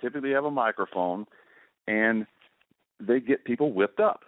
typically 0.00 0.32
have 0.32 0.44
a 0.44 0.50
microphone, 0.50 1.26
and 1.86 2.26
they 3.00 3.20
get 3.20 3.44
people 3.44 3.72
whipped 3.72 4.00
up 4.00 4.20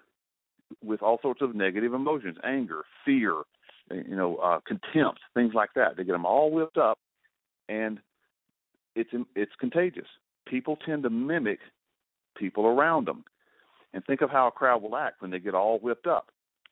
with 0.83 1.03
all 1.03 1.19
sorts 1.21 1.43
of 1.43 1.55
negative 1.55 1.95
emotions, 1.95 2.37
anger, 2.45 2.85
fear, 3.05 3.43
you 3.91 4.17
know, 4.17 4.37
uh, 4.37 4.61
contempt, 4.67 5.21
things 5.35 5.53
like 5.55 5.71
that. 5.75 5.97
They 5.97 6.05
get 6.05 6.13
them 6.13 6.27
all 6.27 6.51
whipped 6.51 6.79
up, 6.79 6.99
and 7.69 7.99
it's 8.95 9.11
it's 9.35 9.53
contagious. 9.59 10.07
People 10.47 10.77
tend 10.85 11.03
to 11.05 11.11
mimic 11.11 11.59
people 12.37 12.67
around 12.67 13.07
them, 13.07 13.25
and 13.93 14.05
think 14.05 14.21
of 14.21 14.31
how 14.31 14.49
a 14.49 14.53
crowd 14.53 14.83
will 14.83 14.97
act 14.97 15.21
when 15.23 15.31
they 15.31 15.39
get 15.39 15.55
all 15.55 15.79
whipped 15.79 16.07
up. 16.07 16.29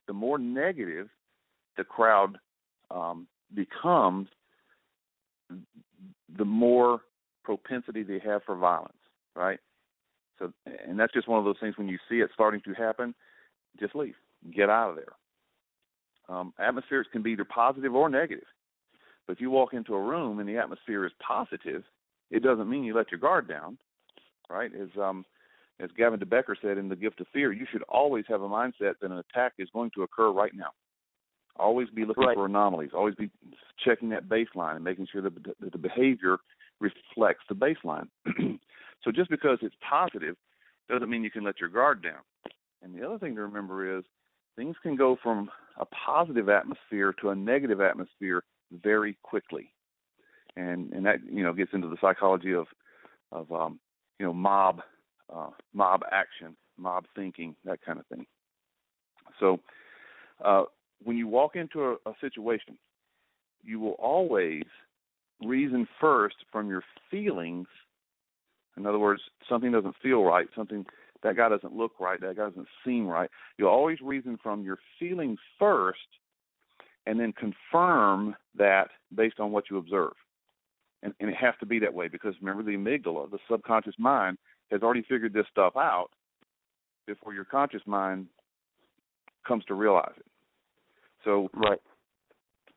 The 0.07 0.12
more 0.12 0.39
negative 0.39 1.09
the 1.77 1.85
crowd 1.85 2.39
um, 2.91 3.27
becomes, 3.55 4.29
the 6.37 6.45
more 6.45 7.01
propensity 7.57 8.03
they 8.03 8.19
have 8.19 8.43
for 8.45 8.57
violence, 8.57 8.93
right? 9.35 9.59
So, 10.39 10.53
and 10.87 11.01
that's 11.01 11.15
just 11.15 11.29
one 11.29 11.39
of 11.39 11.47
those 11.47 11.57
things 11.61 11.79
when 11.79 11.89
you 11.89 11.99
see 12.09 12.16
it 12.16 12.29
starting 12.35 12.61
to 12.66 12.75
happen, 12.75 13.15
just 13.81 13.95
leave, 13.95 14.15
get 14.55 14.69
out 14.69 14.91
of 14.91 14.97
there. 14.97 15.15
Um, 16.29 16.53
atmospheres 16.59 17.07
can 17.11 17.23
be 17.23 17.31
either 17.31 17.47
positive 17.47 17.95
or 17.95 18.11
negative. 18.11 18.45
But 19.27 19.33
if 19.33 19.41
you 19.41 19.51
walk 19.51 19.73
into 19.73 19.95
a 19.95 20.03
room 20.03 20.41
and 20.41 20.49
the 20.49 20.59
atmosphere 20.59 21.07
is 21.07 21.12
positive, 21.27 21.85
it 22.31 22.43
doesn't 22.43 22.69
mean 22.69 22.85
you 22.85 22.95
let 22.95 23.11
your 23.11 23.19
guard 23.19 23.49
down, 23.49 23.79
right? 24.51 24.70
As 24.75 24.89
um, 25.01 25.25
as 25.81 25.89
Gavin 25.97 26.19
de 26.19 26.27
Becker 26.27 26.57
said 26.61 26.77
in 26.77 26.89
The 26.89 26.97
Gift 26.97 27.20
of 27.20 27.29
Fear, 27.33 27.53
you 27.53 27.66
should 27.70 27.83
always 27.89 28.27
have 28.29 28.43
a 28.43 28.49
mindset 28.49 28.95
that 29.01 29.11
an 29.11 29.19
attack 29.19 29.55
is 29.59 29.69
going 29.73 29.91
to 29.95 30.03
occur 30.03 30.31
right 30.33 30.53
now. 30.55 30.70
Always 31.57 31.89
be 31.91 32.05
looking 32.05 32.25
Right. 32.25 32.35
for 32.35 32.47
anomalies. 32.47 32.91
Always 32.95 33.15
be 33.15 33.31
checking 33.85 34.11
that 34.11 34.29
baseline 34.29 34.77
and 34.77 34.85
making 34.85 35.07
sure 35.11 35.23
that 35.23 35.35
the, 35.35 35.55
that 35.61 35.73
the 35.73 35.79
behavior 35.79 36.39
reflects 36.80 37.44
the 37.48 37.55
baseline. 37.55 38.09
so 39.02 39.12
just 39.12 39.30
because 39.30 39.59
it's 39.62 39.74
positive 39.88 40.36
doesn't 40.88 41.10
mean 41.10 41.24
you 41.24 41.30
can 41.30 41.44
let 41.44 41.60
your 41.60 41.68
guard 41.68 42.02
down. 42.02 42.20
And 42.82 42.94
the 42.94 43.06
other 43.06 43.18
thing 43.18 43.34
to 43.34 43.42
remember 43.42 43.98
is 43.98 44.05
things 44.56 44.76
can 44.82 44.96
go 44.96 45.16
from 45.22 45.50
a 45.78 45.86
positive 45.86 46.48
atmosphere 46.48 47.14
to 47.20 47.30
a 47.30 47.34
negative 47.34 47.80
atmosphere 47.80 48.42
very 48.82 49.16
quickly. 49.22 49.72
And 50.56 50.92
and 50.92 51.06
that 51.06 51.18
you 51.30 51.44
know 51.44 51.52
gets 51.52 51.72
into 51.72 51.88
the 51.88 51.96
psychology 52.00 52.52
of 52.52 52.66
of 53.30 53.50
um, 53.52 53.78
you 54.18 54.26
know 54.26 54.32
mob 54.32 54.80
uh, 55.32 55.50
mob 55.72 56.02
action, 56.10 56.56
mob 56.76 57.05
thinking, 57.14 57.55
that 57.64 57.80
kind 57.84 57.98
of 57.98 58.06
thing. 58.06 58.26
So 59.38 59.60
uh, 60.44 60.64
when 61.05 61.16
you 61.16 61.28
walk 61.28 61.55
into 61.55 61.84
a, 61.84 61.92
a 62.06 62.14
situation, 62.20 62.76
you 63.62 63.78
will 63.78 63.92
always 63.92 64.64
reason 65.44 65.86
first 66.01 66.36
from 66.51 66.69
your 66.69 66.82
feelings. 67.10 67.66
In 68.77 68.86
other 68.86 68.98
words, 68.98 69.23
something 69.48 69.73
doesn't 69.73 69.97
feel 70.02 70.23
right, 70.23 70.47
something 70.55 70.85
that 71.23 71.36
guy 71.36 71.48
doesn't 71.48 71.74
look 71.74 71.98
right, 71.98 72.20
that 72.20 72.36
guy 72.36 72.48
doesn't 72.48 72.69
seem 72.85 73.06
right. 73.06 73.31
You'll 73.56 73.69
always 73.69 74.01
reason 74.01 74.39
from 74.43 74.62
your 74.62 74.78
feelings 74.98 75.39
first 75.59 75.98
and 77.06 77.19
then 77.19 77.32
confirm 77.32 78.36
that 78.56 78.89
based 79.15 79.40
on 79.40 79.51
what 79.51 79.65
you 79.70 79.78
observe. 79.78 80.12
And, 81.02 81.15
and 81.20 81.31
it 81.31 81.36
has 81.36 81.55
to 81.60 81.66
be 81.66 81.78
that 81.78 81.94
way 81.94 82.09
because 82.09 82.35
remember 82.40 82.62
the 82.62 82.77
amygdala, 82.77 83.31
the 83.31 83.39
subconscious 83.51 83.94
mind, 83.98 84.36
has 84.70 84.82
already 84.82 85.02
figured 85.09 85.32
this 85.32 85.47
stuff 85.51 85.74
out 85.77 86.10
before 87.06 87.32
your 87.32 87.44
conscious 87.44 87.82
mind 87.86 88.27
comes 89.47 89.65
to 89.65 89.74
realize 89.74 90.12
it. 90.16 90.27
So 91.24 91.48
Right. 91.55 91.81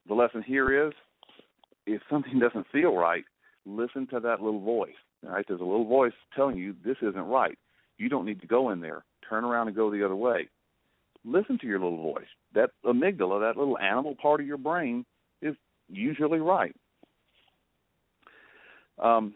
the 0.07 0.13
lesson 0.13 0.41
here 0.41 0.87
is 0.87 0.93
if 1.85 2.01
something 2.09 2.39
doesn't 2.39 2.67
feel 2.71 2.95
right, 2.95 3.23
listen 3.65 4.07
to 4.07 4.19
that 4.19 4.41
little 4.41 4.61
voice. 4.61 4.95
All 5.25 5.33
right, 5.33 5.45
there's 5.47 5.61
a 5.61 5.65
little 5.65 5.87
voice 5.87 6.13
telling 6.35 6.57
you 6.57 6.75
this 6.83 6.97
isn't 7.01 7.27
right. 7.27 7.57
You 7.97 8.09
don't 8.09 8.25
need 8.25 8.41
to 8.41 8.47
go 8.47 8.71
in 8.71 8.81
there. 8.81 9.03
Turn 9.27 9.43
around 9.43 9.67
and 9.67 9.75
go 9.75 9.91
the 9.91 10.03
other 10.03 10.15
way. 10.15 10.49
Listen 11.23 11.57
to 11.59 11.67
your 11.67 11.79
little 11.79 12.01
voice. 12.01 12.25
That 12.53 12.71
amygdala, 12.85 13.39
that 13.41 13.57
little 13.57 13.77
animal 13.77 14.15
part 14.19 14.41
of 14.41 14.47
your 14.47 14.57
brain, 14.57 15.05
is 15.41 15.55
usually 15.87 16.39
right. 16.39 16.75
Um, 18.97 19.35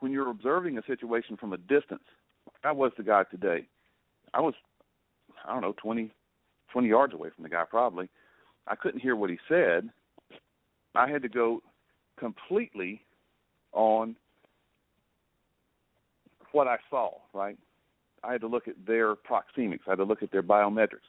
when 0.00 0.12
you're 0.12 0.30
observing 0.30 0.78
a 0.78 0.82
situation 0.86 1.36
from 1.36 1.52
a 1.52 1.58
distance, 1.58 2.02
I 2.64 2.72
was 2.72 2.92
the 2.96 3.02
guy 3.02 3.24
today. 3.24 3.66
I 4.34 4.40
was, 4.40 4.54
I 5.46 5.52
don't 5.52 5.62
know, 5.62 5.74
20, 5.80 6.10
20 6.72 6.88
yards 6.88 7.14
away 7.14 7.30
from 7.34 7.44
the 7.44 7.48
guy 7.48 7.64
probably. 7.68 8.08
I 8.66 8.74
couldn't 8.74 9.00
hear 9.00 9.16
what 9.16 9.30
he 9.30 9.38
said. 9.48 9.88
I 10.96 11.08
had 11.08 11.22
to 11.22 11.28
go 11.28 11.62
completely 12.18 13.02
on 13.72 14.16
what 16.52 16.66
I 16.66 16.78
saw, 16.88 17.10
right? 17.34 17.58
I 18.24 18.32
had 18.32 18.40
to 18.40 18.46
look 18.46 18.66
at 18.66 18.74
their 18.86 19.14
proxemics. 19.14 19.80
I 19.86 19.90
had 19.90 19.98
to 19.98 20.04
look 20.04 20.22
at 20.22 20.32
their 20.32 20.42
biometrics, 20.42 21.06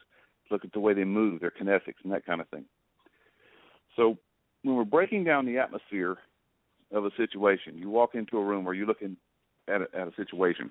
look 0.50 0.64
at 0.64 0.72
the 0.72 0.80
way 0.80 0.92
they 0.92 1.04
move, 1.04 1.40
their 1.40 1.50
kinesics, 1.50 1.94
and 2.04 2.12
that 2.12 2.26
kind 2.26 2.40
of 2.40 2.48
thing. 2.48 2.64
So 3.96 4.18
when 4.62 4.76
we're 4.76 4.84
breaking 4.84 5.24
down 5.24 5.46
the 5.46 5.58
atmosphere 5.58 6.18
of 6.92 7.04
a 7.04 7.10
situation, 7.16 7.78
you 7.78 7.88
walk 7.88 8.14
into 8.14 8.38
a 8.38 8.44
room 8.44 8.66
or 8.66 8.74
you're 8.74 8.86
looking 8.86 9.16
at 9.68 9.82
a, 9.82 9.86
at 9.94 10.08
a 10.08 10.12
situation, 10.16 10.70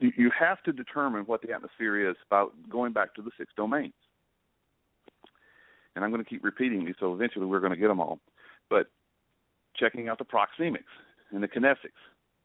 you 0.00 0.12
you 0.16 0.30
have 0.38 0.62
to 0.62 0.72
determine 0.72 1.24
what 1.24 1.42
the 1.42 1.52
atmosphere 1.52 2.08
is 2.08 2.16
about 2.26 2.52
going 2.70 2.92
back 2.92 3.14
to 3.14 3.22
the 3.22 3.30
six 3.36 3.52
domains. 3.56 3.94
And 5.98 6.04
I'm 6.04 6.12
going 6.12 6.22
to 6.22 6.30
keep 6.30 6.44
repeating 6.44 6.84
these, 6.84 6.94
so 7.00 7.12
eventually 7.12 7.44
we're 7.44 7.58
going 7.58 7.72
to 7.72 7.76
get 7.76 7.88
them 7.88 7.98
all. 7.98 8.20
But 8.70 8.86
checking 9.76 10.08
out 10.08 10.18
the 10.18 10.24
proxemics 10.24 10.84
and 11.32 11.42
the 11.42 11.48
kinesics, 11.48 11.90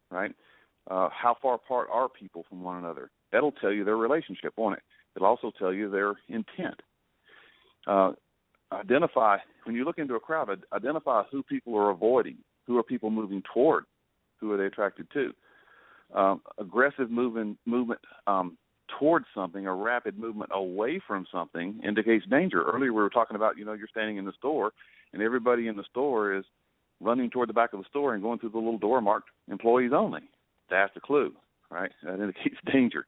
right? 0.10 0.32
Uh, 0.90 1.10
how 1.10 1.38
far 1.40 1.54
apart 1.54 1.88
are 1.92 2.10
people 2.10 2.46
from 2.50 2.64
one 2.64 2.78
another? 2.78 3.12
That'll 3.32 3.52
tell 3.52 3.72
you 3.72 3.84
their 3.84 3.96
relationship, 3.96 4.54
won't 4.58 4.78
it? 4.78 4.84
It'll 5.16 5.28
also 5.28 5.52
tell 5.60 5.72
you 5.72 5.88
their 5.88 6.16
intent. 6.30 6.82
Uh, 7.86 8.14
identify 8.72 9.38
when 9.66 9.76
you 9.76 9.86
look 9.86 10.00
into 10.00 10.16
a 10.16 10.20
crowd. 10.20 10.50
Identify 10.74 11.22
who 11.32 11.44
people 11.44 11.78
are 11.78 11.92
avoiding. 11.92 12.38
Who 12.66 12.80
are 12.80 12.84
people 12.84 13.12
moving 13.12 13.44
toward? 13.54 13.84
Who 14.40 14.52
are 14.52 14.58
they 14.58 14.66
attracted 14.66 15.06
to? 15.14 15.32
Um, 16.16 16.42
aggressive 16.58 17.12
movement 17.12 17.60
movement 17.68 18.00
um, 18.26 18.58
towards 19.00 19.26
something, 19.34 19.66
a 19.66 19.74
rapid 19.74 20.18
movement 20.18 20.52
away 20.54 21.02
from 21.06 21.26
something 21.32 21.80
indicates 21.86 22.26
danger. 22.30 22.64
Earlier 22.64 22.94
we 22.94 23.02
were 23.02 23.10
talking 23.10 23.36
about, 23.36 23.58
you 23.58 23.66
know, 23.66 23.74
you're 23.74 23.88
standing 23.88 24.18
in 24.18 24.26
the 24.26 24.34
store 24.34 24.72
and 25.14 25.22
everybody 25.22 25.68
in 25.68 25.76
the 25.76 25.84
store 25.90 26.34
is 26.34 26.46
running 27.00 27.30
toward 27.30 27.50
the 27.50 27.54
back 27.54 27.74
of 27.74 27.80
the 27.80 27.90
store 27.90 28.14
and 28.14 28.24
going 28.24 28.40
through 28.40 28.50
the 28.50 28.58
little 28.58 28.78
door 28.78 29.02
marked 29.02 29.30
employees 29.50 29.92
only. 29.94 30.22
That's 30.70 30.96
a 30.96 31.00
clue, 31.00 31.34
right? 31.70 31.92
That 32.04 32.16
indicates 32.16 32.58
danger. 32.72 33.06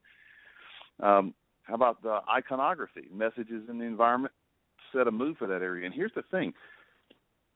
Um, 1.02 1.34
how 1.64 1.74
about 1.74 2.02
the 2.02 2.20
iconography? 2.32 3.08
Messages 3.12 3.68
in 3.68 3.78
the 3.78 3.84
environment 3.84 4.32
set 4.94 5.08
a 5.08 5.10
mood 5.10 5.36
for 5.36 5.46
that 5.48 5.62
area. 5.62 5.84
And 5.84 5.94
here's 5.94 6.12
the 6.14 6.22
thing 6.30 6.52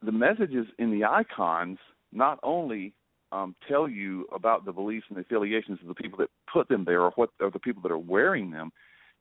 the 0.02 0.12
messages 0.12 0.66
in 0.78 0.90
the 0.90 1.04
icons 1.04 1.78
not 2.12 2.38
only 2.42 2.94
um, 3.32 3.54
tell 3.68 3.88
you 3.88 4.26
about 4.34 4.64
the 4.64 4.72
beliefs 4.72 5.06
and 5.08 5.16
the 5.16 5.22
affiliations 5.22 5.78
of 5.82 5.88
the 5.88 5.94
people 5.94 6.18
that 6.18 6.30
put 6.52 6.68
them 6.68 6.84
there 6.84 7.02
or 7.02 7.12
what 7.16 7.30
are 7.40 7.50
the 7.50 7.58
people 7.58 7.82
that 7.82 7.92
are 7.92 7.98
wearing 7.98 8.50
them, 8.50 8.72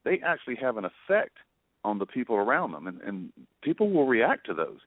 they 0.04 0.20
actually 0.26 0.56
have 0.56 0.78
an 0.78 0.86
effect 0.86 1.38
on 1.84 2.00
the 2.00 2.06
people 2.06 2.36
around 2.36 2.72
them, 2.72 2.88
and, 2.88 3.02
and 3.02 3.32
people 3.62 3.90
will 3.90 4.08
react 4.08 4.46
to 4.46 4.54
those. 4.54 4.80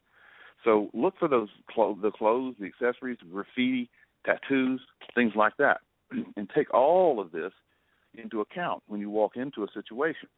So 0.64 0.90
look 0.92 1.14
for 1.18 1.28
those 1.28 1.48
the 1.76 2.10
clothes, 2.10 2.54
the 2.60 2.66
accessories, 2.66 3.18
graffiti, 3.30 3.90
tattoos, 4.24 4.80
things 5.14 5.32
like 5.34 5.56
that, 5.58 5.78
and 6.36 6.50
take 6.54 6.72
all 6.72 7.18
of 7.20 7.32
this 7.32 7.52
into 8.14 8.40
account 8.40 8.82
when 8.86 9.00
you 9.00 9.10
walk 9.10 9.36
into 9.36 9.64
a 9.64 9.68
situation. 9.72 10.28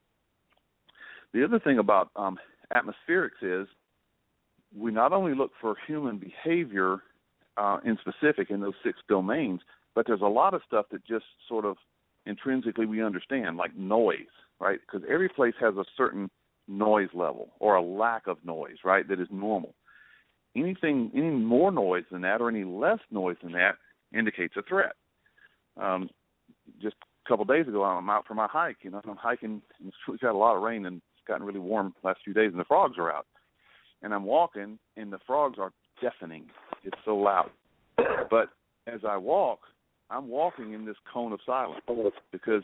The 1.32 1.44
other 1.44 1.58
thing 1.58 1.78
about 1.78 2.10
um, 2.14 2.38
atmospherics 2.74 3.42
is 3.42 3.66
we 4.76 4.92
not 4.92 5.12
only 5.12 5.34
look 5.34 5.50
for 5.60 5.74
human 5.86 6.18
behavior 6.18 7.02
uh, 7.56 7.78
in 7.84 7.98
specific 8.00 8.50
in 8.50 8.60
those 8.60 8.74
six 8.82 8.98
domains, 9.08 9.60
but 9.94 10.06
there's 10.06 10.20
a 10.20 10.26
lot 10.26 10.54
of 10.54 10.62
stuff 10.66 10.86
that 10.90 11.06
just 11.06 11.24
sort 11.48 11.64
of 11.64 11.76
intrinsically 12.26 12.86
we 12.86 13.02
understand, 13.02 13.56
like 13.56 13.76
noise, 13.76 14.32
right? 14.60 14.78
Because 14.80 15.06
every 15.10 15.28
place 15.28 15.54
has 15.60 15.74
a 15.76 15.84
certain 15.96 16.30
noise 16.66 17.10
level 17.14 17.50
or 17.60 17.76
a 17.76 17.82
lack 17.82 18.26
of 18.26 18.38
noise, 18.44 18.76
right? 18.84 19.06
That 19.08 19.20
is 19.20 19.28
normal. 19.30 19.74
Anything, 20.56 21.10
any 21.14 21.30
more 21.30 21.70
noise 21.70 22.04
than 22.10 22.22
that 22.22 22.40
or 22.40 22.48
any 22.48 22.64
less 22.64 23.00
noise 23.10 23.36
than 23.42 23.52
that 23.52 23.76
indicates 24.16 24.54
a 24.56 24.62
threat. 24.62 24.94
Um, 25.76 26.08
just 26.80 26.96
a 27.24 27.28
couple 27.28 27.42
of 27.42 27.48
days 27.48 27.68
ago, 27.68 27.82
I'm 27.82 28.08
out 28.08 28.26
for 28.26 28.34
my 28.34 28.46
hike. 28.46 28.78
You 28.82 28.90
know, 28.90 29.00
I'm 29.08 29.16
hiking. 29.16 29.62
We've 30.08 30.20
had 30.20 30.30
a 30.30 30.36
lot 30.36 30.56
of 30.56 30.62
rain 30.62 30.86
and 30.86 30.96
it's 30.96 31.26
gotten 31.26 31.46
really 31.46 31.58
warm 31.58 31.94
the 32.00 32.08
last 32.08 32.20
few 32.24 32.34
days, 32.34 32.50
and 32.50 32.60
the 32.60 32.64
frogs 32.64 32.96
are 32.98 33.12
out. 33.12 33.26
And 34.02 34.12
I'm 34.12 34.24
walking, 34.24 34.78
and 34.96 35.12
the 35.12 35.18
frogs 35.26 35.58
are 35.58 35.72
deafening. 36.04 36.44
It's 36.82 36.98
so 37.04 37.16
loud. 37.16 37.50
But 38.30 38.48
as 38.86 39.00
I 39.08 39.16
walk, 39.16 39.60
I'm 40.10 40.28
walking 40.28 40.74
in 40.74 40.84
this 40.84 40.96
cone 41.10 41.32
of 41.32 41.40
silence 41.46 41.80
because, 42.30 42.62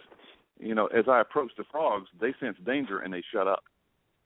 you 0.59 0.75
know, 0.75 0.87
as 0.89 1.05
I 1.09 1.21
approach 1.21 1.53
the 1.57 1.65
frogs, 1.71 2.09
they 2.21 2.35
sense 2.39 2.57
danger 2.67 2.99
and 2.99 3.13
they 3.15 3.23
shut 3.33 3.49
up 3.49 3.65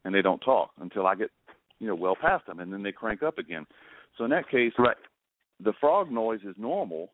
and 0.05 0.15
they 0.15 0.23
don't 0.23 0.41
talk 0.41 0.71
until 0.81 1.07
I 1.07 1.15
get, 1.15 1.31
you 1.79 1.87
know, 1.87 1.95
well 1.95 2.17
past 2.21 2.47
them, 2.47 2.59
and 2.59 2.73
then 2.73 2.83
they 2.83 2.93
crank 2.93 3.23
up 3.23 3.39
again. 3.39 3.67
So 4.19 4.25
in 4.25 4.31
that 4.31 4.49
case, 4.49 4.73
right. 4.79 4.97
the 5.63 5.73
frog 5.81 6.11
noise 6.11 6.41
is 6.45 6.55
normal. 6.59 7.11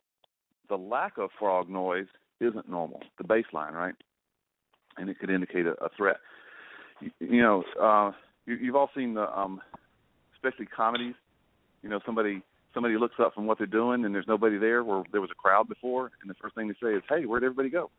The 0.68 0.76
lack 0.76 1.18
of 1.18 1.30
frog 1.38 1.68
noise 1.68 2.06
isn't 2.40 2.68
normal. 2.68 3.00
The 3.18 3.24
baseline, 3.24 3.72
right? 3.72 3.94
And 4.96 5.08
it 5.10 5.18
could 5.18 5.30
indicate 5.30 5.66
a, 5.66 5.72
a 5.84 5.88
threat. 5.96 6.16
You, 7.00 7.10
you 7.20 7.42
know, 7.42 7.64
uh, 7.80 8.12
you, 8.46 8.56
you've 8.56 8.76
all 8.76 8.90
seen 8.96 9.14
the, 9.14 9.26
um, 9.38 9.60
especially 10.34 10.66
comedies 10.66 11.14
you 11.82 11.88
know 11.88 12.00
somebody 12.04 12.42
somebody 12.74 12.96
looks 12.96 13.16
up 13.18 13.34
from 13.34 13.46
what 13.46 13.58
they're 13.58 13.66
doing 13.66 14.04
and 14.04 14.14
there's 14.14 14.28
nobody 14.28 14.58
there 14.58 14.84
where 14.84 15.02
there 15.12 15.20
was 15.20 15.30
a 15.30 15.34
crowd 15.34 15.68
before 15.68 16.10
and 16.20 16.30
the 16.30 16.34
first 16.34 16.54
thing 16.54 16.68
they 16.68 16.74
say 16.82 16.94
is 16.94 17.02
hey 17.08 17.26
where'd 17.26 17.44
everybody 17.44 17.68
go? 17.68 17.90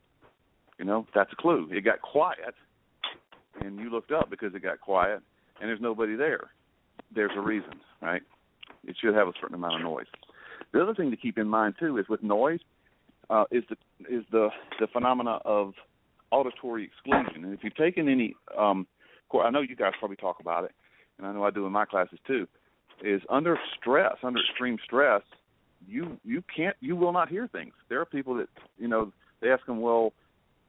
You 0.78 0.86
know 0.86 1.06
that's 1.14 1.32
a 1.32 1.36
clue. 1.36 1.70
It 1.72 1.82
got 1.82 2.02
quiet 2.02 2.56
and 3.62 3.80
you 3.80 3.90
looked 3.90 4.12
up 4.12 4.30
because 4.30 4.54
it 4.56 4.64
got 4.64 4.80
quiet 4.82 5.22
and 5.60 5.70
there's 5.70 5.82
nobody 5.82 6.16
there. 6.16 6.52
There's 7.14 7.32
a 7.36 7.42
reason 7.42 7.82
right? 8.02 8.22
It 8.86 8.96
should 9.00 9.14
have 9.14 9.28
a 9.28 9.34
certain 9.40 9.56
amount 9.56 9.76
of 9.76 9.82
noise. 9.82 10.08
The 10.74 10.82
other 10.82 10.96
thing 10.96 11.12
to 11.12 11.18
keep 11.18 11.38
in 11.38 11.48
mind 11.48 11.76
too 11.80 11.98
is 11.98 12.08
with 12.10 12.24
noise 12.24 12.62
uh, 13.30 13.46
is 13.52 13.64
the 13.70 13.76
is 14.10 14.24
the 14.32 14.50
the 14.80 14.88
phenomena 14.88 15.40
of 15.46 15.74
auditory 16.32 16.86
exclusion. 16.86 17.44
And 17.44 17.54
if 17.54 17.64
you've 17.64 17.76
taken 17.76 18.08
any 18.08 18.36
um 18.58 18.88
i 19.40 19.50
know 19.50 19.62
you 19.62 19.76
guys 19.76 19.94
probably 20.00 20.18
talk 20.18 20.40
about 20.40 20.66
it 20.66 20.72
and 21.18 21.28
i 21.28 21.32
know 21.32 21.44
i 21.44 21.52
do 21.52 21.66
in 21.66 21.72
my 21.72 21.86
classes 21.86 22.20
too 22.28 22.48
is 23.04 23.22
under 23.30 23.58
stress, 23.80 24.16
under 24.24 24.40
extreme 24.40 24.78
stress, 24.84 25.22
you 25.88 26.18
you 26.24 26.44
can't 26.56 26.76
you 26.80 26.96
will 26.96 27.12
not 27.12 27.30
hear 27.30 27.48
things. 27.48 27.74
There 27.90 28.00
are 28.00 28.06
people 28.06 28.36
that 28.36 28.48
you 28.78 28.88
know 28.88 29.12
they 29.42 29.50
ask 29.50 29.66
them, 29.66 29.82
well, 29.82 30.14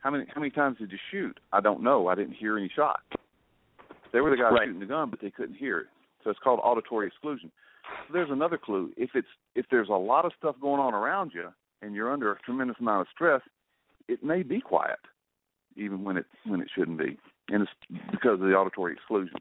how 0.00 0.10
many 0.10 0.24
how 0.34 0.40
many 0.40 0.50
times 0.50 0.78
did 0.78 0.90
you 0.90 0.98
shoot? 1.10 1.38
I 1.52 1.60
don't 1.60 1.82
know. 1.82 2.09
I 2.09 2.14
didn't 2.14 2.34
hear 2.34 2.59
any 2.59 2.70
shots. 2.74 3.02
They 4.12 4.20
were 4.20 4.30
the 4.30 4.36
guys 4.36 4.52
right. 4.52 4.66
shooting 4.66 4.80
the 4.80 4.86
gun, 4.86 5.10
but 5.10 5.20
they 5.20 5.30
couldn't 5.30 5.56
hear 5.56 5.78
it. 5.78 5.86
So 6.22 6.30
it's 6.30 6.38
called 6.38 6.60
auditory 6.62 7.06
exclusion. 7.06 7.50
So 8.06 8.12
there's 8.12 8.30
another 8.30 8.59
clue. 8.59 8.92
If 8.96 9.10
it's 9.14 9.28
if 9.54 9.66
there's 9.70 9.88
a 9.88 9.92
lot 9.92 10.24
of 10.24 10.32
stuff 10.38 10.56
going 10.60 10.80
on 10.80 10.94
around 10.94 11.32
you 11.34 11.48
and 11.80 11.94
you're 11.94 12.12
under 12.12 12.32
a 12.32 12.38
tremendous 12.40 12.76
amount 12.80 13.02
of 13.02 13.06
stress, 13.12 13.40
it 14.09 14.22
may 14.22 14.42
be 14.42 14.60
quiet, 14.60 14.98
even 15.76 16.04
when 16.04 16.16
it 16.16 16.26
when 16.46 16.60
it 16.60 16.68
shouldn't 16.74 16.98
be, 16.98 17.18
and 17.48 17.62
it's 17.62 18.00
because 18.10 18.34
of 18.34 18.40
the 18.40 18.54
auditory 18.54 18.92
exclusion. 18.92 19.36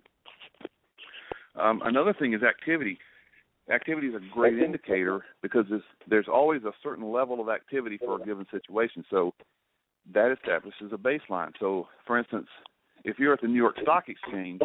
Um, 1.60 1.82
another 1.84 2.14
thing 2.14 2.34
is 2.34 2.44
activity. 2.44 2.98
Activity 3.72 4.08
is 4.08 4.16
a 4.16 4.34
great 4.34 4.58
indicator 4.58 5.24
because 5.42 5.66
there's, 5.70 5.84
there's 6.08 6.28
always 6.32 6.64
a 6.64 6.72
certain 6.84 7.12
level 7.12 7.40
of 7.40 7.50
activity 7.50 7.98
for 7.98 8.22
a 8.22 8.26
given 8.26 8.46
situation. 8.52 9.06
So 9.10 9.34
that 10.14 10.32
establishes 10.32 10.92
a 10.92 10.98
baseline. 10.98 11.52
So, 11.60 11.88
for 12.06 12.18
instance, 12.18 12.48
if 13.04 13.20
you're 13.20 13.34
at 13.34 13.42
the 13.42 13.48
New 13.48 13.56
York 13.58 13.76
Stock 13.82 14.06
Exchange, 14.08 14.62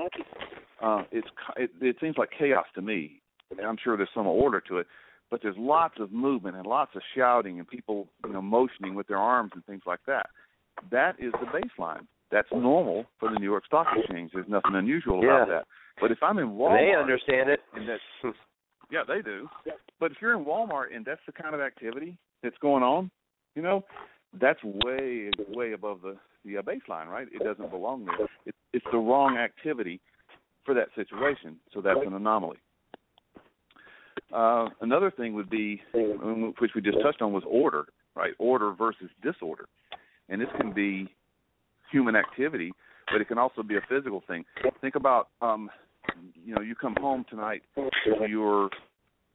uh, 0.82 1.02
it's 1.12 1.28
it, 1.56 1.70
it 1.80 1.96
seems 2.00 2.16
like 2.18 2.30
chaos 2.36 2.66
to 2.74 2.82
me. 2.82 3.20
I'm 3.64 3.76
sure 3.82 3.96
there's 3.96 4.08
some 4.14 4.26
order 4.26 4.60
to 4.68 4.78
it, 4.78 4.86
but 5.30 5.40
there's 5.42 5.56
lots 5.58 5.94
of 6.00 6.12
movement 6.12 6.56
and 6.56 6.66
lots 6.66 6.92
of 6.96 7.02
shouting 7.14 7.58
and 7.58 7.68
people, 7.68 8.08
you 8.26 8.32
know, 8.32 8.42
motioning 8.42 8.94
with 8.94 9.06
their 9.06 9.18
arms 9.18 9.52
and 9.54 9.64
things 9.66 9.82
like 9.86 10.00
that. 10.06 10.26
That 10.90 11.16
is 11.18 11.32
the 11.32 11.46
baseline. 11.46 12.06
That's 12.30 12.48
normal 12.52 13.06
for 13.20 13.30
the 13.30 13.38
New 13.38 13.46
York 13.46 13.66
Stock 13.66 13.86
Exchange. 13.96 14.32
There's 14.34 14.48
nothing 14.48 14.74
unusual 14.74 15.22
yeah. 15.22 15.42
about 15.42 15.48
that. 15.48 15.66
But 16.00 16.12
if 16.12 16.18
I'm 16.22 16.38
in 16.38 16.50
Walmart, 16.50 16.78
they 16.78 16.94
understand 16.94 17.50
it. 17.50 17.60
And 17.74 17.88
that's, 17.88 18.02
yeah, 18.90 19.02
they 19.06 19.22
do. 19.22 19.48
But 19.98 20.12
if 20.12 20.18
you're 20.20 20.36
in 20.36 20.44
Walmart 20.44 20.94
and 20.94 21.04
that's 21.04 21.20
the 21.26 21.32
kind 21.32 21.54
of 21.54 21.60
activity 21.60 22.16
that's 22.42 22.56
going 22.58 22.82
on, 22.82 23.10
you 23.54 23.62
know, 23.62 23.84
that's 24.40 24.62
way 24.62 25.30
way 25.48 25.72
above 25.72 26.02
the 26.02 26.16
the 26.44 26.58
uh, 26.58 26.62
baseline, 26.62 27.08
right? 27.08 27.26
It 27.32 27.42
doesn't 27.42 27.70
belong 27.70 28.04
there. 28.04 28.26
It, 28.46 28.54
it's 28.72 28.86
the 28.92 28.98
wrong 28.98 29.36
activity 29.36 30.00
for 30.64 30.74
that 30.74 30.88
situation, 30.94 31.56
so 31.72 31.80
that's 31.80 32.00
an 32.06 32.14
anomaly. 32.14 32.58
Uh, 34.32 34.68
another 34.80 35.10
thing 35.10 35.34
would 35.34 35.50
be, 35.50 35.80
which 36.58 36.72
we 36.74 36.80
just 36.80 37.00
touched 37.02 37.22
on, 37.22 37.32
was 37.32 37.44
order, 37.48 37.84
right? 38.14 38.32
Order 38.38 38.72
versus 38.72 39.08
disorder, 39.22 39.66
and 40.28 40.40
this 40.40 40.48
can 40.60 40.72
be 40.72 41.08
human 41.90 42.16
activity, 42.16 42.72
but 43.10 43.20
it 43.20 43.28
can 43.28 43.38
also 43.38 43.62
be 43.62 43.76
a 43.76 43.80
physical 43.88 44.22
thing. 44.26 44.44
Think 44.80 44.94
about 44.94 45.28
um, 45.40 45.70
you 46.46 46.54
know 46.54 46.62
you 46.62 46.74
come 46.74 46.94
home 47.00 47.26
tonight 47.28 47.62
to 47.74 48.28
your 48.28 48.70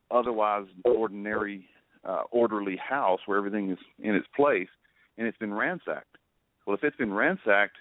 otherwise 0.09 0.65
ordinary 0.85 1.65
uh, 2.05 2.23
orderly 2.31 2.77
house 2.77 3.19
where 3.25 3.37
everything 3.37 3.69
is 3.69 3.77
in 3.99 4.15
its 4.15 4.27
place 4.35 4.69
and 5.17 5.27
it's 5.27 5.37
been 5.37 5.53
ransacked. 5.53 6.17
Well 6.65 6.75
if 6.75 6.83
it's 6.83 6.95
been 6.95 7.13
ransacked 7.13 7.75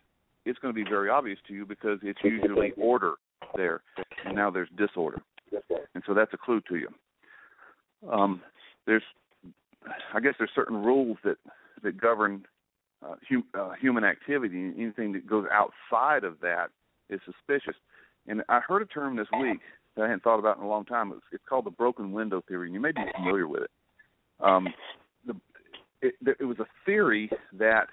it's 0.44 0.58
going 0.58 0.74
to 0.74 0.84
be 0.84 0.88
very 0.88 1.08
obvious 1.08 1.38
to 1.46 1.54
you 1.54 1.64
because 1.64 1.98
it's 2.02 2.18
usually 2.24 2.72
order 2.76 3.14
there. 3.54 3.82
And 4.24 4.34
now 4.34 4.50
there's 4.50 4.70
disorder. 4.76 5.20
And 5.94 6.02
so 6.06 6.14
that's 6.14 6.32
a 6.32 6.38
clue 6.38 6.62
to 6.68 6.76
you. 6.76 6.88
Um, 8.10 8.40
there's 8.86 9.02
i 10.14 10.20
guess 10.20 10.34
there's 10.38 10.50
certain 10.54 10.82
rules 10.82 11.16
that 11.24 11.36
that 11.82 12.00
govern 12.00 12.44
uh, 13.02 13.14
hum, 13.28 13.44
uh, 13.54 13.72
human 13.80 14.02
activity. 14.04 14.72
Anything 14.76 15.12
that 15.12 15.26
goes 15.26 15.46
outside 15.52 16.24
of 16.24 16.40
that 16.40 16.68
is 17.08 17.20
suspicious 17.24 17.76
and 18.26 18.42
I 18.48 18.60
heard 18.60 18.82
a 18.82 18.86
term 18.86 19.16
this 19.16 19.26
week 19.40 19.60
that 19.96 20.02
I 20.02 20.06
hadn't 20.06 20.22
thought 20.22 20.38
about 20.38 20.58
in 20.58 20.64
a 20.64 20.68
long 20.68 20.84
time. 20.84 21.12
It's, 21.12 21.22
it's 21.32 21.44
called 21.48 21.66
the 21.66 21.70
broken 21.70 22.12
window 22.12 22.42
theory, 22.46 22.66
and 22.66 22.74
you 22.74 22.80
may 22.80 22.92
be 22.92 23.02
familiar 23.16 23.46
with 23.48 23.62
it. 23.62 23.70
Um, 24.40 24.68
the, 25.26 25.34
it, 26.00 26.14
it 26.40 26.44
was 26.44 26.58
a 26.60 26.66
theory 26.86 27.30
that 27.58 27.86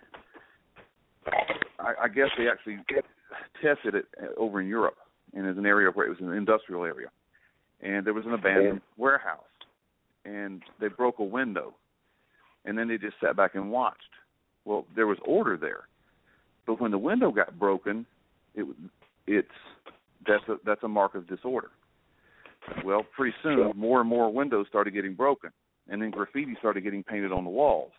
I, 1.80 1.94
I 2.04 2.08
guess 2.08 2.28
they 2.38 2.48
actually 2.48 2.78
tested 3.62 3.96
it 3.96 4.06
over 4.38 4.62
in 4.62 4.68
Europe, 4.68 4.98
and 5.34 5.48
as 5.48 5.58
an 5.58 5.66
area 5.66 5.90
where 5.90 6.06
it 6.06 6.10
was 6.10 6.20
an 6.22 6.32
industrial 6.32 6.84
area, 6.84 7.08
and 7.82 8.06
there 8.06 8.14
was 8.14 8.26
an 8.26 8.34
abandoned 8.34 8.82
warehouse, 8.98 9.42
and 10.26 10.62
they 10.80 10.88
broke 10.88 11.20
a 11.20 11.24
window, 11.24 11.74
and 12.66 12.78
then 12.78 12.88
they 12.88 12.98
just 12.98 13.16
sat 13.22 13.36
back 13.36 13.56
and 13.56 13.72
watched. 13.72 14.02
Well, 14.66 14.86
there 14.96 15.08
was 15.08 15.18
order 15.26 15.58
there, 15.58 15.88
but 16.66 16.80
when 16.82 16.92
the 16.92 16.98
window 16.98 17.32
got 17.32 17.58
broken, 17.58 18.06
it 18.56 18.66
it's 19.26 19.48
that's 20.26 20.44
a 20.48 20.56
that's 20.66 20.84
a 20.84 20.88
mark 20.88 21.16
of 21.16 21.28
disorder. 21.28 21.70
Well, 22.84 23.06
pretty 23.16 23.36
soon, 23.44 23.72
more 23.76 24.02
and 24.02 24.10
more 24.10 24.32
windows 24.32 24.66
started 24.68 24.94
getting 24.94 25.14
broken, 25.14 25.52
and 25.90 26.02
then 26.02 26.12
graffiti 26.12 26.56
started 26.60 26.82
getting 26.82 27.04
painted 27.04 27.32
on 27.32 27.44
the 27.44 27.50
walls, 27.50 27.92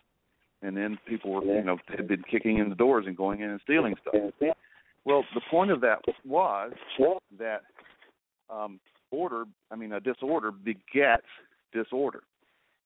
and 0.61 0.75
then 0.75 0.97
people 1.07 1.31
were 1.31 1.43
you 1.43 1.63
know 1.63 1.77
had 1.87 2.07
been 2.07 2.23
kicking 2.29 2.57
in 2.57 2.69
the 2.69 2.75
doors 2.75 3.05
and 3.07 3.17
going 3.17 3.41
in 3.41 3.49
and 3.49 3.59
stealing 3.63 3.95
stuff. 4.01 4.15
Well, 5.05 5.23
the 5.33 5.41
point 5.49 5.71
of 5.71 5.81
that 5.81 5.99
was 6.25 6.73
that 7.39 7.61
um, 8.49 8.79
order, 9.11 9.45
I 9.71 9.75
mean, 9.75 9.93
a 9.93 9.99
disorder 9.99 10.51
begets 10.51 11.25
disorder, 11.73 12.21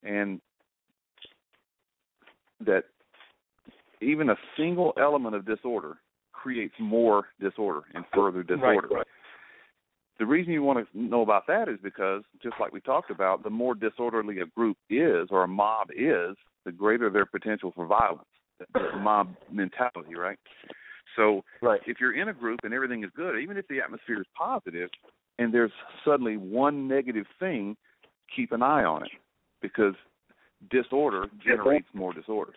and 0.02 0.40
that 2.64 2.84
even 4.00 4.30
a 4.30 4.36
single 4.56 4.92
element 4.98 5.34
of 5.34 5.44
disorder 5.44 5.98
creates 6.32 6.74
more 6.78 7.24
disorder 7.40 7.80
and 7.94 8.04
further 8.14 8.42
disorder. 8.42 8.88
Right, 8.88 8.98
right. 8.98 9.06
The 10.18 10.26
reason 10.26 10.52
you 10.52 10.62
want 10.62 10.86
to 10.92 10.98
know 10.98 11.22
about 11.22 11.46
that 11.48 11.68
is 11.68 11.78
because, 11.82 12.22
just 12.42 12.54
like 12.60 12.72
we 12.72 12.80
talked 12.80 13.10
about, 13.10 13.42
the 13.42 13.50
more 13.50 13.74
disorderly 13.74 14.40
a 14.40 14.46
group 14.46 14.76
is 14.88 15.28
or 15.30 15.42
a 15.42 15.48
mob 15.48 15.88
is, 15.90 16.36
the 16.64 16.72
greater 16.72 17.10
their 17.10 17.26
potential 17.26 17.72
for 17.74 17.86
violence. 17.86 18.28
The 18.74 18.96
mob 18.98 19.34
mentality, 19.50 20.14
right? 20.14 20.38
So 21.16 21.42
Right. 21.60 21.80
if 21.86 21.98
you're 22.00 22.14
in 22.20 22.28
a 22.28 22.32
group 22.32 22.60
and 22.62 22.72
everything 22.72 23.02
is 23.04 23.10
good, 23.16 23.38
even 23.40 23.56
if 23.56 23.66
the 23.68 23.80
atmosphere 23.80 24.20
is 24.20 24.26
positive, 24.36 24.88
and 25.38 25.52
there's 25.52 25.72
suddenly 26.04 26.36
one 26.36 26.86
negative 26.86 27.26
thing, 27.40 27.76
keep 28.34 28.52
an 28.52 28.62
eye 28.62 28.84
on 28.84 29.02
it 29.04 29.10
because 29.60 29.94
disorder 30.70 31.26
generates 31.44 31.88
more 31.92 32.12
disorder. 32.12 32.52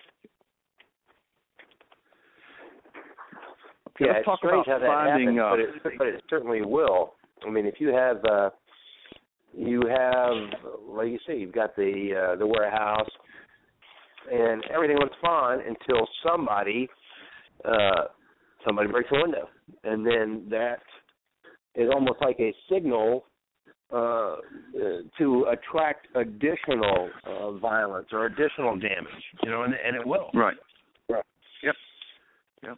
Okay, 3.89 4.05
Yeah, 4.05 4.11
let's 4.13 4.25
talk 4.25 4.39
about 4.43 4.67
how 4.67 4.77
that 4.79 4.87
finding. 4.87 5.37
happens, 5.37 5.73
uh, 5.73 5.79
but, 5.83 5.91
it, 5.91 5.97
but 5.97 6.07
it 6.07 6.23
certainly 6.29 6.61
will. 6.61 7.15
I 7.45 7.49
mean, 7.49 7.65
if 7.65 7.75
you 7.79 7.89
have, 7.89 8.17
uh, 8.25 8.49
you 9.53 9.81
have, 9.87 10.35
like 10.87 11.09
you 11.09 11.19
say, 11.27 11.37
you've 11.37 11.53
got 11.53 11.75
the 11.75 12.31
uh, 12.33 12.35
the 12.37 12.47
warehouse, 12.47 13.09
and 14.31 14.63
everything 14.73 14.97
looks 14.97 15.15
fine 15.21 15.59
until 15.59 16.07
somebody, 16.25 16.87
uh, 17.65 18.05
somebody 18.65 18.89
breaks 18.89 19.09
a 19.11 19.21
window, 19.21 19.47
and 19.83 20.05
then 20.05 20.47
that 20.49 20.79
is 21.75 21.89
almost 21.93 22.19
like 22.21 22.39
a 22.39 22.53
signal 22.71 23.25
uh, 23.93 23.97
uh, 23.97 24.35
to 25.17 25.45
attract 25.51 26.07
additional 26.15 27.09
uh, 27.25 27.51
violence 27.53 28.07
or 28.11 28.25
additional 28.25 28.77
damage. 28.77 29.23
You 29.43 29.49
know, 29.49 29.63
and, 29.63 29.73
and 29.73 29.95
it 29.95 30.05
will. 30.05 30.29
Right. 30.33 30.57
Right. 31.09 31.23
Yep. 31.63 31.75
Yep. 32.63 32.77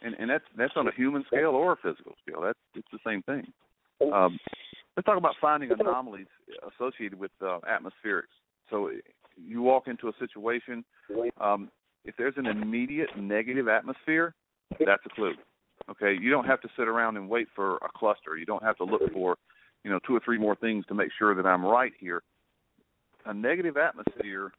And 0.00 0.14
and 0.18 0.30
that's 0.30 0.44
that's 0.56 0.72
on 0.76 0.88
a 0.88 0.94
human 0.94 1.22
scale 1.26 1.50
or 1.50 1.72
a 1.72 1.76
physical 1.76 2.14
scale. 2.22 2.40
That's 2.40 2.58
it's 2.74 2.88
the 2.92 2.98
same 3.06 3.22
thing. 3.22 3.52
Um, 4.00 4.38
let's 4.96 5.06
talk 5.06 5.18
about 5.18 5.34
finding 5.40 5.70
anomalies 5.72 6.26
associated 6.74 7.18
with 7.18 7.30
uh, 7.42 7.58
atmospherics. 7.68 8.34
So 8.70 8.90
you 9.36 9.62
walk 9.62 9.88
into 9.88 10.08
a 10.08 10.12
situation. 10.18 10.84
Um, 11.40 11.70
if 12.04 12.14
there's 12.16 12.34
an 12.36 12.46
immediate 12.46 13.10
negative 13.18 13.68
atmosphere, 13.68 14.34
that's 14.78 15.02
a 15.06 15.14
clue. 15.14 15.34
Okay, 15.90 16.16
you 16.20 16.30
don't 16.30 16.44
have 16.44 16.60
to 16.60 16.68
sit 16.76 16.86
around 16.86 17.16
and 17.16 17.28
wait 17.28 17.48
for 17.54 17.76
a 17.76 17.88
cluster. 17.96 18.36
You 18.36 18.44
don't 18.44 18.62
have 18.62 18.76
to 18.76 18.84
look 18.84 19.00
for, 19.12 19.36
you 19.84 19.90
know, 19.90 19.98
two 20.06 20.14
or 20.14 20.20
three 20.24 20.38
more 20.38 20.54
things 20.56 20.84
to 20.86 20.94
make 20.94 21.08
sure 21.18 21.34
that 21.34 21.46
I'm 21.46 21.64
right 21.64 21.92
here. 21.98 22.22
A 23.26 23.32
negative 23.32 23.76
atmosphere 23.76 24.52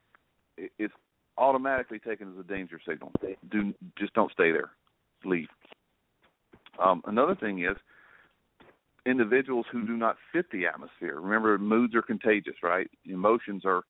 is 0.78 0.90
automatically 1.38 2.00
taken 2.00 2.32
as 2.34 2.40
a 2.40 2.48
danger 2.48 2.80
signal. 2.88 3.12
Do 3.52 3.74
just 3.98 4.14
don't 4.14 4.32
stay 4.32 4.52
there. 4.52 4.72
Leave. 5.24 5.48
Um, 6.84 7.02
another 7.06 7.36
thing 7.36 7.64
is 7.64 7.76
individuals 9.10 9.66
who 9.72 9.86
do 9.86 9.98
not 9.98 10.18
fit 10.32 10.52
the 10.52 10.68
atmosphere. 10.68 11.20
Remember, 11.20 11.58
moods 11.58 11.96
are 11.96 12.02
contagious, 12.02 12.56
right? 12.64 12.90
Emotions 13.06 13.64
are 13.66 13.84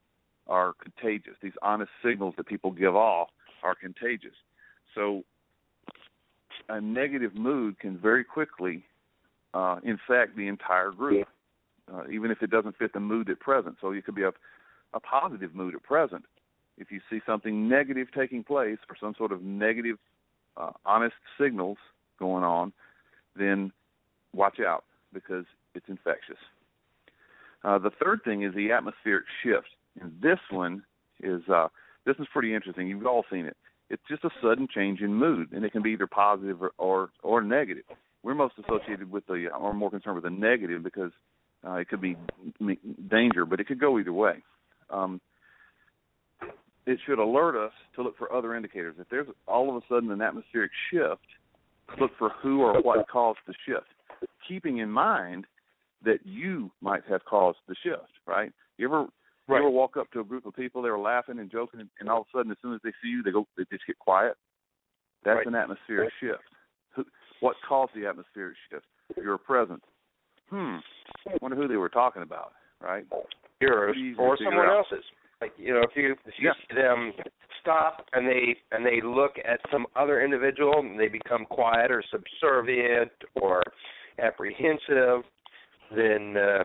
are 0.48 0.74
contagious. 0.82 1.36
These 1.44 1.54
honest 1.62 1.92
signals 2.04 2.34
that 2.38 2.48
people 2.48 2.72
give 2.72 2.96
off 2.96 3.30
are 3.62 3.76
contagious. 3.76 4.34
So, 4.96 5.24
a 6.70 6.82
negative 6.82 7.36
mood 7.36 7.78
can 7.80 8.00
very 8.00 8.24
quickly 8.24 8.84
uh, 9.54 9.80
infect 9.84 10.36
the 10.36 10.48
entire 10.48 10.90
group, 10.90 11.28
uh, 11.94 12.08
even 12.12 12.32
if 12.32 12.42
it 12.42 12.50
doesn't 12.50 12.78
fit 12.78 12.94
the 12.94 13.00
mood 13.00 13.30
at 13.30 13.40
present. 13.40 13.76
So, 13.80 13.92
you 13.92 14.02
could 14.02 14.16
be 14.16 14.24
a 14.24 14.32
a 14.94 15.00
positive 15.00 15.54
mood 15.54 15.76
at 15.76 15.84
present. 15.84 16.26
If 16.78 16.92
you 16.92 17.00
see 17.10 17.20
something 17.26 17.70
negative 17.70 18.08
taking 18.16 18.44
place 18.44 18.80
or 18.90 18.96
some 19.00 19.14
sort 19.18 19.32
of 19.32 19.44
negative, 19.44 19.98
uh, 20.58 20.72
honest 20.86 21.16
signals 21.40 21.78
going 22.18 22.44
on, 22.44 22.74
then 23.36 23.72
watch 24.34 24.60
out 24.60 24.84
because 25.14 25.46
it's 25.76 25.86
infectious. 25.88 26.38
Uh, 27.64 27.78
the 27.78 27.92
third 28.04 28.22
thing 28.24 28.44
is 28.44 28.54
the 28.56 28.72
atmospheric 28.72 29.26
shift, 29.44 29.68
and 30.00 30.12
this 30.22 30.40
one 30.50 30.84
is 31.22 31.42
uh, 31.54 31.68
this 32.06 32.16
is 32.20 32.28
pretty 32.32 32.54
interesting. 32.56 32.88
You've 32.88 33.06
all 33.06 33.26
seen 33.32 33.46
it. 33.46 33.58
It's 33.90 34.02
just 34.10 34.24
a 34.24 34.30
sudden 34.42 34.68
change 34.74 35.02
in 35.02 35.14
mood, 35.14 35.52
and 35.52 35.66
it 35.66 35.72
can 35.72 35.82
be 35.82 35.92
either 35.92 36.08
positive 36.08 36.62
or 36.62 36.72
or, 36.78 37.10
or 37.24 37.42
negative. 37.42 37.84
We're 38.24 38.36
most 38.36 38.56
associated 38.60 39.10
with 39.12 39.26
the, 39.28 39.48
or 39.58 39.74
more 39.74 39.90
concerned 39.90 40.16
with 40.16 40.26
the 40.26 40.30
negative 40.30 40.84
because 40.84 41.12
uh, 41.66 41.76
it 41.76 41.90
could 41.90 42.02
be 42.02 42.18
danger, 43.10 43.46
but 43.46 43.60
it 43.60 43.68
could 43.68 43.80
go 43.80 43.98
either 43.98 44.14
way. 44.14 44.44
Um, 44.90 45.22
it 46.86 47.00
should 47.06 47.20
alert 47.20 47.56
us 47.56 47.72
to 47.96 48.04
look 48.04 48.18
for 48.18 48.32
other 48.34 48.56
indicators. 48.56 48.96
If 49.00 49.08
there's 49.10 49.28
all 49.48 49.70
of 49.70 49.76
a 49.76 49.86
sudden 49.88 50.12
an 50.12 50.22
atmospheric 50.22 50.72
shift, 50.92 51.22
look 52.00 52.12
for 52.18 52.32
who 52.42 52.62
or 52.62 52.82
what 52.82 53.08
caused 53.08 53.40
the 53.48 53.54
shift, 53.66 53.88
keeping 54.48 54.78
in 54.80 54.90
mind 54.90 55.46
that 56.04 56.20
you 56.26 56.72
might 56.82 57.04
have 57.10 57.24
caused 57.26 57.60
the 57.68 57.76
shift. 57.84 58.12
Right? 58.26 58.52
You 58.78 58.88
ever 58.88 59.08
you 59.48 59.56
ever 59.56 59.70
walk 59.70 59.98
up 59.98 60.12
to 60.12 60.20
a 60.20 60.24
group 60.24 60.46
of 60.46 60.56
people, 60.56 60.82
they're 60.82 61.00
laughing 61.00 61.40
and 61.40 61.50
joking, 61.52 61.80
and, 61.80 61.90
and 62.00 62.08
all 62.08 62.22
of 62.22 62.28
a 62.34 62.38
sudden, 62.38 62.52
as 62.52 62.58
soon 62.62 62.76
as 62.76 62.82
they 62.84 62.92
see 63.02 63.10
you, 63.10 63.24
they 63.24 63.32
go, 63.32 63.48
they 63.58 63.64
just 63.72 63.88
get 63.88 63.98
quiet. 63.98 64.36
That's 65.26 65.38
Right. 65.38 65.48
an 65.48 65.56
atmospheric 65.56 66.12
shift. 66.20 66.44
What 67.40 67.56
caused 67.68 67.94
the 67.96 68.06
atmospheric 68.06 68.56
shift? 68.70 68.86
Your 69.18 69.38
presence. 69.38 69.84
Hmm. 70.50 70.78
Wonder 71.42 71.58
who 71.58 71.68
they 71.68 71.78
were 71.78 71.90
talking 71.90 72.22
about. 72.22 72.54
Right? 72.82 73.06
yours 73.62 73.98
or 74.18 74.38
someone 74.38 74.68
out. 74.68 74.86
else's. 74.92 75.04
Like 75.42 75.54
you 75.58 75.74
know, 75.74 75.82
if 75.82 75.92
you 75.96 76.16
if 76.26 76.34
you 76.38 76.48
Yeah. 76.50 76.54
see 76.70 76.76
them 76.76 77.14
stop 77.62 78.06
and 78.14 78.28
they 78.28 78.58
and 78.72 78.86
they 78.86 79.02
look 79.02 79.38
at 79.46 79.60
some 79.72 79.86
other 79.96 80.22
individual 80.22 80.80
and 80.80 81.00
they 81.00 81.08
become 81.08 81.46
quiet 81.46 81.92
or 81.92 82.04
subservient 82.12 83.12
or 83.36 83.64
apprehensive, 84.22 85.24
then 85.96 86.36
uh, 86.38 86.64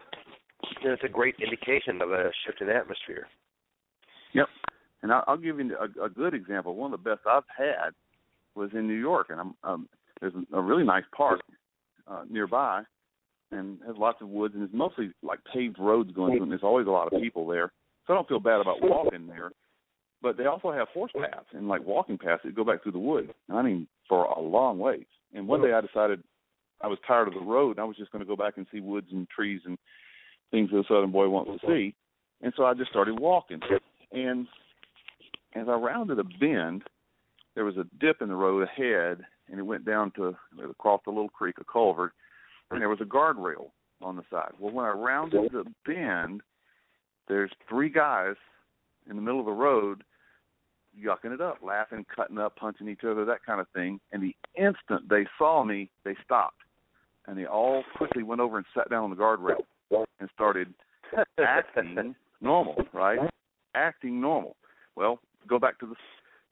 then 0.82 0.93
it's 0.93 1.05
a 1.05 1.09
great 1.09 1.35
indication 1.43 2.01
of 2.02 2.10
a 2.10 2.31
shift 2.44 2.60
in 2.60 2.68
atmosphere. 2.68 3.26
Yep. 4.32 4.47
And 5.02 5.12
I'll, 5.12 5.36
give 5.36 5.59
you 5.59 5.76
a, 5.78 6.05
a 6.05 6.09
good 6.09 6.32
example. 6.32 6.74
One 6.74 6.93
of 6.93 7.02
the 7.02 7.10
best 7.10 7.20
I've 7.31 7.43
had 7.56 7.90
was 8.55 8.70
in 8.72 8.86
New 8.86 8.94
York, 8.94 9.26
and 9.28 9.40
I'm 9.40 9.55
um, 9.62 9.89
there's 10.20 10.32
a 10.52 10.60
really 10.60 10.85
nice 10.85 11.05
park 11.14 11.40
uh, 12.09 12.22
nearby, 12.31 12.82
and 13.51 13.78
has 13.86 13.97
lots 13.98 14.22
of 14.22 14.28
woods, 14.28 14.55
and 14.55 14.64
it's 14.64 14.72
mostly 14.72 15.10
like 15.22 15.40
paved 15.52 15.78
roads 15.78 16.10
going 16.12 16.32
through, 16.32 16.44
and 16.44 16.51
there's 16.51 16.62
always 16.62 16.86
a 16.86 16.90
lot 16.90 17.12
of 17.12 17.20
people 17.20 17.47
there. 17.47 17.70
So 18.06 18.12
I 18.12 18.16
don't 18.16 18.28
feel 18.28 18.40
bad 18.40 18.60
about 18.60 18.76
walking 18.81 19.26
there. 19.26 19.51
But 20.22 20.39
they 20.39 20.47
also 20.47 20.72
have 20.72 20.89
horse 20.89 21.12
paths 21.14 21.48
and 21.52 21.68
like 21.68 21.85
walking 21.85 22.16
paths 22.16 22.43
that 22.44 22.55
go 22.55 22.64
back 22.64 22.82
through 22.82 22.93
the 22.93 22.98
woods. 22.98 23.28
I 23.51 23.60
mean, 23.60 23.86
for 24.09 24.24
a 24.24 24.40
long 24.40 24.78
ways. 24.78 25.05
And 25.35 25.47
one 25.47 25.60
day 25.60 25.72
I 25.72 25.82
decided 25.82 26.22
I 26.85 26.86
was 26.86 26.98
tired 27.06 27.28
of 27.28 27.35
the 27.35 27.40
road, 27.40 27.70
and 27.70 27.81
I 27.81 27.85
was 27.85 27.97
just 27.97 28.12
going 28.12 28.20
to 28.20 28.28
go 28.28 28.36
back 28.36 28.59
and 28.59 28.66
see 28.70 28.81
woods 28.81 29.06
and 29.11 29.27
trees 29.31 29.62
and 29.65 29.78
things 30.51 30.69
that 30.70 30.81
a 30.81 30.85
Southern 30.86 31.12
boy 31.12 31.31
wants 31.31 31.51
to 31.52 31.66
see. 31.66 31.94
And 32.43 32.52
so 32.56 32.66
I 32.66 32.74
just 32.74 32.90
started 32.90 33.19
walking. 33.19 33.61
And 34.12 34.47
as 35.55 35.66
I 35.66 35.73
rounded 35.73 36.19
a 36.19 36.24
bend, 36.24 36.82
there 37.55 37.65
was 37.65 37.78
a 37.78 37.86
dip 38.01 38.20
in 38.20 38.28
the 38.28 38.35
road 38.35 38.69
ahead, 38.69 39.24
and 39.48 39.59
it 39.59 39.62
went 39.62 39.86
down 39.86 40.11
to 40.16 40.28
it 40.28 40.78
crossed 40.78 41.06
a 41.06 41.11
little 41.11 41.31
creek, 41.31 41.56
a 41.59 41.65
culvert, 41.65 42.12
and 42.70 42.82
there 42.82 42.90
was 42.90 43.01
a 43.01 43.05
guardrail 43.05 43.70
on 44.02 44.16
the 44.16 44.23
side. 44.31 44.52
Well, 44.59 44.74
when 44.74 44.85
I 44.85 44.90
rounded 44.90 45.52
the 45.52 45.65
bend, 45.86 46.43
there's 47.28 47.51
three 47.66 47.89
guys 47.89 48.35
in 49.09 49.16
the 49.16 49.23
middle 49.23 49.40
of 49.40 49.47
the 49.47 49.52
road 49.52 50.05
yucking 51.02 51.32
it 51.32 51.40
up, 51.40 51.61
laughing, 51.62 52.05
cutting 52.15 52.39
up, 52.39 52.56
punching 52.56 52.89
each 52.89 53.05
other, 53.05 53.24
that 53.24 53.44
kind 53.47 53.61
of 53.61 53.69
thing. 53.70 54.01
And 54.12 54.23
the 54.23 54.36
instant 54.55 55.09
they 55.09 55.27
saw 55.39 55.65
me, 55.65 55.90
they 56.05 56.15
stopped. 56.23 56.61
And 57.26 57.38
they 57.38 57.46
all 57.46 57.82
quickly 57.96 58.22
went 58.22 58.40
over 58.40 58.59
and 58.59 58.66
sat 58.74 58.90
down 58.90 59.05
on 59.05 59.10
the 59.10 59.16
guardrail 59.16 59.64
and 60.20 60.28
started 60.34 60.72
acting 61.38 62.14
normal, 62.40 62.76
right? 62.92 63.18
Acting 63.74 64.20
normal. 64.20 64.56
Well, 64.96 65.20
go 65.48 65.59
back 65.59 65.78
to 65.80 65.86
the 65.86 65.94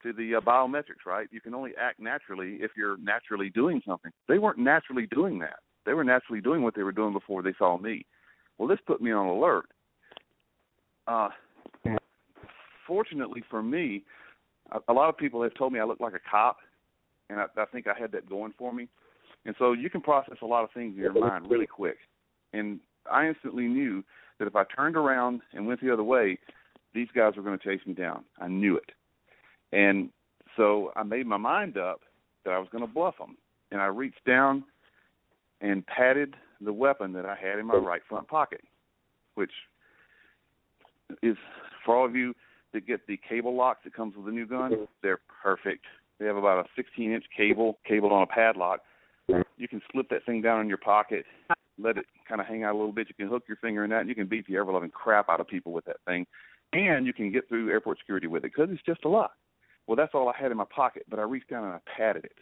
to 0.03 0.13
the 0.13 0.37
uh, 0.37 0.41
biometrics, 0.41 1.07
right? 1.07 1.29
You 1.31 1.41
can 1.41 1.55
only 1.55 1.73
act 1.81 2.01
naturally 2.01 2.59
if 2.61 2.73
you're 2.77 2.97
naturally 2.99 3.51
doing 3.51 3.81
something. 3.87 4.11
They 4.29 4.39
weren't 4.39 4.59
naturally 4.59 5.07
doing 5.07 5.39
that. 5.41 5.61
They 5.87 5.95
were 5.95 6.03
naturally 6.05 6.41
doing 6.41 6.63
what 6.63 6.75
they 6.75 6.83
were 6.83 6.93
doing 6.93 7.13
before 7.13 7.43
they 7.43 7.55
saw 7.59 7.79
me. 7.79 8.05
Well, 8.59 8.69
this 8.69 8.79
put 8.87 9.01
me 9.01 9.13
on 9.13 9.27
alert. 9.27 9.67
Uh, 11.07 11.29
fortunately 12.87 13.43
for 13.49 13.63
me, 13.63 14.05
a, 14.71 14.81
a 14.89 14.93
lot 14.93 15.09
of 15.09 15.17
people 15.17 15.43
have 15.43 15.55
told 15.55 15.73
me 15.73 15.81
I 15.81 15.85
look 15.85 16.01
like 16.01 16.15
a 16.15 16.31
cop, 16.31 16.59
and 17.31 17.41
I, 17.41 17.47
I 17.57 17.65
think 17.67 17.87
I 17.87 17.99
had 17.99 18.13
that 18.13 18.29
going 18.29 18.53
for 18.59 18.73
me. 18.73 18.89
And 19.45 19.55
so 19.59 19.73
you 19.73 19.91
can 19.91 20.01
process 20.01 20.37
a 20.43 20.47
lot 20.47 20.65
of 20.65 20.71
things 20.73 20.95
in 20.97 21.03
your 21.03 21.13
mind 21.13 21.51
really 21.51 21.67
quick. 21.67 21.97
And 22.53 22.81
I 23.11 23.27
instantly 23.27 23.67
knew 23.67 24.05
that 24.39 24.47
if 24.47 24.57
I 24.57 24.65
turned 24.65 24.97
around 24.97 25.41
and 25.53 25.67
went 25.67 25.81
the 25.81 25.93
other 25.93 26.05
way, 26.05 26.39
these 26.95 27.09
guys 27.15 27.35
were 27.37 27.43
going 27.43 27.59
to 27.59 27.65
chase 27.65 27.85
me 27.87 27.95
down. 27.95 28.25
I 28.41 28.49
knew 28.49 28.77
it. 28.77 28.91
And 29.73 30.11
so 30.57 30.93
I 30.95 31.03
made 31.03 31.27
my 31.27 31.39
mind 31.39 31.77
up 31.77 32.01
that 32.45 32.53
I 32.53 32.59
was 32.59 32.69
going 32.71 32.87
to 32.87 32.93
bluff 32.93 33.19
them. 33.19 33.37
And 33.71 33.81
I 33.81 33.87
reached 33.87 34.25
down 34.27 34.65
and 35.61 35.87
patted 35.87 36.35
the 36.61 36.73
weapon 36.73 37.13
that 37.15 37.25
I 37.25 37.35
had 37.35 37.59
in 37.59 37.67
my 37.67 37.75
right 37.75 38.03
front 38.09 38.29
pocket, 38.29 38.63
which 39.35 39.53
is 41.23 41.37
for 41.85 41.97
all 41.97 42.07
of 42.07 42.15
you 42.15 42.35
that 42.73 42.87
get 42.87 43.07
the 43.07 43.19
cable 43.29 43.55
locks 43.55 43.81
that 43.85 43.95
comes 43.95 44.17
with 44.17 44.27
the 44.27 44.33
new 44.33 44.47
gun, 44.47 44.73
mm-hmm. 44.73 44.85
they're 45.03 45.21
perfect. 45.43 45.85
They 46.19 46.27
have 46.27 46.37
about 46.37 46.65
a 46.65 46.69
16 46.77 47.13
inch 47.13 47.25
cable 47.37 47.79
cabled 47.87 48.13
on 48.13 48.23
a 48.23 48.27
padlock. 48.27 48.81
You 49.57 49.69
can 49.69 49.81
slip 49.93 50.09
that 50.11 50.25
thing 50.25 50.43
down 50.43 50.61
in 50.61 50.69
your 50.69 50.79
pocket, 50.79 51.25
let 51.79 51.97
it 51.97 52.07
kind 52.29 52.41
of 52.41 52.47
hang 52.47 52.65
out 52.65 52.75
a 52.75 52.79
little 52.79 52.93
bit. 52.93 53.09
You 53.09 53.15
can 53.15 53.29
hook 53.29 53.45
your 53.49 53.57
finger 53.59 53.85
in 53.85 53.91
that, 53.91 54.01
and 54.01 54.09
you 54.09 54.15
can 54.15 54.27
beat 54.27 54.47
the 54.47 54.57
ever 54.57 54.73
loving 54.73 54.91
crap 54.91 55.29
out 55.29 55.41
of 55.41 55.49
people 55.49 55.73
with 55.73 55.85
that 55.87 55.99
thing. 56.07 56.27
And 56.73 57.07
you 57.07 57.13
can 57.13 57.31
get 57.31 57.49
through 57.49 57.71
airport 57.71 57.99
security 57.99 58.27
with 58.27 58.45
it 58.45 58.53
because 58.55 58.69
it's 58.73 58.83
just 58.85 59.05
a 59.05 59.09
lot. 59.09 59.33
Well, 59.87 59.97
that's 59.97 60.15
all 60.15 60.29
I 60.29 60.41
had 60.41 60.51
in 60.51 60.57
my 60.57 60.65
pocket, 60.75 61.05
but 61.09 61.19
I 61.19 61.23
reached 61.23 61.51
down 61.51 61.65
and 61.65 61.75
I 61.75 61.79
patted 61.97 62.25
it 62.25 62.37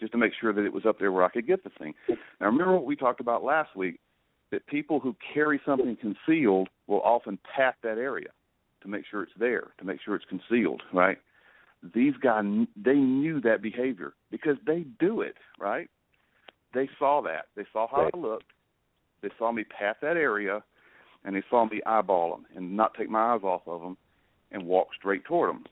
just 0.00 0.12
to 0.12 0.18
make 0.18 0.32
sure 0.40 0.52
that 0.52 0.64
it 0.64 0.72
was 0.72 0.86
up 0.86 0.98
there 0.98 1.12
where 1.12 1.24
I 1.24 1.28
could 1.28 1.46
get 1.46 1.64
the 1.64 1.70
thing. 1.78 1.94
Now, 2.08 2.46
remember 2.46 2.74
what 2.74 2.84
we 2.84 2.96
talked 2.96 3.20
about 3.20 3.44
last 3.44 3.74
week 3.76 4.00
that 4.50 4.66
people 4.66 5.00
who 5.00 5.16
carry 5.32 5.60
something 5.64 5.96
concealed 5.96 6.68
will 6.86 7.00
often 7.00 7.38
pat 7.56 7.76
that 7.82 7.98
area 7.98 8.28
to 8.82 8.88
make 8.88 9.04
sure 9.10 9.22
it's 9.22 9.32
there, 9.38 9.72
to 9.78 9.84
make 9.84 10.00
sure 10.04 10.14
it's 10.14 10.24
concealed, 10.26 10.82
right? 10.92 11.18
These 11.94 12.14
guys, 12.22 12.44
they 12.76 12.94
knew 12.94 13.40
that 13.40 13.62
behavior 13.62 14.14
because 14.30 14.56
they 14.66 14.84
do 15.00 15.22
it, 15.22 15.36
right? 15.58 15.88
They 16.74 16.88
saw 16.98 17.22
that. 17.22 17.46
They 17.56 17.64
saw 17.72 17.86
how 17.88 18.10
I 18.12 18.16
looked. 18.16 18.46
They 19.22 19.30
saw 19.38 19.52
me 19.52 19.64
pat 19.64 19.96
that 20.02 20.16
area, 20.16 20.62
and 21.24 21.34
they 21.34 21.42
saw 21.48 21.64
me 21.64 21.80
eyeball 21.86 22.32
them 22.32 22.46
and 22.54 22.76
not 22.76 22.94
take 22.94 23.08
my 23.08 23.34
eyes 23.34 23.42
off 23.42 23.62
of 23.66 23.80
them 23.80 23.96
and 24.52 24.66
walk 24.66 24.88
straight 24.98 25.24
toward 25.24 25.50
them. 25.50 25.64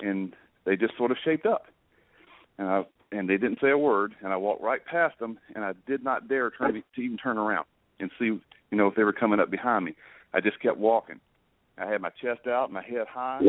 And 0.00 0.34
they 0.64 0.76
just 0.76 0.96
sort 0.96 1.10
of 1.10 1.16
shaped 1.24 1.46
up. 1.46 1.66
And 2.58 2.68
I 2.68 2.84
and 3.12 3.28
they 3.28 3.36
didn't 3.36 3.58
say 3.60 3.70
a 3.70 3.78
word, 3.78 4.14
and 4.22 4.32
I 4.32 4.36
walked 4.36 4.62
right 4.62 4.84
past 4.84 5.18
them, 5.18 5.38
and 5.54 5.64
I 5.64 5.74
did 5.86 6.02
not 6.02 6.28
dare 6.28 6.50
turn 6.50 6.72
to 6.74 7.00
even 7.00 7.18
turn 7.18 7.36
around 7.36 7.66
and 8.00 8.10
see, 8.18 8.24
you 8.24 8.42
know, 8.78 8.86
if 8.86 8.94
they 8.94 9.04
were 9.04 9.12
coming 9.12 9.38
up 9.38 9.50
behind 9.50 9.84
me. 9.84 9.94
I 10.32 10.40
just 10.40 10.58
kept 10.60 10.78
walking. 10.78 11.20
I 11.76 11.86
had 11.86 12.00
my 12.00 12.08
chest 12.08 12.46
out, 12.46 12.72
my 12.72 12.82
head 12.82 13.06
high, 13.08 13.40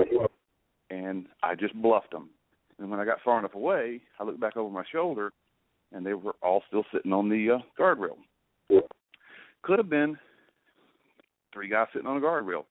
and 0.90 1.28
I 1.42 1.56
just 1.56 1.74
bluffed 1.82 2.12
them. 2.12 2.30
And 2.78 2.92
when 2.92 3.00
I 3.00 3.06
got 3.06 3.22
far 3.24 3.40
enough 3.40 3.56
away, 3.56 4.02
I 4.20 4.24
looked 4.24 4.40
back 4.40 4.58
over 4.58 4.70
my 4.70 4.84
shoulder, 4.92 5.32
and 5.94 6.06
they 6.06 6.14
were 6.14 6.36
all 6.42 6.64
still 6.68 6.84
sitting 6.94 7.14
on 7.14 7.30
the 7.30 7.52
uh, 7.52 7.60
guardrail. 7.80 8.18
Could 9.62 9.80
have 9.80 9.90
been 9.90 10.18
three 11.54 11.70
guys 11.70 11.88
sitting 11.94 12.08
on 12.08 12.18
a 12.18 12.22
guardrail. 12.22 12.66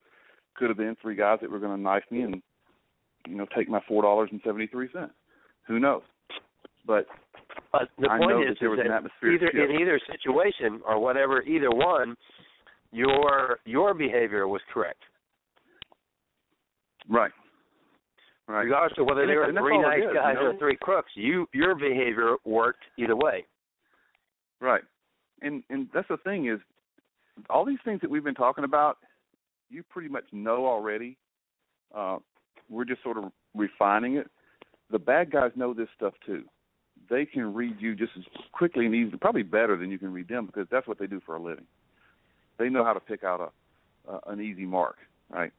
Could 0.56 0.68
have 0.68 0.76
been 0.76 0.96
three 1.00 1.16
guys 1.16 1.38
that 1.40 1.50
were 1.50 1.58
going 1.58 1.76
to 1.76 1.82
knife 1.82 2.04
me 2.10 2.22
and, 2.22 2.42
you 3.26 3.34
know, 3.36 3.46
take 3.56 3.68
my 3.68 3.80
four 3.88 4.02
dollars 4.02 4.28
and 4.32 4.40
seventy 4.44 4.66
three 4.66 4.88
cents. 4.92 5.12
Who 5.68 5.78
knows? 5.78 6.02
But 6.86 7.06
But 7.70 7.88
the 7.98 8.10
I 8.10 8.18
point 8.18 8.30
know 8.30 8.42
is, 8.42 8.48
that 8.48 8.56
there 8.60 8.70
was 8.70 8.80
is 8.80 8.86
an 8.86 8.92
atmosphere. 8.92 9.32
either 9.32 9.46
shift. 9.52 9.70
in 9.70 9.80
either 9.80 10.00
situation 10.10 10.82
or 10.86 10.98
whatever, 10.98 11.42
either 11.42 11.70
one, 11.70 12.16
your 12.90 13.60
your 13.64 13.94
behavior 13.94 14.48
was 14.48 14.60
correct, 14.74 15.00
right, 17.08 17.30
right. 18.52 18.64
regardless 18.64 18.98
of 18.98 19.06
whether 19.06 19.22
And 19.22 19.30
they 19.30 19.36
were 19.36 19.52
three 19.52 19.80
nice 19.80 19.98
is, 19.98 20.04
you 20.08 20.14
guys 20.14 20.36
know? 20.38 20.46
or 20.48 20.58
three 20.58 20.76
crooks. 20.80 21.10
You 21.14 21.46
your 21.52 21.74
behavior 21.74 22.36
worked 22.44 22.82
either 22.98 23.16
way. 23.16 23.44
Right. 24.60 24.82
And 25.40 25.62
and 25.70 25.88
that's 25.94 26.08
the 26.08 26.18
thing 26.18 26.48
is 26.48 26.60
all 27.50 27.64
these 27.64 27.78
things 27.84 28.00
that 28.02 28.10
we've 28.10 28.24
been 28.24 28.34
talking 28.34 28.64
about, 28.64 28.98
you 29.70 29.82
pretty 29.82 30.08
much 30.08 30.24
know 30.32 30.66
already. 30.66 31.16
Uh 31.94 32.18
we're 32.70 32.84
just 32.84 33.02
sort 33.02 33.18
of 33.18 33.24
refining 33.54 34.16
it. 34.16 34.28
The 34.90 34.98
bad 34.98 35.30
guys 35.30 35.50
know 35.56 35.74
this 35.74 35.88
stuff 35.96 36.14
too. 36.24 36.44
They 37.10 37.26
can 37.26 37.52
read 37.52 37.76
you 37.80 37.94
just 37.94 38.12
as 38.16 38.24
quickly 38.52 38.86
and 38.86 38.94
easily, 38.94 39.18
probably 39.18 39.42
better 39.42 39.76
than 39.76 39.90
you 39.90 39.98
can 39.98 40.12
read 40.12 40.28
them 40.28 40.46
because 40.46 40.66
that's 40.70 40.86
what 40.86 40.98
they 40.98 41.06
do 41.06 41.20
for 41.26 41.36
a 41.36 41.42
living. 41.42 41.66
They 42.58 42.68
know 42.68 42.84
how 42.84 42.92
to 42.92 43.00
pick 43.00 43.24
out 43.24 43.40
a 43.40 44.10
uh, 44.10 44.18
an 44.26 44.40
easy 44.40 44.64
mark, 44.64 44.96
right? 45.30 45.52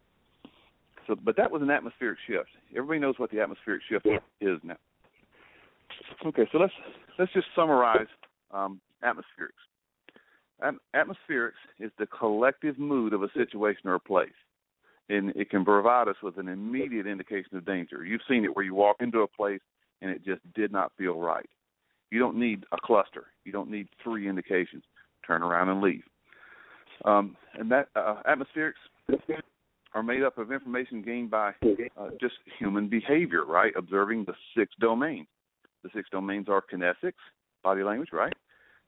So, 1.08 1.16
but 1.16 1.36
that 1.38 1.52
was 1.52 1.62
an 1.62 1.70
atmospheric 1.70 2.18
shift. 2.28 2.50
Everybody 2.72 3.00
knows 3.00 3.16
what 3.18 3.32
the 3.32 3.42
atmospheric 3.42 3.82
shift 3.90 4.06
is 4.42 4.60
now. 4.64 4.78
Okay, 6.26 6.48
so 6.52 6.58
let's 6.58 6.74
let's 7.20 7.34
just 7.34 7.48
summarize 7.56 8.08
um, 8.52 8.80
atmospherics. 9.04 9.62
At- 10.62 10.76
atmospherics 10.96 11.60
is 11.80 11.92
the 12.00 12.08
collective 12.08 12.80
mood 12.80 13.14
of 13.14 13.24
a 13.24 13.30
situation 13.36 13.82
or 13.86 13.96
a 13.96 14.00
place, 14.00 14.30
and 15.10 15.32
it 15.36 15.50
can 15.50 15.66
provide 15.66 16.08
us 16.08 16.16
with 16.24 16.38
an 16.38 16.48
immediate 16.48 17.08
indication 17.08 17.58
of 17.58 17.66
danger. 17.66 18.06
You've 18.06 18.22
seen 18.28 18.46
it 18.46 18.56
where 18.56 18.66
you 18.66 18.74
walk 18.74 18.98
into 19.00 19.20
a 19.20 19.28
place 19.28 19.62
and 20.02 20.12
it 20.12 20.24
just 20.24 20.42
did 20.54 20.72
not 20.72 20.92
feel 20.98 21.20
right. 21.20 21.50
You 22.12 22.20
don't 22.20 22.38
need 22.38 22.66
a 22.72 22.78
cluster. 22.84 23.26
You 23.46 23.52
don't 23.52 23.72
need 23.72 23.88
three 24.04 24.28
indications. 24.30 24.84
Turn 25.26 25.42
around 25.42 25.70
and 25.70 25.82
leave. 25.82 26.04
Um, 27.06 27.36
and 27.56 27.72
that 27.72 27.88
uh, 27.96 28.22
atmospherics 28.28 28.74
are 29.94 30.04
made 30.04 30.24
up 30.24 30.38
of 30.38 30.52
information 30.52 31.02
gained 31.02 31.30
by 31.30 31.54
uh, 31.98 32.10
just 32.20 32.36
human 32.60 32.88
behavior, 32.88 33.46
right? 33.46 33.74
Observing 33.78 34.26
the 34.26 34.34
six 34.58 34.74
domains. 34.80 35.28
The 35.84 35.90
six 35.94 36.10
domains 36.12 36.48
are 36.50 36.64
kinesics, 36.72 37.14
body 37.64 37.84
language, 37.84 38.10
right? 38.12 38.34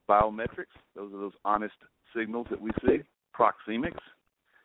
Biometrics, 0.09 0.73
those 0.95 1.13
are 1.13 1.19
those 1.19 1.33
honest 1.43 1.75
signals 2.15 2.47
that 2.49 2.61
we 2.61 2.71
see. 2.85 2.99
Proxemics, 3.37 3.99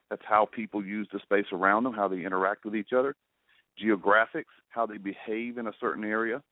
that's 0.09 0.23
how 0.25 0.47
people 0.53 0.85
use 0.85 1.09
the 1.13 1.19
space 1.21 1.47
around 1.53 1.85
them, 1.85 1.93
how 1.93 2.09
they 2.09 2.25
interact 2.25 2.65
with 2.65 2.77
each 2.77 2.93
other. 2.97 3.17
Geographics, 3.83 4.45
how 4.69 4.87
they 4.87 4.99
behave 4.99 5.59
in 5.59 5.67
a 5.67 5.73
certain 5.81 6.05
area. 6.05 6.43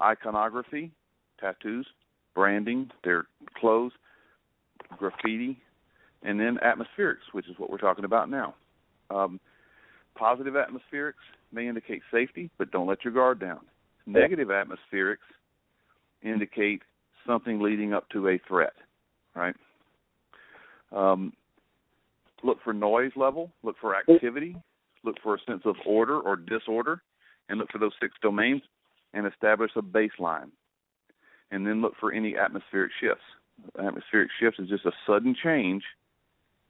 Iconography, 0.00 0.92
tattoos, 1.40 1.86
branding, 2.34 2.90
their 3.04 3.26
clothes, 3.56 3.92
graffiti, 4.96 5.60
and 6.22 6.38
then 6.38 6.58
atmospherics, 6.64 7.32
which 7.32 7.48
is 7.48 7.58
what 7.58 7.70
we're 7.70 7.78
talking 7.78 8.04
about 8.04 8.30
now. 8.30 8.54
Um, 9.10 9.40
positive 10.14 10.54
atmospherics 10.54 11.14
may 11.52 11.68
indicate 11.68 12.02
safety, 12.12 12.50
but 12.58 12.70
don't 12.70 12.86
let 12.86 13.04
your 13.04 13.12
guard 13.12 13.40
down. 13.40 13.60
Negative 14.06 14.48
atmospherics 14.48 15.16
indicate 16.22 16.82
something 17.26 17.60
leading 17.60 17.92
up 17.92 18.08
to 18.10 18.28
a 18.28 18.40
threat, 18.48 18.72
right? 19.34 19.54
Um, 20.92 21.32
look 22.42 22.58
for 22.64 22.72
noise 22.72 23.12
level, 23.16 23.50
look 23.62 23.76
for 23.80 23.94
activity, 23.96 24.56
look 25.04 25.16
for 25.22 25.34
a 25.34 25.38
sense 25.46 25.62
of 25.64 25.76
order 25.86 26.18
or 26.18 26.36
disorder, 26.36 27.02
and 27.48 27.58
look 27.58 27.70
for 27.70 27.78
those 27.78 27.92
six 28.00 28.14
domains 28.22 28.62
and 29.14 29.26
establish 29.26 29.70
a 29.76 29.82
baseline. 29.82 30.50
And 31.50 31.66
then 31.66 31.80
look 31.80 31.94
for 31.98 32.12
any 32.12 32.36
atmospheric 32.36 32.92
shifts. 33.00 33.24
Atmospheric 33.78 34.30
shifts 34.38 34.58
is 34.60 34.68
just 34.68 34.84
a 34.86 34.92
sudden 35.06 35.34
change 35.42 35.82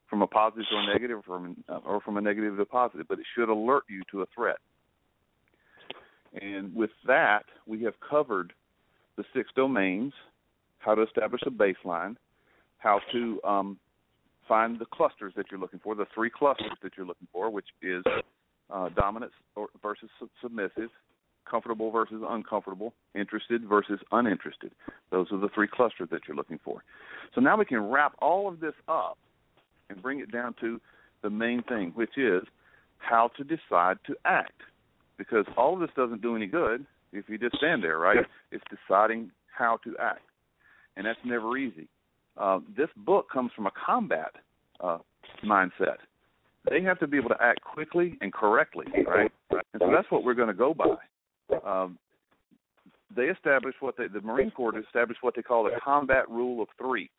from 0.09 0.23
a 0.23 0.27
positive 0.27 0.67
to 0.71 0.77
a 0.77 0.87
negative, 0.87 1.19
or 1.19 1.23
from 1.23 1.65
or 1.85 2.01
from 2.01 2.17
a 2.17 2.21
negative 2.21 2.57
to 2.57 2.63
a 2.63 2.67
positive, 2.67 3.07
but 3.09 3.19
it 3.19 3.27
should 3.35 3.49
alert 3.49 3.85
you 3.89 4.03
to 4.11 4.23
a 4.23 4.27
threat. 4.35 4.59
And 6.41 6.75
with 6.75 6.91
that, 7.07 7.45
we 7.67 7.83
have 7.85 7.95
covered 8.09 8.53
the 9.17 9.25
six 9.35 9.51
domains, 9.55 10.13
how 10.79 10.95
to 10.95 11.03
establish 11.03 11.43
a 11.47 11.51
baseline, 11.51 12.17
how 12.79 13.01
to 13.13 13.41
um, 13.45 13.79
find 14.47 14.79
the 14.79 14.87
clusters 14.87 15.33
that 15.37 15.47
you're 15.51 15.61
looking 15.61 15.81
for, 15.81 15.95
the 15.95 16.07
three 16.15 16.31
clusters 16.31 16.73
that 16.83 16.93
you're 16.97 17.07
looking 17.07 17.29
for, 17.33 17.51
which 17.51 17.67
is 17.83 18.03
uh, 18.71 18.89
dominant 18.91 19.33
versus 19.83 20.09
submissive, 20.41 20.91
comfortable 21.49 21.91
versus 21.91 22.23
uncomfortable, 22.29 22.95
interested 23.15 23.65
versus 23.65 23.99
uninterested. 24.13 24.73
Those 25.11 25.27
are 25.33 25.39
the 25.39 25.49
three 25.55 25.69
clusters 25.69 26.09
that 26.11 26.23
you're 26.27 26.37
looking 26.37 26.61
for. 26.65 26.83
So 27.35 27.41
now 27.41 27.57
we 27.57 27.65
can 27.65 27.81
wrap 27.91 28.15
all 28.21 28.49
of 28.49 28.61
this 28.61 28.75
up 28.89 29.19
and 29.91 30.03
bring 30.03 30.21
it 30.21 30.31
down 30.31 30.55
to 30.61 30.81
the 31.23 31.31
main 31.31 31.63
thing, 31.65 31.93
which 31.95 32.17
is 32.17 32.43
how 32.99 33.31
to 33.37 33.45
decide 33.45 33.99
to 34.07 34.15
act. 34.25 34.61
Because 35.17 35.47
all 35.57 35.75
of 35.75 35.81
this 35.81 35.91
doesn't 35.97 36.23
do 36.23 36.37
any 36.37 36.47
good 36.47 36.87
if 37.13 37.29
you 37.29 37.39
just 37.39 37.57
stand 37.57 37.83
there, 37.83 37.99
right? 37.99 38.19
It's 38.53 38.65
deciding 38.71 39.31
how 39.57 39.79
to 39.85 39.97
act. 40.01 40.23
And 40.97 41.07
that's 41.07 41.19
never 41.25 41.57
easy. 41.57 41.89
Uh, 42.37 42.61
this 42.77 42.89
book 42.97 43.29
comes 43.33 43.51
from 43.55 43.67
a 43.67 43.73
combat 43.85 44.33
uh, 44.81 44.99
mindset. 45.45 45.97
They 46.69 46.83
have 46.83 46.99
to 47.01 47.07
be 47.07 47.17
able 47.17 47.31
to 47.31 47.41
act 47.41 47.63
quickly 47.63 48.17
and 48.21 48.33
correctly, 48.33 48.87
right? 49.07 49.33
And 49.51 49.81
so 49.81 49.91
that's 49.91 50.11
what 50.11 50.23
we're 50.23 50.35
going 50.35 50.49
to 50.49 50.55
go 50.55 50.75
by. 50.75 50.97
Um, 51.65 51.99
they 53.15 53.25
established 53.25 53.79
what 53.81 53.97
they, 53.97 54.07
the 54.07 54.21
Marine 54.21 54.51
Corps 54.51 54.79
established 54.79 55.23
what 55.23 55.35
they 55.35 55.43
call 55.43 55.67
a 55.67 55.81
combat 55.83 56.29
rule 56.29 56.63
of 56.63 56.69
three. 56.79 57.11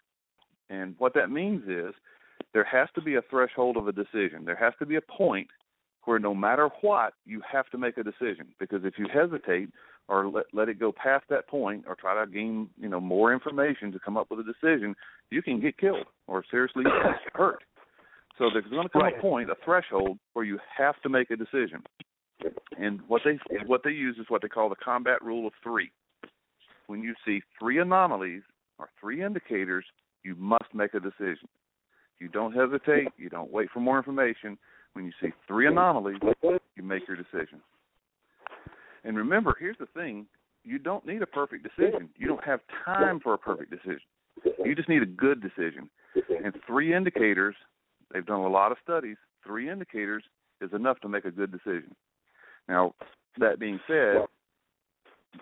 And 0.69 0.95
what 0.99 1.13
that 1.15 1.31
means 1.31 1.63
is 1.67 1.93
there 2.53 2.63
has 2.63 2.89
to 2.95 3.01
be 3.01 3.15
a 3.15 3.21
threshold 3.29 3.77
of 3.77 3.87
a 3.87 3.91
decision. 3.91 4.45
There 4.45 4.55
has 4.55 4.73
to 4.79 4.85
be 4.85 4.95
a 4.95 5.01
point 5.01 5.47
where 6.05 6.19
no 6.19 6.33
matter 6.33 6.69
what, 6.81 7.13
you 7.25 7.41
have 7.51 7.69
to 7.69 7.77
make 7.77 7.97
a 7.97 8.03
decision. 8.03 8.47
Because 8.59 8.83
if 8.83 8.95
you 8.97 9.07
hesitate 9.13 9.69
or 10.07 10.27
let 10.27 10.45
let 10.53 10.69
it 10.69 10.79
go 10.79 10.91
past 10.91 11.25
that 11.29 11.47
point 11.47 11.85
or 11.87 11.95
try 11.95 12.19
to 12.19 12.29
gain, 12.29 12.69
you 12.79 12.89
know, 12.89 12.99
more 12.99 13.31
information 13.33 13.91
to 13.91 13.99
come 13.99 14.17
up 14.17 14.27
with 14.31 14.39
a 14.39 14.43
decision, 14.43 14.95
you 15.29 15.41
can 15.41 15.59
get 15.59 15.77
killed 15.77 16.07
or 16.27 16.43
seriously 16.49 16.83
hurt. 17.33 17.63
So 18.37 18.49
there's 18.51 18.65
going 18.71 18.87
to 18.87 18.89
come 18.89 19.03
a 19.05 19.21
point, 19.21 19.49
a 19.49 19.55
threshold, 19.63 20.17
where 20.33 20.45
you 20.45 20.57
have 20.77 20.99
to 21.01 21.09
make 21.09 21.29
a 21.29 21.35
decision. 21.35 21.83
And 22.77 23.01
what 23.07 23.21
they 23.25 23.37
what 23.65 23.81
they 23.83 23.91
use 23.91 24.17
is 24.17 24.25
what 24.29 24.41
they 24.41 24.47
call 24.47 24.69
the 24.69 24.75
combat 24.77 25.21
rule 25.21 25.45
of 25.45 25.53
three. 25.61 25.91
When 26.87 27.03
you 27.03 27.13
see 27.25 27.41
three 27.59 27.79
anomalies 27.79 28.43
or 28.79 28.89
three 28.99 29.23
indicators, 29.23 29.85
you 30.23 30.35
must 30.35 30.73
make 30.73 30.93
a 30.93 30.99
decision. 30.99 31.47
You 32.19 32.27
don't 32.27 32.53
hesitate. 32.53 33.09
You 33.17 33.29
don't 33.29 33.51
wait 33.51 33.69
for 33.73 33.79
more 33.79 33.97
information. 33.97 34.57
When 34.93 35.05
you 35.05 35.11
see 35.21 35.29
three 35.47 35.67
anomalies, 35.67 36.17
you 36.43 36.83
make 36.83 37.07
your 37.07 37.17
decision. 37.17 37.61
And 39.03 39.15
remember, 39.15 39.55
here's 39.59 39.77
the 39.79 39.85
thing: 39.87 40.25
you 40.63 40.79
don't 40.79 41.05
need 41.05 41.21
a 41.21 41.27
perfect 41.27 41.63
decision. 41.63 42.09
You 42.17 42.27
don't 42.27 42.43
have 42.43 42.59
time 42.85 43.19
for 43.19 43.33
a 43.33 43.37
perfect 43.37 43.71
decision. 43.71 44.01
You 44.63 44.75
just 44.75 44.89
need 44.89 45.01
a 45.01 45.07
good 45.07 45.41
decision. 45.41 45.89
And 46.43 46.53
three 46.65 46.93
indicators, 46.93 47.55
they've 48.11 48.25
done 48.25 48.39
a 48.39 48.49
lot 48.49 48.71
of 48.71 48.77
studies, 48.83 49.17
three 49.45 49.69
indicators 49.69 50.23
is 50.61 50.71
enough 50.73 50.99
to 51.01 51.09
make 51.09 51.25
a 51.25 51.31
good 51.31 51.51
decision. 51.51 51.95
Now, 52.67 52.93
that 53.37 53.59
being 53.59 53.79
said, 53.87 54.17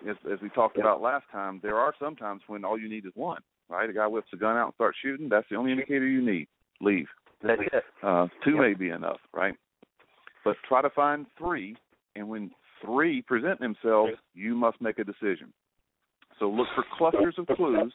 as, 0.10 0.16
as 0.32 0.40
we 0.42 0.50
talked 0.50 0.78
about 0.78 1.02
last 1.02 1.26
time, 1.32 1.60
there 1.64 1.78
are 1.78 1.94
some 2.00 2.16
times 2.16 2.42
when 2.48 2.64
all 2.64 2.80
you 2.80 2.90
need 2.90 3.06
is 3.06 3.12
one, 3.16 3.42
right? 3.70 3.90
A 3.90 3.94
guy 3.94 4.08
whips 4.08 4.28
a 4.34 4.38
gun 4.38 4.56
out 4.56 4.66
and 4.66 4.74
starts 4.76 4.98
shooting, 5.02 5.30
that's 5.30 5.48
the 5.50 5.56
only 5.56 5.72
indicator 5.72 6.08
you 6.08 6.24
need. 6.24 6.48
Leave. 6.82 7.08
That's 7.42 7.62
it. 7.74 7.84
Uh, 8.04 8.28
two 8.44 8.58
may 8.58 8.74
be 8.74 8.90
enough, 8.90 9.20
right? 9.34 9.56
But 10.44 10.56
try 10.68 10.82
to 10.82 10.90
find 10.90 11.26
three, 11.38 11.76
and 12.16 12.28
when 12.28 12.52
three 12.84 13.22
present 13.22 13.60
themselves, 13.60 14.14
you 14.34 14.56
must 14.56 14.80
make 14.82 15.00
a 15.00 15.04
decision. 15.04 15.54
So 16.40 16.50
look 16.50 16.68
for 16.76 16.84
clusters 16.98 17.36
of 17.38 17.48
clues 17.56 17.94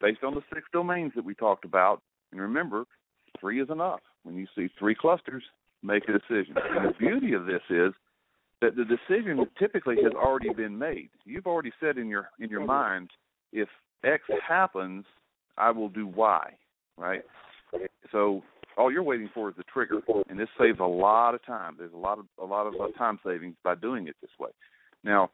based 0.00 0.22
on 0.22 0.34
the 0.34 0.42
six 0.52 0.66
domains 0.72 1.12
that 1.16 1.24
we 1.24 1.34
talked 1.34 1.64
about. 1.64 2.00
And 2.32 2.40
remember, 2.40 2.84
three 3.40 3.60
is 3.60 3.70
enough. 3.70 4.00
When 4.22 4.36
you 4.36 4.46
see 4.56 4.68
three 4.78 4.94
clusters, 4.94 5.42
make 5.82 6.04
a 6.08 6.12
decision. 6.12 6.54
And 6.56 6.88
the 6.88 6.94
beauty 6.98 7.32
of 7.32 7.46
this 7.46 7.62
is 7.70 7.92
that 8.60 8.74
the 8.76 8.84
decision 8.84 9.46
typically 9.58 9.96
has 10.02 10.12
already 10.12 10.52
been 10.52 10.76
made. 10.76 11.10
You've 11.24 11.46
already 11.46 11.72
said 11.80 11.98
in 11.98 12.08
your 12.08 12.30
in 12.40 12.48
your 12.48 12.64
mind, 12.64 13.10
if 13.52 13.68
X 14.04 14.22
happens, 14.46 15.04
I 15.58 15.70
will 15.70 15.88
do 15.88 16.06
Y, 16.06 16.50
right? 16.96 17.22
So 18.12 18.42
all 18.76 18.92
you're 18.92 19.02
waiting 19.02 19.30
for 19.32 19.48
is 19.48 19.56
the 19.56 19.64
trigger, 19.64 20.00
and 20.28 20.38
this 20.38 20.48
saves 20.58 20.78
a 20.80 20.84
lot 20.84 21.34
of 21.34 21.44
time. 21.44 21.76
There's 21.78 21.92
a 21.92 21.98
lot 21.98 22.18
of 22.18 22.26
a 22.40 22.44
lot 22.44 22.66
of 22.66 22.74
uh, 22.74 22.96
time 22.98 23.18
savings 23.24 23.56
by 23.64 23.74
doing 23.74 24.08
it 24.08 24.16
this 24.20 24.30
way. 24.38 24.50
Now, 25.02 25.30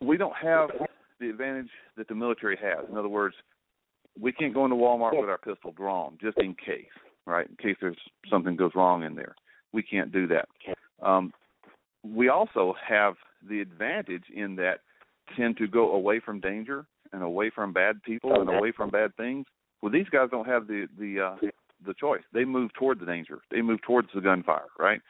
we 0.00 0.16
don't 0.16 0.36
have 0.36 0.70
the 1.20 1.30
advantage 1.30 1.70
that 1.96 2.08
the 2.08 2.14
military 2.14 2.58
has. 2.62 2.84
In 2.90 2.96
other 2.96 3.08
words, 3.08 3.34
we 4.20 4.32
can't 4.32 4.54
go 4.54 4.64
into 4.64 4.76
Walmart 4.76 5.18
with 5.18 5.28
our 5.28 5.38
pistol 5.38 5.72
drawn 5.72 6.18
just 6.20 6.38
in 6.38 6.54
case, 6.54 6.86
right? 7.26 7.46
In 7.48 7.56
case 7.56 7.76
there's 7.80 7.96
something 8.30 8.56
goes 8.56 8.72
wrong 8.74 9.02
in 9.02 9.14
there. 9.14 9.34
We 9.72 9.82
can't 9.82 10.12
do 10.12 10.26
that. 10.28 10.48
Um, 11.02 11.32
we 12.04 12.28
also 12.28 12.74
have 12.86 13.14
the 13.48 13.60
advantage 13.60 14.24
in 14.34 14.56
that 14.56 14.80
tend 15.36 15.56
to 15.58 15.66
go 15.66 15.92
away 15.92 16.20
from 16.20 16.40
danger 16.40 16.86
and 17.12 17.22
away 17.22 17.50
from 17.54 17.72
bad 17.72 18.02
people 18.02 18.40
and 18.40 18.48
away 18.48 18.72
from 18.72 18.90
bad 18.90 19.14
things. 19.16 19.46
Well, 19.82 19.92
these 19.92 20.08
guys 20.10 20.28
don't 20.30 20.46
have 20.46 20.66
the 20.66 20.86
the 20.98 21.20
uh, 21.20 21.48
the 21.84 21.94
choice. 21.94 22.22
They 22.32 22.44
move 22.44 22.72
toward 22.74 23.00
the 23.00 23.06
danger. 23.06 23.40
They 23.50 23.62
move 23.62 23.82
towards 23.82 24.08
the 24.14 24.20
gunfire, 24.20 24.68
right? 24.78 25.00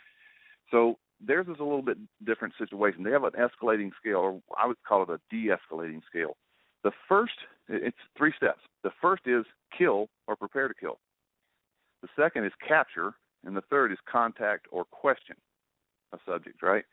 So 0.70 0.98
theirs 1.24 1.46
is 1.48 1.60
a 1.60 1.64
little 1.64 1.82
bit 1.82 1.98
different 2.24 2.54
situation. 2.58 3.02
They 3.02 3.10
have 3.10 3.24
an 3.24 3.32
escalating 3.32 3.90
scale, 4.00 4.16
or 4.16 4.40
I 4.58 4.66
would 4.66 4.76
call 4.86 5.02
it 5.02 5.10
a 5.10 5.20
de-escalating 5.30 6.02
scale. 6.06 6.36
The 6.82 6.90
first, 7.08 7.34
it's 7.68 7.96
three 8.16 8.32
steps. 8.36 8.60
The 8.82 8.90
first 9.00 9.22
is 9.26 9.44
kill 9.76 10.08
or 10.26 10.36
prepare 10.36 10.68
to 10.68 10.74
kill. 10.74 10.98
The 12.02 12.08
second 12.20 12.44
is 12.44 12.52
capture, 12.66 13.14
and 13.44 13.56
the 13.56 13.62
third 13.62 13.92
is 13.92 13.98
contact 14.10 14.66
or 14.70 14.84
question 14.84 15.36
a 16.12 16.18
subject, 16.26 16.62
right? 16.62 16.84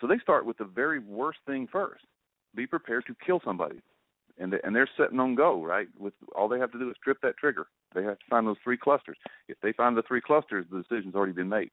So 0.00 0.06
they 0.06 0.18
start 0.18 0.46
with 0.46 0.58
the 0.58 0.64
very 0.64 0.98
worst 0.98 1.38
thing 1.46 1.66
first. 1.70 2.04
Be 2.54 2.66
prepared 2.66 3.04
to 3.06 3.16
kill 3.24 3.40
somebody. 3.44 3.80
And 4.38 4.52
they, 4.52 4.58
and 4.64 4.74
they're 4.74 4.88
setting 4.96 5.20
on 5.20 5.34
go, 5.34 5.62
right? 5.62 5.88
With 5.98 6.14
all 6.34 6.48
they 6.48 6.58
have 6.58 6.72
to 6.72 6.78
do 6.78 6.90
is 6.90 6.96
trip 7.02 7.18
that 7.22 7.36
trigger. 7.36 7.66
They 7.94 8.02
have 8.02 8.18
to 8.18 8.24
find 8.30 8.46
those 8.46 8.56
three 8.64 8.78
clusters. 8.78 9.18
If 9.48 9.58
they 9.62 9.72
find 9.72 9.96
the 9.96 10.02
three 10.08 10.20
clusters, 10.20 10.64
the 10.70 10.82
decision's 10.82 11.14
already 11.14 11.32
been 11.32 11.48
made. 11.48 11.70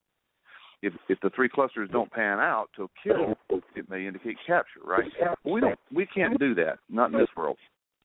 If 0.81 0.93
if 1.09 1.19
the 1.21 1.29
three 1.31 1.49
clusters 1.49 1.89
don't 1.91 2.11
pan 2.11 2.39
out 2.39 2.69
to 2.77 2.89
kill, 3.03 3.35
it 3.75 3.89
may 3.89 4.07
indicate 4.07 4.37
capture, 4.47 4.79
right? 4.85 5.09
We 5.43 5.59
don't 5.59 5.77
we 5.93 6.05
can't 6.05 6.39
do 6.39 6.55
that, 6.55 6.79
not 6.89 7.11
in 7.11 7.19
this 7.19 7.27
world, 7.35 7.57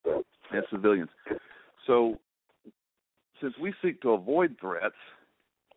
as 0.06 0.64
civilians. 0.70 1.10
So 1.86 2.18
since 3.40 3.54
we 3.60 3.74
seek 3.82 4.00
to 4.02 4.10
avoid 4.12 4.56
threats 4.60 4.94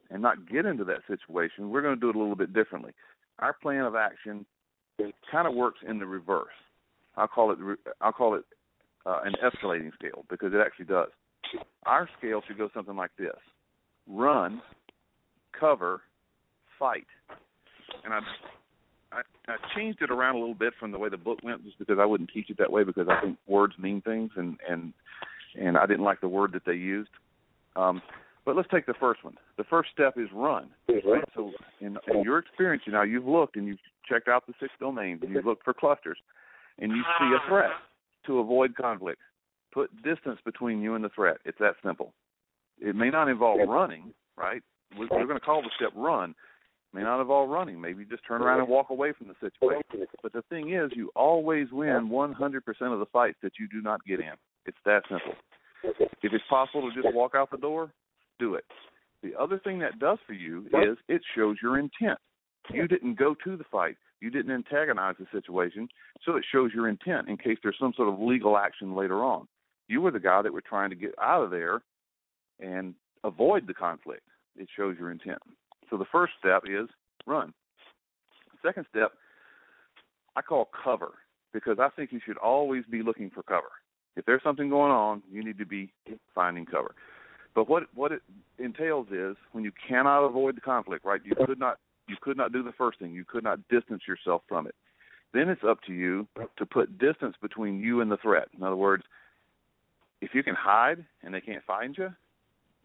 and 0.09 0.21
not 0.21 0.49
get 0.49 0.65
into 0.65 0.83
that 0.85 1.01
situation, 1.07 1.69
we're 1.69 1.81
going 1.81 1.95
to 1.95 1.99
do 1.99 2.09
it 2.09 2.15
a 2.15 2.19
little 2.19 2.35
bit 2.35 2.53
differently. 2.53 2.93
Our 3.39 3.53
plan 3.53 3.81
of 3.81 3.95
action 3.95 4.45
kind 5.31 5.47
of 5.47 5.53
works 5.53 5.79
in 5.87 5.99
the 5.99 6.05
reverse. 6.05 6.47
I'll 7.15 7.27
call 7.27 7.51
it 7.51 7.59
I'll 8.01 8.13
call 8.13 8.35
it 8.35 8.43
uh, 9.07 9.21
an 9.23 9.33
escalating 9.43 9.93
scale 9.93 10.25
because 10.29 10.53
it 10.53 10.59
actually 10.63 10.85
does. 10.85 11.09
Our 11.85 12.09
scale 12.17 12.41
should 12.45 12.57
go 12.57 12.69
something 12.73 12.95
like 12.95 13.11
this: 13.17 13.37
run, 14.07 14.61
cover, 15.57 16.01
fight. 16.77 17.07
And 18.03 18.13
I, 18.13 18.19
I 19.13 19.21
I 19.47 19.55
changed 19.75 20.01
it 20.01 20.11
around 20.11 20.35
a 20.35 20.39
little 20.39 20.53
bit 20.53 20.73
from 20.79 20.91
the 20.91 20.99
way 20.99 21.09
the 21.09 21.17
book 21.17 21.39
went, 21.41 21.63
just 21.63 21.79
because 21.79 21.97
I 21.99 22.05
wouldn't 22.05 22.31
teach 22.33 22.49
it 22.49 22.57
that 22.57 22.71
way 22.71 22.83
because 22.83 23.07
I 23.09 23.21
think 23.21 23.37
words 23.47 23.75
mean 23.79 24.01
things, 24.01 24.31
and 24.35 24.57
and 24.69 24.93
and 25.59 25.77
I 25.77 25.85
didn't 25.85 26.03
like 26.03 26.19
the 26.19 26.27
word 26.27 26.51
that 26.53 26.65
they 26.65 26.73
used. 26.73 27.11
Um, 27.77 28.01
but 28.45 28.55
let's 28.55 28.69
take 28.71 28.85
the 28.85 28.93
first 28.99 29.23
one. 29.23 29.35
The 29.57 29.65
first 29.65 29.89
step 29.93 30.17
is 30.17 30.29
run. 30.33 30.69
Right? 30.87 31.23
So 31.35 31.51
in, 31.81 31.97
in 32.07 32.23
your 32.23 32.39
experience, 32.39 32.83
you 32.85 32.93
know, 32.93 33.01
you've 33.01 33.27
looked 33.27 33.57
and 33.57 33.67
you've 33.67 33.79
checked 34.07 34.29
out 34.29 34.47
the 34.47 34.53
six 34.57 34.71
domains 34.79 35.21
and 35.21 35.33
you've 35.33 35.45
looked 35.45 35.65
for 35.65 35.73
clusters, 35.73 36.17
and 36.79 36.91
you 36.91 37.03
see 37.19 37.25
a 37.25 37.49
threat 37.49 37.71
to 38.27 38.39
avoid 38.39 38.75
conflict. 38.75 39.19
Put 39.73 39.91
distance 40.03 40.39
between 40.45 40.81
you 40.81 40.95
and 40.95 41.03
the 41.03 41.09
threat. 41.09 41.37
It's 41.45 41.57
that 41.59 41.75
simple. 41.83 42.13
It 42.79 42.95
may 42.95 43.09
not 43.09 43.27
involve 43.27 43.67
running, 43.67 44.13
right? 44.37 44.61
We're, 44.97 45.07
we're 45.11 45.25
going 45.25 45.39
to 45.39 45.45
call 45.45 45.61
the 45.61 45.69
step 45.75 45.91
run. 45.95 46.31
It 46.31 46.95
may 46.95 47.03
not 47.03 47.19
involve 47.19 47.49
running. 47.49 47.79
Maybe 47.81 48.05
just 48.05 48.25
turn 48.27 48.41
around 48.41 48.59
and 48.59 48.69
walk 48.69 48.89
away 48.89 49.13
from 49.17 49.27
the 49.27 49.35
situation. 49.35 50.07
But 50.23 50.33
the 50.33 50.43
thing 50.49 50.73
is, 50.73 50.91
you 50.95 51.11
always 51.15 51.67
win 51.71 52.09
100% 52.09 52.37
of 52.93 52.99
the 52.99 53.05
fights 53.11 53.37
that 53.43 53.53
you 53.59 53.67
do 53.67 53.81
not 53.81 54.03
get 54.05 54.19
in. 54.19 54.33
It's 54.65 54.77
that 54.85 55.03
simple. 55.09 55.33
If 56.23 56.33
it's 56.33 56.43
possible 56.49 56.89
to 56.89 57.01
just 57.01 57.13
walk 57.13 57.33
out 57.35 57.51
the 57.51 57.57
door, 57.57 57.91
do 58.39 58.55
it. 58.55 58.65
The 59.23 59.33
other 59.39 59.59
thing 59.59 59.79
that 59.79 59.99
does 59.99 60.17
for 60.25 60.33
you 60.33 60.65
is 60.73 60.97
it 61.07 61.21
shows 61.35 61.57
your 61.61 61.77
intent. 61.77 62.19
You 62.71 62.87
didn't 62.87 63.17
go 63.17 63.35
to 63.43 63.57
the 63.57 63.63
fight. 63.71 63.97
You 64.19 64.29
didn't 64.29 64.51
antagonize 64.51 65.15
the 65.19 65.27
situation, 65.31 65.87
so 66.25 66.35
it 66.35 66.45
shows 66.51 66.71
your 66.73 66.89
intent 66.89 67.29
in 67.29 67.37
case 67.37 67.57
there's 67.61 67.77
some 67.79 67.93
sort 67.95 68.09
of 68.09 68.19
legal 68.19 68.57
action 68.57 68.95
later 68.95 69.23
on. 69.23 69.47
You 69.87 70.01
were 70.01 70.11
the 70.11 70.19
guy 70.19 70.41
that 70.41 70.51
were 70.51 70.61
trying 70.61 70.89
to 70.89 70.95
get 70.95 71.13
out 71.21 71.43
of 71.43 71.51
there 71.51 71.81
and 72.59 72.95
avoid 73.23 73.67
the 73.67 73.73
conflict. 73.73 74.23
It 74.57 74.67
shows 74.75 74.95
your 74.99 75.11
intent. 75.11 75.39
So 75.89 75.97
the 75.97 76.05
first 76.11 76.33
step 76.39 76.63
is 76.65 76.87
run. 77.25 77.53
Second 78.63 78.85
step 78.89 79.13
I 80.35 80.41
call 80.41 80.69
cover 80.83 81.13
because 81.53 81.77
I 81.79 81.89
think 81.95 82.11
you 82.11 82.19
should 82.25 82.37
always 82.37 82.83
be 82.89 83.01
looking 83.01 83.29
for 83.29 83.43
cover. 83.43 83.71
If 84.15 84.25
there's 84.25 84.43
something 84.43 84.69
going 84.69 84.91
on, 84.91 85.21
you 85.31 85.43
need 85.43 85.57
to 85.59 85.65
be 85.65 85.93
finding 86.33 86.65
cover. 86.65 86.95
But 87.55 87.69
what 87.69 87.83
what 87.95 88.11
it 88.11 88.21
entails 88.59 89.07
is 89.11 89.35
when 89.51 89.63
you 89.63 89.71
cannot 89.87 90.25
avoid 90.25 90.57
the 90.57 90.61
conflict, 90.61 91.05
right? 91.05 91.21
You 91.23 91.33
could 91.45 91.59
not 91.59 91.79
you 92.07 92.15
could 92.21 92.37
not 92.37 92.51
do 92.51 92.63
the 92.63 92.71
first 92.71 92.99
thing. 92.99 93.11
You 93.11 93.25
could 93.25 93.43
not 93.43 93.67
distance 93.67 94.03
yourself 94.07 94.41
from 94.47 94.67
it. 94.67 94.75
Then 95.33 95.49
it's 95.49 95.63
up 95.67 95.79
to 95.87 95.93
you 95.93 96.27
to 96.57 96.65
put 96.65 96.97
distance 96.97 97.35
between 97.41 97.79
you 97.79 98.01
and 98.01 98.09
the 98.09 98.17
threat. 98.17 98.47
In 98.55 98.63
other 98.63 98.75
words, 98.75 99.03
if 100.21 100.33
you 100.33 100.41
can 100.43 100.55
hide 100.55 101.05
and 101.21 101.33
they 101.33 101.41
can't 101.41 101.63
find 101.65 101.95
you, 101.97 102.09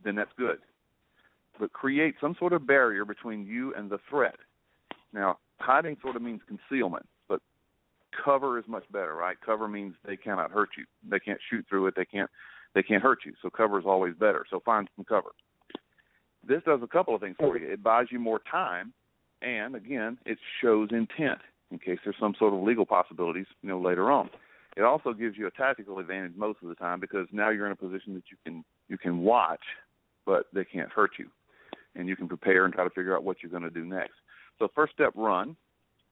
then 0.05 0.17
that's 0.17 0.33
good. 0.37 0.59
But 1.59 1.73
create 1.73 2.17
some 2.21 2.35
sort 2.39 2.53
of 2.53 2.67
barrier 2.67 3.05
between 3.05 3.47
you 3.47 3.75
and 3.75 3.91
the 3.91 3.99
threat. 4.11 4.37
Now, 5.13 5.39
hiding 5.61 5.97
sort 6.03 6.17
of 6.17 6.23
means 6.23 6.41
concealment, 6.49 7.07
but 7.29 7.41
cover 8.25 8.59
is 8.59 8.65
much 8.67 8.85
better, 8.91 9.15
right? 9.15 9.37
Cover 9.45 9.69
means 9.69 9.95
they 10.05 10.17
cannot 10.17 10.51
hurt 10.51 10.71
you. 10.77 10.85
They 11.09 11.21
can't 11.21 11.41
shoot 11.51 11.65
through 11.69 11.87
it. 11.87 11.95
They 11.97 12.05
can't 12.05 12.31
they 12.75 12.83
can't 12.83 13.03
hurt 13.03 13.21
you. 13.25 13.35
So 13.43 13.51
cover 13.51 13.79
is 13.79 13.85
always 13.87 14.15
better. 14.15 14.45
So 14.51 14.61
find 14.65 14.89
some 14.97 15.05
cover. 15.05 15.31
This 16.47 16.63
does 16.65 16.81
a 16.83 16.87
couple 16.87 17.15
of 17.15 17.21
things 17.21 17.37
for 17.39 17.59
you. 17.59 17.71
It 17.71 17.83
buys 17.83 18.07
you 18.11 18.19
more 18.19 18.41
time, 18.51 18.93
and 19.43 19.75
again, 19.75 20.19
it 20.25 20.39
shows 20.61 20.89
intent 20.93 21.41
in 21.71 21.79
case 21.79 21.99
there's 22.05 22.17
some 22.21 22.35
sort 22.39 22.55
of 22.55 22.63
legal 22.63 22.87
possibilities, 22.87 23.47
you 23.63 23.69
know, 23.69 23.81
later 23.81 24.11
on. 24.11 24.31
It 24.77 24.83
also 24.83 25.13
gives 25.13 25.37
you 25.37 25.47
a 25.47 25.51
tactical 25.51 25.99
advantage 25.99 26.33
most 26.37 26.59
of 26.63 26.69
the 26.69 26.75
time 26.75 27.01
because 27.01 27.27
now 27.33 27.51
you're 27.51 27.67
in 27.67 27.73
a 27.73 27.77
position 27.77 28.15
that 28.15 28.25
you 28.31 28.37
can 28.45 28.65
you 28.89 28.97
can 28.97 29.19
watch, 29.19 29.63
but 30.25 30.47
they 30.53 30.65
can't 30.65 30.91
hurt 30.91 31.13
you, 31.19 31.29
and 31.95 32.09
you 32.09 32.17
can 32.17 32.29
prepare 32.29 32.65
and 32.65 32.73
try 32.73 32.85
to 32.85 32.91
figure 32.91 33.17
out 33.17 33.25
what 33.25 33.39
you're 33.43 33.51
going 33.51 33.63
to 33.63 33.71
do 33.71 33.85
next. 33.85 34.15
So 34.59 34.69
first 34.75 34.93
step, 34.95 35.13
run. 35.15 35.57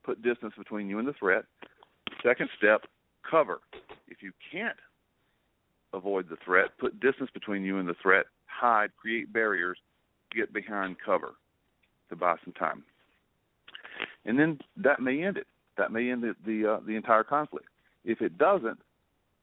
Put 0.02 0.22
distance 0.22 0.54
between 0.56 0.88
you 0.88 0.98
and 0.98 1.06
the 1.06 1.12
threat. 1.12 1.44
Second 2.24 2.48
step, 2.56 2.82
cover. 3.28 3.60
If 4.08 4.22
you 4.22 4.32
can't 4.50 4.76
avoid 5.92 6.28
the 6.28 6.36
threat, 6.44 6.70
put 6.78 7.00
distance 7.00 7.30
between 7.32 7.64
you 7.64 7.78
and 7.78 7.88
the 7.88 7.94
threat. 8.02 8.26
Hide, 8.46 8.90
create 9.00 9.32
barriers, 9.32 9.78
get 10.34 10.52
behind 10.52 10.96
cover 11.04 11.34
to 12.08 12.16
buy 12.16 12.36
some 12.44 12.54
time. 12.54 12.82
And 14.24 14.38
then 14.38 14.58
that 14.76 15.00
may 15.00 15.22
end 15.22 15.36
it. 15.36 15.46
That 15.78 15.92
may 15.92 16.10
end 16.10 16.22
the 16.22 16.34
the, 16.44 16.74
uh, 16.74 16.80
the 16.86 16.94
entire 16.94 17.24
conflict. 17.24 17.68
If 18.04 18.20
it 18.20 18.38
doesn't, 18.38 18.78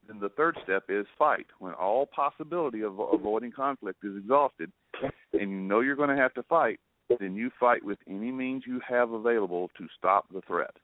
then 0.07 0.19
the 0.19 0.29
third 0.29 0.57
step 0.63 0.83
is 0.89 1.05
fight. 1.17 1.47
When 1.59 1.73
all 1.73 2.05
possibility 2.05 2.81
of 2.81 2.99
avoiding 2.99 3.51
conflict 3.51 4.03
is 4.03 4.17
exhausted, 4.17 4.71
and 5.33 5.51
you 5.51 5.57
know 5.57 5.81
you're 5.81 5.95
going 5.95 6.09
to 6.09 6.15
have 6.15 6.33
to 6.35 6.43
fight, 6.43 6.79
then 7.19 7.35
you 7.35 7.51
fight 7.59 7.83
with 7.83 7.99
any 8.07 8.31
means 8.31 8.63
you 8.65 8.81
have 8.87 9.11
available 9.11 9.69
to 9.77 9.87
stop 9.97 10.25
the 10.33 10.41
threat. 10.41 10.75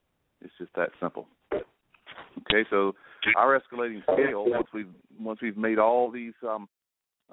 It's 0.41 0.53
just 0.57 0.73
that 0.75 0.89
simple. 0.99 1.27
Okay, 1.53 2.67
so 2.69 2.93
our 3.37 3.59
escalating 3.59 4.03
scale 4.03 4.45
once 4.47 4.67
we've 4.73 4.89
once 5.19 5.39
we've 5.41 5.57
made 5.57 5.79
all 5.79 6.11
these 6.11 6.33
um, 6.47 6.67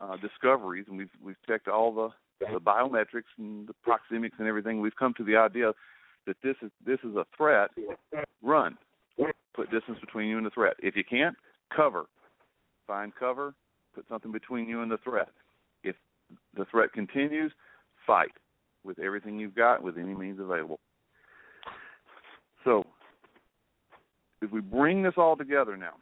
uh, 0.00 0.16
discoveries 0.18 0.86
and 0.88 0.96
we've 0.96 1.10
we've 1.22 1.40
checked 1.46 1.68
all 1.68 1.92
the 1.92 2.08
the 2.52 2.60
biometrics 2.60 3.30
and 3.38 3.68
the 3.68 3.74
proxemics 3.86 4.38
and 4.38 4.46
everything, 4.46 4.80
we've 4.80 4.96
come 4.96 5.12
to 5.16 5.24
the 5.24 5.36
idea 5.36 5.72
that 6.26 6.36
this 6.42 6.56
is 6.62 6.70
this 6.84 6.98
is 7.04 7.16
a 7.16 7.24
threat. 7.36 7.70
Run. 8.42 8.76
Put 9.54 9.70
distance 9.70 9.98
between 10.00 10.28
you 10.28 10.36
and 10.36 10.46
the 10.46 10.50
threat. 10.50 10.74
If 10.80 10.96
you 10.96 11.04
can't, 11.04 11.36
cover. 11.74 12.06
Find 12.86 13.12
cover. 13.14 13.54
Put 13.94 14.06
something 14.08 14.32
between 14.32 14.68
you 14.68 14.82
and 14.82 14.90
the 14.90 14.98
threat. 14.98 15.28
If 15.82 15.96
the 16.56 16.64
threat 16.70 16.92
continues, 16.92 17.52
fight 18.06 18.30
with 18.84 18.98
everything 18.98 19.38
you've 19.38 19.54
got, 19.54 19.82
with 19.82 19.98
any 19.98 20.14
means 20.14 20.40
available. 20.40 20.78
So, 22.64 22.84
if 24.42 24.50
we 24.50 24.60
bring 24.60 25.02
this 25.02 25.14
all 25.16 25.36
together 25.36 25.76
now, 25.76 25.94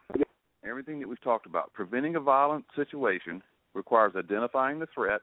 everything 0.64 1.00
that 1.00 1.08
we've 1.08 1.20
talked 1.22 1.46
about, 1.46 1.72
preventing 1.72 2.16
a 2.16 2.20
violent 2.20 2.64
situation 2.76 3.42
requires 3.74 4.12
identifying 4.16 4.78
the 4.78 4.88
threat 4.94 5.20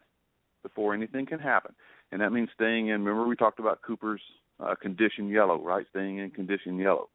before 0.63 0.93
anything 0.93 1.26
can 1.26 1.39
happen. 1.39 1.73
And 2.11 2.22
that 2.22 2.31
means 2.31 2.49
staying 2.53 2.88
in, 2.88 3.03
remember 3.03 3.27
we 3.27 3.35
talked 3.35 3.59
about 3.59 3.81
Cooper's 3.81 4.22
uh, 4.60 4.76
condition 4.76 5.30
yellow, 5.30 5.60
right? 5.60 5.86
Staying 5.90 6.18
in 6.18 6.32
condition 6.32 6.77
yellow. 6.77 7.10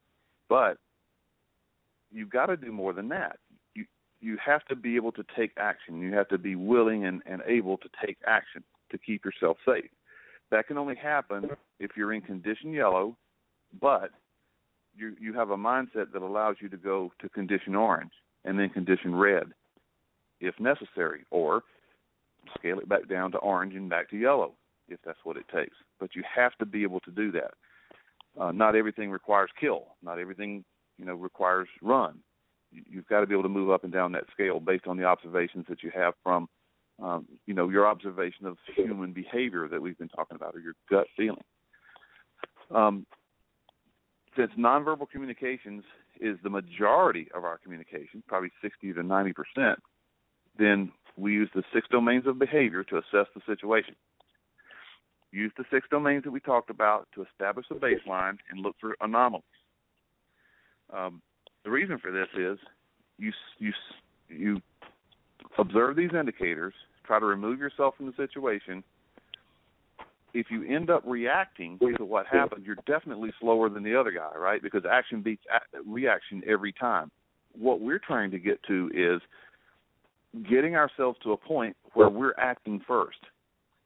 But 0.48 0.78
you've 2.12 2.30
got 2.30 2.46
to 2.46 2.56
do 2.56 2.72
more 2.72 2.92
than 2.92 3.08
that. 3.08 3.38
You 3.74 3.84
you 4.20 4.36
have 4.44 4.64
to 4.66 4.76
be 4.76 4.96
able 4.96 5.12
to 5.12 5.24
take 5.36 5.52
action. 5.56 6.00
You 6.00 6.14
have 6.14 6.28
to 6.28 6.38
be 6.38 6.56
willing 6.56 7.06
and, 7.06 7.22
and 7.26 7.42
able 7.46 7.78
to 7.78 7.88
take 8.04 8.18
action 8.26 8.62
to 8.90 8.98
keep 8.98 9.24
yourself 9.24 9.56
safe. 9.66 9.90
That 10.50 10.66
can 10.66 10.76
only 10.78 10.96
happen 10.96 11.50
if 11.78 11.92
you're 11.96 12.12
in 12.12 12.22
condition 12.22 12.72
yellow, 12.72 13.16
but 13.80 14.10
you 14.96 15.14
you 15.20 15.32
have 15.34 15.50
a 15.50 15.56
mindset 15.56 16.12
that 16.12 16.22
allows 16.22 16.56
you 16.60 16.68
to 16.68 16.76
go 16.76 17.12
to 17.20 17.28
condition 17.28 17.74
orange 17.74 18.12
and 18.44 18.58
then 18.58 18.68
condition 18.70 19.14
red 19.14 19.52
if 20.40 20.58
necessary, 20.58 21.24
or 21.30 21.62
scale 22.58 22.78
it 22.78 22.88
back 22.88 23.08
down 23.08 23.30
to 23.32 23.38
orange 23.38 23.74
and 23.74 23.88
back 23.88 24.08
to 24.10 24.16
yellow 24.16 24.52
if 24.88 24.98
that's 25.04 25.18
what 25.24 25.36
it 25.36 25.44
takes. 25.54 25.76
But 26.00 26.14
you 26.14 26.22
have 26.34 26.56
to 26.58 26.66
be 26.66 26.82
able 26.82 27.00
to 27.00 27.10
do 27.10 27.30
that. 27.32 27.52
Uh, 28.40 28.52
not 28.52 28.74
everything 28.74 29.10
requires 29.10 29.50
kill. 29.60 29.88
Not 30.02 30.18
everything 30.18 30.64
you 30.98 31.04
know 31.04 31.14
requires 31.14 31.68
run. 31.82 32.18
You, 32.72 32.82
you've 32.88 33.06
got 33.06 33.20
to 33.20 33.26
be 33.26 33.34
able 33.34 33.42
to 33.44 33.48
move 33.48 33.70
up 33.70 33.84
and 33.84 33.92
down 33.92 34.12
that 34.12 34.24
scale 34.32 34.60
based 34.60 34.86
on 34.86 34.96
the 34.96 35.04
observations 35.04 35.66
that 35.68 35.82
you 35.82 35.90
have 35.94 36.14
from 36.22 36.48
um, 37.02 37.26
you 37.46 37.54
know 37.54 37.68
your 37.68 37.86
observation 37.86 38.46
of 38.46 38.56
human 38.74 39.12
behavior 39.12 39.68
that 39.68 39.80
we've 39.80 39.98
been 39.98 40.08
talking 40.08 40.36
about, 40.36 40.54
or 40.54 40.60
your 40.60 40.74
gut 40.88 41.06
feeling. 41.16 41.44
Um, 42.70 43.06
since 44.36 44.52
nonverbal 44.56 45.10
communications 45.10 45.82
is 46.20 46.38
the 46.42 46.50
majority 46.50 47.28
of 47.34 47.44
our 47.44 47.58
communication, 47.58 48.22
probably 48.28 48.50
60 48.62 48.92
to 48.92 49.02
90 49.02 49.32
percent, 49.32 49.78
then 50.58 50.92
we 51.16 51.32
use 51.32 51.50
the 51.54 51.64
six 51.74 51.88
domains 51.90 52.26
of 52.26 52.38
behavior 52.38 52.84
to 52.84 52.96
assess 52.98 53.26
the 53.34 53.40
situation. 53.46 53.96
Use 55.32 55.52
the 55.56 55.64
six 55.70 55.86
domains 55.90 56.24
that 56.24 56.30
we 56.30 56.40
talked 56.40 56.70
about 56.70 57.06
to 57.14 57.24
establish 57.24 57.66
a 57.70 57.74
baseline 57.74 58.36
and 58.50 58.60
look 58.60 58.74
for 58.80 58.96
anomalies. 59.00 59.44
Um, 60.92 61.22
the 61.64 61.70
reason 61.70 61.98
for 61.98 62.10
this 62.10 62.28
is 62.36 62.58
you 63.18 63.32
you 63.58 63.72
you 64.28 64.62
observe 65.58 65.96
these 65.96 66.10
indicators, 66.18 66.74
try 67.04 67.20
to 67.20 67.26
remove 67.26 67.58
yourself 67.58 67.94
from 67.96 68.06
the 68.06 68.12
situation. 68.16 68.82
If 70.32 70.46
you 70.50 70.64
end 70.64 70.90
up 70.90 71.02
reacting 71.04 71.78
to 71.96 72.04
what 72.04 72.26
happened, 72.26 72.64
you're 72.64 72.76
definitely 72.86 73.32
slower 73.40 73.68
than 73.68 73.82
the 73.82 73.98
other 73.98 74.12
guy, 74.12 74.30
right? 74.36 74.62
Because 74.62 74.82
action 74.88 75.22
beats 75.22 75.42
reaction 75.84 76.42
every 76.46 76.72
time. 76.72 77.10
What 77.52 77.80
we're 77.80 77.98
trying 77.98 78.30
to 78.30 78.38
get 78.38 78.62
to 78.68 78.90
is 78.94 79.20
getting 80.48 80.76
ourselves 80.76 81.18
to 81.24 81.32
a 81.32 81.36
point 81.36 81.76
where 81.94 82.08
we're 82.08 82.34
acting 82.38 82.80
first. 82.86 83.18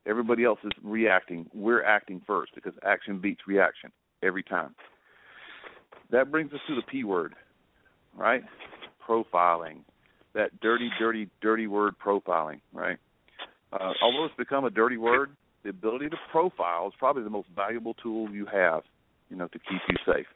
Everybody 0.06 0.44
else 0.44 0.59
is 0.64 0.72
reacting. 0.82 1.48
We're 1.55 1.82
acting 1.82 2.20
first 2.26 2.55
because 2.55 2.74
action 2.85 3.20
beats 3.20 3.40
reaction 3.47 3.90
every 4.22 4.43
time. 4.43 4.74
That 6.10 6.31
brings 6.31 6.52
us 6.52 6.60
to 6.68 6.74
the 6.74 6.82
P 6.82 7.05
word, 7.05 7.35
right? 8.16 8.43
Profiling. 9.06 9.78
That 10.35 10.60
dirty, 10.60 10.90
dirty, 10.98 11.31
dirty 11.40 11.66
word 11.66 11.94
profiling, 12.05 12.60
right? 12.72 12.98
Uh, 13.72 13.93
although 14.02 14.24
it's 14.24 14.35
become 14.36 14.64
a 14.64 14.70
dirty 14.70 14.97
word, 14.97 15.31
the 15.62 15.70
ability 15.70 16.09
to 16.10 16.16
profile 16.31 16.89
is 16.89 16.94
probably 16.98 17.22
the 17.22 17.31
most 17.31 17.48
valuable 17.56 17.94
tool 17.94 18.31
you 18.31 18.47
have, 18.47 18.82
you 19.31 19.36
know, 19.36 19.48
to 19.48 19.59
keep 19.59 19.81
you 19.89 19.97
safe. 20.06 20.26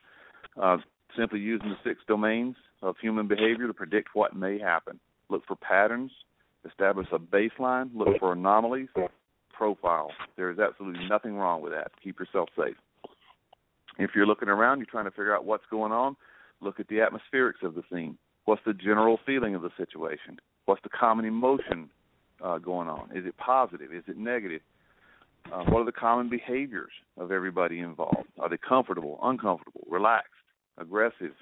Uh, 0.61 0.79
simply 1.17 1.39
using 1.39 1.69
the 1.69 1.77
six 1.85 2.01
domains 2.09 2.57
of 2.83 2.97
human 3.01 3.29
behavior 3.29 3.67
to 3.67 3.75
predict 3.75 4.09
what 4.15 4.35
may 4.35 4.59
happen. 4.59 4.99
Look 5.29 5.45
for 5.47 5.57
patterns, 5.57 6.11
establish 6.67 7.07
a 7.13 7.19
baseline, 7.19 7.91
look 7.95 8.19
for 8.19 8.33
anomalies, 8.33 8.89
profile. 9.59 10.13
There 10.37 10.51
is 10.51 10.59
absolutely 10.61 11.09
nothing 11.09 11.35
wrong 11.35 11.61
with 11.61 11.73
that. 11.73 11.91
Keep 12.03 12.21
yourself 12.21 12.49
safe. 12.57 12.77
If 13.99 14.11
you're 14.15 14.27
looking 14.27 14.49
around, 14.49 14.79
you're 14.79 14.87
trying 14.87 15.07
to 15.07 15.11
figure 15.11 15.35
out 15.35 15.45
what's 15.45 15.65
going 15.69 15.91
on, 15.91 16.17
look 16.61 16.79
at 16.79 16.87
the 16.87 16.97
atmospherics 16.97 17.65
of 17.65 17.75
the 17.75 17.83
scene. 17.93 18.17
What's 18.45 18.63
the 18.65 18.73
general 18.73 19.19
feeling 19.27 19.57
of 19.57 19.63
the 19.63 19.71
situation? 19.77 20.39
What's 20.67 20.83
the 20.83 20.89
common 20.89 21.25
emotion 21.25 21.91
uh, 22.43 22.59
going 22.59 22.89
on? 22.89 23.11
Is 23.15 23.27
it 23.27 23.37
positive? 23.37 23.93
Is 23.93 24.05
it 24.07 24.17
negative? 24.17 24.61
Uh, 25.53 25.65
what 25.65 25.81
are 25.81 25.85
the 25.85 25.93
common 25.93 26.31
behaviors 26.31 26.93
of 27.19 27.33
everybody 27.33 27.81
involved? 27.81 28.29
Are 28.39 28.49
they 28.49 28.59
comfortable, 28.59 29.19
uncomfortable, 29.23 29.81
relaxed, 29.91 30.31
aggressive, 30.79 31.33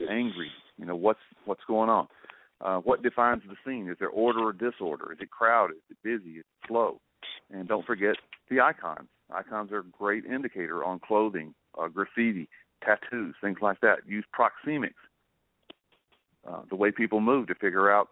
angry? 0.00 0.50
You 0.76 0.86
know 0.86 0.96
what's 0.96 1.20
what's 1.44 1.62
going 1.66 1.88
on. 1.88 2.08
Uh, 2.60 2.78
what 2.78 3.02
defines 3.02 3.42
the 3.48 3.56
scene? 3.64 3.88
Is 3.88 3.96
there 3.98 4.08
order 4.08 4.40
or 4.40 4.52
disorder? 4.52 5.12
Is 5.12 5.18
it 5.20 5.30
crowded? 5.30 5.76
Is 5.76 5.82
it 5.90 5.96
busy? 6.02 6.38
Is 6.38 6.40
it 6.40 6.68
slow? 6.68 7.00
And 7.52 7.68
don't 7.68 7.86
forget 7.86 8.16
the 8.50 8.60
icons. 8.60 9.08
Icons 9.32 9.72
are 9.72 9.80
a 9.80 9.84
great 9.84 10.24
indicator 10.24 10.84
on 10.84 10.98
clothing, 10.98 11.54
uh, 11.78 11.88
graffiti, 11.88 12.48
tattoos, 12.84 13.34
things 13.40 13.58
like 13.60 13.80
that. 13.80 14.00
Use 14.06 14.24
proxemics, 14.38 14.92
uh, 16.48 16.62
the 16.68 16.76
way 16.76 16.90
people 16.90 17.20
move, 17.20 17.46
to 17.48 17.54
figure 17.54 17.90
out 17.90 18.08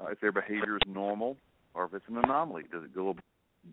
uh, 0.00 0.10
if 0.10 0.20
their 0.20 0.32
behavior 0.32 0.76
is 0.76 0.82
normal 0.86 1.36
or 1.74 1.84
if 1.84 1.94
it's 1.94 2.04
an 2.08 2.18
anomaly. 2.18 2.64
Does 2.72 2.84
it 2.84 2.94
go 2.94 3.16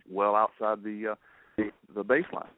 well 0.10 0.36
outside 0.36 0.84
the 0.84 1.16
uh, 1.60 1.64
the 1.94 2.03
baseline? 2.03 2.49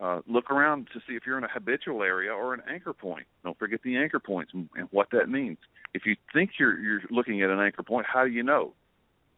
Uh, 0.00 0.20
look 0.28 0.50
around 0.50 0.86
to 0.92 1.00
see 1.08 1.14
if 1.14 1.24
you're 1.26 1.38
in 1.38 1.44
a 1.44 1.48
habitual 1.48 2.04
area 2.04 2.32
or 2.32 2.54
an 2.54 2.62
anchor 2.70 2.92
point. 2.92 3.26
Don't 3.42 3.58
forget 3.58 3.80
the 3.82 3.96
anchor 3.96 4.20
points 4.20 4.52
and, 4.54 4.68
and 4.76 4.86
what 4.92 5.08
that 5.10 5.28
means. 5.28 5.58
If 5.92 6.06
you 6.06 6.14
think 6.32 6.52
you're 6.58 6.78
you're 6.78 7.00
looking 7.10 7.42
at 7.42 7.50
an 7.50 7.58
anchor 7.58 7.82
point, 7.82 8.06
how 8.06 8.24
do 8.24 8.30
you 8.30 8.42
know? 8.42 8.74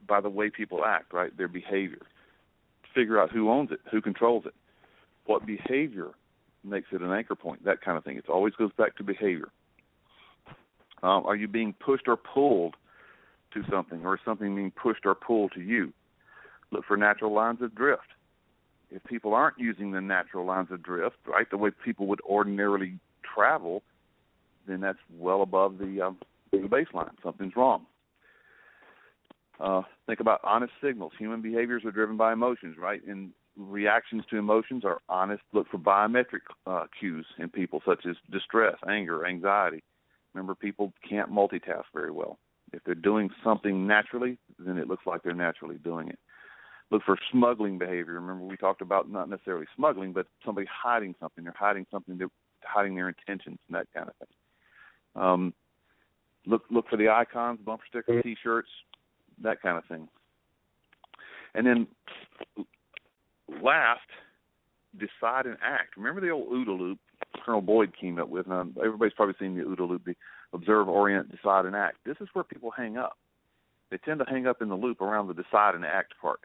By 0.07 0.21
the 0.21 0.31
way 0.31 0.51
people 0.51 0.85
act, 0.85 1.13
right? 1.13 1.37
Their 1.37 1.49
behavior. 1.49 2.03
Figure 2.95 3.21
out 3.21 3.31
who 3.31 3.51
owns 3.51 3.71
it, 3.71 3.81
who 3.91 4.01
controls 4.01 4.45
it, 4.47 4.55
what 5.27 5.47
behavior 5.47 6.09
makes 6.65 6.89
it 6.93 7.01
an 7.01 7.13
anchor 7.13 7.37
point, 7.37 7.65
that 7.65 7.81
kind 7.81 7.97
of 7.97 8.05
thing. 8.05 8.17
It 8.17 8.29
always 8.29 8.55
goes 8.55 8.73
back 8.77 8.97
to 8.97 9.05
behavior. 9.05 9.51
Um, 11.03 11.25
are 11.25 11.37
you 11.37 11.49
being 11.49 11.73
pushed 11.73 12.09
or 12.09 12.17
pulled 12.17 12.75
to 13.55 13.63
something, 13.71 14.05
or 14.05 14.15
is 14.15 14.21
something 14.25 14.55
being 14.55 14.71
pushed 14.71 15.07
or 15.07 15.15
pulled 15.15 15.53
to 15.53 15.61
you? 15.61 15.93
Look 16.73 16.85
for 16.85 16.97
natural 16.97 17.33
lines 17.33 17.63
of 17.63 17.75
drift 17.75 18.09
if 18.91 19.03
people 19.05 19.35
aren't 19.35 19.59
using 19.59 19.93
the 19.93 20.01
natural 20.01 20.45
lines 20.45 20.69
of 20.71 20.83
drift, 20.83 21.17
right, 21.27 21.49
the 21.51 21.57
way 21.57 21.71
people 21.85 22.07
would 22.07 22.21
ordinarily 22.23 22.99
travel, 23.23 23.83
then 24.67 24.81
that's 24.81 24.99
well 25.17 25.43
above 25.43 25.79
the 25.79 26.01
um, 26.01 26.19
the 26.51 26.59
baseline. 26.59 27.11
Something's 27.23 27.55
wrong. 27.57 27.87
Uh, 29.61 29.83
think 30.07 30.21
about 30.21 30.41
honest 30.43 30.73
signals. 30.83 31.13
Human 31.19 31.43
behaviors 31.43 31.85
are 31.85 31.91
driven 31.91 32.17
by 32.17 32.33
emotions, 32.33 32.77
right? 32.79 33.05
And 33.07 33.31
reactions 33.57 34.25
to 34.31 34.39
emotions 34.39 34.85
are 34.85 35.01
honest. 35.09 35.43
Look 35.53 35.69
for 35.71 35.79
biometric 35.79 36.41
uh, 36.67 36.87
cues 36.99 37.27
in 37.39 37.51
people, 37.51 37.83
such 37.87 38.07
as 38.09 38.17
distress, 38.31 38.77
anger, 38.89 39.27
anxiety. 39.27 39.83
Remember, 40.33 40.55
people 40.55 40.93
can't 41.07 41.31
multitask 41.31 41.85
very 41.93 42.11
well. 42.11 42.39
If 42.73 42.83
they're 42.85 42.95
doing 42.95 43.31
something 43.45 43.87
naturally, 43.87 44.39
then 44.59 44.79
it 44.79 44.89
looks 44.89 45.05
like 45.07 45.23
they're 45.23 45.35
naturally 45.35 45.77
doing 45.77 46.09
it. 46.09 46.19
Look 46.91 47.03
for 47.05 47.19
smuggling 47.31 47.79
behavior. 47.79 48.15
Remember, 48.15 48.45
we 48.45 48.57
talked 48.57 48.81
about 48.81 49.11
not 49.11 49.29
necessarily 49.29 49.67
smuggling, 49.77 50.13
but 50.13 50.27
somebody 50.45 50.67
hiding 50.71 51.15
something. 51.21 51.45
They're 51.45 51.55
hiding 51.57 51.87
something. 51.91 52.17
They're 52.17 52.29
hiding 52.63 52.95
their 52.95 53.09
intentions 53.09 53.59
and 53.69 53.77
that 53.77 53.87
kind 53.95 54.09
of 54.09 54.15
thing. 54.17 55.23
Um, 55.23 55.55
look 56.47 56.63
look 56.71 56.89
for 56.89 56.97
the 56.97 57.09
icons, 57.09 57.61
bumper 57.65 57.85
stickers, 57.89 58.23
T-shirts, 58.23 58.69
that 59.43 59.63
kind 59.63 59.79
of 59.79 59.85
thing. 59.87 60.09
And 61.55 61.67
then 61.67 61.87
last, 63.63 64.01
decide 64.99 65.47
and 65.47 65.57
act. 65.63 65.97
Remember 65.97 66.21
the 66.21 66.31
old 66.31 66.49
OODA 66.49 66.79
loop 66.79 66.99
Colonel 67.45 67.61
Boyd 67.61 67.93
came 67.99 68.19
up 68.19 68.29
with? 68.29 68.47
Now, 68.47 68.67
everybody's 68.85 69.15
probably 69.15 69.35
seen 69.39 69.57
the 69.57 69.65
OODA 69.65 69.89
loop: 69.89 70.05
the 70.05 70.15
observe, 70.53 70.89
orient, 70.89 71.31
decide, 71.31 71.67
and 71.67 71.77
act. 71.77 71.99
This 72.05 72.17
is 72.21 72.29
where 72.33 72.45
people 72.45 72.71
hang 72.71 72.97
up. 72.97 73.17
They 73.91 73.99
tend 73.99 74.21
to 74.21 74.27
hang 74.29 74.47
up 74.47 74.63
in 74.63 74.69
the 74.69 74.77
loop 74.77 75.01
around 75.01 75.27
the 75.27 75.35
decide 75.35 75.75
and 75.75 75.85
act 75.85 76.15
part. 76.21 76.41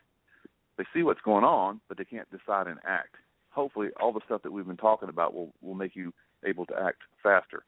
They 0.77 0.85
see 0.93 1.03
what's 1.03 1.21
going 1.21 1.43
on, 1.43 1.79
but 1.87 1.97
they 1.97 2.05
can't 2.05 2.29
decide 2.31 2.67
and 2.67 2.79
act. 2.85 3.15
Hopefully, 3.49 3.89
all 4.01 4.11
the 4.11 4.21
stuff 4.25 4.41
that 4.43 4.51
we've 4.51 4.67
been 4.67 4.77
talking 4.77 5.09
about 5.09 5.33
will 5.33 5.53
will 5.61 5.75
make 5.75 5.95
you 5.95 6.13
able 6.45 6.65
to 6.65 6.75
act 6.75 7.01
faster. 7.23 7.63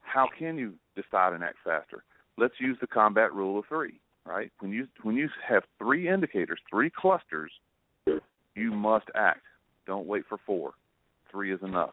How 0.00 0.26
can 0.38 0.56
you 0.56 0.74
decide 0.96 1.34
and 1.34 1.44
act 1.44 1.56
faster? 1.62 2.04
Let's 2.38 2.54
use 2.58 2.78
the 2.80 2.86
combat 2.86 3.34
rule 3.34 3.58
of 3.58 3.66
three. 3.66 4.00
Right? 4.28 4.52
When 4.60 4.72
you 4.72 4.86
when 5.02 5.16
you 5.16 5.28
have 5.48 5.62
three 5.78 6.06
indicators, 6.08 6.60
three 6.70 6.90
clusters, 6.94 7.50
you 8.54 8.70
must 8.72 9.06
act. 9.14 9.40
Don't 9.86 10.06
wait 10.06 10.24
for 10.28 10.38
four. 10.44 10.72
Three 11.30 11.52
is 11.52 11.60
enough. 11.62 11.90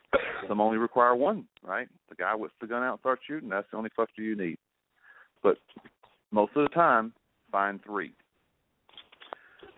Some 0.48 0.60
only 0.60 0.78
require 0.78 1.16
one, 1.16 1.46
right? 1.64 1.88
The 2.10 2.16
guy 2.16 2.36
whips 2.36 2.54
the 2.60 2.68
gun 2.68 2.84
out 2.84 2.94
and 2.94 3.00
starts 3.00 3.22
shooting, 3.26 3.50
that's 3.50 3.68
the 3.72 3.78
only 3.78 3.90
cluster 3.90 4.22
you 4.22 4.36
need. 4.36 4.58
But 5.44 5.58
most 6.32 6.52
of 6.56 6.64
the 6.64 6.70
time, 6.70 7.14
find 7.52 7.80
three. 7.86 8.12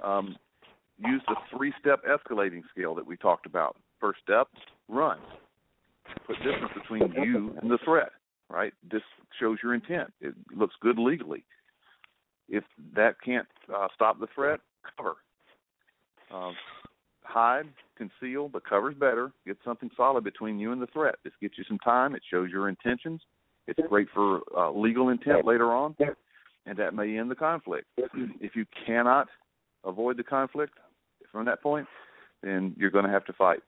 Um, 0.04 0.36
use 0.98 1.22
the 1.28 1.36
three 1.56 1.74
step 1.80 2.02
escalating 2.06 2.62
scale 2.72 2.96
that 2.96 3.06
we 3.06 3.18
talked 3.18 3.46
about. 3.46 3.76
First 4.00 4.20
step, 4.24 4.48
run. 4.88 5.20
Put 6.26 6.38
distance 6.38 6.72
between 6.74 7.12
you 7.24 7.56
and 7.62 7.70
the 7.70 7.78
threat, 7.84 8.10
right? 8.50 8.74
This 8.90 9.02
shows 9.40 9.58
your 9.62 9.74
intent. 9.74 10.12
It 10.22 10.34
looks 10.56 10.76
good 10.82 10.98
legally. 10.98 11.44
If 12.50 12.64
that 12.96 13.16
can't 13.24 13.48
uh, 13.74 13.88
stop 13.94 14.20
the 14.20 14.28
threat, 14.34 14.60
cover. 14.96 15.16
Um, 16.34 16.56
hide, 17.24 17.66
conceal, 17.98 18.48
but 18.50 18.66
cover's 18.66 18.96
better. 18.96 19.32
Get 19.46 19.58
something 19.64 19.90
solid 19.96 20.24
between 20.24 20.60
you 20.60 20.72
and 20.72 20.82
the 20.82 20.88
threat. 20.88 21.16
This 21.24 21.34
gets 21.42 21.58
you 21.58 21.64
some 21.68 21.80
time. 21.80 22.16
It 22.16 22.22
shows 22.32 22.50
your 22.52 22.70
intentions. 22.70 23.22
It's 23.68 23.80
great 23.90 24.08
for 24.14 24.42
uh, 24.56 24.72
legal 24.72 25.10
intent 25.10 25.46
later 25.46 25.74
on, 25.74 25.96
and 26.66 26.78
that 26.78 26.94
may 26.94 27.18
end 27.18 27.30
the 27.30 27.36
conflict. 27.36 27.86
If 27.98 28.56
you 28.56 28.66
cannot 28.86 29.28
avoid 29.84 30.18
the 30.18 30.24
conflict 30.24 30.74
from 31.32 31.46
that 31.46 31.62
point, 31.62 31.86
then 32.42 32.74
you're 32.78 32.92
going 32.92 33.04
to 33.04 33.12
have 33.12 33.26
to 33.26 33.34
fight. 33.34 33.60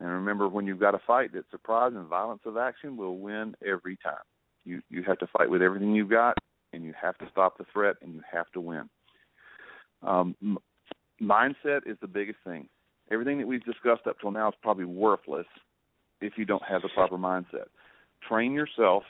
And 0.00 0.08
remember, 0.08 0.48
when 0.48 0.64
you've 0.64 0.78
got 0.78 0.94
a 0.94 1.00
fight, 1.04 1.32
that 1.32 1.44
surprise 1.50 1.92
and 1.96 2.06
violence 2.06 2.42
of 2.46 2.56
action 2.56 2.96
will 2.96 3.18
win 3.18 3.56
every 3.66 3.96
time. 3.96 4.22
You 4.64 4.80
you 4.90 5.02
have 5.04 5.18
to 5.18 5.26
fight 5.26 5.50
with 5.50 5.62
everything 5.62 5.92
you've 5.92 6.10
got, 6.10 6.38
and 6.72 6.84
you 6.84 6.92
have 7.00 7.16
to 7.18 7.26
stop 7.30 7.58
the 7.58 7.64
threat, 7.72 7.96
and 8.02 8.14
you 8.14 8.22
have 8.30 8.50
to 8.52 8.60
win. 8.60 8.88
Um, 10.02 10.36
m- 10.42 10.58
mindset 11.20 11.80
is 11.86 11.96
the 12.00 12.06
biggest 12.06 12.38
thing 12.44 12.68
everything 13.10 13.38
that 13.38 13.46
we've 13.46 13.64
discussed 13.64 14.06
up 14.06 14.16
till 14.20 14.30
now 14.30 14.48
is 14.48 14.54
probably 14.62 14.84
worthless 14.84 15.46
if 16.20 16.34
you 16.36 16.44
don't 16.44 16.62
have 16.62 16.82
the 16.82 16.88
proper 16.88 17.16
mindset. 17.16 17.66
Train 18.28 18.52
yourself 18.52 19.04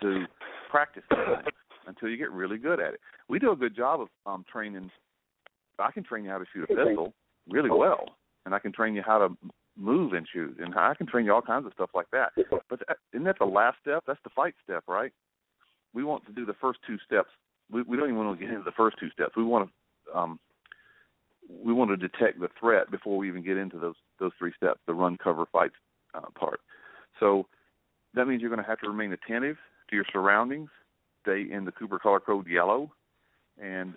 to 0.00 0.24
practice 0.70 1.02
things 1.08 1.54
until 1.86 2.08
you 2.08 2.16
get 2.16 2.30
really 2.30 2.58
good 2.58 2.80
at 2.80 2.94
it. 2.94 3.00
We 3.28 3.38
do 3.38 3.52
a 3.52 3.56
good 3.56 3.76
job 3.76 4.00
of 4.00 4.08
um, 4.26 4.44
training. 4.50 4.90
I 5.78 5.90
can 5.90 6.04
train 6.04 6.24
you 6.24 6.30
how 6.30 6.38
to 6.38 6.44
shoot 6.52 6.64
a 6.64 6.66
pistol 6.66 7.12
really 7.48 7.70
well, 7.70 8.04
and 8.44 8.54
I 8.54 8.58
can 8.58 8.72
train 8.72 8.94
you 8.94 9.02
how 9.04 9.18
to 9.18 9.36
move 9.76 10.12
and 10.12 10.26
shoot, 10.32 10.56
and 10.58 10.74
I 10.74 10.94
can 10.94 11.06
train 11.06 11.24
you 11.24 11.32
all 11.32 11.42
kinds 11.42 11.66
of 11.66 11.72
stuff 11.74 11.90
like 11.94 12.10
that. 12.12 12.32
But 12.68 12.80
that, 12.86 12.96
isn't 13.12 13.24
that 13.24 13.38
the 13.38 13.46
last 13.46 13.78
step? 13.80 14.04
That's 14.06 14.20
the 14.24 14.30
fight 14.30 14.54
step, 14.62 14.84
right? 14.86 15.12
We 15.94 16.04
want 16.04 16.26
to 16.26 16.32
do 16.32 16.46
the 16.46 16.54
first 16.54 16.80
two 16.86 16.98
steps. 17.06 17.30
We, 17.70 17.82
we 17.82 17.96
don't 17.96 18.08
even 18.08 18.18
want 18.18 18.38
to 18.38 18.44
get 18.44 18.52
into 18.52 18.64
the 18.64 18.72
first 18.72 18.96
two 18.98 19.10
steps. 19.10 19.36
We 19.36 19.44
want 19.44 19.68
to 19.68 20.18
um, 20.18 20.38
we 21.48 21.72
want 21.72 21.90
to 21.90 21.96
detect 21.96 22.40
the 22.40 22.48
threat 22.58 22.90
before 22.90 23.16
we 23.16 23.28
even 23.28 23.42
get 23.44 23.56
into 23.56 23.78
those 23.78 23.94
those 24.18 24.32
three 24.38 24.52
steps, 24.56 24.80
the 24.86 24.94
run, 24.94 25.16
cover, 25.22 25.44
fight 25.52 25.72
uh, 26.14 26.30
part. 26.38 26.60
So 27.20 27.46
that 28.14 28.26
means 28.26 28.40
you're 28.40 28.50
going 28.50 28.62
to 28.62 28.68
have 28.68 28.80
to 28.80 28.88
remain 28.88 29.12
attentive 29.12 29.56
to 29.90 29.96
your 29.96 30.04
surroundings, 30.12 30.70
stay 31.22 31.46
in 31.50 31.64
the 31.64 31.72
Cooper 31.72 31.98
color 31.98 32.20
code 32.20 32.46
yellow, 32.46 32.92
and 33.60 33.94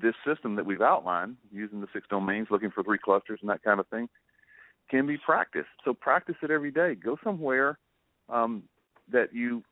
this 0.00 0.14
system 0.26 0.54
that 0.56 0.64
we've 0.64 0.80
outlined 0.80 1.36
using 1.52 1.80
the 1.80 1.88
six 1.92 2.06
domains, 2.08 2.48
looking 2.50 2.70
for 2.70 2.82
three 2.82 2.98
clusters 2.98 3.40
and 3.40 3.50
that 3.50 3.62
kind 3.62 3.80
of 3.80 3.88
thing, 3.88 4.08
can 4.90 5.06
be 5.06 5.16
practiced. 5.18 5.68
So 5.84 5.94
practice 5.94 6.36
it 6.42 6.50
every 6.50 6.70
day. 6.70 6.94
Go 6.94 7.16
somewhere 7.24 7.78
um, 8.28 8.62
that 9.10 9.34
you 9.34 9.62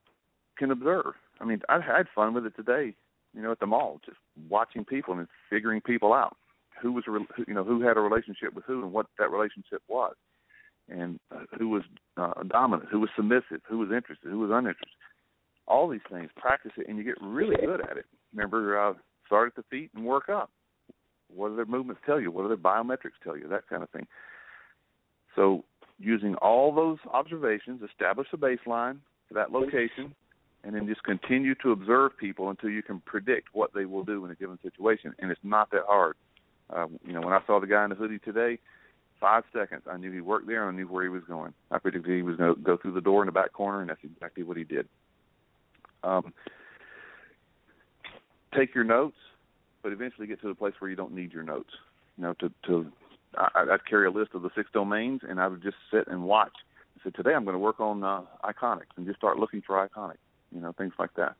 can 0.58 0.70
observe. 0.70 1.14
I 1.40 1.44
mean, 1.44 1.60
I 1.68 1.80
had 1.80 2.06
fun 2.14 2.34
with 2.34 2.46
it 2.46 2.56
today. 2.56 2.94
You 3.34 3.42
know, 3.42 3.52
at 3.52 3.60
the 3.60 3.66
mall, 3.66 4.00
just 4.04 4.16
watching 4.48 4.84
people 4.84 5.14
and 5.14 5.28
figuring 5.50 5.80
people 5.80 6.12
out 6.12 6.36
who 6.80 6.92
was 6.92 7.04
you 7.46 7.54
know 7.54 7.64
who 7.64 7.82
had 7.82 7.96
a 7.96 8.00
relationship 8.00 8.54
with 8.54 8.64
who 8.64 8.82
and 8.82 8.92
what 8.92 9.06
that 9.18 9.30
relationship 9.30 9.82
was, 9.88 10.14
and 10.88 11.18
uh, 11.34 11.40
who 11.58 11.68
was 11.68 11.82
uh, 12.16 12.42
dominant, 12.48 12.88
who 12.90 13.00
was 13.00 13.10
submissive, 13.16 13.60
who 13.68 13.78
was 13.78 13.90
interested, 13.90 14.28
who 14.28 14.38
was 14.38 14.50
uninterested. 14.50 14.88
All 15.66 15.88
these 15.88 16.00
things, 16.10 16.30
practice 16.36 16.72
it, 16.76 16.88
and 16.88 16.96
you 16.96 17.04
get 17.04 17.16
really 17.20 17.56
good 17.56 17.80
at 17.80 17.98
it. 17.98 18.06
Remember, 18.32 18.80
uh, 18.80 18.94
start 19.26 19.48
at 19.48 19.56
the 19.56 19.64
feet 19.70 19.90
and 19.94 20.04
work 20.04 20.28
up. 20.28 20.50
What 21.34 21.50
do 21.50 21.56
their 21.56 21.66
movements 21.66 22.00
tell 22.06 22.18
you? 22.18 22.30
What 22.30 22.42
do 22.42 22.48
their 22.48 22.56
biometrics 22.56 23.20
tell 23.22 23.36
you? 23.36 23.46
That 23.48 23.68
kind 23.68 23.82
of 23.82 23.90
thing. 23.90 24.06
So, 25.36 25.64
using 25.98 26.34
all 26.36 26.74
those 26.74 26.98
observations, 27.12 27.82
establish 27.82 28.28
a 28.32 28.38
baseline 28.38 28.98
for 29.28 29.34
that 29.34 29.52
location, 29.52 30.14
and 30.68 30.76
then 30.76 30.86
just 30.86 31.02
continue 31.02 31.54
to 31.54 31.72
observe 31.72 32.14
people 32.18 32.50
until 32.50 32.68
you 32.68 32.82
can 32.82 33.00
predict 33.00 33.48
what 33.54 33.72
they 33.72 33.86
will 33.86 34.04
do 34.04 34.26
in 34.26 34.30
a 34.30 34.34
given 34.34 34.58
situation. 34.62 35.14
And 35.18 35.30
it's 35.30 35.40
not 35.42 35.70
that 35.70 35.84
hard. 35.86 36.14
Uh, 36.68 36.88
you 37.06 37.14
know, 37.14 37.22
when 37.22 37.32
I 37.32 37.40
saw 37.46 37.58
the 37.58 37.66
guy 37.66 37.84
in 37.84 37.88
the 37.88 37.96
hoodie 37.96 38.18
today, 38.18 38.58
five 39.18 39.44
seconds, 39.50 39.84
I 39.90 39.96
knew 39.96 40.12
he 40.12 40.20
worked 40.20 40.46
there 40.46 40.68
and 40.68 40.76
I 40.76 40.78
knew 40.78 40.86
where 40.86 41.04
he 41.04 41.08
was 41.08 41.22
going. 41.26 41.54
I 41.70 41.78
predicted 41.78 42.14
he 42.14 42.20
was 42.20 42.36
going 42.36 42.54
to 42.54 42.60
go 42.60 42.76
through 42.76 42.92
the 42.92 43.00
door 43.00 43.22
in 43.22 43.26
the 43.26 43.32
back 43.32 43.54
corner, 43.54 43.80
and 43.80 43.88
that's 43.88 44.04
exactly 44.04 44.42
what 44.42 44.58
he 44.58 44.64
did. 44.64 44.86
Um, 46.04 46.34
take 48.54 48.74
your 48.74 48.84
notes, 48.84 49.16
but 49.82 49.92
eventually 49.92 50.26
get 50.26 50.38
to 50.42 50.48
the 50.48 50.54
place 50.54 50.74
where 50.80 50.90
you 50.90 50.96
don't 50.96 51.14
need 51.14 51.32
your 51.32 51.44
notes. 51.44 51.70
You 52.18 52.24
know, 52.24 52.34
to 52.40 52.52
to 52.66 52.92
I, 53.38 53.64
I'd 53.72 53.86
carry 53.88 54.06
a 54.06 54.10
list 54.10 54.32
of 54.34 54.42
the 54.42 54.50
six 54.54 54.68
domains, 54.74 55.22
and 55.26 55.40
I 55.40 55.48
would 55.48 55.62
just 55.62 55.76
sit 55.90 56.08
and 56.08 56.24
watch. 56.24 56.52
I 56.98 57.04
said, 57.04 57.14
today 57.14 57.32
I'm 57.34 57.44
going 57.44 57.54
to 57.54 57.58
work 57.58 57.80
on 57.80 58.04
uh, 58.04 58.20
iconics 58.44 58.92
and 58.98 59.06
just 59.06 59.18
start 59.18 59.38
looking 59.38 59.62
for 59.66 59.76
iconics. 59.76 60.18
You 60.54 60.60
know, 60.60 60.72
things 60.72 60.92
like 60.98 61.14
that. 61.16 61.36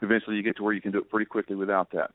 Eventually, 0.00 0.36
you 0.36 0.42
get 0.42 0.56
to 0.56 0.62
where 0.62 0.72
you 0.72 0.80
can 0.80 0.92
do 0.92 0.98
it 0.98 1.10
pretty 1.10 1.26
quickly 1.26 1.56
without 1.56 1.90
that. 1.92 2.10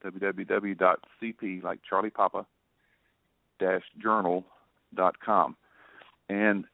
www.cp, 0.05 1.63
like 1.63 1.79
Charlie 1.87 2.09
Papa, 2.09 2.45
journal.com. 4.01 5.55
And 6.29 6.65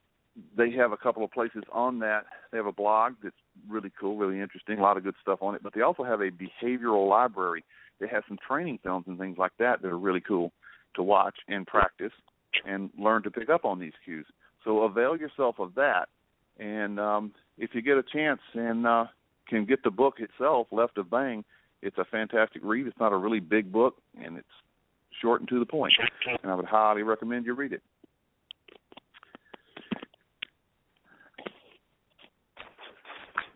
they 0.55 0.71
have 0.71 0.91
a 0.91 0.97
couple 0.97 1.23
of 1.23 1.31
places 1.31 1.63
on 1.71 1.99
that. 1.99 2.25
They 2.51 2.57
have 2.57 2.67
a 2.67 2.71
blog 2.71 3.13
that's 3.23 3.35
really 3.67 3.91
cool, 3.99 4.17
really 4.17 4.39
interesting, 4.39 4.79
a 4.79 4.81
lot 4.81 4.97
of 4.97 5.03
good 5.03 5.15
stuff 5.21 5.39
on 5.41 5.55
it. 5.55 5.63
But 5.63 5.73
they 5.73 5.81
also 5.81 6.03
have 6.03 6.21
a 6.21 6.31
behavioral 6.31 7.09
library. 7.09 7.63
They 7.99 8.07
have 8.07 8.23
some 8.27 8.37
training 8.45 8.79
films 8.83 9.05
and 9.07 9.19
things 9.19 9.37
like 9.37 9.51
that 9.59 9.81
that 9.81 9.87
are 9.87 9.97
really 9.97 10.21
cool 10.21 10.51
to 10.95 11.03
watch 11.03 11.35
and 11.47 11.67
practice 11.67 12.13
and 12.65 12.89
learn 12.97 13.23
to 13.23 13.31
pick 13.31 13.49
up 13.49 13.65
on 13.65 13.79
these 13.79 13.93
cues. 14.03 14.25
So 14.63 14.83
avail 14.83 15.17
yourself 15.17 15.59
of 15.59 15.75
that. 15.75 16.09
And 16.59 16.99
um, 16.99 17.33
if 17.57 17.71
you 17.73 17.81
get 17.81 17.97
a 17.97 18.03
chance 18.03 18.41
and 18.53 18.85
uh, 18.85 19.05
can 19.47 19.65
get 19.65 19.83
the 19.83 19.91
book 19.91 20.15
itself, 20.19 20.67
Left 20.71 20.97
of 20.97 21.09
Bang, 21.09 21.43
it's 21.81 21.97
a 21.97 22.05
fantastic 22.05 22.61
read. 22.63 22.87
It's 22.87 22.99
not 22.99 23.13
a 23.13 23.17
really 23.17 23.39
big 23.39 23.71
book, 23.71 23.95
and 24.21 24.37
it's 24.37 24.47
short 25.21 25.41
and 25.41 25.49
to 25.49 25.59
the 25.59 25.65
point. 25.65 25.93
And 26.43 26.51
I 26.51 26.55
would 26.55 26.65
highly 26.65 27.03
recommend 27.03 27.45
you 27.45 27.53
read 27.53 27.73
it. 27.73 27.81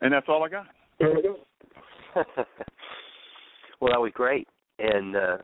And 0.01 0.11
that's 0.11 0.27
all 0.27 0.43
I 0.43 0.49
got. 0.49 0.65
well, 3.80 3.91
that 3.91 3.99
was 3.99 4.11
great, 4.13 4.47
and 4.77 5.15
uh, 5.15 5.38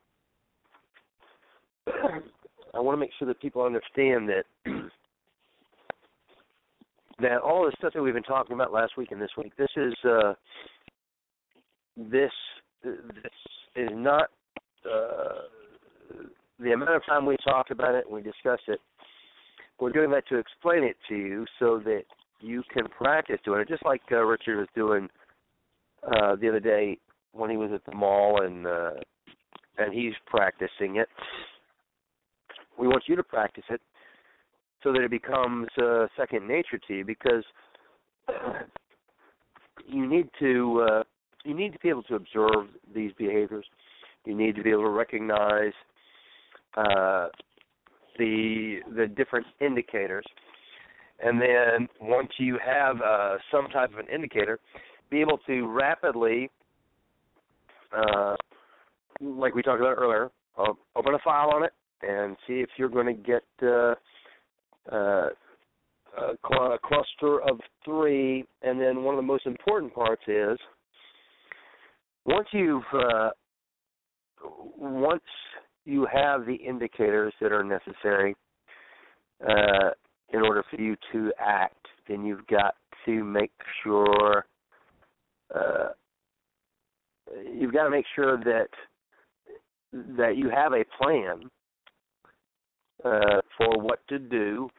I 2.73 2.79
want 2.79 2.95
to 2.95 2.99
make 2.99 3.11
sure 3.17 3.27
that 3.27 3.41
people 3.41 3.63
understand 3.63 4.29
that 4.29 4.43
that 7.21 7.41
all 7.41 7.65
the 7.65 7.71
stuff 7.77 7.93
that 7.93 8.01
we've 8.01 8.13
been 8.13 8.23
talking 8.23 8.53
about 8.53 8.71
last 8.73 8.97
week 8.97 9.11
and 9.11 9.21
this 9.21 9.31
week, 9.37 9.53
this 9.57 9.71
is 9.75 9.93
uh, 10.05 10.33
this 11.97 12.31
this 12.83 13.31
is 13.75 13.89
not 13.93 14.29
uh, 14.85 15.47
the 16.59 16.71
amount 16.71 16.95
of 16.95 17.05
time 17.05 17.25
we 17.25 17.37
talked 17.43 17.71
about 17.71 17.95
it 17.95 18.05
and 18.05 18.15
we 18.15 18.21
discussed 18.21 18.63
it. 18.67 18.79
We're 19.79 19.91
doing 19.91 20.11
that 20.11 20.27
to 20.27 20.37
explain 20.37 20.83
it 20.83 20.97
to 21.07 21.15
you 21.15 21.45
so 21.57 21.79
that 21.85 22.03
you 22.41 22.63
can 22.73 22.87
practice 22.87 23.39
doing 23.45 23.61
it, 23.61 23.67
just 23.67 23.85
like 23.85 24.01
uh, 24.11 24.17
Richard 24.17 24.57
was 24.57 24.67
doing 24.75 25.07
uh, 26.03 26.35
the 26.35 26.49
other 26.49 26.59
day 26.59 26.97
when 27.33 27.49
he 27.49 27.57
was 27.57 27.71
at 27.73 27.85
the 27.85 27.95
mall 27.95 28.41
and 28.43 28.65
uh, 28.65 28.91
and 29.77 29.93
he's 29.93 30.13
practicing 30.25 30.97
it. 30.97 31.07
We 32.77 32.87
want 32.87 33.03
you 33.07 33.15
to 33.15 33.23
practice 33.23 33.63
it 33.69 33.81
so 34.83 34.91
that 34.93 35.01
it 35.01 35.11
becomes 35.11 35.67
uh, 35.81 36.07
second 36.17 36.47
nature 36.47 36.79
to 36.87 36.93
you 36.93 37.05
because 37.05 37.43
you 39.87 40.07
need 40.07 40.29
to 40.39 40.87
uh, 40.89 41.03
you 41.45 41.53
need 41.53 41.73
to 41.73 41.79
be 41.79 41.89
able 41.89 42.03
to 42.03 42.15
observe 42.15 42.67
these 42.93 43.11
behaviors. 43.17 43.65
You 44.25 44.35
need 44.35 44.55
to 44.55 44.63
be 44.63 44.71
able 44.71 44.83
to 44.83 44.89
recognize 44.89 45.73
uh, 46.77 47.27
the 48.17 48.79
the 48.95 49.07
different 49.07 49.45
indicators, 49.61 50.25
and 51.23 51.41
then 51.41 51.87
once 52.01 52.29
you 52.37 52.57
have 52.63 52.97
uh, 53.01 53.37
some 53.51 53.67
type 53.67 53.91
of 53.93 53.99
an 53.99 54.07
indicator, 54.13 54.59
be 55.09 55.21
able 55.21 55.39
to 55.47 55.67
rapidly, 55.67 56.49
uh, 57.95 58.35
like 59.21 59.55
we 59.55 59.61
talked 59.61 59.81
about 59.81 59.97
earlier, 59.97 60.29
open 60.95 61.13
a 61.13 61.19
file 61.19 61.51
on 61.51 61.63
it 61.63 61.71
and 62.01 62.35
see 62.47 62.59
if 62.59 62.69
you're 62.77 62.89
going 62.89 63.07
to 63.07 63.13
get 63.13 63.43
uh, 63.63 63.95
uh, 64.91 65.29
a, 66.17 66.77
cluster 66.83 67.41
of 67.41 67.59
three. 67.83 68.45
And 68.61 68.79
then 68.79 69.03
one 69.03 69.15
of 69.15 69.17
the 69.17 69.27
most 69.27 69.45
important 69.45 69.93
parts 69.93 70.21
is 70.27 70.57
once 72.25 72.47
you've 72.51 72.83
once 74.77 75.21
you 75.89 76.07
have 76.11 76.45
the 76.45 76.55
indicators 76.55 77.33
that 77.41 77.51
are 77.51 77.63
necessary 77.63 78.35
uh, 79.47 79.89
in 80.31 80.41
order 80.41 80.63
for 80.69 80.79
you 80.79 80.95
to 81.11 81.31
act, 81.39 81.85
then 82.07 82.23
you've 82.23 82.45
got 82.47 82.75
to 83.05 83.23
make 83.23 83.51
sure 83.83 84.45
uh, 85.55 85.89
you've 87.51 87.73
got 87.73 87.85
to 87.85 87.89
make 87.89 88.05
sure 88.15 88.37
that 88.37 88.69
that 89.91 90.37
you 90.37 90.49
have 90.49 90.73
a 90.73 90.83
plan 91.01 91.49
uh, 93.03 93.41
for 93.57 93.79
what 93.81 93.99
to 94.07 94.19
do 94.19 94.69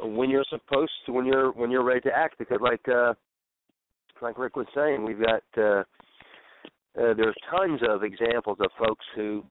when 0.00 0.30
you're 0.30 0.44
supposed 0.50 0.90
to 1.06 1.12
when 1.12 1.24
you're 1.24 1.52
when 1.52 1.70
you're 1.70 1.84
ready 1.84 2.00
to 2.00 2.10
act 2.16 2.38
because 2.38 2.58
like 2.60 2.86
uh 2.88 3.14
like 4.20 4.38
Rick 4.38 4.56
was 4.56 4.66
saying 4.74 5.04
we've 5.04 5.20
got 5.20 5.42
uh, 5.56 5.82
uh 7.00 7.14
there's 7.14 7.36
tons 7.50 7.80
of 7.88 8.02
examples 8.02 8.58
of 8.60 8.70
folks 8.78 9.04
who 9.14 9.44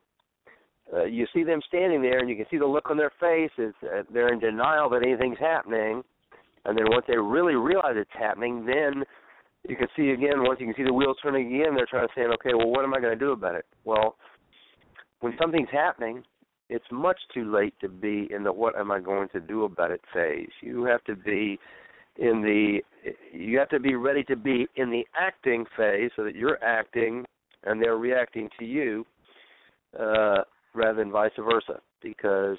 uh, 0.94 1.04
you 1.04 1.28
see 1.34 1.44
them 1.44 1.60
standing 1.68 2.02
there 2.02 2.20
and 2.20 2.30
you 2.30 2.36
can 2.36 2.46
see 2.50 2.58
the 2.58 2.66
look 2.66 2.90
on 2.90 2.98
their 2.98 3.12
face. 3.20 3.52
Is 3.58 3.74
uh, 3.84 4.04
they're 4.14 4.32
in 4.34 4.40
denial 4.40 4.90
that 4.92 5.04
anything's 5.04 5.40
happening. 5.40 6.04
And 6.66 6.78
then 6.78 6.86
once 6.90 7.06
they 7.08 7.18
really 7.18 7.56
realize 7.56 7.94
it's 7.96 8.10
happening 8.14 8.66
then 8.66 9.04
you 9.68 9.76
can 9.76 9.88
see 9.96 10.10
again 10.10 10.44
once 10.44 10.60
you 10.60 10.66
can 10.66 10.76
see 10.76 10.84
the 10.84 10.94
wheels 10.94 11.18
turning 11.22 11.48
again 11.48 11.76
they're 11.76 11.86
trying 11.86 12.08
to 12.08 12.14
say 12.16 12.22
okay 12.22 12.54
well 12.54 12.70
what 12.70 12.84
am 12.84 12.94
i 12.94 13.00
going 13.00 13.18
to 13.18 13.20
do 13.20 13.32
about 13.32 13.56
it? 13.56 13.66
Well 13.86 14.16
when 15.22 15.34
something's 15.42 15.70
happening 15.72 16.24
it's 16.70 16.86
much 16.92 17.18
too 17.34 17.52
late 17.54 17.74
to 17.80 17.88
be 17.88 18.28
in 18.32 18.44
the 18.44 18.52
what 18.52 18.78
am 18.78 18.92
i 18.92 19.00
going 19.00 19.30
to 19.30 19.40
do 19.40 19.64
about 19.64 19.92
it 19.92 20.02
phase. 20.14 20.50
You 20.62 20.84
have 20.86 21.04
to 21.06 21.16
be 21.16 21.58
in 22.18 22.42
the 22.42 22.80
you 23.32 23.58
have 23.60 23.70
to 23.70 23.80
be 23.80 23.96
ready 23.96 24.24
to 24.26 24.36
be 24.36 24.68
in 24.76 24.90
the 24.90 25.06
acting 25.18 25.66
phase 25.78 26.12
so 26.16 26.24
that 26.26 26.36
you're 26.36 26.62
acting 26.64 27.26
and 27.64 27.82
they're 27.82 27.98
reacting 27.98 28.50
to 28.60 28.66
you. 28.66 29.06
Uh 29.98 30.40
rather 30.74 30.98
than 31.00 31.12
vice 31.12 31.32
versa 31.38 31.80
because 32.02 32.58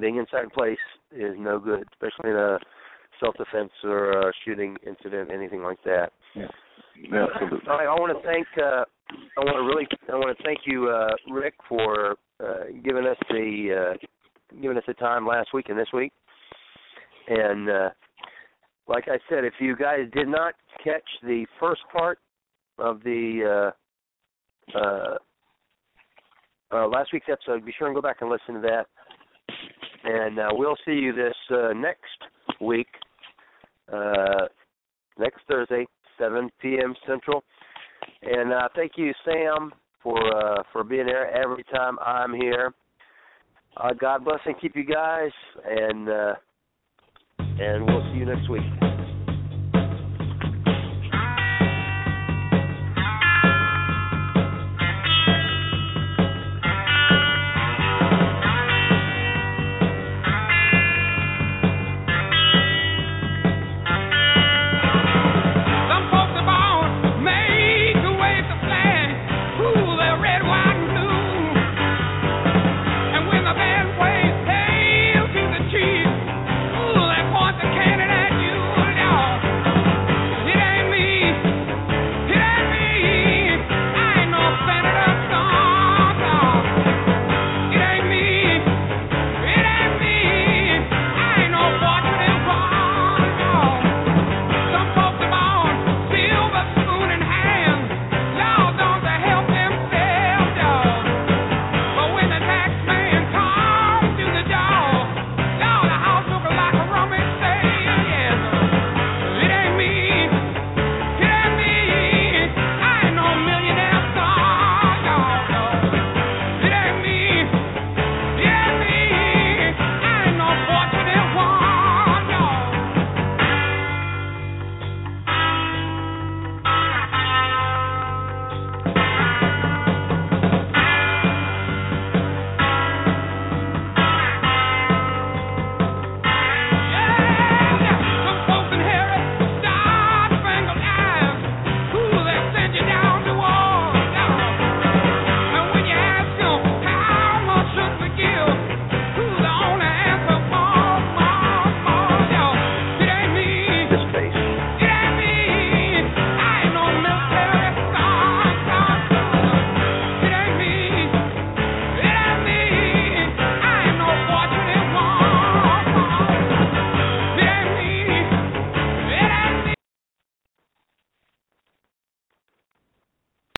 being 0.00 0.16
in 0.16 0.26
second 0.30 0.52
place 0.52 0.78
is 1.12 1.34
no 1.38 1.58
good 1.58 1.84
especially 1.92 2.30
in 2.30 2.36
a 2.36 2.58
self 3.20 3.34
defense 3.36 3.72
or 3.84 4.28
a 4.28 4.32
shooting 4.44 4.76
incident 4.86 5.30
anything 5.32 5.62
like 5.62 5.82
that 5.84 6.12
Yeah, 6.34 6.46
absolutely. 7.32 7.68
all 7.68 7.78
right, 7.78 7.86
I 7.86 7.94
want 7.94 8.16
to 8.16 8.26
thank 8.26 8.46
uh, 8.58 8.84
I 9.36 9.40
want 9.40 9.56
to 9.56 9.62
really 9.62 9.86
I 10.12 10.16
want 10.16 10.36
to 10.36 10.44
thank 10.44 10.60
you, 10.66 10.88
uh, 10.90 11.14
Rick, 11.32 11.54
for 11.68 12.16
uh, 12.44 12.64
giving 12.84 13.06
us 13.06 13.16
the 13.30 13.94
uh, 13.96 14.56
giving 14.60 14.76
us 14.76 14.84
the 14.86 14.94
time 14.94 15.26
last 15.26 15.54
week 15.54 15.68
and 15.68 15.78
this 15.78 15.88
week. 15.92 16.12
And 17.28 17.70
uh, 17.70 17.88
like 18.86 19.04
I 19.08 19.18
said, 19.28 19.44
if 19.44 19.54
you 19.60 19.76
guys 19.76 20.06
did 20.12 20.28
not 20.28 20.54
catch 20.82 21.04
the 21.22 21.46
first 21.60 21.82
part 21.92 22.18
of 22.78 23.02
the 23.02 23.72
uh, 24.74 24.78
uh, 24.78 25.14
uh, 26.72 26.86
last 26.88 27.12
week's 27.12 27.26
episode, 27.30 27.64
be 27.64 27.72
sure 27.78 27.88
and 27.88 27.96
go 27.96 28.02
back 28.02 28.18
and 28.20 28.30
listen 28.30 28.54
to 28.54 28.60
that. 28.60 28.86
And 30.04 30.38
uh, 30.38 30.48
we'll 30.52 30.76
see 30.84 30.92
you 30.92 31.12
this 31.12 31.34
uh, 31.50 31.72
next 31.74 32.60
week, 32.60 32.88
uh, 33.92 34.46
next 35.18 35.40
Thursday, 35.48 35.86
7 36.18 36.50
p.m. 36.60 36.94
Central. 37.06 37.42
And 38.22 38.52
uh, 38.52 38.68
thank 38.74 38.92
you, 38.96 39.12
Sam, 39.24 39.72
for 40.02 40.18
uh, 40.18 40.62
for 40.72 40.84
being 40.84 41.06
there 41.06 41.30
every 41.34 41.64
time 41.64 41.98
I'm 42.04 42.34
here. 42.34 42.72
God 44.00 44.24
bless 44.24 44.40
and 44.44 44.60
keep 44.60 44.74
you 44.74 44.84
guys, 44.84 45.30
and 45.64 46.08
uh, 46.08 46.34
and 47.38 47.84
we'll 47.84 48.02
see 48.12 48.18
you 48.18 48.26
next 48.26 48.48
week. 48.48 48.87